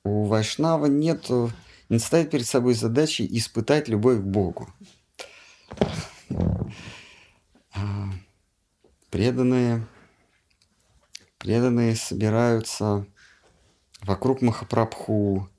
у 0.04 0.26
Вайшнава 0.26 0.86
нету, 0.86 1.52
не 1.90 2.00
ставит 2.00 2.32
перед 2.32 2.46
собой 2.46 2.74
задачи 2.74 3.28
испытать 3.30 3.88
любовь 3.88 4.20
к 4.20 4.24
Богу. 4.24 4.70
А, 7.74 8.10
преданные 9.10 9.88
преданные 11.42 11.96
собираются 11.96 13.08
вокруг 14.02 14.42
Махапрабху 14.42 15.50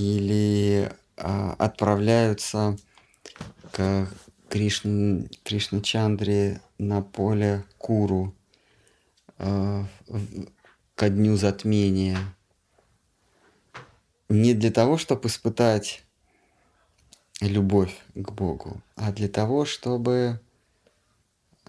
или 0.00 0.90
а, 1.18 1.54
отправляются 1.58 2.78
к 3.70 4.08
Кришн, 4.48 5.24
Кришначандре 5.44 6.62
на 6.78 7.02
поле 7.02 7.64
Куру 7.76 8.34
а, 9.36 9.84
ко 10.94 11.10
дню 11.10 11.36
затмения. 11.36 12.18
Не 14.30 14.54
для 14.54 14.70
того, 14.70 14.96
чтобы 14.96 15.28
испытать 15.28 16.02
любовь 17.42 17.94
к 18.14 18.32
Богу, 18.32 18.80
а 18.96 19.12
для 19.12 19.28
того, 19.28 19.66
чтобы 19.66 20.40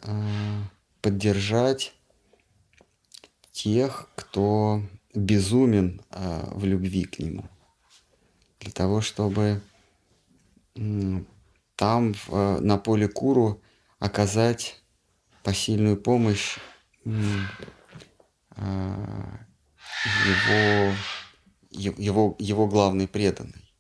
а, 0.04 0.64
поддержать 1.02 1.94
тех, 3.52 4.08
кто 4.16 4.82
безумен 5.14 6.02
а, 6.12 6.50
в 6.56 6.64
любви 6.64 7.04
к 7.04 7.20
нему. 7.20 7.44
Для 8.62 8.72
того, 8.72 9.02
чтобы 9.02 9.62
там, 11.76 12.14
на 12.30 12.78
поле 12.78 13.08
Куру, 13.08 13.62
оказать 14.00 14.82
посильную 15.44 15.98
помощь 15.98 16.58
а, 18.52 19.40
его, 20.26 20.96
его, 21.72 22.36
его 22.38 22.68
главный 22.68 23.08
преданный, 23.08 23.74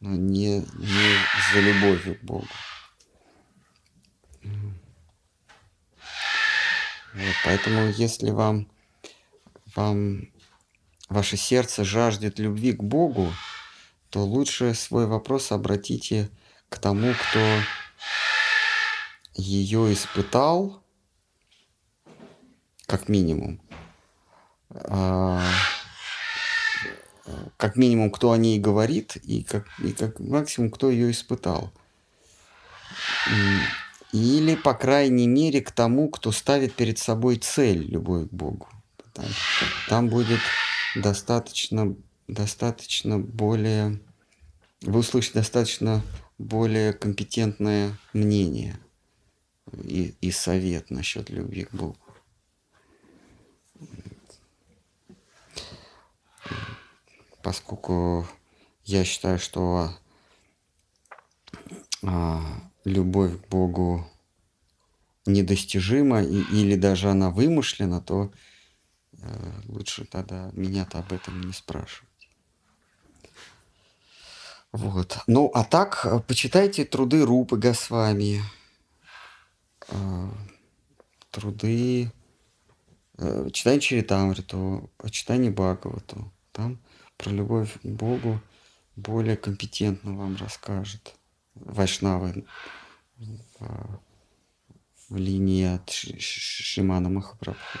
но 0.00 0.10
не, 0.10 0.60
не 0.60 1.16
за 1.52 1.60
любовью 1.60 2.18
к 2.18 2.22
Богу. 2.22 2.46
Вот, 7.14 7.34
поэтому, 7.44 7.88
если 7.88 8.30
вам 8.30 8.68
вам 9.74 10.28
ваше 11.08 11.36
сердце 11.36 11.84
жаждет 11.84 12.38
любви 12.38 12.72
к 12.72 12.82
Богу, 12.82 13.32
то 14.10 14.24
лучше 14.24 14.74
свой 14.74 15.06
вопрос 15.06 15.52
обратите 15.52 16.30
к 16.68 16.78
тому, 16.78 17.12
кто 17.14 17.40
ее 19.34 19.92
испытал, 19.92 20.82
как 22.86 23.08
минимум. 23.08 23.60
А, 24.70 25.42
как 27.56 27.76
минимум, 27.76 28.10
кто 28.10 28.32
о 28.32 28.36
ней 28.36 28.58
говорит, 28.58 29.16
и 29.16 29.42
как, 29.42 29.66
и 29.82 29.92
как 29.92 30.20
максимум, 30.20 30.70
кто 30.70 30.90
ее 30.90 31.10
испытал. 31.10 31.72
Или, 34.12 34.54
по 34.54 34.74
крайней 34.74 35.26
мере, 35.26 35.60
к 35.60 35.72
тому, 35.72 36.08
кто 36.08 36.32
ставит 36.32 36.74
перед 36.74 36.98
собой 36.98 37.36
цель 37.36 37.82
любовь 37.82 38.28
к 38.28 38.32
Богу. 38.32 38.68
Там, 39.12 39.26
там 39.88 40.08
будет 40.08 40.40
достаточно, 40.94 41.94
достаточно 42.28 43.18
более... 43.18 44.00
Вы 44.82 45.00
услышите 45.00 45.34
достаточно 45.34 46.02
более 46.38 46.92
компетентное 46.92 47.98
мнение 48.12 48.78
и, 49.72 50.14
и 50.20 50.30
совет 50.30 50.90
насчет 50.90 51.30
любви 51.30 51.64
к 51.64 51.72
Богу. 51.72 51.96
Поскольку 57.42 58.26
я 58.84 59.04
считаю, 59.04 59.38
что 59.38 59.90
а, 62.02 62.42
любовь 62.84 63.40
к 63.40 63.48
Богу 63.48 64.06
недостижима 65.26 66.22
и, 66.22 66.42
или 66.52 66.76
даже 66.76 67.10
она 67.10 67.30
вымышлена, 67.30 68.00
то 68.00 68.32
э, 69.18 69.52
лучше 69.66 70.04
тогда 70.04 70.50
меня-то 70.52 71.00
об 71.00 71.12
этом 71.12 71.40
не 71.40 71.52
спрашивать. 71.52 72.15
Вот. 74.72 75.18
Ну, 75.26 75.50
а 75.54 75.64
так, 75.64 76.04
э, 76.04 76.20
почитайте 76.20 76.84
труды 76.84 77.24
Рупы 77.24 77.56
Госвами, 77.56 78.42
э, 79.88 80.28
труды, 81.30 82.12
э, 83.18 83.48
читайте 83.52 83.80
Чаритамриту, 83.86 84.90
читайте 85.10 85.50
Бхагавату. 85.50 86.30
Там 86.52 86.78
про 87.16 87.30
любовь 87.30 87.72
к 87.82 87.86
Богу 87.86 88.40
более 88.96 89.36
компетентно 89.36 90.14
вам 90.14 90.36
расскажет. 90.36 91.14
Вайшнавы 91.54 92.44
в, 93.16 94.00
в 95.08 95.16
линии 95.16 95.74
от 95.76 95.88
Ши- 95.90 96.18
Ши- 96.18 96.62
Шимана 96.62 97.08
Махапрабху. 97.08 97.78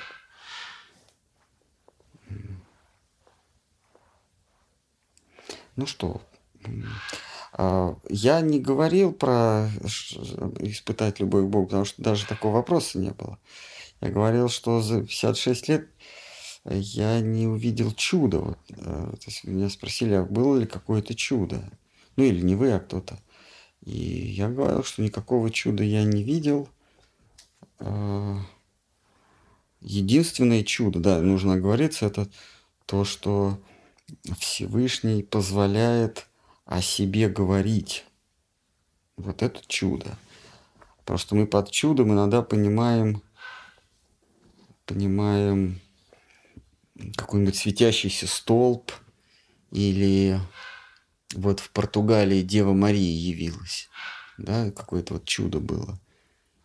Ну 5.76 5.86
что, 5.86 6.22
я 8.08 8.40
не 8.40 8.60
говорил 8.60 9.12
про 9.12 9.68
испытать 10.60 11.20
любовь 11.20 11.48
к 11.48 11.50
потому 11.50 11.84
что 11.84 12.02
даже 12.02 12.26
такого 12.26 12.56
вопроса 12.56 12.98
не 12.98 13.10
было. 13.10 13.38
Я 14.00 14.10
говорил, 14.10 14.48
что 14.48 14.82
за 14.82 15.00
56 15.00 15.68
лет 15.68 15.88
я 16.68 17.20
не 17.20 17.46
увидел 17.46 17.92
чуда. 17.92 18.40
Вот, 18.40 18.58
э, 18.68 18.74
то 18.74 19.26
есть 19.26 19.44
меня 19.44 19.70
спросили, 19.70 20.14
а 20.14 20.24
было 20.24 20.58
ли 20.58 20.66
какое-то 20.66 21.14
чудо? 21.14 21.62
Ну 22.16 22.24
или 22.24 22.42
не 22.42 22.56
вы, 22.56 22.72
а 22.72 22.80
кто-то. 22.80 23.18
И 23.82 23.96
я 23.96 24.48
говорил, 24.50 24.82
что 24.82 25.00
никакого 25.02 25.50
чуда 25.50 25.82
я 25.82 26.04
не 26.04 26.22
видел. 26.22 26.68
А, 27.78 28.38
Единственное 29.80 30.64
чудо, 30.64 30.98
да, 30.98 31.20
нужно 31.20 31.54
оговориться, 31.54 32.06
это 32.06 32.28
то, 32.86 33.04
что 33.04 33.56
Всевышний 34.40 35.22
позволяет 35.22 36.26
о 36.66 36.82
себе 36.82 37.28
говорить. 37.28 38.04
Вот 39.16 39.42
это 39.42 39.60
чудо. 39.66 40.18
Просто 41.04 41.34
мы 41.36 41.46
под 41.46 41.70
чудом 41.70 42.12
иногда 42.12 42.42
понимаем, 42.42 43.22
понимаем 44.84 45.80
какой-нибудь 47.16 47.56
светящийся 47.56 48.26
столб 48.26 48.92
или 49.70 50.40
вот 51.34 51.60
в 51.60 51.70
Португалии 51.70 52.42
Дева 52.42 52.72
Мария 52.72 53.16
явилась, 53.16 53.88
да, 54.36 54.70
какое-то 54.72 55.14
вот 55.14 55.24
чудо 55.24 55.60
было, 55.60 56.00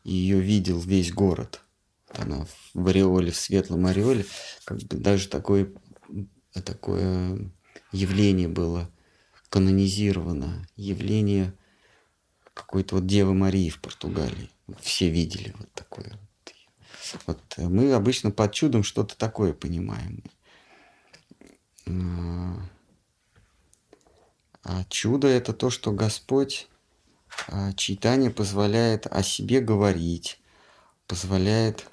и 0.03 0.13
ее 0.13 0.39
видел 0.39 0.79
весь 0.79 1.13
город. 1.13 1.61
она 2.09 2.47
в 2.73 2.87
ореоле, 2.87 3.31
в 3.31 3.37
светлом 3.37 3.85
ореоле, 3.85 4.25
как 4.65 4.79
бы 4.79 4.97
даже 4.97 5.27
такое, 5.27 5.71
такое 6.65 7.51
явление 7.91 8.47
было 8.47 8.89
канонизировано, 9.51 10.65
явление 10.77 11.53
какой-то 12.53 12.95
вот 12.95 13.05
Девы 13.05 13.33
Марии 13.33 13.69
в 13.69 13.81
Португалии. 13.81 14.49
Все 14.79 15.09
видели 15.09 15.53
вот 15.57 15.69
такое. 15.73 16.17
Вот 17.27 17.39
мы 17.57 17.91
обычно 17.91 18.31
под 18.31 18.53
чудом 18.53 18.83
что-то 18.83 19.17
такое 19.17 19.51
понимаем. 19.51 20.23
А, 21.85 22.61
а 24.63 24.85
чудо 24.85 25.27
это 25.27 25.51
то, 25.51 25.69
что 25.69 25.91
Господь 25.91 26.69
а, 27.49 27.73
читание 27.73 28.31
позволяет 28.31 29.05
о 29.05 29.21
себе 29.21 29.59
говорить, 29.59 30.39
позволяет 31.07 31.85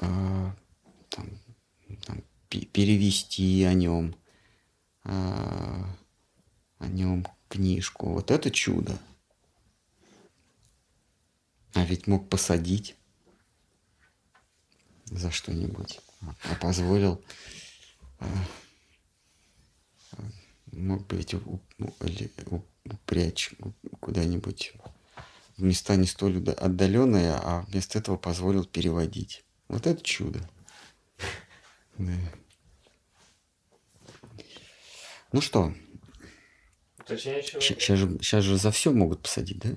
а, 0.00 0.56
там, 1.10 1.28
там, 2.06 2.22
перевести 2.48 3.64
о 3.64 3.74
нем, 3.74 4.16
о 6.84 6.88
нем 6.88 7.26
книжку. 7.48 8.12
Вот 8.12 8.30
это 8.30 8.50
чудо. 8.50 8.98
А 11.74 11.84
ведь 11.84 12.06
мог 12.06 12.28
посадить 12.28 12.96
за 15.06 15.30
что-нибудь, 15.30 16.00
а 16.20 16.54
позволил 16.60 17.22
а, 18.20 18.26
мог 20.72 21.06
бы 21.06 21.16
ведь 21.16 21.34
упрячь 22.84 23.50
куда-нибудь 24.00 24.74
в 25.56 25.62
места 25.62 25.96
не 25.96 26.06
столь 26.06 26.48
отдаленные, 26.50 27.34
а 27.34 27.64
вместо 27.68 27.98
этого 27.98 28.16
позволил 28.16 28.64
переводить. 28.64 29.44
Вот 29.68 29.86
это 29.86 30.02
чудо. 30.02 30.48
Ну 35.32 35.40
что? 35.40 35.74
Сейчас 37.06 37.98
же, 37.98 38.18
сейчас 38.20 38.44
же 38.44 38.56
за 38.56 38.70
все 38.70 38.92
могут 38.92 39.22
посадить, 39.22 39.58
да? 39.58 39.70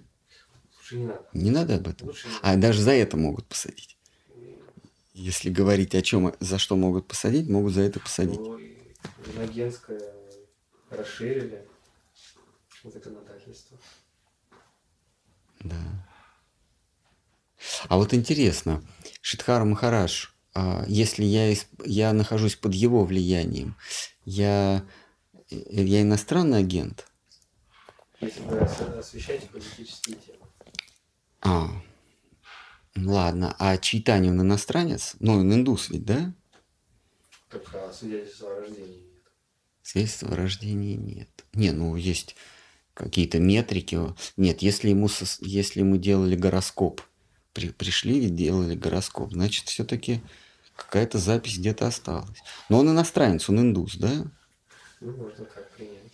Лучше 0.78 0.96
не 0.98 1.06
надо. 1.06 1.26
Не 1.34 1.52
надо 1.52 1.76
об 1.76 1.88
этом? 1.88 2.08
Лучше 2.08 2.28
а 2.42 2.56
даже 2.56 2.82
за 2.82 2.92
это 2.92 3.18
могут 3.18 3.48
посадить. 3.48 3.98
Если 5.14 5.50
говорить 5.50 5.96
о 5.96 6.02
чем, 6.02 6.34
за 6.40 6.58
что 6.58 6.76
могут 6.76 7.08
посадить, 7.08 7.50
могут 7.50 7.74
за 7.74 7.82
это 7.82 8.00
посадить. 8.00 8.40
Ну, 8.40 8.60
Иногенское 9.34 10.02
расширили 10.90 11.66
законодательство. 12.84 13.78
Да. 15.60 15.76
А 17.90 17.98
вот 17.98 18.14
интересно, 18.14 18.84
Шидхара 19.22 19.66
Махараш, 19.66 20.36
а 20.54 20.86
если 20.88 21.24
я, 21.24 21.54
я 21.84 22.14
нахожусь 22.14 22.56
под 22.56 22.74
его 22.74 23.04
влиянием, 23.04 23.76
я, 24.24 24.86
я 25.50 26.02
иностранный 26.02 26.60
агент? 26.60 27.08
Если 28.20 28.42
вы 28.42 28.60
освещаете 28.60 29.48
политические 29.48 30.16
темы. 30.16 30.40
А, 31.42 31.70
ладно. 32.96 33.56
А 33.60 33.78
Чайтани 33.78 34.30
он 34.30 34.42
иностранец? 34.42 35.16
Ну, 35.20 35.34
он 35.34 35.54
индус 35.54 35.90
ведь, 35.90 36.06
да? 36.06 36.34
Только 37.50 37.92
свидетельство 37.94 38.52
о 38.52 38.60
рождении 38.60 38.98
нет. 38.98 39.32
Свидетельства 39.84 40.30
о 40.30 40.36
рождении 40.36 40.96
нет. 40.96 41.30
Не, 41.54 41.72
ну 41.72 41.96
есть 41.96 42.36
какие-то 42.94 43.40
метрики. 43.40 44.00
Нет, 44.36 44.62
если 44.62 44.90
ему, 44.90 45.08
если 45.42 45.80
ему 45.82 45.98
делали 45.98 46.36
гороскоп, 46.36 47.02
при, 47.54 47.70
пришли 47.70 48.26
и 48.26 48.30
делали 48.30 48.76
гороскоп, 48.76 49.32
значит, 49.32 49.68
все-таки 49.68 50.22
какая-то 50.76 51.20
запись 51.20 51.60
где-то 51.60 51.88
осталась. 51.88 52.40
Но 52.70 52.80
он 52.80 52.90
иностранец, 52.90 53.48
он 53.50 53.60
индус, 53.60 53.96
да? 53.96 54.26
Ну, 55.00 55.12
можно 55.12 55.46
так 55.46 55.72
принять. 55.72 56.07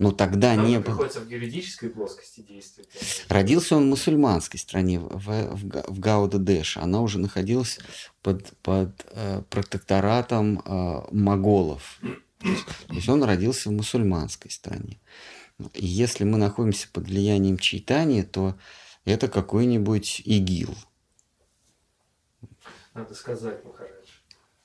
Но 0.00 0.12
тогда 0.12 0.54
Но 0.54 0.66
не 0.66 0.78
было... 0.78 0.84
приходится 0.84 1.20
в 1.20 1.28
юридической 1.28 1.90
плоскости 1.90 2.40
действовать. 2.40 2.88
Родился 3.28 3.76
он 3.76 3.84
в 3.84 3.90
мусульманской 3.90 4.58
стране, 4.58 4.98
в, 4.98 5.10
в, 5.10 5.84
в 5.88 6.00
Гауда-Дэш. 6.00 6.78
Она 6.78 7.02
уже 7.02 7.18
находилась 7.18 7.78
под, 8.22 8.56
под 8.62 9.06
э, 9.10 9.42
протекторатом 9.50 10.62
э, 10.64 11.02
моголов. 11.12 12.00
То 12.40 12.94
есть 12.94 13.10
он 13.10 13.22
родился 13.24 13.68
в 13.68 13.72
мусульманской 13.72 14.50
стране. 14.50 14.98
И 15.74 15.84
если 15.84 16.24
мы 16.24 16.38
находимся 16.38 16.88
под 16.90 17.04
влиянием 17.04 17.58
читания, 17.58 18.24
то 18.24 18.58
это 19.04 19.28
какой-нибудь 19.28 20.22
ИГИЛ. 20.24 20.74
Надо 22.94 23.14
сказать, 23.14 23.62
Махарадж. 23.66 24.08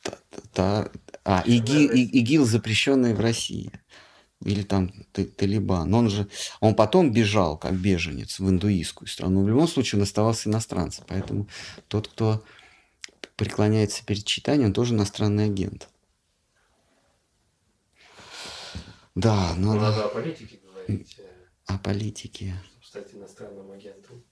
Та, 0.01 0.17
та, 0.53 0.91
а, 1.25 1.43
ИГИЛ, 1.45 1.91
ИГИЛ, 1.91 2.45
запрещенный 2.45 3.13
в 3.13 3.19
России. 3.19 3.69
Или 4.45 4.61
там 4.61 4.91
Талибан. 5.11 5.89
Но 5.89 5.97
он 5.97 6.09
же, 6.09 6.27
он 6.59 6.75
потом 6.75 7.11
бежал, 7.11 7.57
как 7.57 7.73
беженец, 7.73 8.39
в 8.39 8.47
индуистскую 8.47 9.07
страну. 9.07 9.43
В 9.43 9.49
любом 9.49 9.67
случае 9.67 9.97
он 9.99 10.03
оставался 10.03 10.49
иностранцем. 10.49 11.03
Поэтому 11.07 11.49
тот, 11.87 12.07
кто 12.07 12.43
преклоняется 13.35 14.05
перед 14.05 14.23
читанием, 14.23 14.67
он 14.67 14.73
тоже 14.73 14.93
иностранный 14.93 15.45
агент. 15.45 15.89
Да. 19.15 19.55
Ну, 19.57 19.73
надо 19.73 20.05
о 20.05 20.09
политике 20.09 20.59
говорить. 20.63 21.15
Э, 21.17 21.23
о 21.65 21.79
политике. 21.79 22.53
Чтобы 22.81 23.07
стать 23.07 23.15
иностранным 23.15 23.71
агентом. 23.71 24.23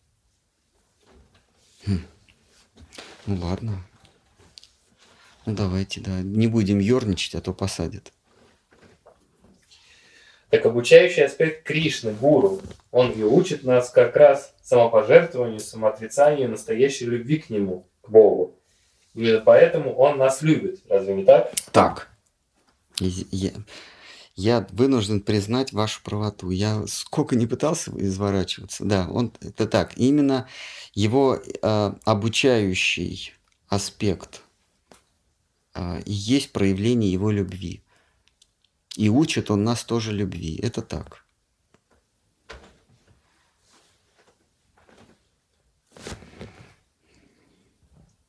Хм. 1.88 2.06
Ну 3.26 3.36
ладно. 3.38 3.84
Ну 5.48 5.56
давайте, 5.56 6.02
да. 6.02 6.22
Не 6.22 6.46
будем 6.46 6.78
ерничать, 6.78 7.34
а 7.34 7.42
то 7.42 7.52
посадят. 7.52 8.14
Так 10.54 10.68
обучающий 10.68 11.26
аспект 11.26 11.64
Кришны, 11.64 12.14
гуру, 12.14 12.62
он 12.92 13.10
и 13.10 13.24
учит 13.24 13.64
нас 13.64 13.90
как 13.90 14.16
раз 14.16 14.54
самопожертвованию, 14.62 15.60
самоотрицанию, 15.60 16.48
настоящей 16.48 17.06
любви 17.06 17.40
к 17.40 17.50
нему, 17.50 17.88
к 18.04 18.12
Богу. 18.12 18.60
И 19.16 19.42
поэтому 19.44 19.96
он 19.96 20.20
нас 20.20 20.44
любит. 20.44 20.84
Разве 20.88 21.16
не 21.16 21.24
так? 21.24 21.52
Так. 21.72 22.08
Я, 23.00 23.50
я 24.36 24.68
вынужден 24.70 25.22
признать 25.22 25.74
вашу 25.74 26.04
правоту. 26.04 26.52
Я 26.52 26.86
сколько 26.86 27.36
не 27.36 27.48
пытался 27.48 27.90
изворачиваться. 27.96 28.86
Да, 28.86 29.08
он 29.10 29.34
это 29.42 29.66
так. 29.66 29.98
Именно 29.98 30.48
его 30.94 31.36
э, 31.36 31.94
обучающий 32.06 33.34
аспект 33.70 34.44
э, 35.74 36.02
есть 36.06 36.52
проявление 36.52 37.12
его 37.12 37.32
любви. 37.32 37.83
И 38.96 39.10
учит 39.10 39.50
он 39.50 39.64
нас 39.64 39.84
тоже 39.84 40.12
любви. 40.12 40.60
Это 40.62 40.82
так. 40.82 41.24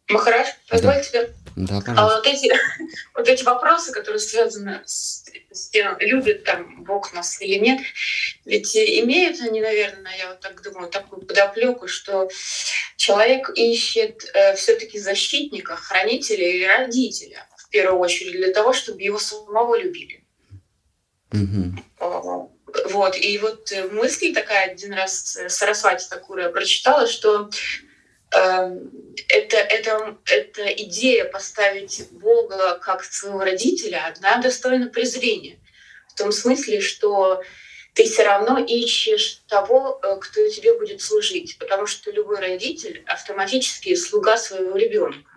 Махараш, 0.08 0.48
позвольте 0.68 1.34
да, 1.56 1.80
а 1.86 2.04
вот 2.06 2.26
эти, 2.26 2.52
вот 3.14 3.28
эти 3.28 3.44
вопросы, 3.44 3.92
которые 3.92 4.18
связаны 4.18 4.82
с, 4.84 5.24
с 5.52 5.68
тем, 5.68 5.96
любит 6.00 6.42
там 6.44 6.82
Бог 6.82 7.12
нас 7.12 7.40
или 7.40 7.58
нет, 7.58 7.80
ведь 8.44 8.76
имеют 8.76 9.40
они, 9.40 9.60
наверное, 9.60 10.16
я 10.16 10.30
вот 10.30 10.40
так 10.40 10.60
думаю, 10.62 10.90
такую 10.90 11.24
подоплеку, 11.24 11.86
что 11.86 12.28
человек 12.96 13.50
ищет 13.54 14.24
э, 14.34 14.56
все-таки 14.56 14.98
защитника, 14.98 15.76
хранителя 15.76 16.48
или 16.48 16.64
родителя 16.64 17.46
в 17.56 17.68
первую 17.68 18.00
очередь 18.00 18.32
для 18.32 18.52
того, 18.52 18.72
чтобы 18.72 19.00
его 19.00 19.18
самого 19.18 19.78
любили. 19.78 20.23
Угу. 21.34 22.60
Вот, 22.90 23.16
и 23.16 23.38
вот 23.38 23.72
мысль 23.92 24.32
такая 24.32 24.72
один 24.72 24.92
раз 24.94 25.38
Сарасвати 25.48 26.08
Такура 26.08 26.48
прочитала, 26.50 27.06
что 27.06 27.50
Эм, 28.34 28.90
это, 29.28 29.56
это, 29.56 30.18
это 30.26 30.66
идея 30.66 31.24
поставить 31.24 32.08
Бога 32.10 32.78
как 32.82 33.04
своего 33.04 33.40
родителя, 33.40 34.12
она 34.16 34.42
достойна 34.42 34.88
презрения. 34.88 35.58
В 36.08 36.14
том 36.14 36.32
смысле, 36.32 36.80
что 36.80 37.42
ты 37.94 38.04
все 38.04 38.24
равно 38.24 38.58
ищешь 38.58 39.42
того, 39.46 40.00
э, 40.02 40.16
кто 40.20 40.48
тебе 40.48 40.76
будет 40.76 41.00
служить, 41.00 41.58
потому 41.58 41.86
что 41.86 42.10
любой 42.10 42.40
родитель 42.40 43.04
автоматически 43.06 43.94
слуга 43.94 44.36
своего 44.36 44.76
ребенка. 44.76 45.30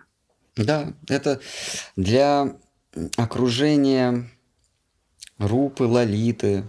Да, 0.56 0.92
это 1.08 1.40
для 1.94 2.58
окружения 3.16 4.28
Рупы, 5.38 5.84
Лолиты, 5.84 6.64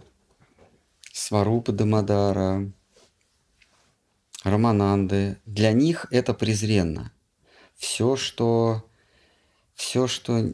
Сварупы 1.11 1.71
Дамадара, 1.71 2.71
Романанды, 4.43 5.37
для 5.45 5.73
них 5.73 6.05
это 6.11 6.33
презренно. 6.35 7.11
Все, 7.75 8.15
что, 8.15 8.85
все, 9.73 10.07
что 10.07 10.53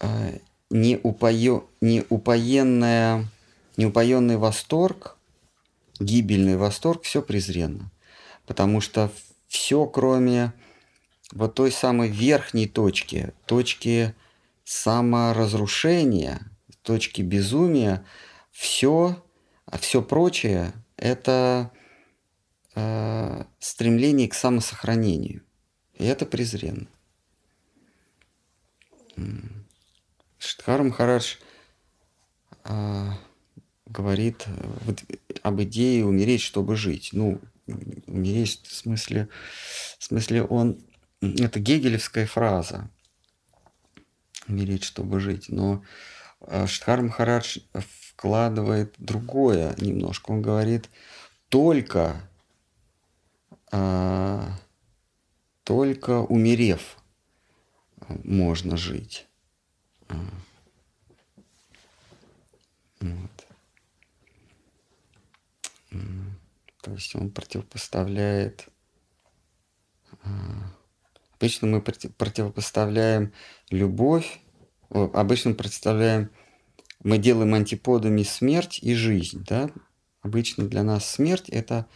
э, 0.00 0.38
не, 0.70 0.98
упоё, 1.02 1.68
не 1.80 2.04
упоенное, 2.08 3.28
неупоенный 3.76 4.36
восторг, 4.38 5.16
гибельный 5.98 6.56
восторг, 6.56 7.02
все 7.02 7.20
презренно. 7.20 7.90
Потому 8.46 8.80
что 8.80 9.12
все, 9.48 9.84
кроме 9.86 10.52
вот 11.32 11.54
той 11.54 11.70
самой 11.70 12.08
верхней 12.08 12.66
точки, 12.66 13.34
точки 13.46 14.14
саморазрушения, 14.64 16.49
точки 16.82 17.22
безумия, 17.22 18.04
все, 18.50 19.22
а 19.66 19.78
все 19.78 20.02
прочее– 20.02 20.72
это 20.96 21.72
э, 22.74 23.44
стремление 23.58 24.28
к 24.28 24.34
самосохранению. 24.34 25.42
И 25.94 26.04
это 26.04 26.26
презренно. 26.26 26.88
Штхар 30.38 30.82
Махарадж 30.82 31.36
э, 32.64 33.10
говорит 33.86 34.46
об 35.42 35.62
идее 35.62 36.06
умереть, 36.06 36.40
чтобы 36.40 36.76
жить. 36.76 37.10
Ну, 37.12 37.40
умереть 38.06 38.60
в 38.64 38.74
смысле, 38.74 39.28
в 39.98 40.04
смысле 40.04 40.42
он... 40.44 40.82
Это 41.20 41.60
гегелевская 41.60 42.26
фраза. 42.26 42.90
Умереть, 44.48 44.84
чтобы 44.84 45.20
жить. 45.20 45.50
Но 45.50 45.84
Штхар 46.66 47.02
Махарадж 47.02 47.58
вкладывает 47.74 48.94
другое 48.98 49.74
немножко. 49.78 50.30
Он 50.30 50.42
говорит, 50.42 50.88
только, 51.48 52.20
э, 53.72 54.46
только 55.64 56.20
умерев 56.20 56.96
можно 58.24 58.76
жить. 58.76 59.26
А. 60.08 60.16
Вот. 63.00 63.46
То 66.82 66.92
есть 66.92 67.14
он 67.14 67.30
противопоставляет... 67.30 68.68
А, 70.22 70.28
обычно 71.34 71.68
мы 71.68 71.80
противопоставляем 71.80 73.32
любовь, 73.70 74.40
обычно 74.90 75.54
представляем, 75.54 76.30
мы 77.02 77.18
делаем 77.18 77.54
антиподами 77.54 78.22
смерть 78.22 78.80
и 78.82 78.94
жизнь, 78.94 79.44
да? 79.48 79.70
Обычно 80.22 80.68
для 80.68 80.82
нас 80.82 81.08
смерть– 81.08 81.48
это 81.48 81.86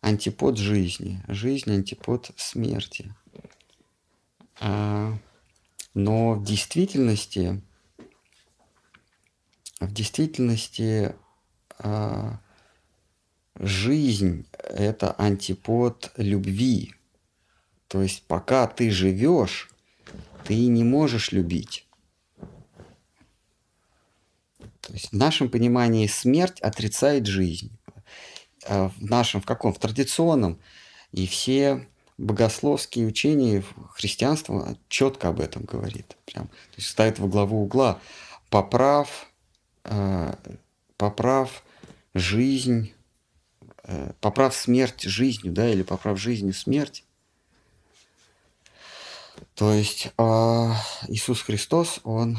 антипод 0.00 0.58
жизни, 0.58 1.22
жизнь– 1.28 1.70
антипод 1.72 2.32
смерти. 2.36 3.14
А, 4.60 5.16
но 5.94 6.34
в 6.34 6.44
действительности, 6.44 7.62
в 9.78 9.92
действительности 9.92 11.14
жизнь– 13.54 14.46
это 14.52 15.12
антипод 15.12 16.12
любви. 16.16 16.94
То 17.88 18.02
есть 18.02 18.24
пока 18.26 18.66
ты 18.66 18.90
живешь, 18.90 19.70
ты 20.44 20.66
не 20.66 20.84
можешь 20.84 21.32
любить. 21.32 21.86
То 24.90 24.96
есть 24.96 25.12
в 25.12 25.16
нашем 25.16 25.48
понимании 25.48 26.06
смерть 26.06 26.60
отрицает 26.60 27.26
жизнь. 27.26 27.70
А 28.66 28.88
в 28.88 29.00
нашем, 29.00 29.40
в 29.40 29.46
каком? 29.46 29.72
В 29.72 29.78
традиционном. 29.78 30.58
И 31.12 31.26
все 31.26 31.88
богословские 32.18 33.06
учения 33.06 33.64
христианства 33.94 34.76
четко 34.88 35.28
об 35.28 35.40
этом 35.40 35.64
говорит. 35.64 36.16
Прям, 36.26 36.48
то 36.48 36.76
есть 36.76 36.88
ставит 36.88 37.18
во 37.18 37.28
главу 37.28 37.62
угла. 37.62 37.98
Поправ, 38.50 39.30
э, 39.84 40.34
поправ 40.96 41.64
жизнь 42.14 42.92
Э, 43.90 44.12
поправ 44.20 44.54
смерть 44.54 45.02
жизнью, 45.02 45.52
да, 45.52 45.68
или 45.68 45.82
поправ 45.82 46.16
жизнью 46.16 46.54
смерть. 46.54 47.04
То 49.56 49.72
есть 49.72 50.12
а, 50.16 50.76
Иисус 51.08 51.42
Христос, 51.42 51.98
Он 52.04 52.38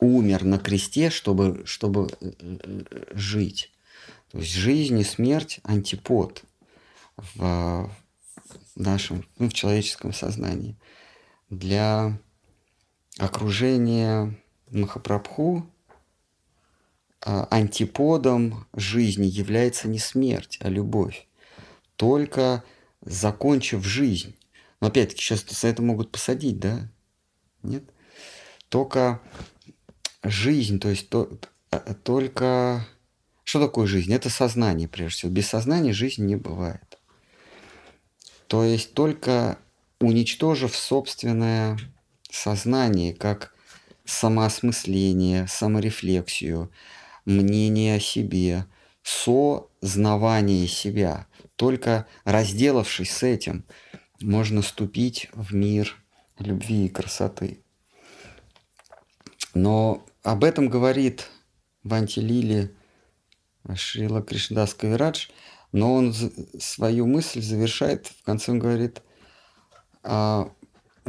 умер 0.00 0.44
на 0.44 0.58
кресте, 0.58 1.10
чтобы, 1.10 1.62
чтобы 1.66 2.08
э, 2.20 2.32
э, 2.40 3.04
жить. 3.12 3.72
То 4.32 4.38
есть 4.38 4.52
жизнь 4.52 4.98
и 4.98 5.04
смерть– 5.04 5.60
антипод 5.64 6.44
в 7.34 7.90
нашем, 8.76 9.26
ну, 9.38 9.48
в 9.48 9.52
человеческом 9.52 10.12
сознании. 10.12 10.76
Для 11.50 12.18
окружения 13.18 14.38
Махапрабху 14.70 15.66
а, 17.22 17.46
антиподом 17.50 18.66
жизни 18.74 19.26
является 19.26 19.88
не 19.88 19.98
смерть, 19.98 20.58
а 20.60 20.68
любовь. 20.68 21.26
Только 21.96 22.64
закончив 23.02 23.84
жизнь. 23.84 24.36
Но 24.80 24.88
опять-таки 24.88 25.20
сейчас 25.20 25.44
за 25.46 25.68
это 25.68 25.82
могут 25.82 26.10
посадить, 26.10 26.58
да? 26.58 26.88
Нет? 27.62 27.84
Только 28.68 29.20
жизнь, 30.22 30.78
то 30.78 30.88
есть 30.88 31.08
то, 31.08 31.30
а, 31.70 31.94
только... 31.94 32.86
Что 33.44 33.60
такое 33.60 33.86
жизнь? 33.86 34.12
Это 34.12 34.30
сознание, 34.30 34.86
прежде 34.86 35.18
всего. 35.18 35.32
Без 35.32 35.48
сознания 35.48 35.92
жизни 35.92 36.24
не 36.24 36.36
бывает. 36.36 36.98
То 38.46 38.64
есть 38.64 38.94
только 38.94 39.58
уничтожив 40.00 40.76
собственное 40.76 41.78
сознание, 42.30 43.12
как 43.12 43.54
самоосмысление, 44.04 45.46
саморефлексию, 45.46 46.70
мнение 47.24 47.96
о 47.96 48.00
себе, 48.00 48.66
сознавание 49.02 50.66
себя. 50.66 51.26
Только 51.56 52.06
разделавшись 52.24 53.10
с 53.10 53.22
этим, 53.22 53.64
можно 54.20 54.62
ступить 54.62 55.28
в 55.32 55.54
мир 55.54 55.96
любви 56.38 56.86
и 56.86 56.88
красоты. 56.88 57.60
Но 59.54 60.04
об 60.22 60.44
этом 60.44 60.68
говорит 60.68 61.28
Вантилили 61.82 62.74
Шрила 63.74 64.22
Кришнадас 64.22 64.74
Кавирадж, 64.74 65.28
но 65.72 65.94
он 65.94 66.14
свою 66.58 67.06
мысль 67.06 67.42
завершает, 67.42 68.06
в 68.06 68.22
конце 68.24 68.52
он 68.52 68.58
говорит, 68.58 69.02
а, 70.02 70.50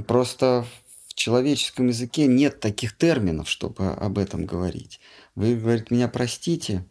просто 0.08 0.66
в 1.08 1.14
человеческом 1.14 1.88
языке 1.88 2.28
нет 2.28 2.60
таких 2.60 2.98
терминов, 2.98 3.50
чтобы 3.50 3.90
об 3.90 4.18
этом 4.18 4.46
говорить. 4.46 5.00
Вы, 5.36 5.56
говорит, 5.56 5.92
меня 5.92 6.08
простите, 6.08 6.86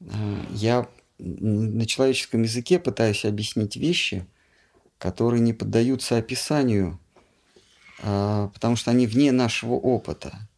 э, 0.00 0.06
я 0.50 0.88
на 1.18 1.86
человеческом 1.86 2.42
языке 2.42 2.78
пытаюсь 2.78 3.24
объяснить 3.24 3.76
вещи, 3.76 4.26
которые 4.98 5.40
не 5.40 5.52
поддаются 5.52 6.16
описанию, 6.16 6.98
а, 8.02 8.48
потому 8.48 8.76
что 8.76 8.90
они 8.90 9.06
вне 9.06 9.32
нашего 9.32 9.74
опыта. 9.74 10.49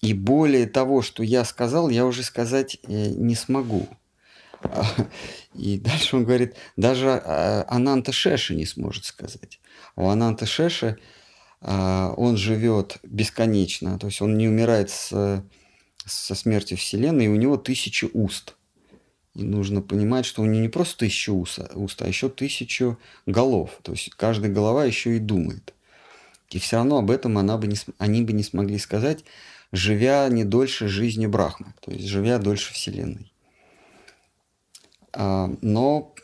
И 0.00 0.14
более 0.14 0.66
того, 0.66 1.02
что 1.02 1.22
я 1.22 1.44
сказал, 1.44 1.90
я 1.90 2.06
уже 2.06 2.22
сказать 2.22 2.78
э, 2.82 3.08
не 3.10 3.34
смогу. 3.34 3.88
И 5.54 5.78
дальше 5.78 6.16
он 6.16 6.24
говорит, 6.24 6.54
даже 6.76 7.08
э, 7.08 7.64
Ананта 7.68 8.12
Шеши 8.12 8.54
не 8.54 8.66
сможет 8.66 9.04
сказать. 9.04 9.60
У 9.96 10.08
Ананта 10.08 10.46
Шеши 10.46 10.98
он 11.62 12.38
живет 12.38 12.96
бесконечно, 13.02 13.98
то 13.98 14.06
есть 14.06 14.22
он 14.22 14.38
не 14.38 14.48
умирает 14.48 14.88
с 14.88 15.44
со 16.06 16.34
смертью 16.34 16.76
Вселенной, 16.76 17.26
и 17.26 17.28
у 17.28 17.36
него 17.36 17.56
тысячи 17.56 18.08
уст. 18.12 18.56
И 19.34 19.44
нужно 19.44 19.80
понимать, 19.80 20.26
что 20.26 20.42
у 20.42 20.46
него 20.46 20.62
не 20.62 20.68
просто 20.68 20.98
тысячу 20.98 21.34
уст, 21.34 21.58
а 22.02 22.08
еще 22.08 22.28
тысячу 22.28 22.98
голов. 23.26 23.78
То 23.82 23.92
есть 23.92 24.10
каждая 24.10 24.50
голова 24.50 24.84
еще 24.84 25.16
и 25.16 25.20
думает. 25.20 25.74
И 26.50 26.58
все 26.58 26.76
равно 26.76 26.98
об 26.98 27.10
этом 27.10 27.38
она 27.38 27.56
бы 27.56 27.68
не, 27.68 27.76
они 27.98 28.22
бы 28.22 28.32
не 28.32 28.42
смогли 28.42 28.78
сказать, 28.78 29.24
живя 29.72 30.28
не 30.28 30.44
дольше 30.44 30.88
жизни 30.88 31.26
Брахмы, 31.26 31.74
то 31.80 31.90
есть 31.90 32.06
живя 32.06 32.38
дольше 32.38 32.72
Вселенной. 32.72 33.32
А, 35.12 35.50
но, 35.62 36.14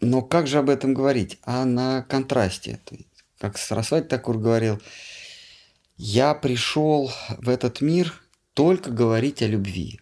но 0.00 0.22
как 0.22 0.46
же 0.46 0.58
об 0.58 0.70
этом 0.70 0.94
говорить? 0.94 1.38
А 1.42 1.64
на 1.64 2.02
контрасте. 2.02 2.80
Как 3.38 3.56
Сарасвати 3.56 4.08
Такур 4.08 4.38
говорил, 4.38 4.80
я 5.96 6.34
пришел 6.34 7.12
в 7.38 7.48
этот 7.48 7.80
мир– 7.80 8.12
только 8.58 8.90
говорить 8.90 9.40
о 9.40 9.46
любви. 9.46 10.00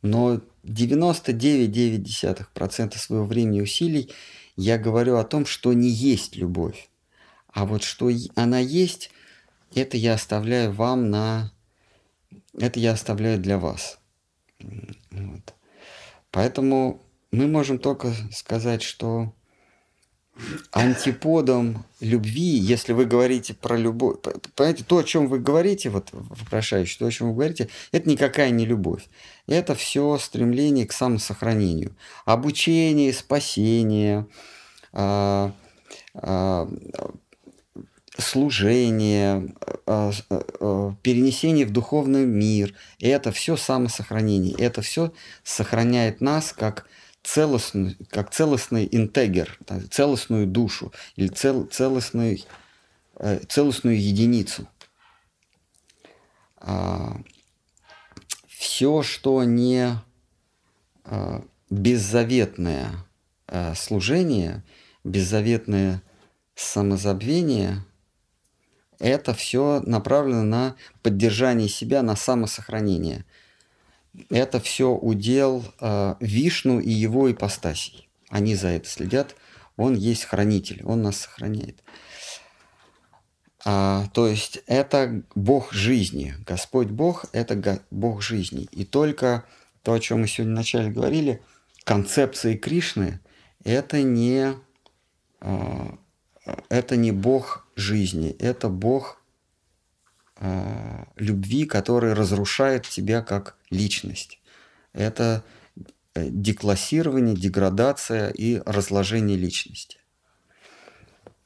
Но 0.00 0.40
99,9% 0.62 2.96
своего 2.96 3.26
времени 3.26 3.58
и 3.58 3.60
усилий 3.60 4.10
я 4.56 4.78
говорю 4.78 5.18
о 5.18 5.24
том, 5.24 5.44
что 5.44 5.74
не 5.74 5.90
есть 5.90 6.34
любовь. 6.34 6.88
А 7.48 7.66
вот 7.66 7.82
что 7.82 8.10
она 8.36 8.58
есть, 8.58 9.10
это 9.74 9.98
я 9.98 10.14
оставляю 10.14 10.72
вам 10.72 11.10
на... 11.10 11.52
Это 12.58 12.78
я 12.80 12.92
оставляю 12.92 13.38
для 13.38 13.58
вас. 13.58 13.98
Вот. 14.60 15.54
Поэтому 16.30 17.02
мы 17.30 17.46
можем 17.46 17.78
только 17.78 18.12
сказать, 18.32 18.82
что 18.82 19.32
антиподом 20.72 21.84
любви, 22.00 22.56
если 22.58 22.92
вы 22.92 23.04
говорите 23.04 23.54
про 23.54 23.76
любовь, 23.76 24.18
понимаете, 24.20 24.84
то, 24.84 24.98
о 24.98 25.04
чем 25.04 25.28
вы 25.28 25.38
говорите, 25.38 25.90
вот 25.90 26.08
вопрошающий, 26.12 26.98
то, 26.98 27.06
о 27.06 27.10
чем 27.10 27.28
вы 27.28 27.34
говорите, 27.34 27.68
это 27.92 28.08
никакая 28.08 28.50
не 28.50 28.66
любовь. 28.66 29.08
Это 29.46 29.74
все 29.74 30.18
стремление 30.18 30.86
к 30.86 30.92
самосохранению. 30.92 31.96
Обучение, 32.24 33.12
спасение, 33.12 34.26
а, 34.92 35.52
а, 36.14 36.68
служение, 38.16 39.54
а, 39.86 40.12
перенесение 41.02 41.66
в 41.66 41.72
духовный 41.72 42.24
мир. 42.24 42.74
Это 43.00 43.32
все 43.32 43.56
самосохранение. 43.56 44.54
Это 44.56 44.82
все 44.82 45.12
сохраняет 45.42 46.20
нас 46.20 46.52
как 46.52 46.86
целостный, 47.22 47.96
как 48.10 48.30
целостный 48.30 48.88
интегер, 48.90 49.58
целостную 49.90 50.46
душу 50.46 50.92
или 51.16 51.28
цел, 51.28 51.64
целостный, 51.64 52.44
э, 53.16 53.40
целостную 53.48 54.00
единицу. 54.00 54.68
А, 56.58 57.16
все, 58.46 59.02
что 59.02 59.42
не 59.44 59.98
беззаветное 61.68 62.90
служение, 63.74 64.64
беззаветное 65.04 66.02
самозабвение, 66.54 67.84
это 68.98 69.34
все 69.34 69.82
направлено 69.86 70.42
на 70.42 70.76
поддержание 71.02 71.68
себя, 71.68 72.02
на 72.02 72.16
самосохранение– 72.16 73.24
это 74.30 74.60
все 74.60 74.90
удел 74.90 75.64
э, 75.80 76.14
Вишну 76.20 76.80
и 76.80 76.90
его 76.90 77.30
ипостасий. 77.30 78.08
Они 78.28 78.54
за 78.54 78.68
это 78.68 78.88
следят. 78.88 79.34
Он 79.76 79.94
есть 79.94 80.24
хранитель, 80.24 80.82
он 80.84 81.02
нас 81.02 81.18
сохраняет. 81.18 81.82
А, 83.64 84.06
то 84.12 84.28
есть 84.28 84.60
это 84.66 85.22
Бог 85.34 85.72
жизни. 85.72 86.34
Господь 86.46 86.88
Бог– 86.88 87.26
это 87.32 87.82
Бог 87.90 88.22
жизни. 88.22 88.68
И 88.70 88.84
только 88.84 89.44
то, 89.82 89.94
о 89.94 90.00
чем 90.00 90.20
мы 90.20 90.28
сегодня 90.28 90.54
вначале 90.54 90.90
говорили, 90.90 91.42
концепции 91.84 92.56
Кришны– 92.56 93.20
это 93.64 94.02
не, 94.02 94.54
а, 95.40 95.98
это 96.68 96.96
не 96.96 97.10
Бог 97.10 97.63
жизни, 97.76 98.30
это 98.38 98.68
Бог 98.68 99.20
а, 100.36 101.06
любви, 101.16 101.64
который 101.64 102.12
разрушает 102.12 102.88
тебя 102.88 103.22
как 103.22 103.56
личность. 103.70 104.40
Это 104.92 105.44
э, 106.14 106.28
деклассирование, 106.28 107.36
деградация 107.36 108.30
и 108.30 108.60
разложение 108.66 109.36
личности. 109.36 109.98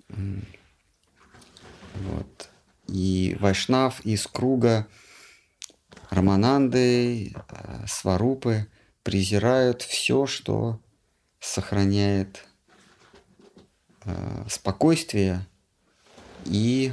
Вот. 0.09 2.48
И 2.88 3.36
Вайшнав 3.40 4.00
из 4.06 4.26
круга 4.26 4.86
Рамананды, 6.10 7.32
э, 7.32 7.86
Сварупы 7.86 8.68
презирают 9.02 9.82
все, 9.82 10.26
что 10.26 10.80
сохраняет 11.40 12.44
э, 14.05 14.44
спокойствие 14.48 15.46
и 16.48 16.92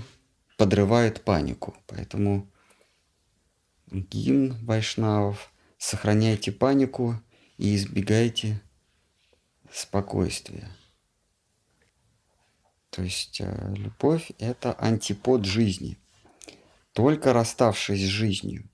подрывает 0.57 1.23
панику. 1.23 1.75
Поэтому 1.87 2.49
гимн 3.91 4.53
вайшнавов 4.65 5.51
«Сохраняйте 5.77 6.51
панику 6.51 7.19
и 7.57 7.75
избегайте 7.75 8.61
спокойствия». 9.71 10.69
То 12.89 13.03
есть 13.03 13.41
э, 13.41 13.73
любовь– 13.75 14.31
это 14.39 14.73
антипод 14.73 15.43
жизни. 15.43 15.97
Только 16.93 17.33
расставшись 17.33 18.05
с 18.05 18.09
жизнью, 18.09 18.69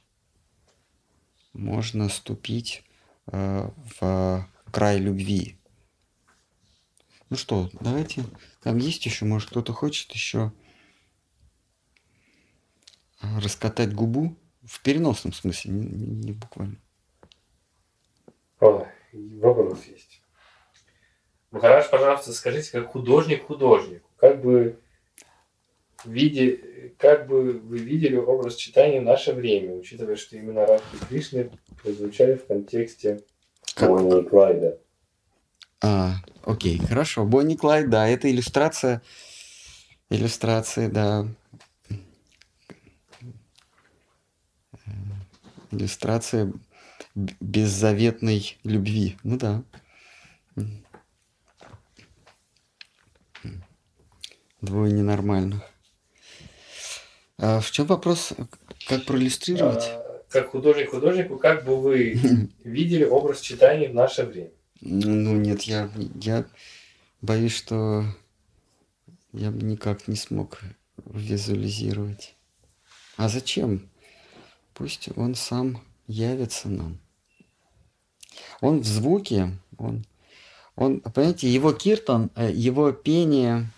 можно 1.53 2.07
ступить 2.07 2.83
э, 3.25 3.69
в 3.99 4.47
край 4.71 4.99
любви. 4.99 5.57
Ну 7.31 7.37
что, 7.37 7.71
давайте, 7.79 8.23
там 8.61 8.77
есть 8.77 9.05
еще, 9.05 9.25
может 9.25 9.49
кто-то 9.49 9.73
хочет 9.73 10.11
еще 10.11 10.53
раскатать 13.21 13.93
губу 13.93 14.35
в 14.63 14.81
переносном 14.81 15.33
смысле, 15.33 15.71
не, 15.71 15.87
не 15.87 16.31
буквально. 16.33 16.77
О, 18.59 18.87
вопрос 19.13 19.85
есть. 19.85 20.21
Махараш, 21.51 21.89
пожалуйста, 21.89 22.31
скажите, 22.31 22.71
как 22.71 22.91
художник 22.91 23.45
художнику, 23.45 24.07
как 24.17 24.41
бы 24.41 24.79
виде, 26.05 26.93
как 26.97 27.27
бы 27.27 27.53
вы 27.53 27.77
видели 27.77 28.15
образ 28.15 28.55
читания 28.55 29.01
в 29.01 29.05
наше 29.05 29.33
время, 29.33 29.75
учитывая, 29.75 30.15
что 30.15 30.37
именно 30.37 30.65
Радхи 30.65 30.97
Кришны 31.07 31.51
прозвучали 31.81 32.35
в 32.35 32.45
контексте 32.45 33.21
Бонни 33.79 34.21
и 34.21 34.23
Клайда? 34.23 34.77
А, 35.83 36.15
окей, 36.43 36.77
хорошо. 36.77 37.25
Бонни 37.25 37.55
Клайд, 37.55 37.89
да, 37.89 38.07
это 38.07 38.29
иллюстрация, 38.29 39.01
иллюстрации, 40.09 40.87
да, 40.87 41.27
иллюстрация 45.71 46.51
беззаветной 47.15 48.57
любви. 48.63 49.17
Ну 49.23 49.37
да. 49.37 49.63
Двое 54.61 54.93
ненормальных. 54.93 55.61
А 57.37 57.59
в 57.59 57.71
чем 57.71 57.87
вопрос? 57.87 58.33
Как 58.87 59.05
проиллюстрировать? 59.05 59.85
А, 59.85 60.23
как 60.29 60.51
художник 60.51 60.91
художнику, 60.91 61.37
как 61.37 61.65
бы 61.65 61.81
вы 61.81 62.19
видели 62.63 63.03
образ 63.03 63.41
читания 63.41 63.89
в 63.89 63.95
наше 63.95 64.23
время? 64.23 64.51
Ну 64.81 65.35
нет, 65.35 65.63
я, 65.63 65.91
я 66.21 66.45
боюсь, 67.21 67.55
что 67.55 68.05
я 69.33 69.49
бы 69.49 69.63
никак 69.63 70.07
не 70.07 70.15
смог 70.15 70.59
визуализировать. 71.05 72.35
А 73.17 73.29
зачем? 73.29 73.90
Пусть 74.73 75.09
он 75.15 75.35
сам 75.35 75.81
явится 76.07 76.69
нам. 76.69 76.99
Он 78.61 78.79
в 78.79 78.85
звуке, 78.85 79.57
он, 79.77 80.05
он, 80.75 81.01
понимаете, 81.01 81.49
его 81.49 81.73
киртан, 81.73 82.31
э, 82.35 82.51
его 82.51 82.91
пение, 82.91 83.69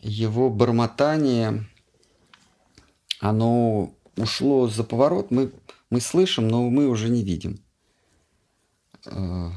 его 0.00 0.48
бормотание, 0.50 1.66
оно 3.20 3.94
ушло 4.16 4.68
за 4.68 4.84
поворот, 4.84 5.30
мы, 5.30 5.52
мы 5.90 6.00
слышим, 6.00 6.48
но 6.48 6.68
мы 6.70 6.88
уже 6.88 7.08
не 7.08 7.22
видим. 7.22 7.58
Э, 9.06 9.50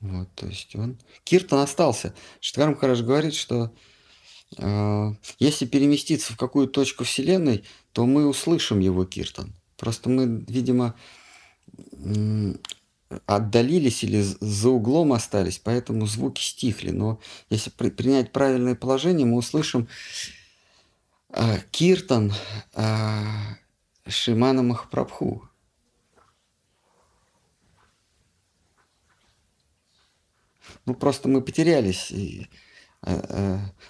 вот, 0.00 0.28
то 0.34 0.46
есть 0.46 0.74
он... 0.74 0.98
Киртан 1.22 1.60
остался. 1.60 2.12
Штгарм 2.40 2.76
Хараш 2.76 3.02
говорит, 3.02 3.34
что 3.34 3.72
если 4.58 5.66
переместиться 5.66 6.32
в 6.32 6.36
какую 6.36 6.68
точку 6.68 7.04
Вселенной, 7.04 7.64
то 7.92 8.06
мы 8.06 8.26
услышим 8.26 8.80
его 8.80 9.04
киртан. 9.04 9.52
Просто 9.76 10.10
мы, 10.10 10.44
видимо, 10.46 10.94
отдалились 13.26 14.04
или 14.04 14.20
за 14.20 14.68
углом 14.70 15.12
остались, 15.12 15.58
поэтому 15.58 16.06
звуки 16.06 16.40
стихли. 16.42 16.90
Но 16.90 17.20
если 17.50 17.70
при, 17.70 17.90
принять 17.90 18.32
правильное 18.32 18.74
положение, 18.74 19.26
мы 19.26 19.38
услышим 19.38 19.88
э, 21.30 21.58
киртан 21.70 22.32
э, 22.74 23.24
Шимана 24.06 24.62
Махапрабху. 24.62 25.48
Ну, 30.84 30.94
просто 30.94 31.28
мы 31.28 31.42
потерялись. 31.42 32.10
И, 32.10 32.46
Э, 32.46 32.48
э, 32.48 32.71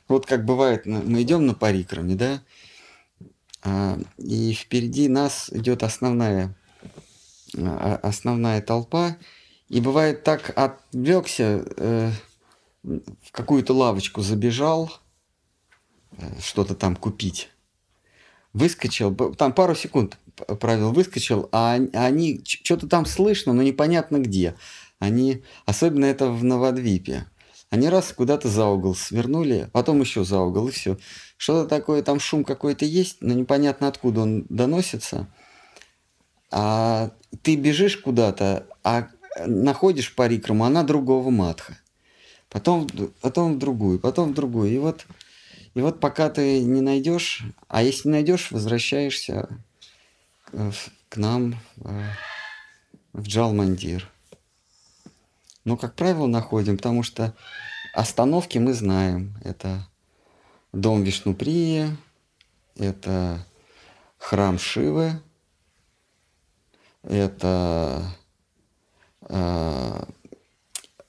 вот 0.08 0.26
как 0.26 0.44
бывает, 0.44 0.86
мы 0.86 1.22
идем 1.22 1.46
на 1.46 1.54
парикраме, 1.54 2.14
да, 2.14 2.42
а, 3.62 3.98
и 4.18 4.52
впереди 4.52 5.08
нас 5.08 5.50
идет 5.52 5.82
основная, 5.82 6.56
а, 7.56 8.00
основная 8.02 8.60
толпа, 8.60 9.16
и 9.68 9.80
бывает 9.80 10.24
так 10.24 10.52
отвлекся, 10.56 11.64
э, 11.76 12.10
в 12.82 13.30
какую-то 13.30 13.74
лавочку 13.74 14.22
забежал, 14.22 14.92
что-то 16.40 16.74
там 16.74 16.96
купить, 16.96 17.48
выскочил, 18.52 19.14
там 19.14 19.52
пару 19.52 19.74
секунд 19.74 20.18
правил, 20.60 20.92
выскочил, 20.92 21.48
а 21.52 21.74
они, 21.74 22.42
что-то 22.44 22.88
там 22.88 23.06
слышно, 23.06 23.52
но 23.52 23.62
непонятно 23.62 24.18
где. 24.18 24.56
Они, 24.98 25.42
особенно 25.64 26.04
это 26.04 26.30
в 26.30 26.44
Новодвипе, 26.44 27.26
они 27.72 27.88
раз 27.88 28.12
куда-то 28.12 28.50
за 28.50 28.66
угол 28.66 28.94
свернули, 28.94 29.70
потом 29.72 30.02
еще 30.02 30.24
за 30.24 30.40
угол, 30.40 30.68
и 30.68 30.72
все. 30.72 30.98
Что-то 31.38 31.66
такое, 31.66 32.02
там 32.02 32.20
шум 32.20 32.44
какой-то 32.44 32.84
есть, 32.84 33.22
но 33.22 33.32
непонятно 33.32 33.88
откуда 33.88 34.20
он 34.20 34.44
доносится. 34.50 35.26
А 36.50 37.12
ты 37.40 37.56
бежишь 37.56 37.96
куда-то, 37.96 38.66
а 38.84 39.08
находишь 39.46 40.14
парикраму, 40.14 40.66
она 40.66 40.82
другого 40.82 41.30
матха. 41.30 41.78
потом, 42.50 42.86
потом 43.22 43.54
в 43.54 43.58
другую, 43.58 43.98
потом 43.98 44.32
в 44.32 44.34
другую. 44.34 44.70
И 44.70 44.76
вот, 44.76 45.06
и 45.72 45.80
вот 45.80 45.98
пока 45.98 46.28
ты 46.28 46.62
не 46.62 46.82
найдешь, 46.82 47.42
а 47.68 47.82
если 47.82 48.10
найдешь, 48.10 48.50
возвращаешься 48.50 49.48
к 50.52 51.16
нам 51.16 51.58
в 53.14 53.22
Джалмандир. 53.22 54.11
Но, 55.64 55.76
как 55.76 55.94
правило, 55.94 56.26
находим, 56.26 56.76
потому 56.76 57.02
что 57.02 57.34
остановки 57.94 58.58
мы 58.58 58.72
знаем. 58.72 59.34
Это 59.44 59.86
дом 60.72 61.02
Вишнуприи, 61.02 61.96
это 62.76 63.44
храм 64.18 64.58
Шивы, 64.58 65.20
это 67.02 68.02
э, 69.28 70.04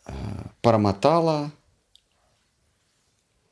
э, 0.06 0.14
Параматала, 0.62 1.52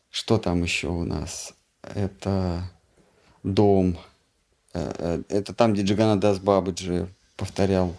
что 0.09 0.37
там 0.37 0.63
еще 0.63 0.87
у 0.87 1.03
нас? 1.03 1.53
Это 1.81 2.63
дом, 3.43 3.97
э, 4.73 4.91
э 4.97 5.23
это 5.29 5.53
там, 5.53 5.73
где 5.73 5.83
Джаганадас 5.83 6.39
Бабаджи 6.39 7.07
повторял 7.37 7.95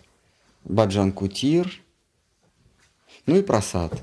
Баджан 0.64 1.12
Кутир, 1.12 1.81
ну 3.26 3.36
и 3.36 3.42
просад 3.42 4.02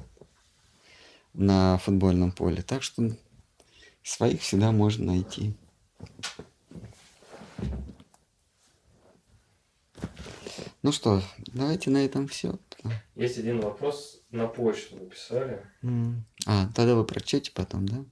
на 1.34 1.78
футбольном 1.78 2.32
поле. 2.32 2.62
Так 2.62 2.84
что 2.84 3.10
своих 4.04 4.42
всегда 4.42 4.72
можно 4.72 5.14
найти. 5.14 5.54
Ну 10.82 10.92
что, 10.94 11.22
давайте 11.54 11.90
на 11.90 12.06
этом 12.06 12.28
все. 12.28 12.58
Есть 13.16 13.38
один 13.38 13.60
вопрос 13.60 14.22
на 14.32 14.48
почту 14.48 14.96
написали. 14.96 15.66
А, 16.46 16.68
тогда 16.74 16.96
вы 16.96 17.04
прочтете 17.04 17.52
потом, 17.52 17.86
да? 17.88 18.06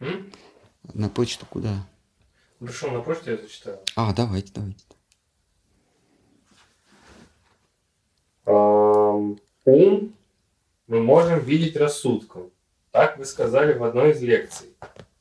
М? 0.00 0.30
На 0.92 1.08
почту 1.08 1.46
куда? 1.46 1.86
Пришел 2.58 2.90
на 2.90 3.00
почту, 3.00 3.30
я 3.30 3.38
зачитаю. 3.38 3.80
А, 3.96 4.12
давайте, 4.12 4.52
давайте. 4.52 4.84
Ум 9.64 10.14
мы 10.86 11.00
можем 11.00 11.40
видеть 11.40 11.76
рассудком. 11.76 12.50
Так 12.90 13.18
вы 13.18 13.24
сказали 13.24 13.76
в 13.76 13.82
одной 13.82 14.12
из 14.12 14.22
лекций. 14.22 14.68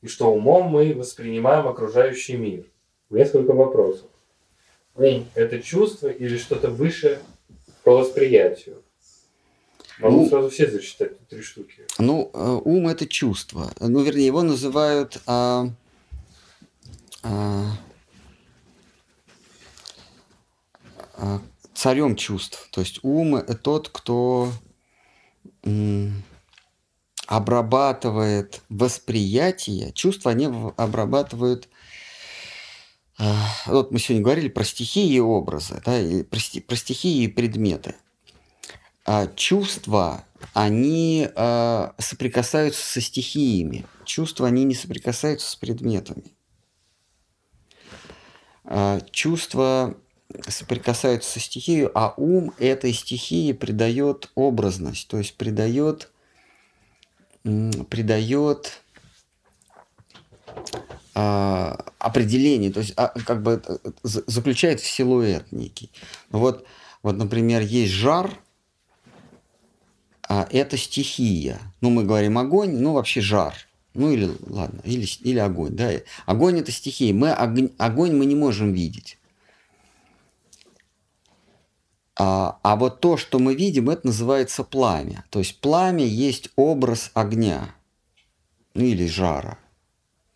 И 0.02 0.08
что 0.08 0.32
умом 0.34 0.68
мы 0.68 0.94
воспринимаем 0.94 1.68
окружающий 1.68 2.36
мир. 2.36 2.66
Несколько 3.10 3.54
вопросов. 3.54 4.08
Ум– 4.96 5.26
это 5.36 5.60
чувство 5.60 6.10
или 6.10 6.38
что-то 6.38 6.70
выше 6.70 7.20
по 7.84 7.98
восприятию? 7.98 8.84
Могу 10.00 10.24
ну, 10.24 10.30
сразу 10.30 10.50
все 10.50 10.70
зачитать 10.70 11.28
три 11.28 11.42
штуки. 11.42 11.88
Ну, 12.00 12.30
э, 12.34 12.60
ум– 12.64 12.88
это 12.90 13.08
чувство. 13.08 13.72
Ну, 13.80 14.04
вернее, 14.04 14.26
его 14.26 14.42
называют 14.42 15.22
а, 15.26 15.68
а, 17.24 17.64
а, 21.16 21.42
царем 21.74 22.16
чувств. 22.16 22.68
То 22.72 22.82
есть 22.82 23.00
ум– 23.04 23.42
тот, 23.64 23.90
кто 23.90 24.52
обрабатывает 27.28 28.62
восприятие, 28.70 29.92
чувства 29.94 30.32
они 30.32 30.50
обрабатывают 30.78 31.70
а, 33.20 33.48
вот 33.68 33.92
мы 33.92 34.00
сегодня 34.00 34.24
говорили 34.24 34.50
про 34.50 34.64
стихии 34.64 35.14
и 35.14 35.20
образы, 35.20 35.82
да, 35.86 36.00
и 36.00 36.24
про, 36.24 36.40
про 36.68 36.76
стихии 36.76 37.24
и 37.24 37.28
предметы. 37.28 37.96
А 39.06 39.28
чувства, 39.28 40.26
они 40.54 41.30
а, 41.36 41.94
соприкасаются 42.00 42.82
со 42.82 43.02
стихиями. 43.02 43.86
Чувства, 44.06 44.48
они 44.48 44.64
не 44.64 44.74
соприкасаются 44.74 45.50
с 45.50 45.56
предметами. 45.56 46.34
А, 48.64 49.00
чувства 49.12 49.96
соприкасаются 50.48 51.32
со 51.32 51.40
стихией, 51.40 51.90
а 51.94 52.14
ум 52.18 52.54
этой 52.60 52.94
стихии 52.94 53.52
придает 53.54 54.32
образность, 54.36 55.08
то 55.08 55.18
есть 55.18 55.36
придает, 55.36 56.12
придает 57.44 58.82
а, 61.16 61.86
определение, 62.00 62.72
то 62.72 62.80
есть 62.80 62.94
а, 62.98 63.10
как 63.10 63.42
бы 63.42 63.62
заключает 64.04 64.80
в 64.80 64.88
силуэт 64.88 65.52
некий. 65.52 65.92
Вот, 66.30 66.66
вот, 67.02 67.18
например, 67.18 67.62
есть 67.62 67.94
жар, 67.94 68.32
а 70.28 70.48
это 70.52 70.78
стихия. 70.78 71.60
Ну, 71.82 71.90
мы 71.90 72.04
говорим 72.04 72.38
огонь, 72.38 72.78
ну, 72.78 72.94
вообще 72.94 73.22
жар. 73.22 73.54
Ну, 73.94 74.12
или, 74.12 74.32
ладно, 74.48 74.82
или, 74.84 75.06
или 75.22 75.38
огонь, 75.38 75.76
да. 75.76 75.92
Огонь– 76.26 76.60
это 76.62 76.72
стихия. 76.72 77.14
Мы 77.14 77.32
огонь, 77.32 77.70
огонь 77.78 78.16
мы 78.16 78.26
не 78.26 78.36
можем 78.36 78.74
видеть. 78.74 79.20
А, 82.16 82.60
а 82.62 82.76
вот 82.76 83.00
то, 83.02 83.18
что 83.18 83.40
мы 83.40 83.56
видим, 83.56 83.90
это 83.90 84.08
называется 84.08 84.64
пламя. 84.64 85.26
То 85.30 85.40
есть 85.40 85.60
пламя 85.62 86.06
есть 86.06 86.50
образ 86.56 87.12
огня, 87.14 87.74
ну 88.74 88.84
или 88.84 89.08
жара. 89.08 89.58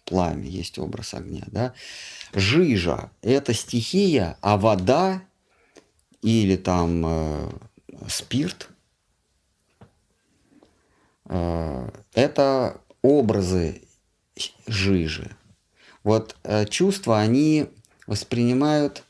Пламя 0.05 0.47
есть 0.47 0.79
образ 0.79 1.13
огня, 1.13 1.43
да. 1.47 1.73
Жижа– 2.33 3.11
это 3.21 3.53
стихия, 3.53 4.37
а 4.41 4.57
вода 4.57 5.21
или 6.21 6.55
там 6.55 7.03
э, 7.05 7.49
спирт 8.07 8.69
э,– 11.25 11.89
это 12.13 12.81
образы 13.01 13.81
жижи. 14.65 15.35
Вот 16.03 16.37
э, 16.43 16.65
чувства, 16.65 17.19
они 17.19 17.67
воспринимают 18.07 19.03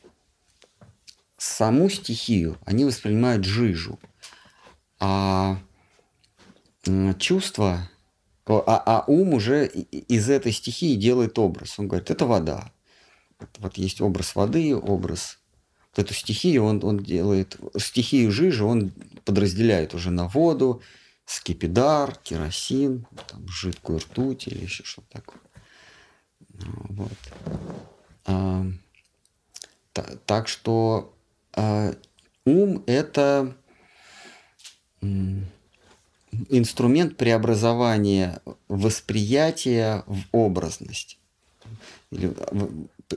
саму 1.38 1.88
стихию, 1.88 2.58
они 2.66 2.84
воспринимают 2.84 3.44
жижу. 3.44 3.98
А 5.00 5.58
чувство, 7.18 7.88
а, 8.46 8.82
а 8.84 9.04
ум 9.06 9.34
уже 9.34 9.66
из 9.66 10.28
этой 10.28 10.52
стихии 10.52 10.96
делает 10.96 11.38
образ. 11.38 11.78
Он 11.78 11.88
говорит, 11.88 12.10
это 12.10 12.26
вода. 12.26 12.72
Вот 13.58 13.76
есть 13.76 14.00
образ 14.00 14.34
воды, 14.34 14.76
образ 14.76 15.38
вот 15.90 16.04
эту 16.04 16.14
стихию 16.14 16.64
он, 16.64 16.82
он 16.84 16.98
делает, 16.98 17.56
стихию 17.76 18.32
жижи 18.32 18.64
он 18.64 18.92
подразделяет 19.24 19.94
уже 19.94 20.10
на 20.10 20.28
воду, 20.28 20.82
скипидар, 21.24 22.16
керосин, 22.16 23.06
там, 23.28 23.46
жидкую 23.48 24.00
ртуть 24.00 24.48
или 24.48 24.62
еще 24.62 24.84
что-то 24.84 25.08
такое. 25.10 25.40
Вот. 26.88 27.12
А, 28.26 28.66
так 30.26 30.48
что 30.48 31.14
а, 31.14 31.17
ум– 32.44 32.82
это 32.86 33.56
инструмент 36.48 37.16
преобразования 37.16 38.40
восприятия 38.68 40.04
в 40.06 40.22
образность. 40.32 41.18
Или 42.10 42.34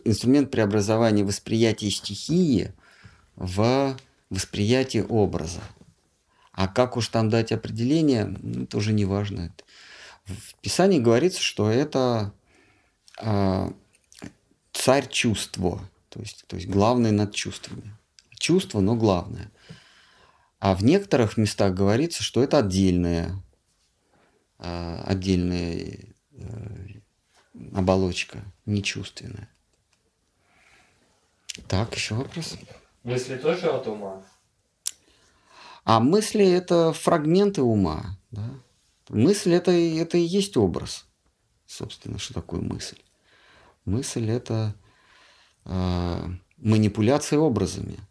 инструмент 0.06 0.52
преобразования 0.52 1.24
восприятия 1.24 1.90
стихии 1.90 2.74
в 3.36 3.98
восприятие 4.30 5.06
образа. 5.06 5.62
А 6.54 6.68
как 6.68 6.98
уж 6.98 7.08
там 7.10 7.30
дать 7.30 7.52
определение, 7.52 8.26
ну, 8.26 8.64
это 8.64 8.78
уже 8.78 8.94
не 8.94 9.06
важно. 9.06 9.54
В 10.26 10.56
Писании 10.62 11.00
говорится, 11.00 11.42
что 11.42 11.70
это 11.70 12.34
э, 13.22 13.72
царь 14.72 15.08
чувства, 15.10 15.82
то 16.10 16.20
есть, 16.20 16.46
то 16.48 16.56
есть 16.56 16.68
главное 16.68 17.12
над 17.12 17.34
чувствами 17.34 17.94
чувство, 18.42 18.82
но 18.82 18.96
главное. 18.96 19.52
А 20.60 20.76
в 20.76 20.84
некоторых 20.84 21.38
местах 21.38 21.74
говорится, 21.74 22.24
что 22.24 22.44
это 22.44 22.58
отдельная, 22.58 23.42
а, 24.60 25.04
отдельная 25.06 25.98
э, 26.34 26.88
оболочка, 27.74 28.44
нечувственная. 28.66 29.50
Так, 31.68 31.96
еще 31.96 32.16
вопрос? 32.16 32.58
Мысли 33.04 33.38
тоже 33.38 33.70
от 33.70 33.88
ума? 33.88 34.24
А 35.84 36.00
мысли– 36.00 36.46
это 36.46 36.94
фрагменты 36.94 37.64
ума. 37.64 38.18
Да? 38.30 38.50
Мысль 39.10 39.54
это,– 39.54 39.72
это 39.72 40.18
и 40.18 40.22
есть 40.22 40.58
образ. 40.58 41.06
Собственно, 41.66 42.20
что 42.20 42.36
такое 42.36 42.62
мысль? 42.62 43.00
Мысль– 43.86 44.30
это 44.32 44.76
э, 45.66 46.28
манипуляция 46.58 47.40
образами– 47.40 47.98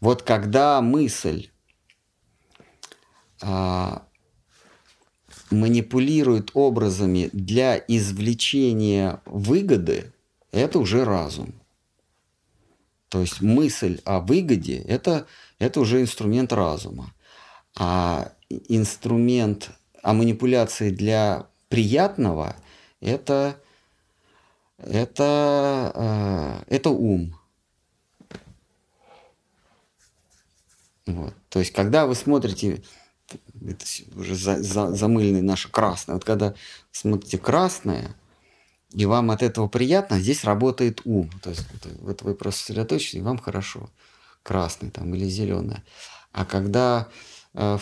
вот 0.00 0.22
когда 0.22 0.80
мысль 0.80 1.48
а, 3.42 4.06
манипулирует 5.50 6.50
образами 6.54 7.30
для 7.32 7.76
извлечения 7.76 9.20
выгоды, 9.26 10.12
это 10.52 10.78
уже 10.78 11.04
разум. 11.04 11.54
То 13.08 13.20
есть 13.20 13.40
мысль 13.40 14.00
о 14.04 14.20
выгоде 14.20 14.78
это, 14.78 15.26
это 15.58 15.80
уже 15.80 16.00
инструмент 16.00 16.52
разума. 16.52 17.12
А 17.78 18.32
инструмент, 18.48 19.70
а 20.02 20.12
манипуляции 20.12 20.90
для 20.90 21.46
приятного– 21.68 22.56
это, 23.00 23.60
это, 24.78 25.92
э, 25.94 26.74
это 26.74 26.90
ум. 26.90 27.35
Вот. 31.06 31.34
То 31.48 31.60
есть, 31.60 31.72
когда 31.72 32.06
вы 32.06 32.14
смотрите, 32.14 32.82
это 33.64 33.84
уже 34.16 34.34
за, 34.34 34.62
за, 34.62 34.92
замыленное 34.92 35.42
наше 35.42 35.70
красное, 35.70 36.14
вот 36.14 36.24
когда 36.24 36.54
смотрите 36.90 37.38
красное, 37.38 38.16
и 38.90 39.04
вам 39.06 39.30
от 39.30 39.42
этого 39.42 39.68
приятно, 39.68 40.18
здесь 40.18 40.44
работает 40.44 41.02
ум. 41.04 41.30
То 41.42 41.50
есть, 41.50 41.66
вот 42.00 42.22
вы 42.22 42.34
просто 42.34 42.60
сосредоточитесь, 42.60 43.14
и 43.14 43.20
вам 43.20 43.38
хорошо. 43.38 43.90
Красный 44.42 44.90
там 44.90 45.12
или 45.14 45.28
зеленое. 45.28 45.82
А 46.32 46.44
когда 46.44 47.08
э, 47.54 47.78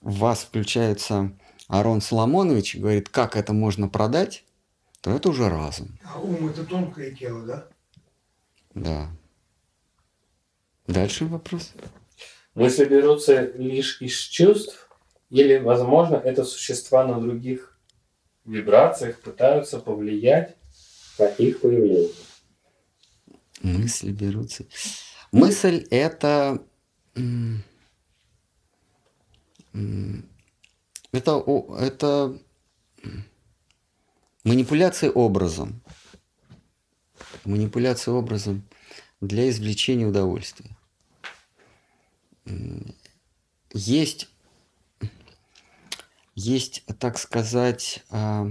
в 0.00 0.18
вас 0.18 0.40
включается 0.40 1.32
Арон 1.68 2.00
Соломонович 2.00 2.74
и 2.74 2.80
говорит, 2.80 3.08
как 3.08 3.36
это 3.36 3.52
можно 3.52 3.88
продать, 3.88 4.44
то 5.00 5.10
это 5.10 5.28
уже 5.28 5.48
разум. 5.48 5.98
А 6.04 6.18
ум 6.18 6.48
это 6.48 6.64
тонкое 6.64 7.12
тело, 7.12 7.44
да? 7.44 7.68
Да. 8.74 9.10
Дальше 10.86 11.26
вопрос. 11.26 11.72
Мысли 12.58 12.86
берутся 12.86 13.52
лишь 13.52 14.02
из 14.02 14.18
чувств, 14.18 14.90
или, 15.30 15.58
возможно, 15.58 16.16
это 16.16 16.44
существа 16.44 17.06
на 17.06 17.20
других 17.20 17.78
вибрациях 18.44 19.20
пытаются 19.20 19.78
повлиять 19.78 20.56
на 21.20 21.26
их 21.26 21.60
появление. 21.60 22.10
Мысли 23.62 24.10
берутся. 24.10 24.64
Мысль 25.30 25.86
это 25.90 26.64
это, 31.12 31.44
это 31.78 32.38
манипуляция 34.42 35.10
образом. 35.12 35.80
Манипуляция 37.44 38.14
образом 38.14 38.68
для 39.20 39.48
извлечения 39.48 40.08
удовольствия. 40.08 40.77
Есть, 43.72 44.28
есть, 46.34 46.84
так 46.98 47.18
сказать, 47.18 48.02
а, 48.10 48.50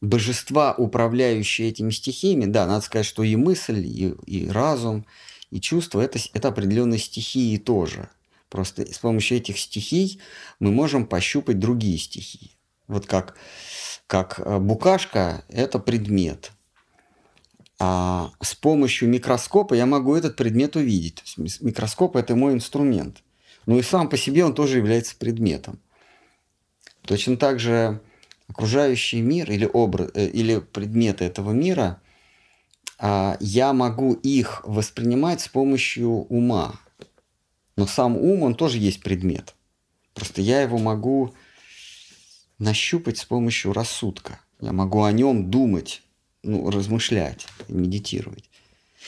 божества, 0.00 0.74
управляющие 0.74 1.68
этими 1.68 1.90
стихиями. 1.90 2.46
Да, 2.46 2.66
надо 2.66 2.84
сказать, 2.84 3.06
что 3.06 3.22
и 3.22 3.36
мысль, 3.36 3.84
и, 3.84 4.14
и 4.26 4.48
разум, 4.48 5.06
и 5.50 5.60
чувство 5.60 6.00
это, 6.00 6.18
это 6.32 6.48
определенные 6.48 6.98
стихии 6.98 7.56
тоже. 7.56 8.08
Просто 8.48 8.92
с 8.92 8.98
помощью 8.98 9.38
этих 9.38 9.58
стихий 9.58 10.20
мы 10.60 10.70
можем 10.70 11.06
пощупать 11.06 11.58
другие 11.58 11.98
стихии. 11.98 12.52
Вот 12.88 13.06
как, 13.06 13.36
как 14.06 14.40
а, 14.40 14.58
букашка– 14.58 15.44
это 15.48 15.78
предмет. 15.78 16.52
А 17.78 18.30
с 18.40 18.54
помощью 18.54 19.08
микроскопа 19.08 19.74
я 19.74 19.86
могу 19.86 20.14
этот 20.14 20.36
предмет 20.36 20.76
увидеть. 20.76 21.16
То 21.16 21.42
есть 21.42 21.60
микроскоп– 21.60 22.16
это 22.16 22.34
мой 22.34 22.54
инструмент. 22.54 23.22
Но 23.66 23.76
и 23.78 23.82
сам 23.82 24.08
по 24.08 24.16
себе 24.16 24.44
он 24.44 24.54
тоже 24.54 24.78
является 24.78 25.16
предметом. 25.16 25.78
Точно 27.02 27.36
так 27.36 27.60
же 27.60 28.00
окружающий 28.48 29.20
мир 29.20 29.50
или, 29.50 29.68
образ, 29.70 30.10
э, 30.14 30.26
или 30.28 30.60
предметы 30.60 31.24
этого 31.24 31.52
мира, 31.52 32.00
а, 32.98 33.36
я 33.40 33.72
могу 33.72 34.14
их 34.14 34.62
воспринимать 34.64 35.40
с 35.40 35.48
помощью 35.48 36.08
ума. 36.08 36.80
Но 37.76 37.86
сам 37.86 38.16
ум, 38.16 38.42
он 38.42 38.54
тоже 38.54 38.78
есть 38.78 39.02
предмет. 39.02 39.54
Просто 40.14 40.40
я 40.40 40.62
его 40.62 40.78
могу 40.78 41.34
нащупать 42.58 43.18
с 43.18 43.24
помощью 43.24 43.72
рассудка. 43.72 44.40
Я 44.60 44.72
могу 44.72 45.02
о 45.02 45.12
нем 45.12 45.50
думать, 45.50 46.02
ну, 46.46 46.70
размышлять, 46.70 47.46
медитировать. 47.68 48.48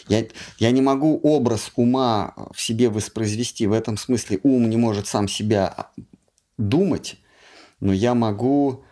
Я, 0.08 0.26
я 0.58 0.70
не 0.70 0.80
могу 0.80 1.18
образ 1.22 1.72
ума 1.76 2.34
в 2.52 2.60
себе 2.60 2.88
воспроизвести. 2.88 3.66
В 3.66 3.72
этом 3.72 3.96
смысле 3.96 4.40
ум 4.42 4.68
не 4.68 4.76
может 4.76 5.06
сам 5.06 5.28
себя 5.28 5.90
думать, 6.56 7.16
но 7.80 7.92
я 7.92 8.14
могу 8.14 8.84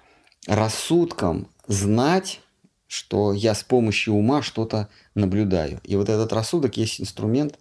рассудком 0.47 1.49
знать, 1.69 2.41
что 2.87 3.33
я 3.33 3.55
с 3.55 3.63
помощью 3.63 4.15
ума 4.15 4.43
что-то 4.43 4.89
наблюдаю. 5.15 5.81
И 5.85 5.97
вот 5.97 6.09
этот 6.09 6.33
рассудок 6.33 6.77
есть 6.77 7.01
инструмент, 7.01 7.59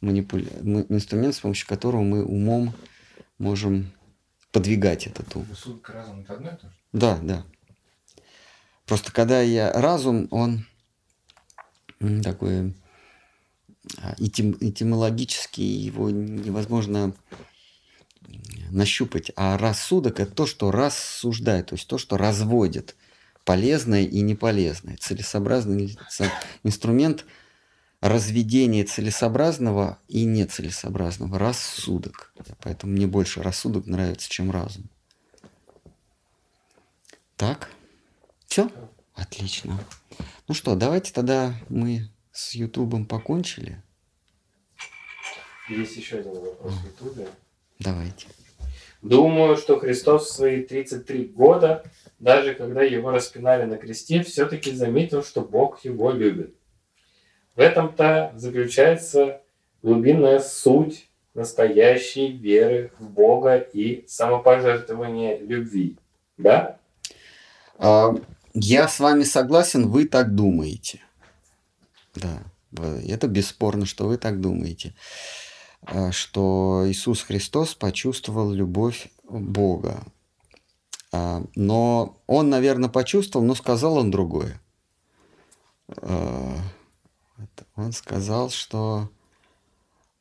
манипуля... 0.00 0.46
инструмент, 0.88 1.34
с 1.34 1.40
помощью 1.40 1.66
которого 1.66 2.02
мы 2.02 2.24
умом 2.24 2.74
можем 3.38 3.90
подвигать 4.52 5.06
этот 5.06 5.34
ум. 5.34 5.46
Рассудок 5.48 5.88
и 5.88 5.92
разум– 5.92 6.20
это 6.22 6.34
одно 6.34 6.50
и 6.50 6.56
то 6.56 6.68
же? 6.68 6.74
Да, 6.92 7.18
да. 7.22 7.44
Просто 8.90 9.12
когда 9.12 9.40
я 9.40 9.70
разум, 9.70 10.26
он 10.32 10.66
такой 12.24 12.74
а, 13.98 14.16
этим, 14.18 14.56
этимологически 14.60 15.60
его 15.60 16.10
невозможно 16.10 17.14
нащупать. 18.68 19.30
А 19.36 19.56
рассудок– 19.58 20.18
это 20.18 20.32
то, 20.32 20.44
что 20.44 20.72
рассуждает, 20.72 21.66
то 21.66 21.76
есть 21.76 21.86
то, 21.86 21.98
что 21.98 22.16
разводит 22.16 22.96
полезное 23.44 24.02
и 24.02 24.22
неполезное. 24.22 24.96
Целесообразный 24.96 25.96
инструмент 26.64 27.26
разведения 28.00 28.82
целесообразного 28.82 30.00
и 30.08 30.24
нецелесообразного. 30.24 31.38
Рассудок. 31.38 32.34
Поэтому 32.60 32.94
мне 32.94 33.06
больше 33.06 33.40
рассудок 33.40 33.86
нравится, 33.86 34.28
чем 34.28 34.50
разум. 34.50 34.90
Так? 37.36 37.70
Все? 38.50 38.68
Отлично. 39.14 39.78
Ну 40.48 40.54
что, 40.54 40.74
давайте 40.74 41.12
тогда 41.12 41.54
мы 41.68 42.10
с 42.32 42.56
Ютубом 42.56 43.06
покончили. 43.06 43.80
Есть 45.68 45.96
еще 45.96 46.18
один 46.18 46.32
вопрос 46.34 46.72
в 46.74 46.84
Ютубе. 46.84 47.28
Давайте. 47.78 48.26
Думаю, 49.02 49.56
что 49.56 49.78
Христос 49.78 50.26
в 50.26 50.32
свои 50.32 50.64
33 50.64 51.26
года, 51.26 51.84
даже 52.18 52.54
когда 52.54 52.82
его 52.82 53.12
распинали 53.12 53.66
на 53.66 53.76
кресте, 53.76 54.24
все-таки 54.24 54.72
заметил, 54.72 55.22
что 55.22 55.42
Бог 55.42 55.84
его 55.84 56.10
любит. 56.10 56.52
В 57.54 57.60
этом-то 57.60 58.32
заключается 58.34 59.42
глубинная 59.80 60.40
суть 60.40 61.08
настоящей 61.34 62.32
веры 62.32 62.90
в 62.98 63.08
Бога 63.10 63.58
и 63.58 64.04
самопожертвования 64.08 65.38
любви. 65.38 65.96
Да? 66.36 66.80
А, 67.78 68.12
я 68.54 68.88
с 68.88 68.98
вами 68.98 69.24
согласен, 69.24 69.88
вы 69.88 70.06
так 70.06 70.34
думаете. 70.34 71.00
Да, 72.14 72.42
это 72.72 73.28
бесспорно, 73.28 73.86
что 73.86 74.06
вы 74.06 74.16
так 74.16 74.40
думаете. 74.40 74.94
А, 75.82 76.12
что 76.12 76.84
Иисус 76.86 77.22
Христос 77.22 77.74
почувствовал 77.74 78.50
любовь 78.50 79.10
Бога. 79.28 80.04
А, 81.12 81.44
но 81.54 82.20
он, 82.26 82.50
наверное, 82.50 82.88
почувствовал, 82.88 83.44
но 83.44 83.54
сказал 83.54 83.96
он 83.96 84.10
другое. 84.10 84.60
А, 86.02 86.56
он 87.76 87.92
сказал, 87.92 88.50
что, 88.50 89.10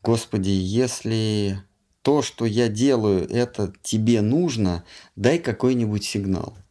Господи, 0.04 0.50
если 0.50 1.64
то, 2.04 2.22
что 2.22 2.46
я 2.46 2.70
делаю, 2.70 3.28
это 3.30 3.74
тебе 3.82 4.22
нужно, 4.22 4.84
дай 5.16 5.40
какой-нибудь 5.40 6.06
сигнал– 6.06 6.56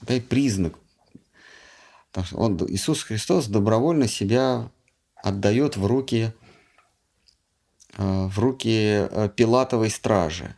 дай 0.00 0.20
признак. 0.20 0.78
Потому 2.10 2.26
что 2.26 2.36
он, 2.38 2.56
Иисус 2.68 3.02
Христос 3.02 3.46
добровольно 3.46 4.08
себя 4.08 4.70
отдает 5.14 5.76
в 5.76 5.86
руки, 5.86 6.32
э, 7.96 8.26
в 8.26 8.38
руки 8.38 9.06
э, 9.10 9.28
Пилатовой 9.34 9.90
стражи. 9.90 10.56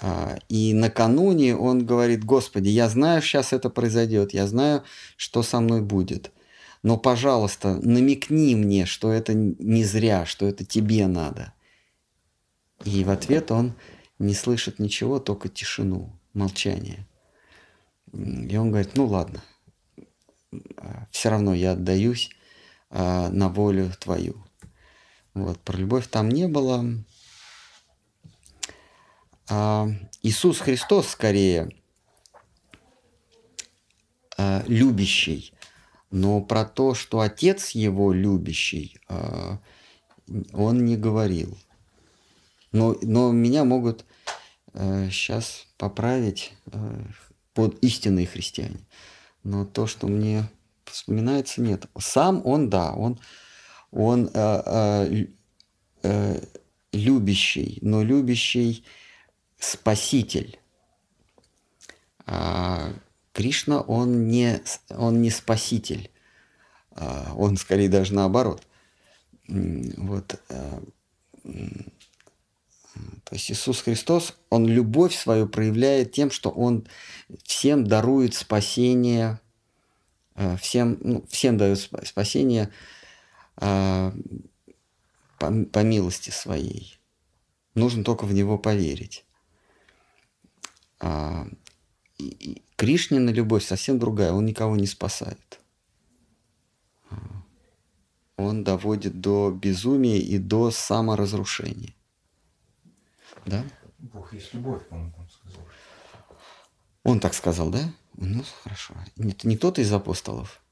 А, 0.00 0.38
и 0.48 0.72
накануне 0.72 1.56
он 1.56 1.84
говорит, 1.84 2.24
Господи, 2.24 2.68
я 2.68 2.88
знаю, 2.88 3.20
сейчас 3.22 3.52
это 3.52 3.70
произойдет, 3.70 4.32
я 4.32 4.46
знаю, 4.46 4.84
что 5.16 5.42
со 5.42 5.60
мной 5.60 5.82
будет. 5.82 6.32
Но, 6.82 6.96
пожалуйста, 6.96 7.78
намекни 7.82 8.54
мне, 8.54 8.86
что 8.86 9.12
это 9.12 9.34
не 9.34 9.84
зря, 9.84 10.26
что 10.26 10.46
это 10.46 10.64
тебе 10.64 11.06
надо. 11.06 11.52
И 12.84 13.04
в 13.04 13.10
ответ 13.10 13.52
он 13.52 13.74
не 14.18 14.34
слышит 14.34 14.78
ничего, 14.78 15.20
только 15.20 15.48
тишину, 15.48 16.18
молчание. 16.32 17.06
И 18.12 18.56
он 18.56 18.70
говорит, 18.70 18.96
ну 18.96 19.06
ладно, 19.06 19.42
все 21.10 21.30
равно 21.30 21.54
я 21.54 21.72
отдаюсь 21.72 22.30
а, 22.90 23.30
на 23.30 23.48
волю 23.48 23.90
твою. 23.98 24.44
Вот, 25.34 25.58
про 25.60 25.76
любовь 25.78 26.08
там 26.08 26.28
не 26.28 26.48
было. 26.48 26.84
А, 29.48 29.88
Иисус 30.22 30.58
Христос 30.58 31.08
скорее 31.08 31.70
а, 34.36 34.62
любящий, 34.66 35.54
но 36.10 36.40
про 36.40 36.64
то, 36.64 36.94
что 36.94 37.20
Отец 37.20 37.70
его 37.70 38.12
любящий, 38.12 38.98
а, 39.08 39.58
он 40.52 40.84
не 40.84 40.96
говорил. 40.96 41.56
Но, 42.72 42.96
но 43.02 43.32
меня 43.32 43.64
могут 43.64 44.06
э, 44.72 45.10
сейчас 45.10 45.66
поправить 45.76 46.54
э, 46.72 47.04
под 47.52 47.78
истинные 47.84 48.26
христиане. 48.26 48.80
Но 49.44 49.64
то, 49.64 49.86
что 49.86 50.06
мне 50.06 50.48
вспоминается, 50.84 51.60
нет. 51.60 51.86
Сам 51.98 52.42
он, 52.44 52.70
да, 52.70 52.92
он, 52.92 53.18
он 53.90 54.30
э, 54.32 54.62
э, 54.66 55.26
э, 56.02 56.44
любящий, 56.92 57.78
но 57.82 58.02
любящий 58.02 58.84
спаситель. 59.58 60.58
А 62.26 62.92
Кришна, 63.32 63.80
он 63.80 64.28
не, 64.28 64.60
он 64.90 65.22
не 65.22 65.30
спаситель. 65.30 66.10
А, 66.94 67.32
он 67.36 67.56
скорее 67.56 67.88
даже 67.88 68.14
наоборот. 68.14 68.62
Вот. 69.48 70.40
Э, 72.94 72.98
то 73.24 73.34
есть 73.34 73.50
Иисус 73.50 73.80
Христос, 73.82 74.36
Он 74.50 74.66
любовь 74.66 75.14
свою 75.14 75.48
проявляет 75.48 76.12
тем, 76.12 76.30
что 76.30 76.50
Он 76.50 76.86
всем 77.44 77.86
дарует 77.86 78.34
спасение, 78.34 79.40
э, 80.34 80.56
всем, 80.56 80.98
ну, 81.00 81.24
всем 81.28 81.58
дает 81.58 81.78
спасение 81.78 82.70
а, 83.56 84.14
по, 85.38 85.52
по 85.64 85.78
милости 85.80 86.30
своей. 86.30 86.98
Нужно 87.74 88.04
только 88.04 88.24
в 88.24 88.32
Него 88.32 88.58
поверить. 88.58 89.24
А, 91.00 91.46
Кришнина 92.76 93.30
любовь 93.30 93.64
совсем 93.64 93.98
другая, 93.98 94.32
Он 94.32 94.44
никого 94.44 94.76
не 94.76 94.86
спасает 94.86 95.60
он 98.36 98.64
доводит 98.64 99.20
до 99.20 99.50
безумия 99.50 100.18
и 100.18 100.38
до 100.38 100.70
саморазрушения. 100.70 101.94
Да? 103.46 103.64
Бог 103.98 104.32
есть 104.32 104.52
любовь, 104.54 104.82
он 104.90 105.12
там 105.12 105.28
сказал. 105.30 105.62
Он 107.04 107.20
так 107.20 107.34
сказал, 107.34 107.70
да? 107.70 107.92
Ну, 108.14 108.44
хорошо. 108.62 108.94
Это 109.16 109.48
не 109.48 109.56
кто-то 109.56 109.80
из 109.80 109.92
апостолов? 109.92 110.62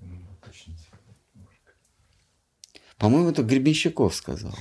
Ну, 0.00 0.18
По-моему, 2.98 3.30
это 3.30 3.42
Гребенщиков 3.42 4.14
сказал. 4.14 4.54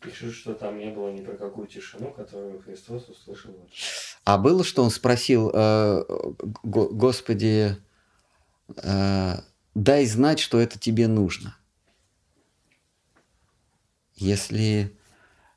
Пишут, 0.00 0.34
что 0.34 0.54
там 0.54 0.78
не 0.78 0.90
было 0.90 1.10
ни 1.10 1.24
про 1.24 1.36
какую 1.36 1.66
тишину, 1.66 2.12
которую 2.12 2.62
Христос 2.62 3.08
услышал. 3.08 3.52
А 4.24 4.38
было, 4.38 4.62
что 4.64 4.82
он 4.82 4.90
спросил, 4.90 5.50
э, 5.52 6.04
Господи, 6.62 7.76
э, 8.76 9.34
дай 9.74 10.06
знать, 10.06 10.38
что 10.38 10.60
это 10.60 10.78
тебе 10.78 11.08
нужно. 11.08 11.56
Если, 14.16 14.96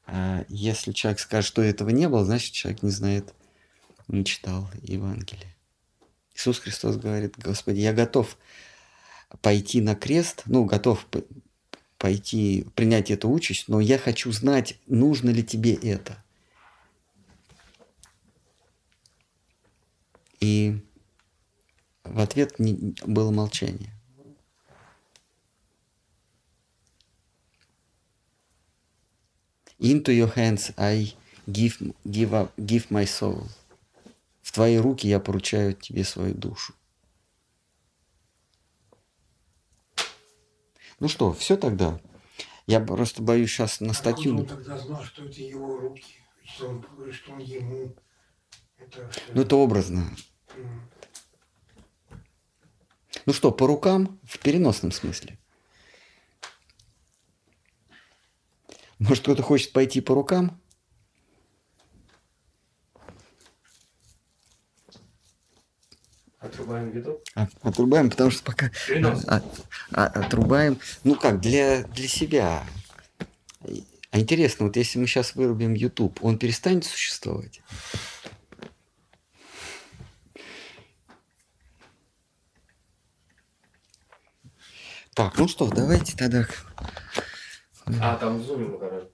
э, 0.08 0.46
если 0.50 0.92
человек 0.92 1.20
скажет, 1.20 1.48
что 1.48 1.62
этого 1.62 1.90
не 1.90 2.08
было, 2.08 2.26
значит, 2.26 2.54
человек 2.54 2.84
не 2.84 2.92
знает, 2.92 3.34
не 4.08 4.26
читал 4.26 4.70
Евангелие. 4.82 5.56
Иисус 6.36 6.60
Христос 6.60 6.98
говорит, 6.98 7.38
Господи, 7.38 7.80
я 7.80 7.94
готов 7.94 8.38
пойти 9.42 9.82
на 9.82 9.96
крест, 9.96 10.44
ну, 10.46 10.66
готов 10.66 11.06
пойти, 11.98 12.66
принять 12.76 13.12
эту 13.12 13.30
участь, 13.30 13.68
но 13.68 13.80
я 13.80 13.98
хочу 13.98 14.32
знать, 14.32 14.80
нужно 14.88 15.30
ли 15.30 15.44
тебе 15.44 15.74
это. 15.74 16.24
И 20.40 20.80
в 22.04 22.20
ответ 22.20 22.56
было 22.58 23.32
молчание. 23.32 23.99
Into 29.80 30.12
your 30.12 30.36
hands 30.36 30.72
I 30.78 31.14
give, 31.48 31.78
give, 32.06 32.34
up, 32.34 32.52
give 32.58 32.90
my 32.90 33.06
soul. 33.06 33.48
В 34.42 34.52
твои 34.52 34.78
руки 34.78 35.08
я 35.08 35.20
поручаю 35.20 35.74
тебе 35.74 36.04
свою 36.04 36.34
душу. 36.34 36.74
Ну 41.00 41.08
что, 41.08 41.32
все 41.34 41.56
тогда? 41.56 42.00
Я 42.68 42.80
просто 42.80 43.22
боюсь 43.22 43.52
сейчас 43.52 43.80
на 43.80 43.94
статью... 43.94 44.38
Он 44.38 44.46
тогда 44.46 44.78
знал, 44.78 45.04
что 45.04 45.24
это 45.26 45.42
его 45.42 45.78
руки, 45.78 46.04
что 46.44 46.70
он, 46.70 46.86
что 47.14 47.32
он 47.32 47.40
ему... 47.40 47.96
Это 48.78 49.10
Ну 49.34 49.42
это 49.42 49.56
образно. 49.56 50.06
Ну 53.26 53.34
что, 53.34 53.52
по 53.52 53.66
рукам 53.66 54.20
в 54.24 54.40
переносном 54.40 54.92
смысле? 54.92 55.38
Может, 59.00 59.24
кто-то 59.24 59.44
хочет 59.44 59.72
пойти 59.72 60.02
по 60.02 60.14
рукам? 60.14 60.62
Отрубаем 66.40 66.92
виду? 66.92 67.22
отрубаем, 67.62 68.10
потому 68.10 68.32
что 68.32 68.44
пока 68.44 68.72
а, 69.28 69.42
а, 69.92 70.06
отрубаем, 70.06 70.80
ну 71.04 71.16
как, 71.16 71.42
для, 71.42 71.84
для 71.84 72.08
себя. 72.08 72.66
А 74.12 74.20
интересно, 74.20 74.66
вот 74.68 74.76
если 74.78 75.00
мы 75.00 75.08
сейчас 75.08 75.36
вырубим 75.36 75.74
YouTube, 75.74 76.18
он 76.24 76.38
перестанет 76.38 76.86
существовать? 76.86 77.62
Так, 85.14 85.38
ну 85.38 85.48
что, 85.50 85.68
давайте 85.68 86.16
тогда... 86.16 86.48
А, 88.02 88.16
там 88.16 88.40
в 88.40 88.44
зуме, 88.44 88.66
похоже. 88.66 89.08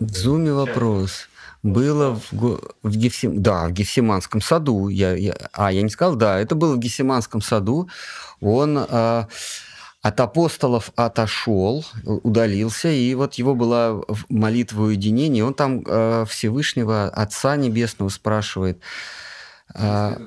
В 0.00 0.16
зуме 0.16 0.52
вопрос 0.52 1.28
было 1.62 2.20
в, 2.30 2.60
в 2.82 2.96
Гефсим... 2.96 3.42
да, 3.42 3.66
в 3.66 3.72
Гефсиманском 3.72 4.40
саду. 4.40 4.88
Я, 4.88 5.14
я... 5.14 5.34
А, 5.52 5.72
я 5.72 5.82
не 5.82 5.88
сказал, 5.88 6.14
да, 6.16 6.38
это 6.38 6.54
было 6.54 6.74
в 6.74 6.78
Гефсиманском 6.78 7.40
саду. 7.40 7.88
Он 8.40 8.78
э, 8.78 9.24
от 10.02 10.20
апостолов 10.20 10.90
отошел, 10.96 11.84
удалился, 12.04 12.88
и 12.88 13.14
вот 13.14 13.34
его 13.34 13.54
была 13.54 14.02
молитва 14.28 14.82
уединения. 14.82 15.42
Он 15.42 15.54
там 15.54 15.82
э, 15.86 16.26
Всевышнего 16.28 17.08
Отца 17.08 17.56
Небесного 17.56 18.10
спрашивает. 18.10 18.80
Э, 19.74 20.18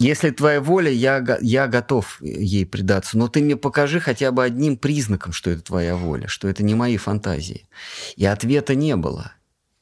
если 0.00 0.30
твоя 0.30 0.62
воля, 0.62 0.90
я, 0.90 1.38
я 1.42 1.66
готов 1.66 2.22
ей 2.22 2.64
предаться. 2.64 3.18
Но 3.18 3.28
ты 3.28 3.42
мне 3.42 3.54
покажи 3.54 4.00
хотя 4.00 4.32
бы 4.32 4.42
одним 4.42 4.78
признаком, 4.78 5.34
что 5.34 5.50
это 5.50 5.60
твоя 5.62 5.94
воля, 5.94 6.26
что 6.26 6.48
это 6.48 6.62
не 6.62 6.74
мои 6.74 6.96
фантазии. 6.96 7.68
И 8.16 8.24
ответа 8.24 8.74
не 8.74 8.96
было. 8.96 9.34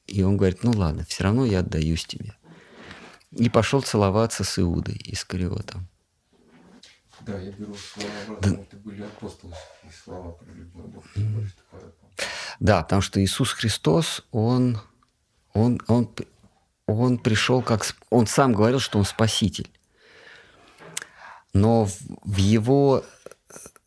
И 0.08 0.24
он 0.24 0.36
говорит, 0.36 0.64
ну 0.64 0.72
ладно, 0.72 1.04
все 1.08 1.22
равно 1.22 1.46
я 1.46 1.60
отдаюсь 1.60 2.04
тебе. 2.04 2.34
И 3.30 3.48
пошел 3.48 3.80
целоваться 3.80 4.42
с 4.42 4.58
Иудой 4.58 5.00
Искариотом. 5.04 5.88
Да, 7.20 7.38
я 7.38 7.52
беру 7.52 7.74
слова 7.74 8.10
обратно, 8.26 8.56
да. 8.56 8.62
это 8.62 8.76
были 8.78 9.02
апостолы 9.02 9.54
и 9.84 9.92
слова 9.92 10.32
про 10.32 10.50
любовь. 10.52 11.04
Mm. 11.14 11.46
Да, 12.58 12.82
потому 12.82 13.02
что 13.02 13.22
Иисус 13.22 13.52
Христос, 13.52 14.26
Он, 14.32 14.80
он, 15.52 15.80
он, 15.86 16.12
он 16.86 17.18
пришел 17.18 17.62
как... 17.62 17.86
Он 18.10 18.26
сам 18.26 18.52
говорил, 18.52 18.80
что 18.80 18.98
Он 18.98 19.04
Спаситель. 19.04 19.70
Но 21.52 21.88
в, 22.24 22.36
Его 22.36 23.04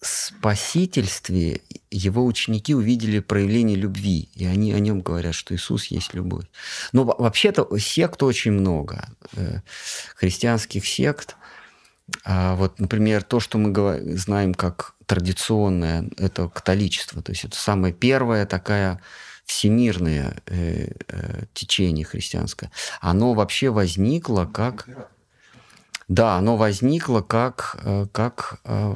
спасительстве 0.01 1.61
его 1.91 2.25
ученики 2.25 2.73
увидели 2.73 3.19
проявление 3.19 3.77
любви, 3.77 4.29
и 4.33 4.45
они 4.45 4.73
о 4.73 4.79
нем 4.79 5.01
говорят, 5.01 5.35
что 5.35 5.53
Иисус 5.53 5.88
есть 5.88 6.13
любовь. 6.15 6.45
Но 6.91 7.03
вообще-то 7.03 7.67
сект 7.77 8.23
очень 8.23 8.51
много, 8.51 9.09
э, 9.35 9.59
христианских 10.15 10.88
сект. 10.88 11.35
А 12.23 12.55
вот, 12.55 12.79
например, 12.79 13.23
то, 13.23 13.39
что 13.39 13.57
мы 13.57 14.17
знаем 14.17 14.53
как 14.55 14.95
традиционное, 15.05 16.09
это 16.17 16.49
католичество, 16.49 17.21
то 17.21 17.31
есть 17.31 17.45
это 17.45 17.55
самое 17.55 17.93
первое 17.93 18.45
такая 18.45 18.99
всемирное 19.45 20.41
э, 20.47 20.88
э, 21.09 21.43
течение 21.53 22.05
христианское. 22.05 22.71
Оно 23.01 23.33
вообще 23.33 23.69
возникло 23.69 24.45
как... 24.45 24.88
Да, 26.11 26.35
оно 26.35 26.57
возникло 26.57 27.21
как, 27.21 27.79
э, 27.85 28.05
как 28.11 28.59
э, 28.65 28.95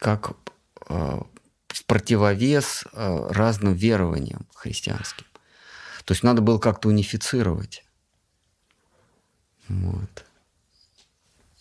как 0.00 0.32
э, 0.88 1.20
в 1.68 1.84
противовес 1.86 2.86
разным 2.92 3.74
верованиям 3.74 4.48
христианским. 4.52 5.24
То 6.04 6.14
есть 6.14 6.24
надо 6.24 6.42
было 6.42 6.58
как-то 6.58 6.88
унифицировать. 6.88 7.84
Вот. 9.68 10.26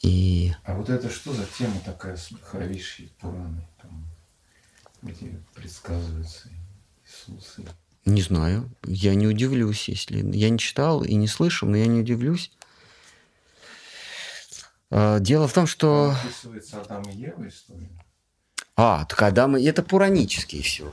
И... 0.02 0.56
А 0.64 0.74
вот 0.74 0.90
это 0.90 1.12
что 1.12 1.34
за 1.34 1.46
тема 1.46 1.80
такая 1.86 2.18
с 2.18 2.32
Махавиши, 2.32 3.12
Пураны, 3.20 3.62
там, 3.80 4.08
где 5.04 5.40
предсказывается 5.54 6.50
Иисус? 7.06 7.60
И... 7.60 8.10
Не 8.10 8.24
знаю. 8.24 8.72
Я 8.88 9.14
не 9.14 9.28
удивлюсь, 9.28 9.88
если... 9.88 10.18
Я 10.36 10.50
не 10.50 10.58
читал 10.58 11.04
и 11.04 11.14
не 11.14 11.28
слышал, 11.28 11.70
но 11.70 11.78
я 11.78 11.86
не 11.86 12.00
удивлюсь. 12.00 12.52
А, 14.90 15.20
дело 15.20 15.48
в 15.48 15.54
том, 15.54 15.68
что... 15.68 16.16
Описывается 16.24 16.82
Адам 16.82 17.04
и 17.04 17.16
Ева 17.16 17.48
история? 17.48 17.90
А, 18.76 19.06
так 19.06 19.22
Адам, 19.24 19.56
это 19.56 19.82
пуранические 19.82 20.62
все. 20.62 20.92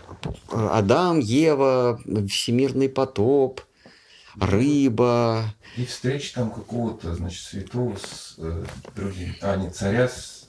Адам, 0.51 1.19
Ева, 1.19 2.01
всемирный 2.29 2.89
потоп, 2.89 3.61
рыба. 4.37 5.55
И 5.77 5.85
встреча 5.85 6.35
там 6.35 6.51
какого-то, 6.51 7.15
значит, 7.15 7.45
святого 7.45 7.97
с 7.97 8.37
э, 8.39 8.65
другим, 8.97 9.35
а 9.43 9.57
не 9.57 9.71
царя 9.71 10.09
с, 10.09 10.49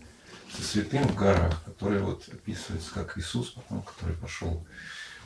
со 0.55 0.63
святым 0.63 1.03
в 1.03 1.15
горах, 1.15 1.63
который 1.65 1.99
вот 1.99 2.27
описывается 2.31 2.93
как 2.93 3.17
Иисус, 3.17 3.49
потом, 3.49 3.81
который 3.81 4.15
пошел 4.15 4.65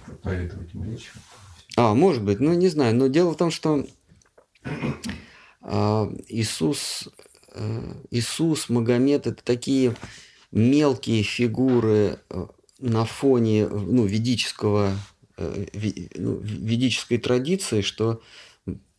проповедовать 0.05 0.73
им 0.73 0.85
речь. 0.85 1.11
А, 1.77 1.93
может 1.93 2.23
быть, 2.23 2.39
ну 2.39 2.53
не 2.53 2.69
знаю. 2.69 2.95
Но 2.95 3.07
дело 3.07 3.31
в 3.33 3.37
том, 3.37 3.51
что 3.51 3.85
э, 4.63 6.11
Иисус, 6.27 7.07
э, 7.07 7.09
Иисус, 8.11 8.69
Магомед 8.69 9.27
это 9.27 9.43
такие 9.43 9.95
мелкие 10.51 11.23
фигуры 11.23 12.19
э, 12.29 12.47
на 12.79 13.05
фоне 13.05 13.67
ну, 13.67 14.05
ведического, 14.05 14.95
э, 15.37 15.65
ну, 16.15 16.37
ведической 16.37 17.17
традиции, 17.17 17.81
что 17.81 18.21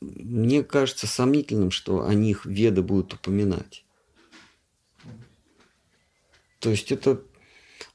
мне 0.01 0.63
кажется 0.63 1.07
сомнительным, 1.07 1.71
что 1.71 2.07
о 2.07 2.15
них 2.15 2.47
веды 2.47 2.83
будут 2.83 3.15
упоминать. 3.15 3.85
То 6.59 6.71
есть 6.71 6.93
это 6.93 7.23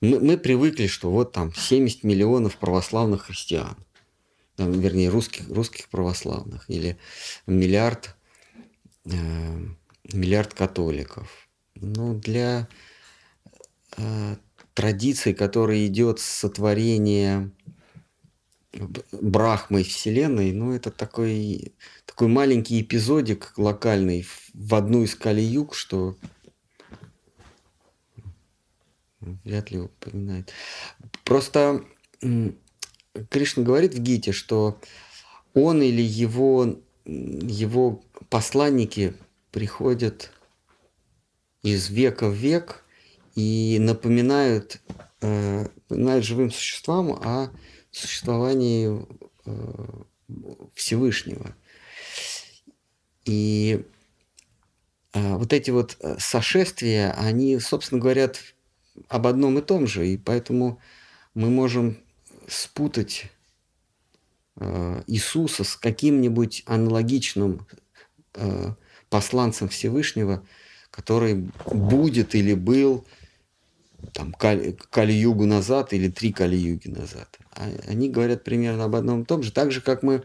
мы, 0.02 0.20
мы 0.20 0.38
привыкли, 0.38 0.88
что 0.88 1.12
вот 1.12 1.32
там 1.32 1.54
70 1.54 2.04
миллионов 2.04 2.58
православных 2.58 3.24
христиан, 3.24 3.78
там, 4.56 4.72
вернее 4.72 5.10
русских, 5.10 5.48
русских 5.50 5.88
православных, 5.90 6.70
или 6.70 6.98
миллиард, 7.48 8.16
э, 9.06 9.58
миллиард 10.14 10.54
католиков. 10.54 11.48
Ну, 11.76 12.16
для 12.16 12.68
э, 13.98 14.36
традиции, 14.74 15.34
которая 15.34 15.86
идет 15.88 16.20
с 16.20 16.26
сотворения 16.26 17.52
Брахмой 19.12 19.84
Вселенной, 19.84 20.52
ну, 20.52 20.74
это 20.74 20.92
такой, 20.92 21.74
такой 22.06 22.28
маленький 22.28 22.82
эпизодик 22.82 23.54
локальный 23.58 24.26
в 24.54 24.76
одну 24.76 25.04
из 25.04 25.16
Кали-Юг, 25.16 25.76
что 25.76 26.18
вряд 29.20 29.72
ли 29.72 29.80
упоминает. 29.80 30.52
Просто 31.24 31.84
Кришна 33.30 33.64
говорит 33.64 33.94
в 33.94 34.00
Гите, 34.00 34.32
что 34.32 34.80
он 35.54 35.82
или 35.82 36.02
его, 36.02 36.78
его 37.06 38.04
посланники 38.30 39.16
приходят 39.56 40.32
из 41.64 41.88
века 41.88 42.28
в 42.28 42.34
век 42.34 42.84
и 43.36 43.78
напоминают, 43.80 44.82
э, 45.22 45.68
напоминают 45.88 46.26
живым 46.26 46.52
существам 46.52 47.14
о 47.14 47.52
существовании 47.90 49.08
э, 49.46 50.04
Всевышнего. 50.74 51.56
И 53.24 53.86
э, 55.14 55.36
вот 55.38 55.54
эти 55.54 55.72
вот 55.72 55.98
сошествия, 56.20 57.14
они, 57.14 57.58
собственно, 57.60 58.02
говорят 58.02 58.42
об 59.08 59.26
одном 59.26 59.58
и 59.60 59.62
том 59.62 59.88
же, 59.88 60.06
и 60.06 60.18
поэтому 60.18 60.82
мы 61.34 61.50
можем 61.50 61.98
спутать 62.46 63.32
Иисуса 65.08 65.64
с 65.64 65.78
каким-нибудь 65.78 66.64
аналогичным 66.66 67.66
посланцем 69.10 69.70
Всевышнего, 69.70 70.44
который 70.92 71.50
будет 71.66 72.36
или 72.36 72.54
был 72.54 73.06
там 74.14 74.34
Кали-Югу 74.34 75.46
назад 75.46 75.94
или 75.94 76.10
три 76.10 76.32
Кали-Юги 76.32 76.90
назад. 76.90 77.28
А 77.52 77.68
они 77.88 78.10
говорят 78.10 78.44
примерно 78.44 78.86
об 78.86 78.96
одном 78.96 79.24
и 79.24 79.26
том 79.26 79.44
же. 79.44 79.52
Так 79.52 79.72
же, 79.72 79.82
как 79.82 80.04
мы, 80.04 80.24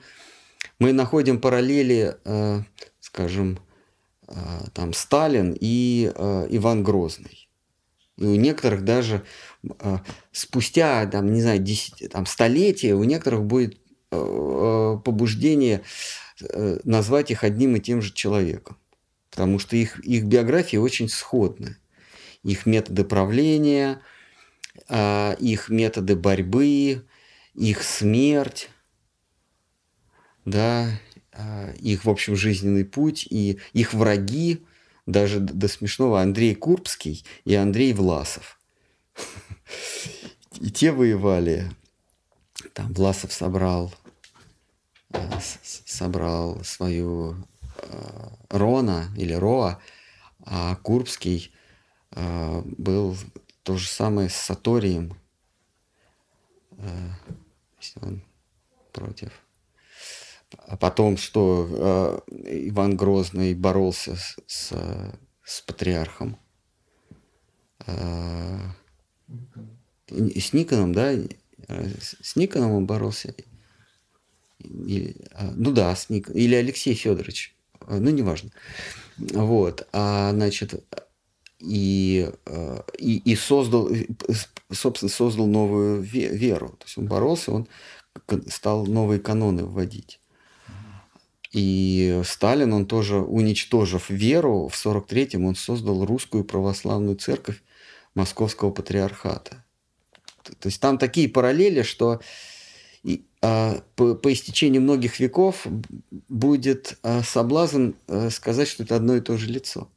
мы 0.79 0.93
находим 0.93 1.41
параллели, 1.41 2.17
э, 2.25 2.63
скажем, 3.01 3.59
э, 4.29 4.35
там 4.75 4.93
Сталин 4.93 5.57
и 5.59 6.13
э, 6.15 6.47
Иван 6.51 6.83
Грозный. 6.83 7.49
И 8.17 8.27
у 8.27 8.35
некоторых 8.35 8.85
даже 8.85 9.25
э, 9.63 9.99
спустя, 10.31 11.07
там, 11.07 11.33
не 11.33 11.41
знаю, 11.41 11.59
10, 11.59 12.11
там, 12.11 12.27
столетия, 12.27 12.95
у 12.95 13.05
некоторых 13.05 13.45
будет 13.45 13.79
э, 14.11 14.17
э, 14.17 14.99
побуждение 15.03 15.79
э, 15.79 15.83
назвать 16.85 17.31
их 17.31 17.45
одним 17.45 17.77
и 17.77 17.81
тем 17.81 18.03
же 18.03 18.13
человеком. 18.13 18.77
Потому 19.31 19.59
что 19.59 19.77
их, 19.77 19.99
их 20.05 20.25
биографии 20.25 20.77
очень 20.77 21.09
сходны 21.09 21.77
их 22.43 22.67
методы 22.67 23.05
правления, 23.05 24.01
а, 24.89 25.33
их 25.35 25.69
методы 25.69 26.17
борьбы, 26.17 27.05
их 27.55 27.83
смерть, 27.83 28.71
да, 30.45 30.91
а, 31.33 31.73
их, 31.73 32.05
в 32.05 32.11
общем, 32.11 32.37
жизненный 32.37 32.85
путь 32.85 33.27
и 33.29 33.59
их 33.73 33.95
враги, 33.95 34.65
даже 35.07 35.41
до 35.41 35.67
смешного 35.67 36.21
Андрей 36.21 36.55
Курбский 36.55 37.25
и 37.45 37.55
Андрей 37.55 37.93
Власов. 37.93 38.61
И 40.61 40.71
те 40.71 40.93
воевали. 40.93 41.71
Там 42.75 42.93
Власов 42.93 43.33
собрал, 43.33 43.95
собрал 45.41 46.63
свою 46.65 47.37
Рона 48.49 49.09
или 49.17 49.33
Роа, 49.33 49.81
а 50.45 50.77
Курбский 50.77 51.55
а, 52.11 52.63
был 52.65 53.17
то 53.63 53.77
же 53.77 53.89
самое 53.89 54.29
с 54.29 54.35
Саторием, 54.35 55.17
он 58.01 58.23
против. 58.93 59.33
А 60.67 60.77
потом, 60.77 61.17
что 61.17 62.25
Иван 62.29 62.97
Грозный 62.97 63.55
боролся 63.55 64.17
с, 64.17 64.37
с, 64.47 64.73
с 65.45 65.61
патриархом. 65.63 66.39
с 70.09 70.53
Никоном, 70.53 70.93
да? 70.93 71.13
С 71.69 72.35
Никоном 72.37 72.73
он 72.73 72.87
боролся. 72.87 73.35
Или, 74.63 75.17
ну 75.55 75.73
да, 75.73 75.95
с 75.95 76.11
Ник... 76.11 76.31
или 76.31 76.55
Алексей 76.55 76.95
Федорович. 76.95 77.55
Ну, 77.89 78.11
неважно. 78.11 78.51
Вот. 79.19 79.87
А, 79.93 80.31
значит, 80.33 80.85
и, 81.59 82.31
э, 82.47 82.81
и, 82.99 83.19
и 83.19 83.37
создал, 83.37 83.91
собственно, 84.71 85.11
создал 85.11 85.47
новую 85.47 86.01
веру. 86.01 86.69
То 86.79 86.87
есть 86.87 86.99
он 86.99 87.07
боролся, 87.07 87.53
он 87.53 87.69
стал 88.49 88.87
новые 88.87 89.21
каноны 89.21 89.65
вводить. 89.65 90.21
И 91.53 92.23
Сталин, 92.25 92.73
он 92.73 92.87
тоже, 92.87 93.17
уничтожив 93.17 94.09
веру, 94.09 94.69
в 94.69 94.75
43-м 94.75 95.45
он 95.45 95.57
создал 95.57 96.05
русскую 96.05 96.45
православную 96.45 97.17
церковь 97.17 97.63
Московского 98.15 98.71
патриархата. 98.71 99.65
То 100.45 100.69
есть 100.69 100.81
там 100.81 100.97
такие 100.97 101.29
параллели, 101.29 101.83
что 101.83 102.21
и, 103.03 103.25
а, 103.43 103.83
по, 103.97 104.15
по 104.15 104.33
истечению 104.33 104.83
многих 104.83 105.21
веков 105.21 105.67
будет 106.29 106.99
а, 107.03 107.23
соблазн 107.23 107.91
а, 108.07 108.31
сказать, 108.31 108.69
что 108.69 108.83
это 108.83 108.97
одно 108.97 109.17
и 109.17 109.21
то 109.21 109.37
же 109.37 109.47
лицо. 109.47 109.89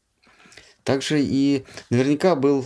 Также 0.84 1.22
и 1.22 1.64
наверняка 1.90 2.36
был 2.36 2.66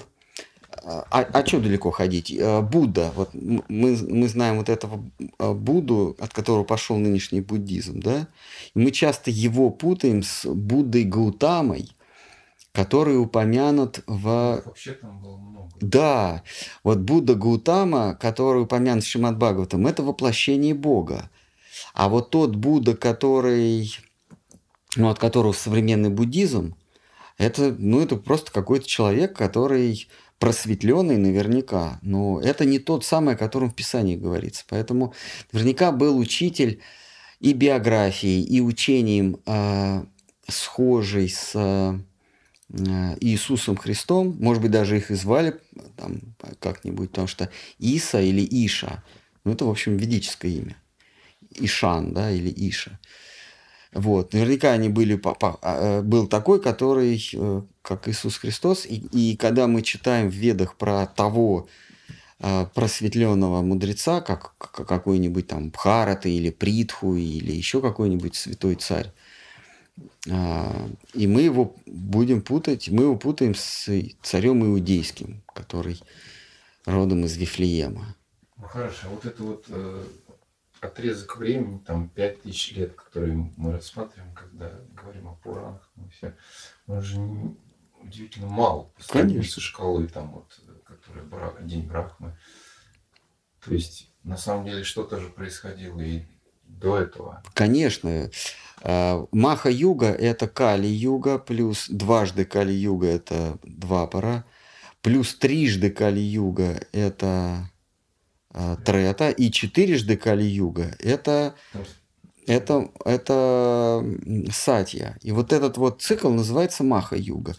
а, 0.83 1.05
а, 1.09 1.45
что 1.45 1.59
далеко 1.59 1.91
ходить? 1.91 2.35
А, 2.39 2.61
Будда. 2.61 3.11
Вот 3.15 3.31
мы, 3.33 3.61
мы 3.67 4.27
знаем 4.27 4.57
вот 4.57 4.69
этого 4.69 5.03
а, 5.37 5.53
Будду, 5.53 6.15
от 6.19 6.33
которого 6.33 6.63
пошел 6.63 6.97
нынешний 6.97 7.41
буддизм, 7.41 7.99
да? 7.99 8.27
И 8.73 8.79
мы 8.79 8.91
часто 8.91 9.31
его 9.31 9.69
путаем 9.69 10.23
с 10.23 10.45
Буддой 10.45 11.03
Гаутамой, 11.03 11.89
который 12.77 13.19
упомянут 13.19 14.03
в... 14.05 14.61
Вообще 14.63 14.91
там 14.91 15.19
было 15.19 15.37
много. 15.37 15.71
Да, 15.81 16.43
вот 16.83 16.99
Будда 16.99 17.33
Гаутама, 17.33 18.15
который 18.21 18.61
упомянут 18.61 19.03
в 19.03 19.07
Шимат 19.07 19.35
Бхагаватам, 19.35 19.87
это 19.87 20.03
воплощение 20.03 20.75
Бога. 20.75 21.31
А 21.95 22.07
вот 22.07 22.29
тот 22.29 22.55
Будда, 22.55 22.95
который, 22.95 23.97
ну, 24.95 25.09
от 25.09 25.17
которого 25.17 25.53
современный 25.53 26.11
буддизм, 26.11 26.75
это, 27.39 27.75
ну, 27.75 27.99
это 27.99 28.15
просто 28.15 28.51
какой-то 28.51 28.87
человек, 28.87 29.35
который 29.35 30.07
просветленный 30.37 31.17
наверняка, 31.17 31.97
но 32.03 32.39
это 32.39 32.63
не 32.63 32.77
тот 32.77 33.03
самый, 33.03 33.33
о 33.33 33.37
котором 33.37 33.71
в 33.71 33.75
Писании 33.75 34.17
говорится. 34.17 34.65
Поэтому 34.69 35.15
наверняка 35.51 35.91
был 35.91 36.15
учитель 36.15 36.79
и 37.39 37.53
биографией, 37.53 38.43
и 38.43 38.61
учением 38.61 39.39
э, 39.47 40.03
схожий 40.47 41.27
с 41.27 41.53
э, 41.55 41.99
Иисусом 42.69 43.77
Христом. 43.77 44.35
Может 44.39 44.61
быть, 44.61 44.71
даже 44.71 44.97
их 44.97 45.11
и 45.11 45.15
звали 45.15 45.55
там, 45.95 46.19
как-нибудь, 46.59 47.09
потому 47.09 47.27
что 47.27 47.49
Иса 47.79 48.21
или 48.21 48.45
Иша, 48.65 49.03
ну, 49.43 49.53
это, 49.53 49.65
в 49.65 49.69
общем, 49.69 49.95
ведическое 49.97 50.51
имя. 50.51 50.75
Ишан, 51.51 52.13
да, 52.13 52.29
или 52.31 52.53
Иша. 52.69 52.99
Вот. 53.93 54.33
Наверняка 54.33 54.73
они 54.73 54.89
были, 54.89 55.19
а, 55.23 55.57
э, 55.61 56.01
был 56.01 56.27
такой, 56.27 56.61
который, 56.61 57.25
э, 57.33 57.61
как 57.81 58.07
Иисус 58.09 58.37
Христос. 58.37 58.85
И, 58.85 58.95
и 59.11 59.37
когда 59.37 59.67
мы 59.67 59.81
читаем 59.81 60.29
в 60.29 60.33
ведах 60.33 60.75
про 60.75 61.05
того, 61.07 61.67
просветленного 62.39 63.63
мудреца, 63.63 64.21
как 64.21 64.55
какой-нибудь 64.57 65.47
там 65.47 65.69
Бхарата 65.69 66.29
или 66.29 66.51
Притху 66.51 67.15
или 67.15 67.51
еще 67.51 67.81
какой-нибудь 67.81 68.35
святой 68.35 68.75
царь. 68.75 69.11
А, 70.29 70.89
и 71.13 71.27
мы 71.27 71.41
его 71.41 71.75
будем 71.85 72.41
путать, 72.41 72.89
мы 72.89 73.03
его 73.03 73.17
путаем 73.17 73.55
с 73.55 73.89
царем 74.21 74.63
иудейским, 74.63 75.43
который 75.53 75.99
родом 76.85 77.25
из 77.25 77.37
Вифлеема. 77.37 78.15
Ну 78.57 78.67
хорошо, 78.67 79.07
вот 79.09 79.25
это 79.25 79.43
вот 79.43 79.65
э, 79.69 80.03
отрезок 80.81 81.37
времени, 81.37 81.79
там, 81.79 82.09
пять 82.09 82.41
тысяч 82.41 82.73
лет, 82.73 82.93
который 82.95 83.33
мы 83.55 83.71
рассматриваем, 83.73 84.33
когда 84.33 84.71
говорим 84.95 85.27
о 85.29 85.35
Пуранах, 85.35 85.89
ну, 85.95 86.09
все, 86.09 86.35
он 86.87 87.01
же 87.01 87.19
не, 87.19 87.55
удивительно 88.01 88.47
мало 88.47 88.83
по 88.95 89.03
сравнению 89.03 89.43
со 89.43 89.61
шкалой, 89.61 90.07
там, 90.07 90.31
вот, 90.31 90.59
которая 90.83 91.23
бра, 91.25 91.53
День 91.61 91.87
Брахмы. 91.87 92.37
То 93.63 93.73
есть, 93.73 94.09
на 94.23 94.37
самом 94.37 94.65
деле, 94.65 94.83
что-то 94.83 95.19
же 95.19 95.29
происходило 95.29 95.99
и 95.99 96.23
до 96.63 96.97
этого. 96.97 97.43
Конечно. 97.53 98.29
А, 98.81 99.25
Маха-юга– 99.31 100.07
это 100.19 100.47
Кали-юга, 100.47 101.39
плюс 101.39 101.87
дважды 101.89 102.45
Кали-юга– 102.45 103.07
это 103.07 103.57
два 103.63 104.07
пара, 104.07 104.45
плюс 105.01 105.35
трижды 105.35 105.89
Кали-юга– 105.89 106.81
это 106.91 107.69
а, 108.51 108.75
Трета, 108.77 109.29
и 109.29 109.51
четырежды 109.51 110.17
Кали-юга– 110.17 110.95
это, 110.99 111.55
это, 112.45 112.91
это 113.03 114.05
Сатья. 114.51 115.17
И 115.21 115.31
вот 115.31 115.53
этот 115.53 115.77
вот 115.77 116.01
цикл 116.01 116.29
называется 116.29 116.83
Маха-юга. 116.83 117.55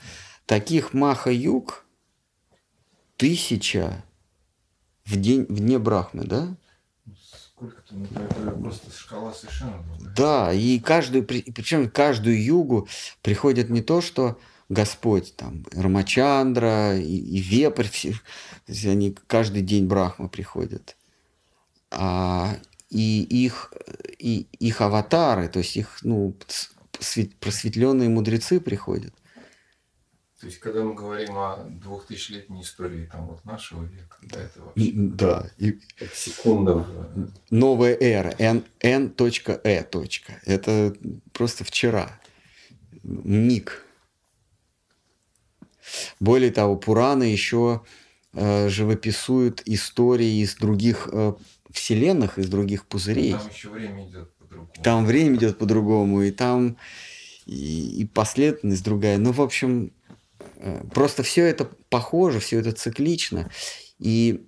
Таких 0.46 0.94
Маха-юг 0.94 1.84
тысяча 3.16 4.04
в, 5.04 5.16
день, 5.16 5.46
в 5.48 5.58
дне 5.58 5.78
Брахмы, 5.78 6.24
да? 6.24 6.56
Сколько-то, 7.58 7.92
ну, 7.92 8.04
это 8.04 8.50
просто 8.52 8.96
шкала 8.96 9.34
совершенно 9.34 9.82
другая. 9.82 10.14
Да, 10.14 10.52
и 10.52 10.78
каждую, 10.78 11.24
причем 11.24 11.90
каждую 11.90 12.40
югу 12.40 12.86
приходит 13.20 13.68
не 13.68 13.82
то, 13.82 14.00
что 14.00 14.38
Господь, 14.68 15.34
там, 15.34 15.64
Рамачандра 15.72 16.96
и, 16.96 17.16
и 17.16 17.40
Вепрь, 17.40 17.88
все, 17.88 18.14
они 18.84 19.16
каждый 19.26 19.62
день 19.62 19.86
Брахма 19.86 20.28
приходят. 20.28 20.96
А, 21.90 22.54
и 22.90 23.22
их, 23.22 23.72
и 24.18 24.46
их 24.60 24.80
аватары, 24.80 25.48
то 25.48 25.58
есть 25.58 25.76
их 25.76 25.98
ну, 26.02 26.36
просветленные 27.40 28.08
мудрецы 28.08 28.60
приходят. 28.60 29.12
То 30.40 30.46
есть, 30.46 30.60
когда 30.60 30.84
мы 30.84 30.94
говорим 30.94 31.36
о 31.36 31.64
двухтысячелетней 31.68 32.62
истории 32.62 33.08
там 33.10 33.26
вот 33.26 33.44
нашего 33.44 33.82
века, 33.82 34.18
да, 34.22 34.40
это 34.40 34.62
вообще 34.62 34.92
да. 34.94 35.50
И... 35.58 35.80
секунда. 36.14 36.86
Новая 37.50 37.96
эра, 37.98 38.32
n, 38.38 38.62
n.e. 38.80 40.30
Это 40.44 40.96
просто 41.32 41.64
вчера. 41.64 42.20
Миг. 43.02 43.84
Более 46.20 46.52
того, 46.52 46.76
Пураны 46.76 47.24
еще 47.24 47.82
э, 48.32 48.68
живописуют 48.68 49.62
истории 49.64 50.40
из 50.40 50.54
других 50.54 51.08
э, 51.10 51.32
вселенных, 51.70 52.38
из 52.38 52.48
других 52.48 52.86
пузырей. 52.86 53.32
Там 53.32 53.48
еще 53.48 53.70
время 53.70 54.08
идет 54.08 54.32
по-другому. 54.36 54.70
Там 54.84 55.04
время 55.04 55.34
идет 55.34 55.58
по-другому, 55.58 56.22
и 56.22 56.30
там 56.30 56.76
и, 57.44 58.02
и 58.02 58.04
последовательность 58.04 58.84
другая. 58.84 59.18
Ну, 59.18 59.32
в 59.32 59.40
общем, 59.40 59.90
Э, 59.90 59.97
просто 60.92 61.22
все 61.22 61.46
это 61.46 61.68
похоже, 61.88 62.40
все 62.40 62.60
это 62.60 62.72
циклично. 62.72 63.50
И 63.98 64.46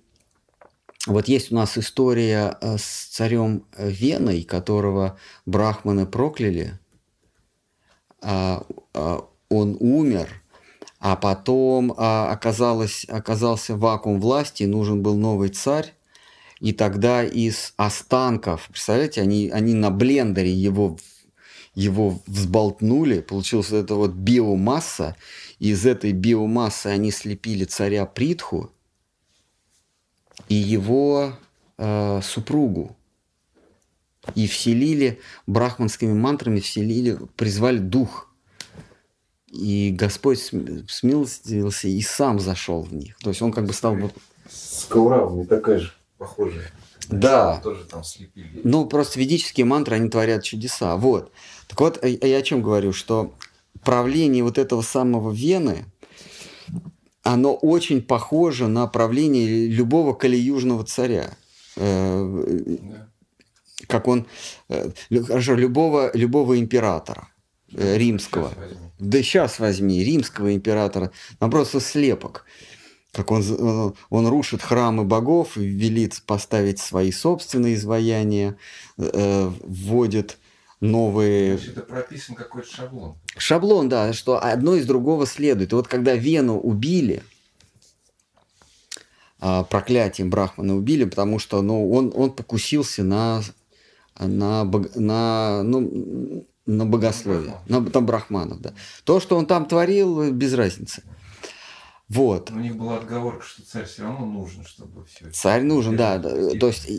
вот 1.07 1.27
есть 1.27 1.51
у 1.51 1.55
нас 1.55 1.77
история 1.77 2.57
э, 2.61 2.77
с 2.77 3.07
царем 3.11 3.65
Веной, 3.77 4.43
которого 4.43 5.17
брахманы 5.45 6.05
прокляли. 6.05 6.79
А, 8.21 8.63
а, 8.93 9.27
он 9.49 9.77
умер, 9.79 10.41
а 10.99 11.15
потом 11.15 11.93
а, 11.97 12.31
оказалось, 12.31 13.05
оказался 13.09 13.75
вакуум 13.75 14.21
власти, 14.21 14.63
нужен 14.63 15.01
был 15.01 15.17
новый 15.17 15.49
царь. 15.49 15.93
И 16.59 16.73
тогда 16.73 17.23
из 17.23 17.73
останков, 17.77 18.67
представляете, 18.69 19.21
они, 19.21 19.49
они 19.49 19.73
на 19.73 19.89
блендере 19.89 20.53
его, 20.53 20.97
его 21.73 22.19
взболтнули, 22.27 23.21
получилась 23.21 23.71
вот 23.71 23.77
эта 23.77 23.95
вот 23.95 24.11
биомасса, 24.11 25.15
из 25.61 25.85
этой 25.85 26.11
биомассы 26.11 26.87
они 26.87 27.11
слепили 27.11 27.65
царя 27.65 28.07
Притху 28.07 28.71
и 30.49 30.55
его 30.55 31.33
э, 31.77 32.19
супругу. 32.23 32.95
И 34.33 34.47
вселили, 34.47 35.19
брахманскими 35.45 36.13
мантрами 36.13 36.61
вселили, 36.61 37.19
призвали 37.35 37.77
дух. 37.77 38.33
И 39.51 39.91
Господь 39.95 40.39
смилостивился 40.39 41.87
и 41.87 42.01
сам 42.01 42.39
зашел 42.39 42.81
в 42.81 42.91
них. 42.91 43.15
То 43.19 43.29
есть 43.29 43.43
он 43.43 43.51
как 43.51 43.65
бы 43.65 43.73
стал... 43.73 43.95
Скаура 44.49 45.29
не 45.29 45.45
такая 45.45 45.77
же 45.77 45.93
похожая. 46.17 46.71
Да. 47.07 47.59
Тоже 47.59 47.83
там 47.85 48.03
слепили. 48.03 48.61
Ну, 48.63 48.87
просто 48.87 49.19
ведические 49.19 49.67
мантры, 49.67 49.97
они 49.97 50.09
творят 50.09 50.43
чудеса. 50.43 50.95
Вот. 50.95 51.31
Так 51.67 51.79
вот, 51.81 52.03
я 52.03 52.37
о 52.37 52.41
чем 52.41 52.63
говорю, 52.63 52.93
что 52.93 53.35
правление 53.83 54.43
вот 54.43 54.57
этого 54.57 54.81
самого 54.81 55.31
Вены, 55.31 55.85
оно 57.23 57.53
очень 57.53 58.01
похоже 58.01 58.67
на 58.67 58.87
правление 58.87 59.67
любого 59.67 60.13
калиюжного 60.13 60.83
царя. 60.83 61.31
Э, 61.75 62.77
как 63.87 64.07
он, 64.07 64.27
э, 64.69 64.89
хорошо, 65.09 65.55
любого, 65.55 66.11
любого 66.13 66.59
императора 66.59 67.27
э, 67.73 67.97
римского. 67.97 68.49
Сейчас 68.49 68.77
да 68.99 69.23
сейчас 69.23 69.59
возьми, 69.59 70.03
римского 70.03 70.53
императора. 70.53 71.11
Там 71.39 71.49
просто 71.49 71.79
слепок. 71.79 72.45
Как 73.11 73.29
он, 73.31 73.93
он 74.09 74.27
рушит 74.27 74.61
храмы 74.61 75.03
богов, 75.03 75.57
велит 75.57 76.21
поставить 76.25 76.79
свои 76.79 77.11
собственные 77.11 77.75
изваяния, 77.75 78.55
вводит 78.95 80.37
новые... 80.81 81.57
Значит, 81.57 81.77
это 81.77 81.81
прописан 81.85 82.35
какой-то 82.35 82.67
шаблон. 82.75 83.15
Шаблон, 83.37 83.87
да, 83.87 84.11
что 84.13 84.43
одно 84.43 84.75
из 84.75 84.85
другого 84.85 85.25
следует. 85.25 85.71
И 85.71 85.75
вот 85.75 85.87
когда 85.87 86.15
Вену 86.15 86.57
убили, 86.59 87.23
а, 89.39 89.63
проклятием 89.63 90.29
Брахмана 90.29 90.75
убили, 90.75 91.05
потому 91.05 91.39
что 91.39 91.61
ну, 91.61 91.89
он, 91.91 92.11
он 92.15 92.31
покусился 92.31 93.03
на, 93.03 93.41
на, 94.19 94.65
на, 94.65 95.63
ну, 95.63 96.45
на 96.65 96.85
богословие, 96.85 97.55
на, 97.67 97.79
на 97.79 98.01
брахманов. 98.01 98.61
Да. 98.61 98.73
То, 99.03 99.19
что 99.19 99.37
он 99.37 99.45
там 99.45 99.65
творил, 99.65 100.31
без 100.31 100.53
разницы. 100.53 101.03
Вот. 102.09 102.49
Но 102.49 102.57
у 102.57 102.59
них 102.59 102.75
была 102.75 102.97
отговорка, 102.97 103.45
что 103.45 103.65
царь 103.65 103.85
все 103.85 104.03
равно 104.03 104.25
нужен, 104.25 104.65
чтобы 104.65 105.05
все. 105.05 105.29
Царь 105.31 105.63
нужен, 105.63 105.95
да. 105.95 106.19
То 106.19 106.67
есть 106.67 106.89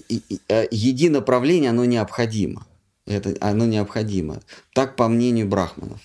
э, 0.48 0.68
единоправление, 0.70 1.70
оно 1.70 1.84
необходимо. 1.84 2.66
Это, 3.12 3.36
оно 3.40 3.66
необходимо. 3.66 4.40
Так 4.72 4.96
по 4.96 5.08
мнению 5.08 5.48
брахманов. 5.48 6.00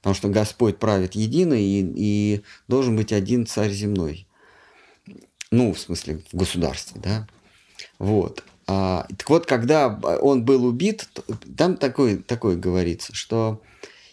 Потому 0.00 0.14
что 0.14 0.28
Господь 0.28 0.78
правит 0.78 1.14
едино, 1.14 1.54
и, 1.54 1.84
и 1.94 2.42
должен 2.68 2.96
быть 2.96 3.12
один 3.12 3.46
царь 3.46 3.70
земной. 3.70 4.26
Ну, 5.50 5.74
в 5.74 5.78
смысле, 5.78 6.22
в 6.32 6.36
государстве, 6.36 7.00
да. 7.02 7.26
Вот. 7.98 8.44
А, 8.66 9.06
так 9.18 9.28
вот, 9.28 9.46
когда 9.46 9.88
он 9.88 10.44
был 10.44 10.64
убит, 10.64 11.08
там 11.56 11.76
такое, 11.76 12.18
такое 12.18 12.56
говорится, 12.56 13.14
что 13.14 13.62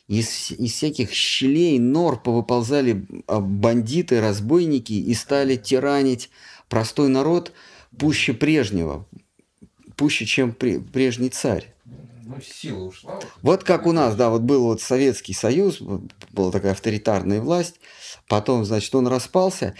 из, 0.07 0.51
из 0.51 0.73
всяких 0.73 1.13
щелей, 1.13 1.79
нор 1.79 2.21
повыползали 2.21 3.05
а, 3.27 3.39
бандиты, 3.39 4.19
разбойники 4.19 4.93
и 4.93 5.13
стали 5.13 5.55
тиранить 5.55 6.29
простой 6.67 7.07
народ 7.07 7.53
пуще 7.97 8.33
прежнего, 8.33 9.07
пуще, 9.95 10.25
чем 10.25 10.53
прежний 10.53 11.29
царь 11.29 11.73
ну, 12.27 12.41
сила 12.41 12.83
ушла. 12.83 13.19
Вот 13.41 13.63
как 13.63 13.85
у 13.85 13.91
нас, 13.91 14.15
да, 14.15 14.29
вот 14.29 14.41
был 14.41 14.63
вот 14.63 14.81
Советский 14.81 15.33
Союз, 15.33 15.79
была 16.31 16.51
такая 16.51 16.73
авторитарная 16.73 17.39
власть, 17.39 17.79
потом, 18.27 18.65
значит, 18.65 18.93
он 18.95 19.07
распался, 19.07 19.75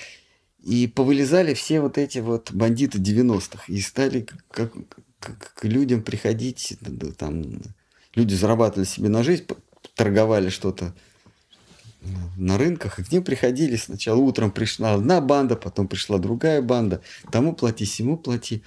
и 0.64 0.88
повылезали 0.88 1.54
все 1.54 1.82
вот 1.82 1.98
эти 1.98 2.20
вот 2.20 2.52
бандиты 2.52 3.00
90-х, 3.00 3.64
и 3.68 3.82
стали 3.82 4.28
как, 4.50 4.74
как, 5.20 5.54
к 5.56 5.66
людям 5.66 6.02
приходить, 6.02 6.78
там, 7.18 7.62
люди 8.16 8.34
зарабатывали 8.34 8.88
себе 8.88 9.10
на 9.10 9.24
жизнь, 9.24 9.46
торговали 9.96 10.50
что-то 10.50 10.94
на 12.38 12.58
рынках, 12.58 13.00
и 13.00 13.04
к 13.04 13.12
ним 13.12 13.24
приходили 13.24 13.76
сначала 13.76 14.20
утром 14.20 14.52
пришла 14.52 14.94
одна 14.94 15.20
банда, 15.20 15.56
потом 15.56 15.88
пришла 15.88 16.18
другая 16.18 16.62
банда, 16.62 17.02
тому 17.32 17.54
плати, 17.54 17.86
сему 17.86 18.18
плати 18.18 18.64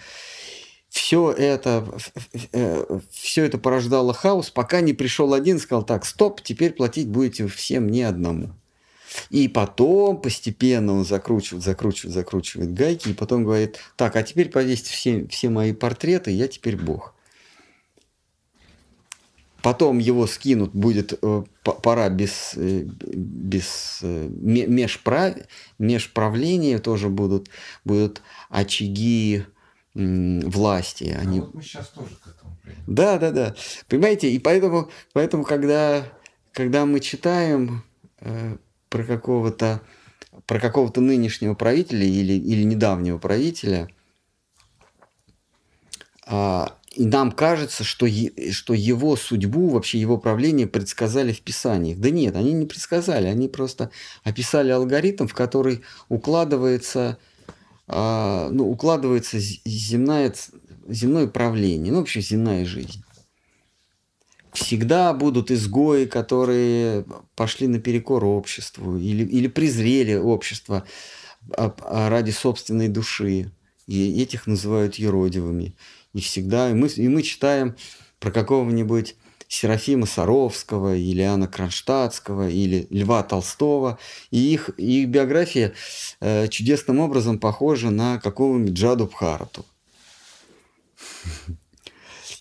все 0.90 1.30
это, 1.30 1.86
э, 2.52 3.00
все 3.10 3.44
это 3.44 3.58
порождало 3.58 4.12
хаос, 4.12 4.50
пока 4.50 4.80
не 4.80 4.92
пришел 4.92 5.32
один 5.32 5.56
и 5.56 5.60
сказал, 5.60 5.84
так, 5.84 6.04
стоп, 6.04 6.42
теперь 6.42 6.72
платить 6.72 7.08
будете 7.08 7.46
всем 7.46 7.88
не 7.88 8.02
одному. 8.02 8.50
И 9.30 9.46
потом 9.48 10.20
постепенно 10.20 10.92
он 10.92 11.04
закручивает, 11.04 11.64
закручивает, 11.64 12.14
закручивает 12.14 12.74
гайки, 12.74 13.10
и 13.10 13.14
потом 13.14 13.44
говорит, 13.44 13.78
так, 13.96 14.16
а 14.16 14.22
теперь 14.24 14.50
повесьте 14.50 14.90
все, 14.90 15.26
все 15.28 15.48
мои 15.48 15.72
портреты, 15.72 16.32
я 16.32 16.48
теперь 16.48 16.76
бог. 16.76 17.14
Потом 19.62 19.98
его 19.98 20.26
скинут, 20.26 20.72
будет 20.72 21.16
э, 21.22 21.44
пора 21.62 22.08
без, 22.08 22.54
э, 22.56 22.84
без 22.84 24.00
э, 24.02 24.28
межправ, 24.28 25.34
межправления 25.78 26.78
тоже 26.78 27.10
будут, 27.10 27.48
будут 27.84 28.22
очаги 28.48 29.44
власти. 29.94 31.16
Они... 31.18 31.40
Ну, 31.40 31.46
вот 31.46 31.54
мы 31.54 31.62
сейчас 31.62 31.88
тоже 31.88 32.14
к 32.22 32.28
этому 32.28 32.56
придем. 32.62 32.82
Да, 32.86 33.18
да, 33.18 33.30
да. 33.30 33.54
Понимаете, 33.88 34.30
и 34.30 34.38
поэтому, 34.38 34.90
поэтому 35.12 35.44
когда, 35.44 36.04
когда 36.52 36.86
мы 36.86 37.00
читаем 37.00 37.84
э, 38.20 38.56
про 38.88 39.04
какого-то 39.04 39.82
про 40.46 40.60
какого-то 40.60 41.00
нынешнего 41.00 41.54
правителя 41.54 42.04
или, 42.04 42.32
или 42.32 42.62
недавнего 42.62 43.18
правителя, 43.18 43.88
а, 46.26 46.76
и 46.94 47.04
нам 47.04 47.32
кажется, 47.32 47.84
что, 47.84 48.06
е, 48.06 48.52
что 48.52 48.74
его 48.74 49.16
судьбу, 49.16 49.68
вообще 49.68 49.98
его 49.98 50.18
правление 50.18 50.66
предсказали 50.66 51.32
в 51.32 51.40
Писаниях. 51.40 51.98
Да 51.98 52.10
нет, 52.10 52.36
они 52.36 52.52
не 52.52 52.66
предсказали, 52.66 53.26
они 53.26 53.48
просто 53.48 53.90
описали 54.22 54.70
алгоритм, 54.70 55.26
в 55.26 55.34
который 55.34 55.82
укладывается 56.08 57.00
а, 57.00 57.29
ну, 57.92 58.70
укладывается 58.70 59.38
земная, 59.38 60.32
земное 60.88 61.26
правление, 61.26 61.92
ну, 61.92 61.98
вообще 61.98 62.20
земная 62.20 62.64
жизнь. 62.64 63.02
Всегда 64.52 65.12
будут 65.12 65.50
изгои, 65.50 66.06
которые 66.06 67.04
пошли 67.36 67.68
наперекор 67.68 68.24
обществу 68.24 68.96
или, 68.96 69.24
или 69.24 69.46
презрели 69.46 70.14
общество 70.14 70.84
а, 71.56 71.74
а, 71.80 72.08
ради 72.08 72.30
собственной 72.30 72.88
души. 72.88 73.52
И 73.86 74.22
этих 74.22 74.46
называют 74.46 74.96
еродивыми. 74.96 75.76
И 76.12 76.20
всегда, 76.20 76.70
и 76.70 76.74
мы, 76.74 76.88
и 76.88 77.08
мы 77.08 77.22
читаем 77.22 77.76
про 78.18 78.30
какого-нибудь 78.30 79.16
Серафима 79.50 80.06
Саровского, 80.06 80.94
или 80.94 81.22
Иоанна 81.22 81.48
Кронштадтского, 81.48 82.48
или 82.48 82.86
Льва 82.88 83.24
Толстого. 83.24 83.98
И 84.30 84.38
их, 84.38 84.70
их 84.78 85.08
биография 85.08 85.74
э, 86.20 86.46
чудесным 86.46 87.00
образом 87.00 87.40
похожа 87.40 87.90
на 87.90 88.20
какого-нибудь 88.20 88.74
Джаду 88.74 89.06
Бхарату. 89.06 89.66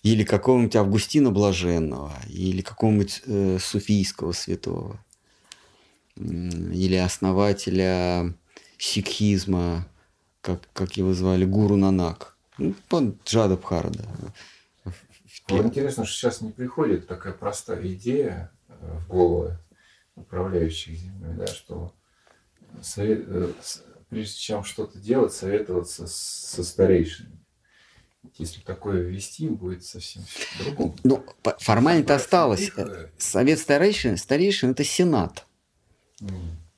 Или 0.04 0.22
какого-нибудь 0.22 0.76
Августина 0.76 1.32
Блаженного, 1.32 2.12
или 2.28 2.62
какого-нибудь 2.62 3.22
э, 3.26 3.58
суфийского 3.60 4.30
святого, 4.30 5.04
или 6.14 6.94
основателя 6.94 8.32
сикхизма, 8.78 9.88
как, 10.42 10.60
как 10.72 10.96
его 10.96 11.12
звали, 11.12 11.44
Гуру 11.44 11.74
Нанак. 11.74 12.36
Ну, 12.56 12.74
Джада 13.26 13.56
Бхарада. 13.56 14.04
Вот 15.50 15.66
интересно, 15.66 16.04
что 16.04 16.14
сейчас 16.14 16.40
не 16.40 16.50
приходит 16.50 17.06
такая 17.06 17.32
простая 17.32 17.86
идея 17.92 18.52
э, 18.68 18.72
в 18.98 19.08
головы 19.08 19.58
управляющих 20.14 20.94
землей, 20.96 21.34
да, 21.36 21.46
что 21.46 21.92
совет, 22.82 23.24
э, 23.26 23.52
прежде 24.08 24.38
чем 24.38 24.64
что-то 24.64 24.98
делать, 24.98 25.32
советоваться 25.32 26.06
со 26.06 26.64
старейшинами. 26.64 27.38
Если 28.36 28.60
такое 28.60 29.00
ввести, 29.00 29.48
будет 29.48 29.84
совсем 29.84 30.22
другое. 30.58 30.94
Ну, 31.04 31.24
формально-то 31.58 32.16
осталось. 32.16 32.66
Тихо. 32.66 33.10
Совет 33.16 33.58
старейшин, 33.58 34.18
старейшин– 34.18 34.70
это 34.72 34.84
Сенат. 34.84 35.46
Mm. 36.20 36.30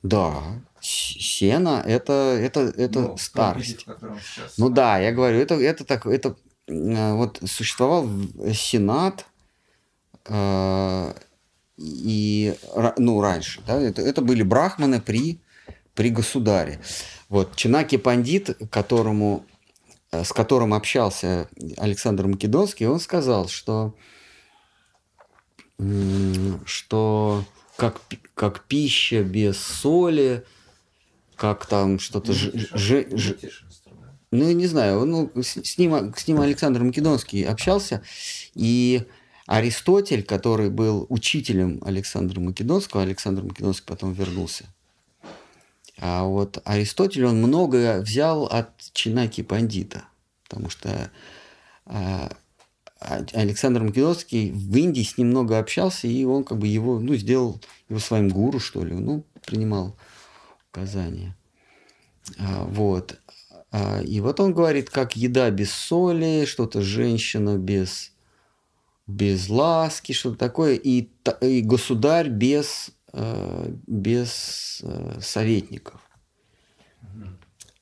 Да, 0.03 0.61
Сена– 0.79 1.83
это, 1.85 2.37
это, 2.39 2.61
это 2.77 2.99
ну, 2.99 3.17
старость. 3.17 3.85
Виде, 3.87 4.19
ну 4.57 4.69
да, 4.69 4.99
я 4.99 5.11
говорю, 5.11 5.37
это, 5.37 5.55
это, 5.55 5.83
так, 5.83 6.05
это 6.05 6.29
Э, 6.29 6.42
вот 6.67 7.39
существовал 7.45 8.09
Сенат, 8.53 9.25
э, 10.25 11.13
и, 11.77 12.55
ну, 12.97 13.21
раньше, 13.21 13.61
да, 13.65 13.79
это, 13.81 14.01
это 14.01 14.21
были 14.21 14.43
брахманы 14.43 15.01
при, 15.01 15.39
при 15.95 16.09
государе. 16.09 16.79
Вот 17.29 17.55
Чинаки 17.55 17.97
Пандит, 17.97 18.57
которому, 18.69 19.45
э, 20.11 20.23
с 20.23 20.31
которым 20.31 20.73
общался 20.73 21.49
Александр 21.77 22.27
Македонский, 22.27 22.85
он 22.85 22.99
сказал, 22.99 23.47
что, 23.47 23.95
что 26.65 27.43
как, 27.75 28.01
как 28.35 28.63
пища 28.65 29.23
без 29.23 29.57
соли, 29.57 30.45
как 31.35 31.65
там 31.65 31.99
что-то... 31.99 32.33
Ж, 32.33 32.51
ж, 32.53 33.05
ж, 33.17 33.35
ну, 34.33 34.51
не 34.51 34.65
знаю, 34.65 35.05
ну, 35.05 35.31
с, 35.41 35.77
ним, 35.77 36.13
с 36.15 36.27
ним 36.27 36.41
Александр 36.41 36.81
Македонский 36.83 37.43
общался, 37.43 38.01
и 38.55 39.03
Аристотель, 39.45 40.23
который 40.23 40.69
был 40.69 41.05
учителем 41.09 41.79
Александра 41.85 42.39
Македонского, 42.39 43.03
Александр 43.03 43.43
Македонский 43.43 43.85
потом 43.85 44.13
вернулся. 44.13 44.65
А 45.99 46.23
вот 46.23 46.61
Аристотель, 46.65 47.25
он 47.25 47.37
многое 47.37 48.01
взял 48.01 48.45
от 48.45 48.71
Чинаки 48.93 49.43
Пандита, 49.43 50.05
потому 50.43 50.69
что 50.69 51.11
а, 51.85 52.31
Александр 52.99 53.83
Македонский 53.83 54.51
в 54.51 54.75
Индии 54.75 55.03
с 55.03 55.17
ним 55.17 55.27
много 55.27 55.59
общался, 55.59 56.07
и 56.07 56.23
он 56.23 56.43
как 56.43 56.57
бы 56.57 56.67
его, 56.67 56.99
ну, 56.99 57.15
сделал 57.15 57.61
его 57.89 57.99
своим 57.99 58.29
гуру, 58.29 58.59
что 58.59 58.83
ли, 58.83 58.95
ну, 58.95 59.23
принимал 59.45 59.95
указания. 60.71 61.35
А, 62.39 62.65
вот. 62.65 63.19
А, 63.73 64.01
и 64.01 64.21
вот 64.21 64.39
он 64.39 64.53
говорит, 64.53 64.91
как 64.91 65.15
еда 65.15 65.49
без 65.49 65.73
соли, 65.73 66.45
что-то 66.45 66.83
женщина 66.83 67.57
без, 67.57 68.11
без 69.07 69.49
ласки, 69.49 70.11
что-то 70.11 70.37
такое, 70.37 70.75
и, 70.75 71.09
и 71.41 71.61
государь 71.61 72.29
без, 72.29 72.91
э, 73.13 73.73
без 73.87 74.79
э, 74.83 75.19
советников. 75.21 75.99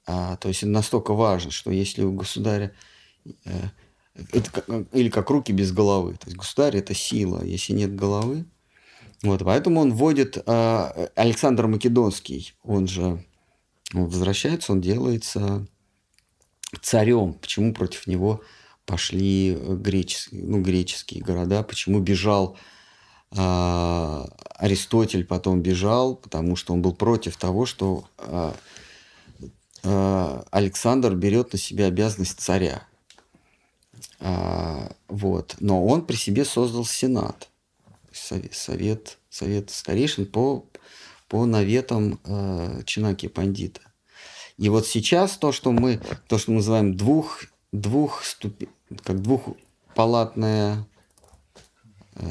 А, 0.08 0.38
то 0.38 0.48
есть 0.48 0.64
настолько 0.64 1.14
важно, 1.14 1.52
что 1.52 1.72
если 1.72 2.04
у 2.04 2.14
государя 2.14 2.74
э, 3.44 3.52
это 4.32 4.86
или 4.94 5.10
как 5.10 5.30
руки 5.30 5.52
без 5.52 5.74
головы, 5.74 6.14
то 6.14 6.28
есть 6.28 6.38
государь 6.38 6.78
это 6.78 6.94
сила, 6.94 7.44
если 7.44 7.74
нет 7.74 7.94
головы, 7.96 8.46
вот 9.24 9.42
поэтому 9.44 9.82
он 9.82 9.94
вводит 9.94 10.38
Александр 10.48 11.68
Македонский, 11.68 12.54
он 12.64 12.88
же 12.88 13.24
он 13.94 14.06
возвращается, 14.06 14.72
он 14.72 14.82
делается 14.82 15.68
царем, 16.80 17.34
почему 17.34 17.74
против 17.74 18.08
него 18.08 18.42
пошли 18.86 19.54
э, 19.54 19.76
греческие, 19.76 20.44
ну, 20.44 20.62
греческие 20.62 21.24
города, 21.24 21.64
почему 21.64 22.00
бежал 22.00 22.58
э, 23.32 24.26
Аристотель, 24.56 25.26
потом 25.26 25.62
бежал, 25.62 26.16
потому 26.16 26.56
что 26.56 26.74
он 26.74 26.82
был 26.82 26.94
против 26.94 27.38
того, 27.38 27.66
что 27.66 28.06
э, 28.18 28.54
э, 29.84 30.44
Александр 30.52 31.16
берет 31.16 31.54
на 31.54 31.60
себя 31.60 31.88
обязанность 31.88 32.40
царя. 32.40 32.84
Э, 34.20 34.90
вот. 35.08 35.56
Но 35.60 35.86
он 35.86 36.06
при 36.06 36.16
себе 36.16 36.46
создал 36.46 36.86
Сенат, 36.86 37.50
совет, 38.12 38.54
совет, 38.54 39.18
совет 39.30 39.70
старейшин 39.70 40.26
по, 40.26 40.66
по 41.28 41.46
наветам 41.46 42.20
э, 42.26 42.82
Чинаки 42.86 43.28
Пандита. 43.28 43.82
И 44.62 44.70
вот 44.70 44.86
сейчас 44.86 45.38
то, 45.38 45.52
что 45.52 45.72
мы, 45.72 46.00
то, 46.28 46.38
что 46.38 46.52
мы 46.52 46.58
называем 46.58 46.96
двух, 46.96 47.46
двух 47.72 48.24
ступи, 48.24 48.70
как 49.04 49.20
двухпалатная 49.20 50.86
э, 52.14 52.26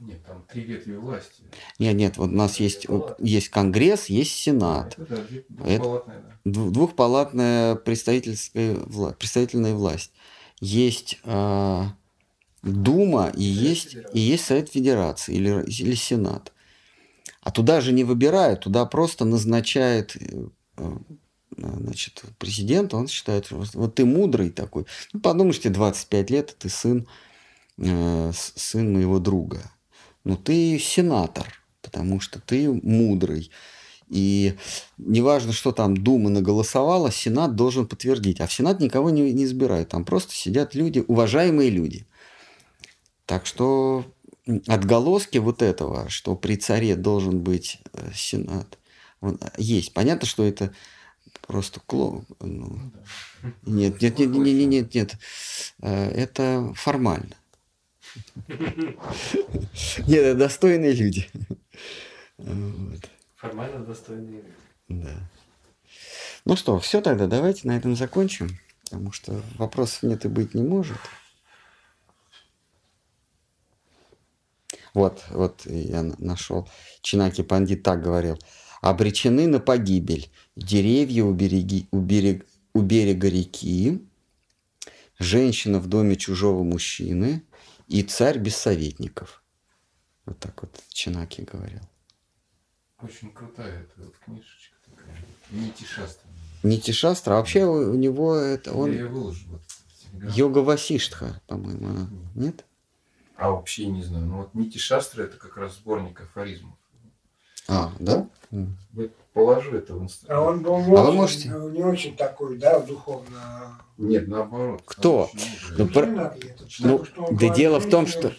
нет, 0.00 0.24
там 0.26 0.44
три 0.50 0.62
ветви 0.64 0.96
власти. 0.96 1.44
Нет, 1.78 1.94
нет, 1.94 2.16
вот 2.16 2.30
у 2.30 2.34
нас 2.34 2.58
есть, 2.58 2.88
есть 3.20 3.50
Конгресс, 3.50 4.06
есть 4.06 4.32
Сенат. 4.32 4.98
Это, 4.98 5.06
да, 5.06 5.16
двухпалатная, 5.28 6.16
Это, 6.16 6.34
да. 6.44 6.70
двухпалатная 6.70 7.74
представительская 7.76 8.74
вла, 8.74 9.12
представительная 9.12 9.74
власть. 9.74 10.10
Есть 10.60 11.20
э, 11.22 11.82
Дума 12.64 13.32
и 13.32 13.44
есть, 13.44 13.96
и 14.12 14.18
есть 14.18 14.44
Совет 14.44 14.70
Федерации 14.70 15.36
или, 15.36 15.64
или 15.68 15.94
Сенат. 15.94 16.52
А 17.42 17.52
туда 17.52 17.80
же 17.80 17.92
не 17.92 18.02
выбирают, 18.02 18.62
туда 18.62 18.84
просто 18.86 19.24
назначает 19.24 20.16
э, 20.16 20.48
значит, 21.58 22.22
президент, 22.38 22.94
он 22.94 23.08
считает, 23.08 23.46
что 23.46 23.64
вот 23.74 23.94
ты 23.94 24.04
мудрый 24.04 24.50
такой. 24.50 24.86
Ну, 25.12 25.20
подумаешь, 25.20 25.60
тебе 25.60 25.74
25 25.74 26.30
лет, 26.30 26.56
ты 26.58 26.68
сын, 26.68 27.06
э, 27.78 28.32
сын 28.34 28.92
моего 28.92 29.18
друга. 29.18 29.70
Но 30.24 30.36
ты 30.36 30.78
сенатор, 30.78 31.46
потому 31.82 32.20
что 32.20 32.40
ты 32.40 32.70
мудрый. 32.70 33.50
И 34.08 34.54
неважно, 34.96 35.52
что 35.52 35.72
там 35.72 35.96
Дума 35.96 36.30
наголосовала, 36.30 37.12
Сенат 37.12 37.54
должен 37.54 37.86
подтвердить. 37.86 38.40
А 38.40 38.46
в 38.46 38.52
Сенат 38.52 38.80
никого 38.80 39.10
не, 39.10 39.32
не 39.32 39.44
избирают. 39.44 39.90
Там 39.90 40.04
просто 40.04 40.34
сидят 40.34 40.74
люди, 40.74 41.04
уважаемые 41.06 41.70
люди. 41.70 42.06
Так 43.26 43.44
что 43.44 44.06
отголоски 44.66 45.38
вот 45.38 45.60
этого, 45.60 46.08
что 46.08 46.34
при 46.36 46.56
царе 46.56 46.96
должен 46.96 47.40
быть 47.40 47.80
э, 47.92 48.10
Сенат, 48.14 48.78
Он 49.20 49.38
есть. 49.58 49.92
Понятно, 49.92 50.26
что 50.26 50.44
это 50.44 50.72
просто 51.48 51.80
кло... 51.80 52.24
ну, 52.40 52.78
нет, 53.62 54.00
нет, 54.00 54.18
нет, 54.18 54.30
нет, 54.30 54.44
нет, 54.46 54.68
нет, 54.68 54.94
нет. 54.94 55.16
Э, 55.82 56.10
Это 56.10 56.72
формально. 56.76 57.34
Нет, 60.06 60.22
это 60.22 60.34
достойные 60.38 60.92
люди. 60.92 61.28
Формально 63.36 63.84
достойные 63.84 64.42
люди. 64.42 64.54
Да. 64.88 65.30
Ну 66.44 66.56
что, 66.56 66.78
все 66.78 67.00
тогда, 67.00 67.26
давайте 67.26 67.66
на 67.66 67.76
этом 67.76 67.96
закончим, 67.96 68.58
потому 68.84 69.12
что 69.12 69.42
вопросов 69.56 70.02
нет 70.02 70.24
и 70.24 70.28
быть 70.28 70.54
не 70.54 70.62
может. 70.62 70.98
Вот, 74.94 75.24
вот 75.30 75.66
я 75.66 76.02
нашел. 76.18 76.68
Чинаки 77.02 77.42
Пандит 77.42 77.82
так 77.82 78.02
говорил. 78.02 78.38
Обречены 78.80 79.46
на 79.46 79.60
погибель 79.60 80.30
деревья 80.54 81.24
у, 81.24 81.32
береги, 81.32 81.88
у, 81.90 82.00
берег, 82.00 82.46
у 82.74 82.80
берега 82.80 83.28
реки, 83.28 84.00
женщина 85.18 85.80
в 85.80 85.88
доме 85.88 86.16
чужого 86.16 86.62
мужчины 86.62 87.42
и 87.88 88.02
царь 88.02 88.38
без 88.38 88.56
советников. 88.56 89.42
Вот 90.26 90.38
так 90.38 90.62
вот 90.62 90.80
Чинаки 90.90 91.40
говорил. 91.40 91.80
Очень 93.02 93.32
крутая 93.32 93.82
эта 93.82 94.04
вот 94.04 94.16
книжечка 94.18 94.76
такая. 94.84 95.16
Нити 95.50 95.84
Шастра. 95.84 96.28
Нити 96.62 96.90
Шастра, 96.90 97.32
а 97.32 97.36
вообще 97.36 97.64
у 97.64 97.94
него 97.94 98.36
это 98.36 98.70
Я 98.70 98.76
он 98.76 98.92
ее 98.92 99.06
выложу. 99.06 99.46
Вот, 99.48 99.62
йога 100.36 100.58
Васиштха, 100.58 101.40
по-моему, 101.46 102.08
нет? 102.34 102.64
А 103.36 103.50
вообще 103.50 103.86
не 103.86 104.02
знаю. 104.02 104.26
Ну 104.26 104.36
вот 104.38 104.54
Нити 104.54 104.78
Шастра 104.78 105.24
это 105.24 105.36
как 105.36 105.56
раз 105.56 105.76
сборник 105.76 106.20
афоризмов. 106.20 106.77
А, 107.68 107.92
да? 108.00 108.26
Положу 109.34 109.76
это 109.76 109.94
в 109.94 110.00
А 110.00 110.04
Инстаграм. 110.04 110.46
он 110.46 110.62
был 110.62 110.78
не, 110.78 110.84
А 110.86 110.88
вы 110.88 111.08
очень, 111.10 111.14
можете? 111.16 111.48
э, 111.50 111.70
не 111.70 111.84
очень 111.84 112.16
такой, 112.16 112.58
да, 112.58 112.80
духовно. 112.80 113.78
Нет, 113.96 114.26
наоборот. 114.26 114.82
Кто? 114.84 115.30
Ну, 115.76 115.86
про- 115.86 116.06
ну, 116.06 116.16
да 116.16 116.34
говорит, 117.30 117.54
дело 117.54 117.78
в 117.80 117.88
том, 117.88 118.06
что- 118.06 118.32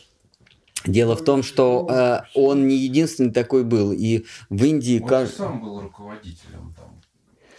Дело 0.85 1.15
в 1.17 1.23
том, 1.25 1.43
что 1.43 1.87
э, 1.89 2.21
он 2.35 2.65
не 2.67 2.77
единственный 2.77 3.31
такой 3.33 3.65
был, 3.65 3.91
и 3.91 4.25
в 4.49 4.63
Индии 4.63 4.99
Он 5.01 5.07
каж- 5.09 5.29
же 5.29 5.35
сам 5.35 5.61
был 5.61 5.81
руководителем 5.81 6.73
там. 6.77 7.01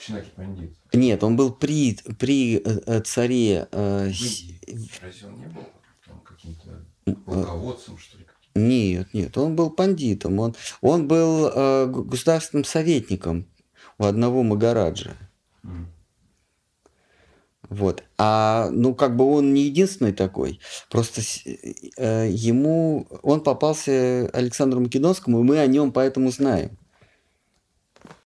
Чинаки 0.00 0.30
Пандит. 0.34 0.72
Нет, 0.94 1.22
он 1.22 1.36
был 1.36 1.52
при, 1.52 1.98
при 2.18 2.56
э, 2.56 2.80
э, 2.86 3.00
царе 3.02 3.68
э, 3.72 4.04
В 4.08 4.10
Индии. 4.10 4.90
Разве 5.02 5.28
он 5.28 5.34
не 5.38 5.46
был 5.46 5.62
там 6.06 6.20
каким-то 6.24 6.84
полководцем, 7.26 7.98
что 7.98 8.16
ли? 8.18 8.24
Нет, 8.54 9.14
нет, 9.14 9.38
он 9.38 9.54
был 9.54 9.70
пандитом, 9.70 10.38
он, 10.40 10.54
он 10.80 11.06
был 11.06 11.48
э, 11.48 11.86
государственным 11.86 12.64
советником 12.64 13.46
у 13.98 14.04
одного 14.04 14.42
Магараджа. 14.42 15.12
Вот. 17.68 18.02
А, 18.18 18.68
ну, 18.72 18.94
как 18.96 19.14
бы 19.14 19.24
он 19.24 19.54
не 19.54 19.62
единственный 19.62 20.12
такой. 20.12 20.58
Просто 20.90 21.20
э, 21.96 22.28
ему, 22.28 23.06
он 23.22 23.42
попался 23.42 24.28
Александру 24.32 24.80
Македонскому, 24.80 25.40
и 25.40 25.44
мы 25.44 25.58
о 25.60 25.66
нем 25.68 25.92
поэтому 25.92 26.32
знаем. 26.32 26.76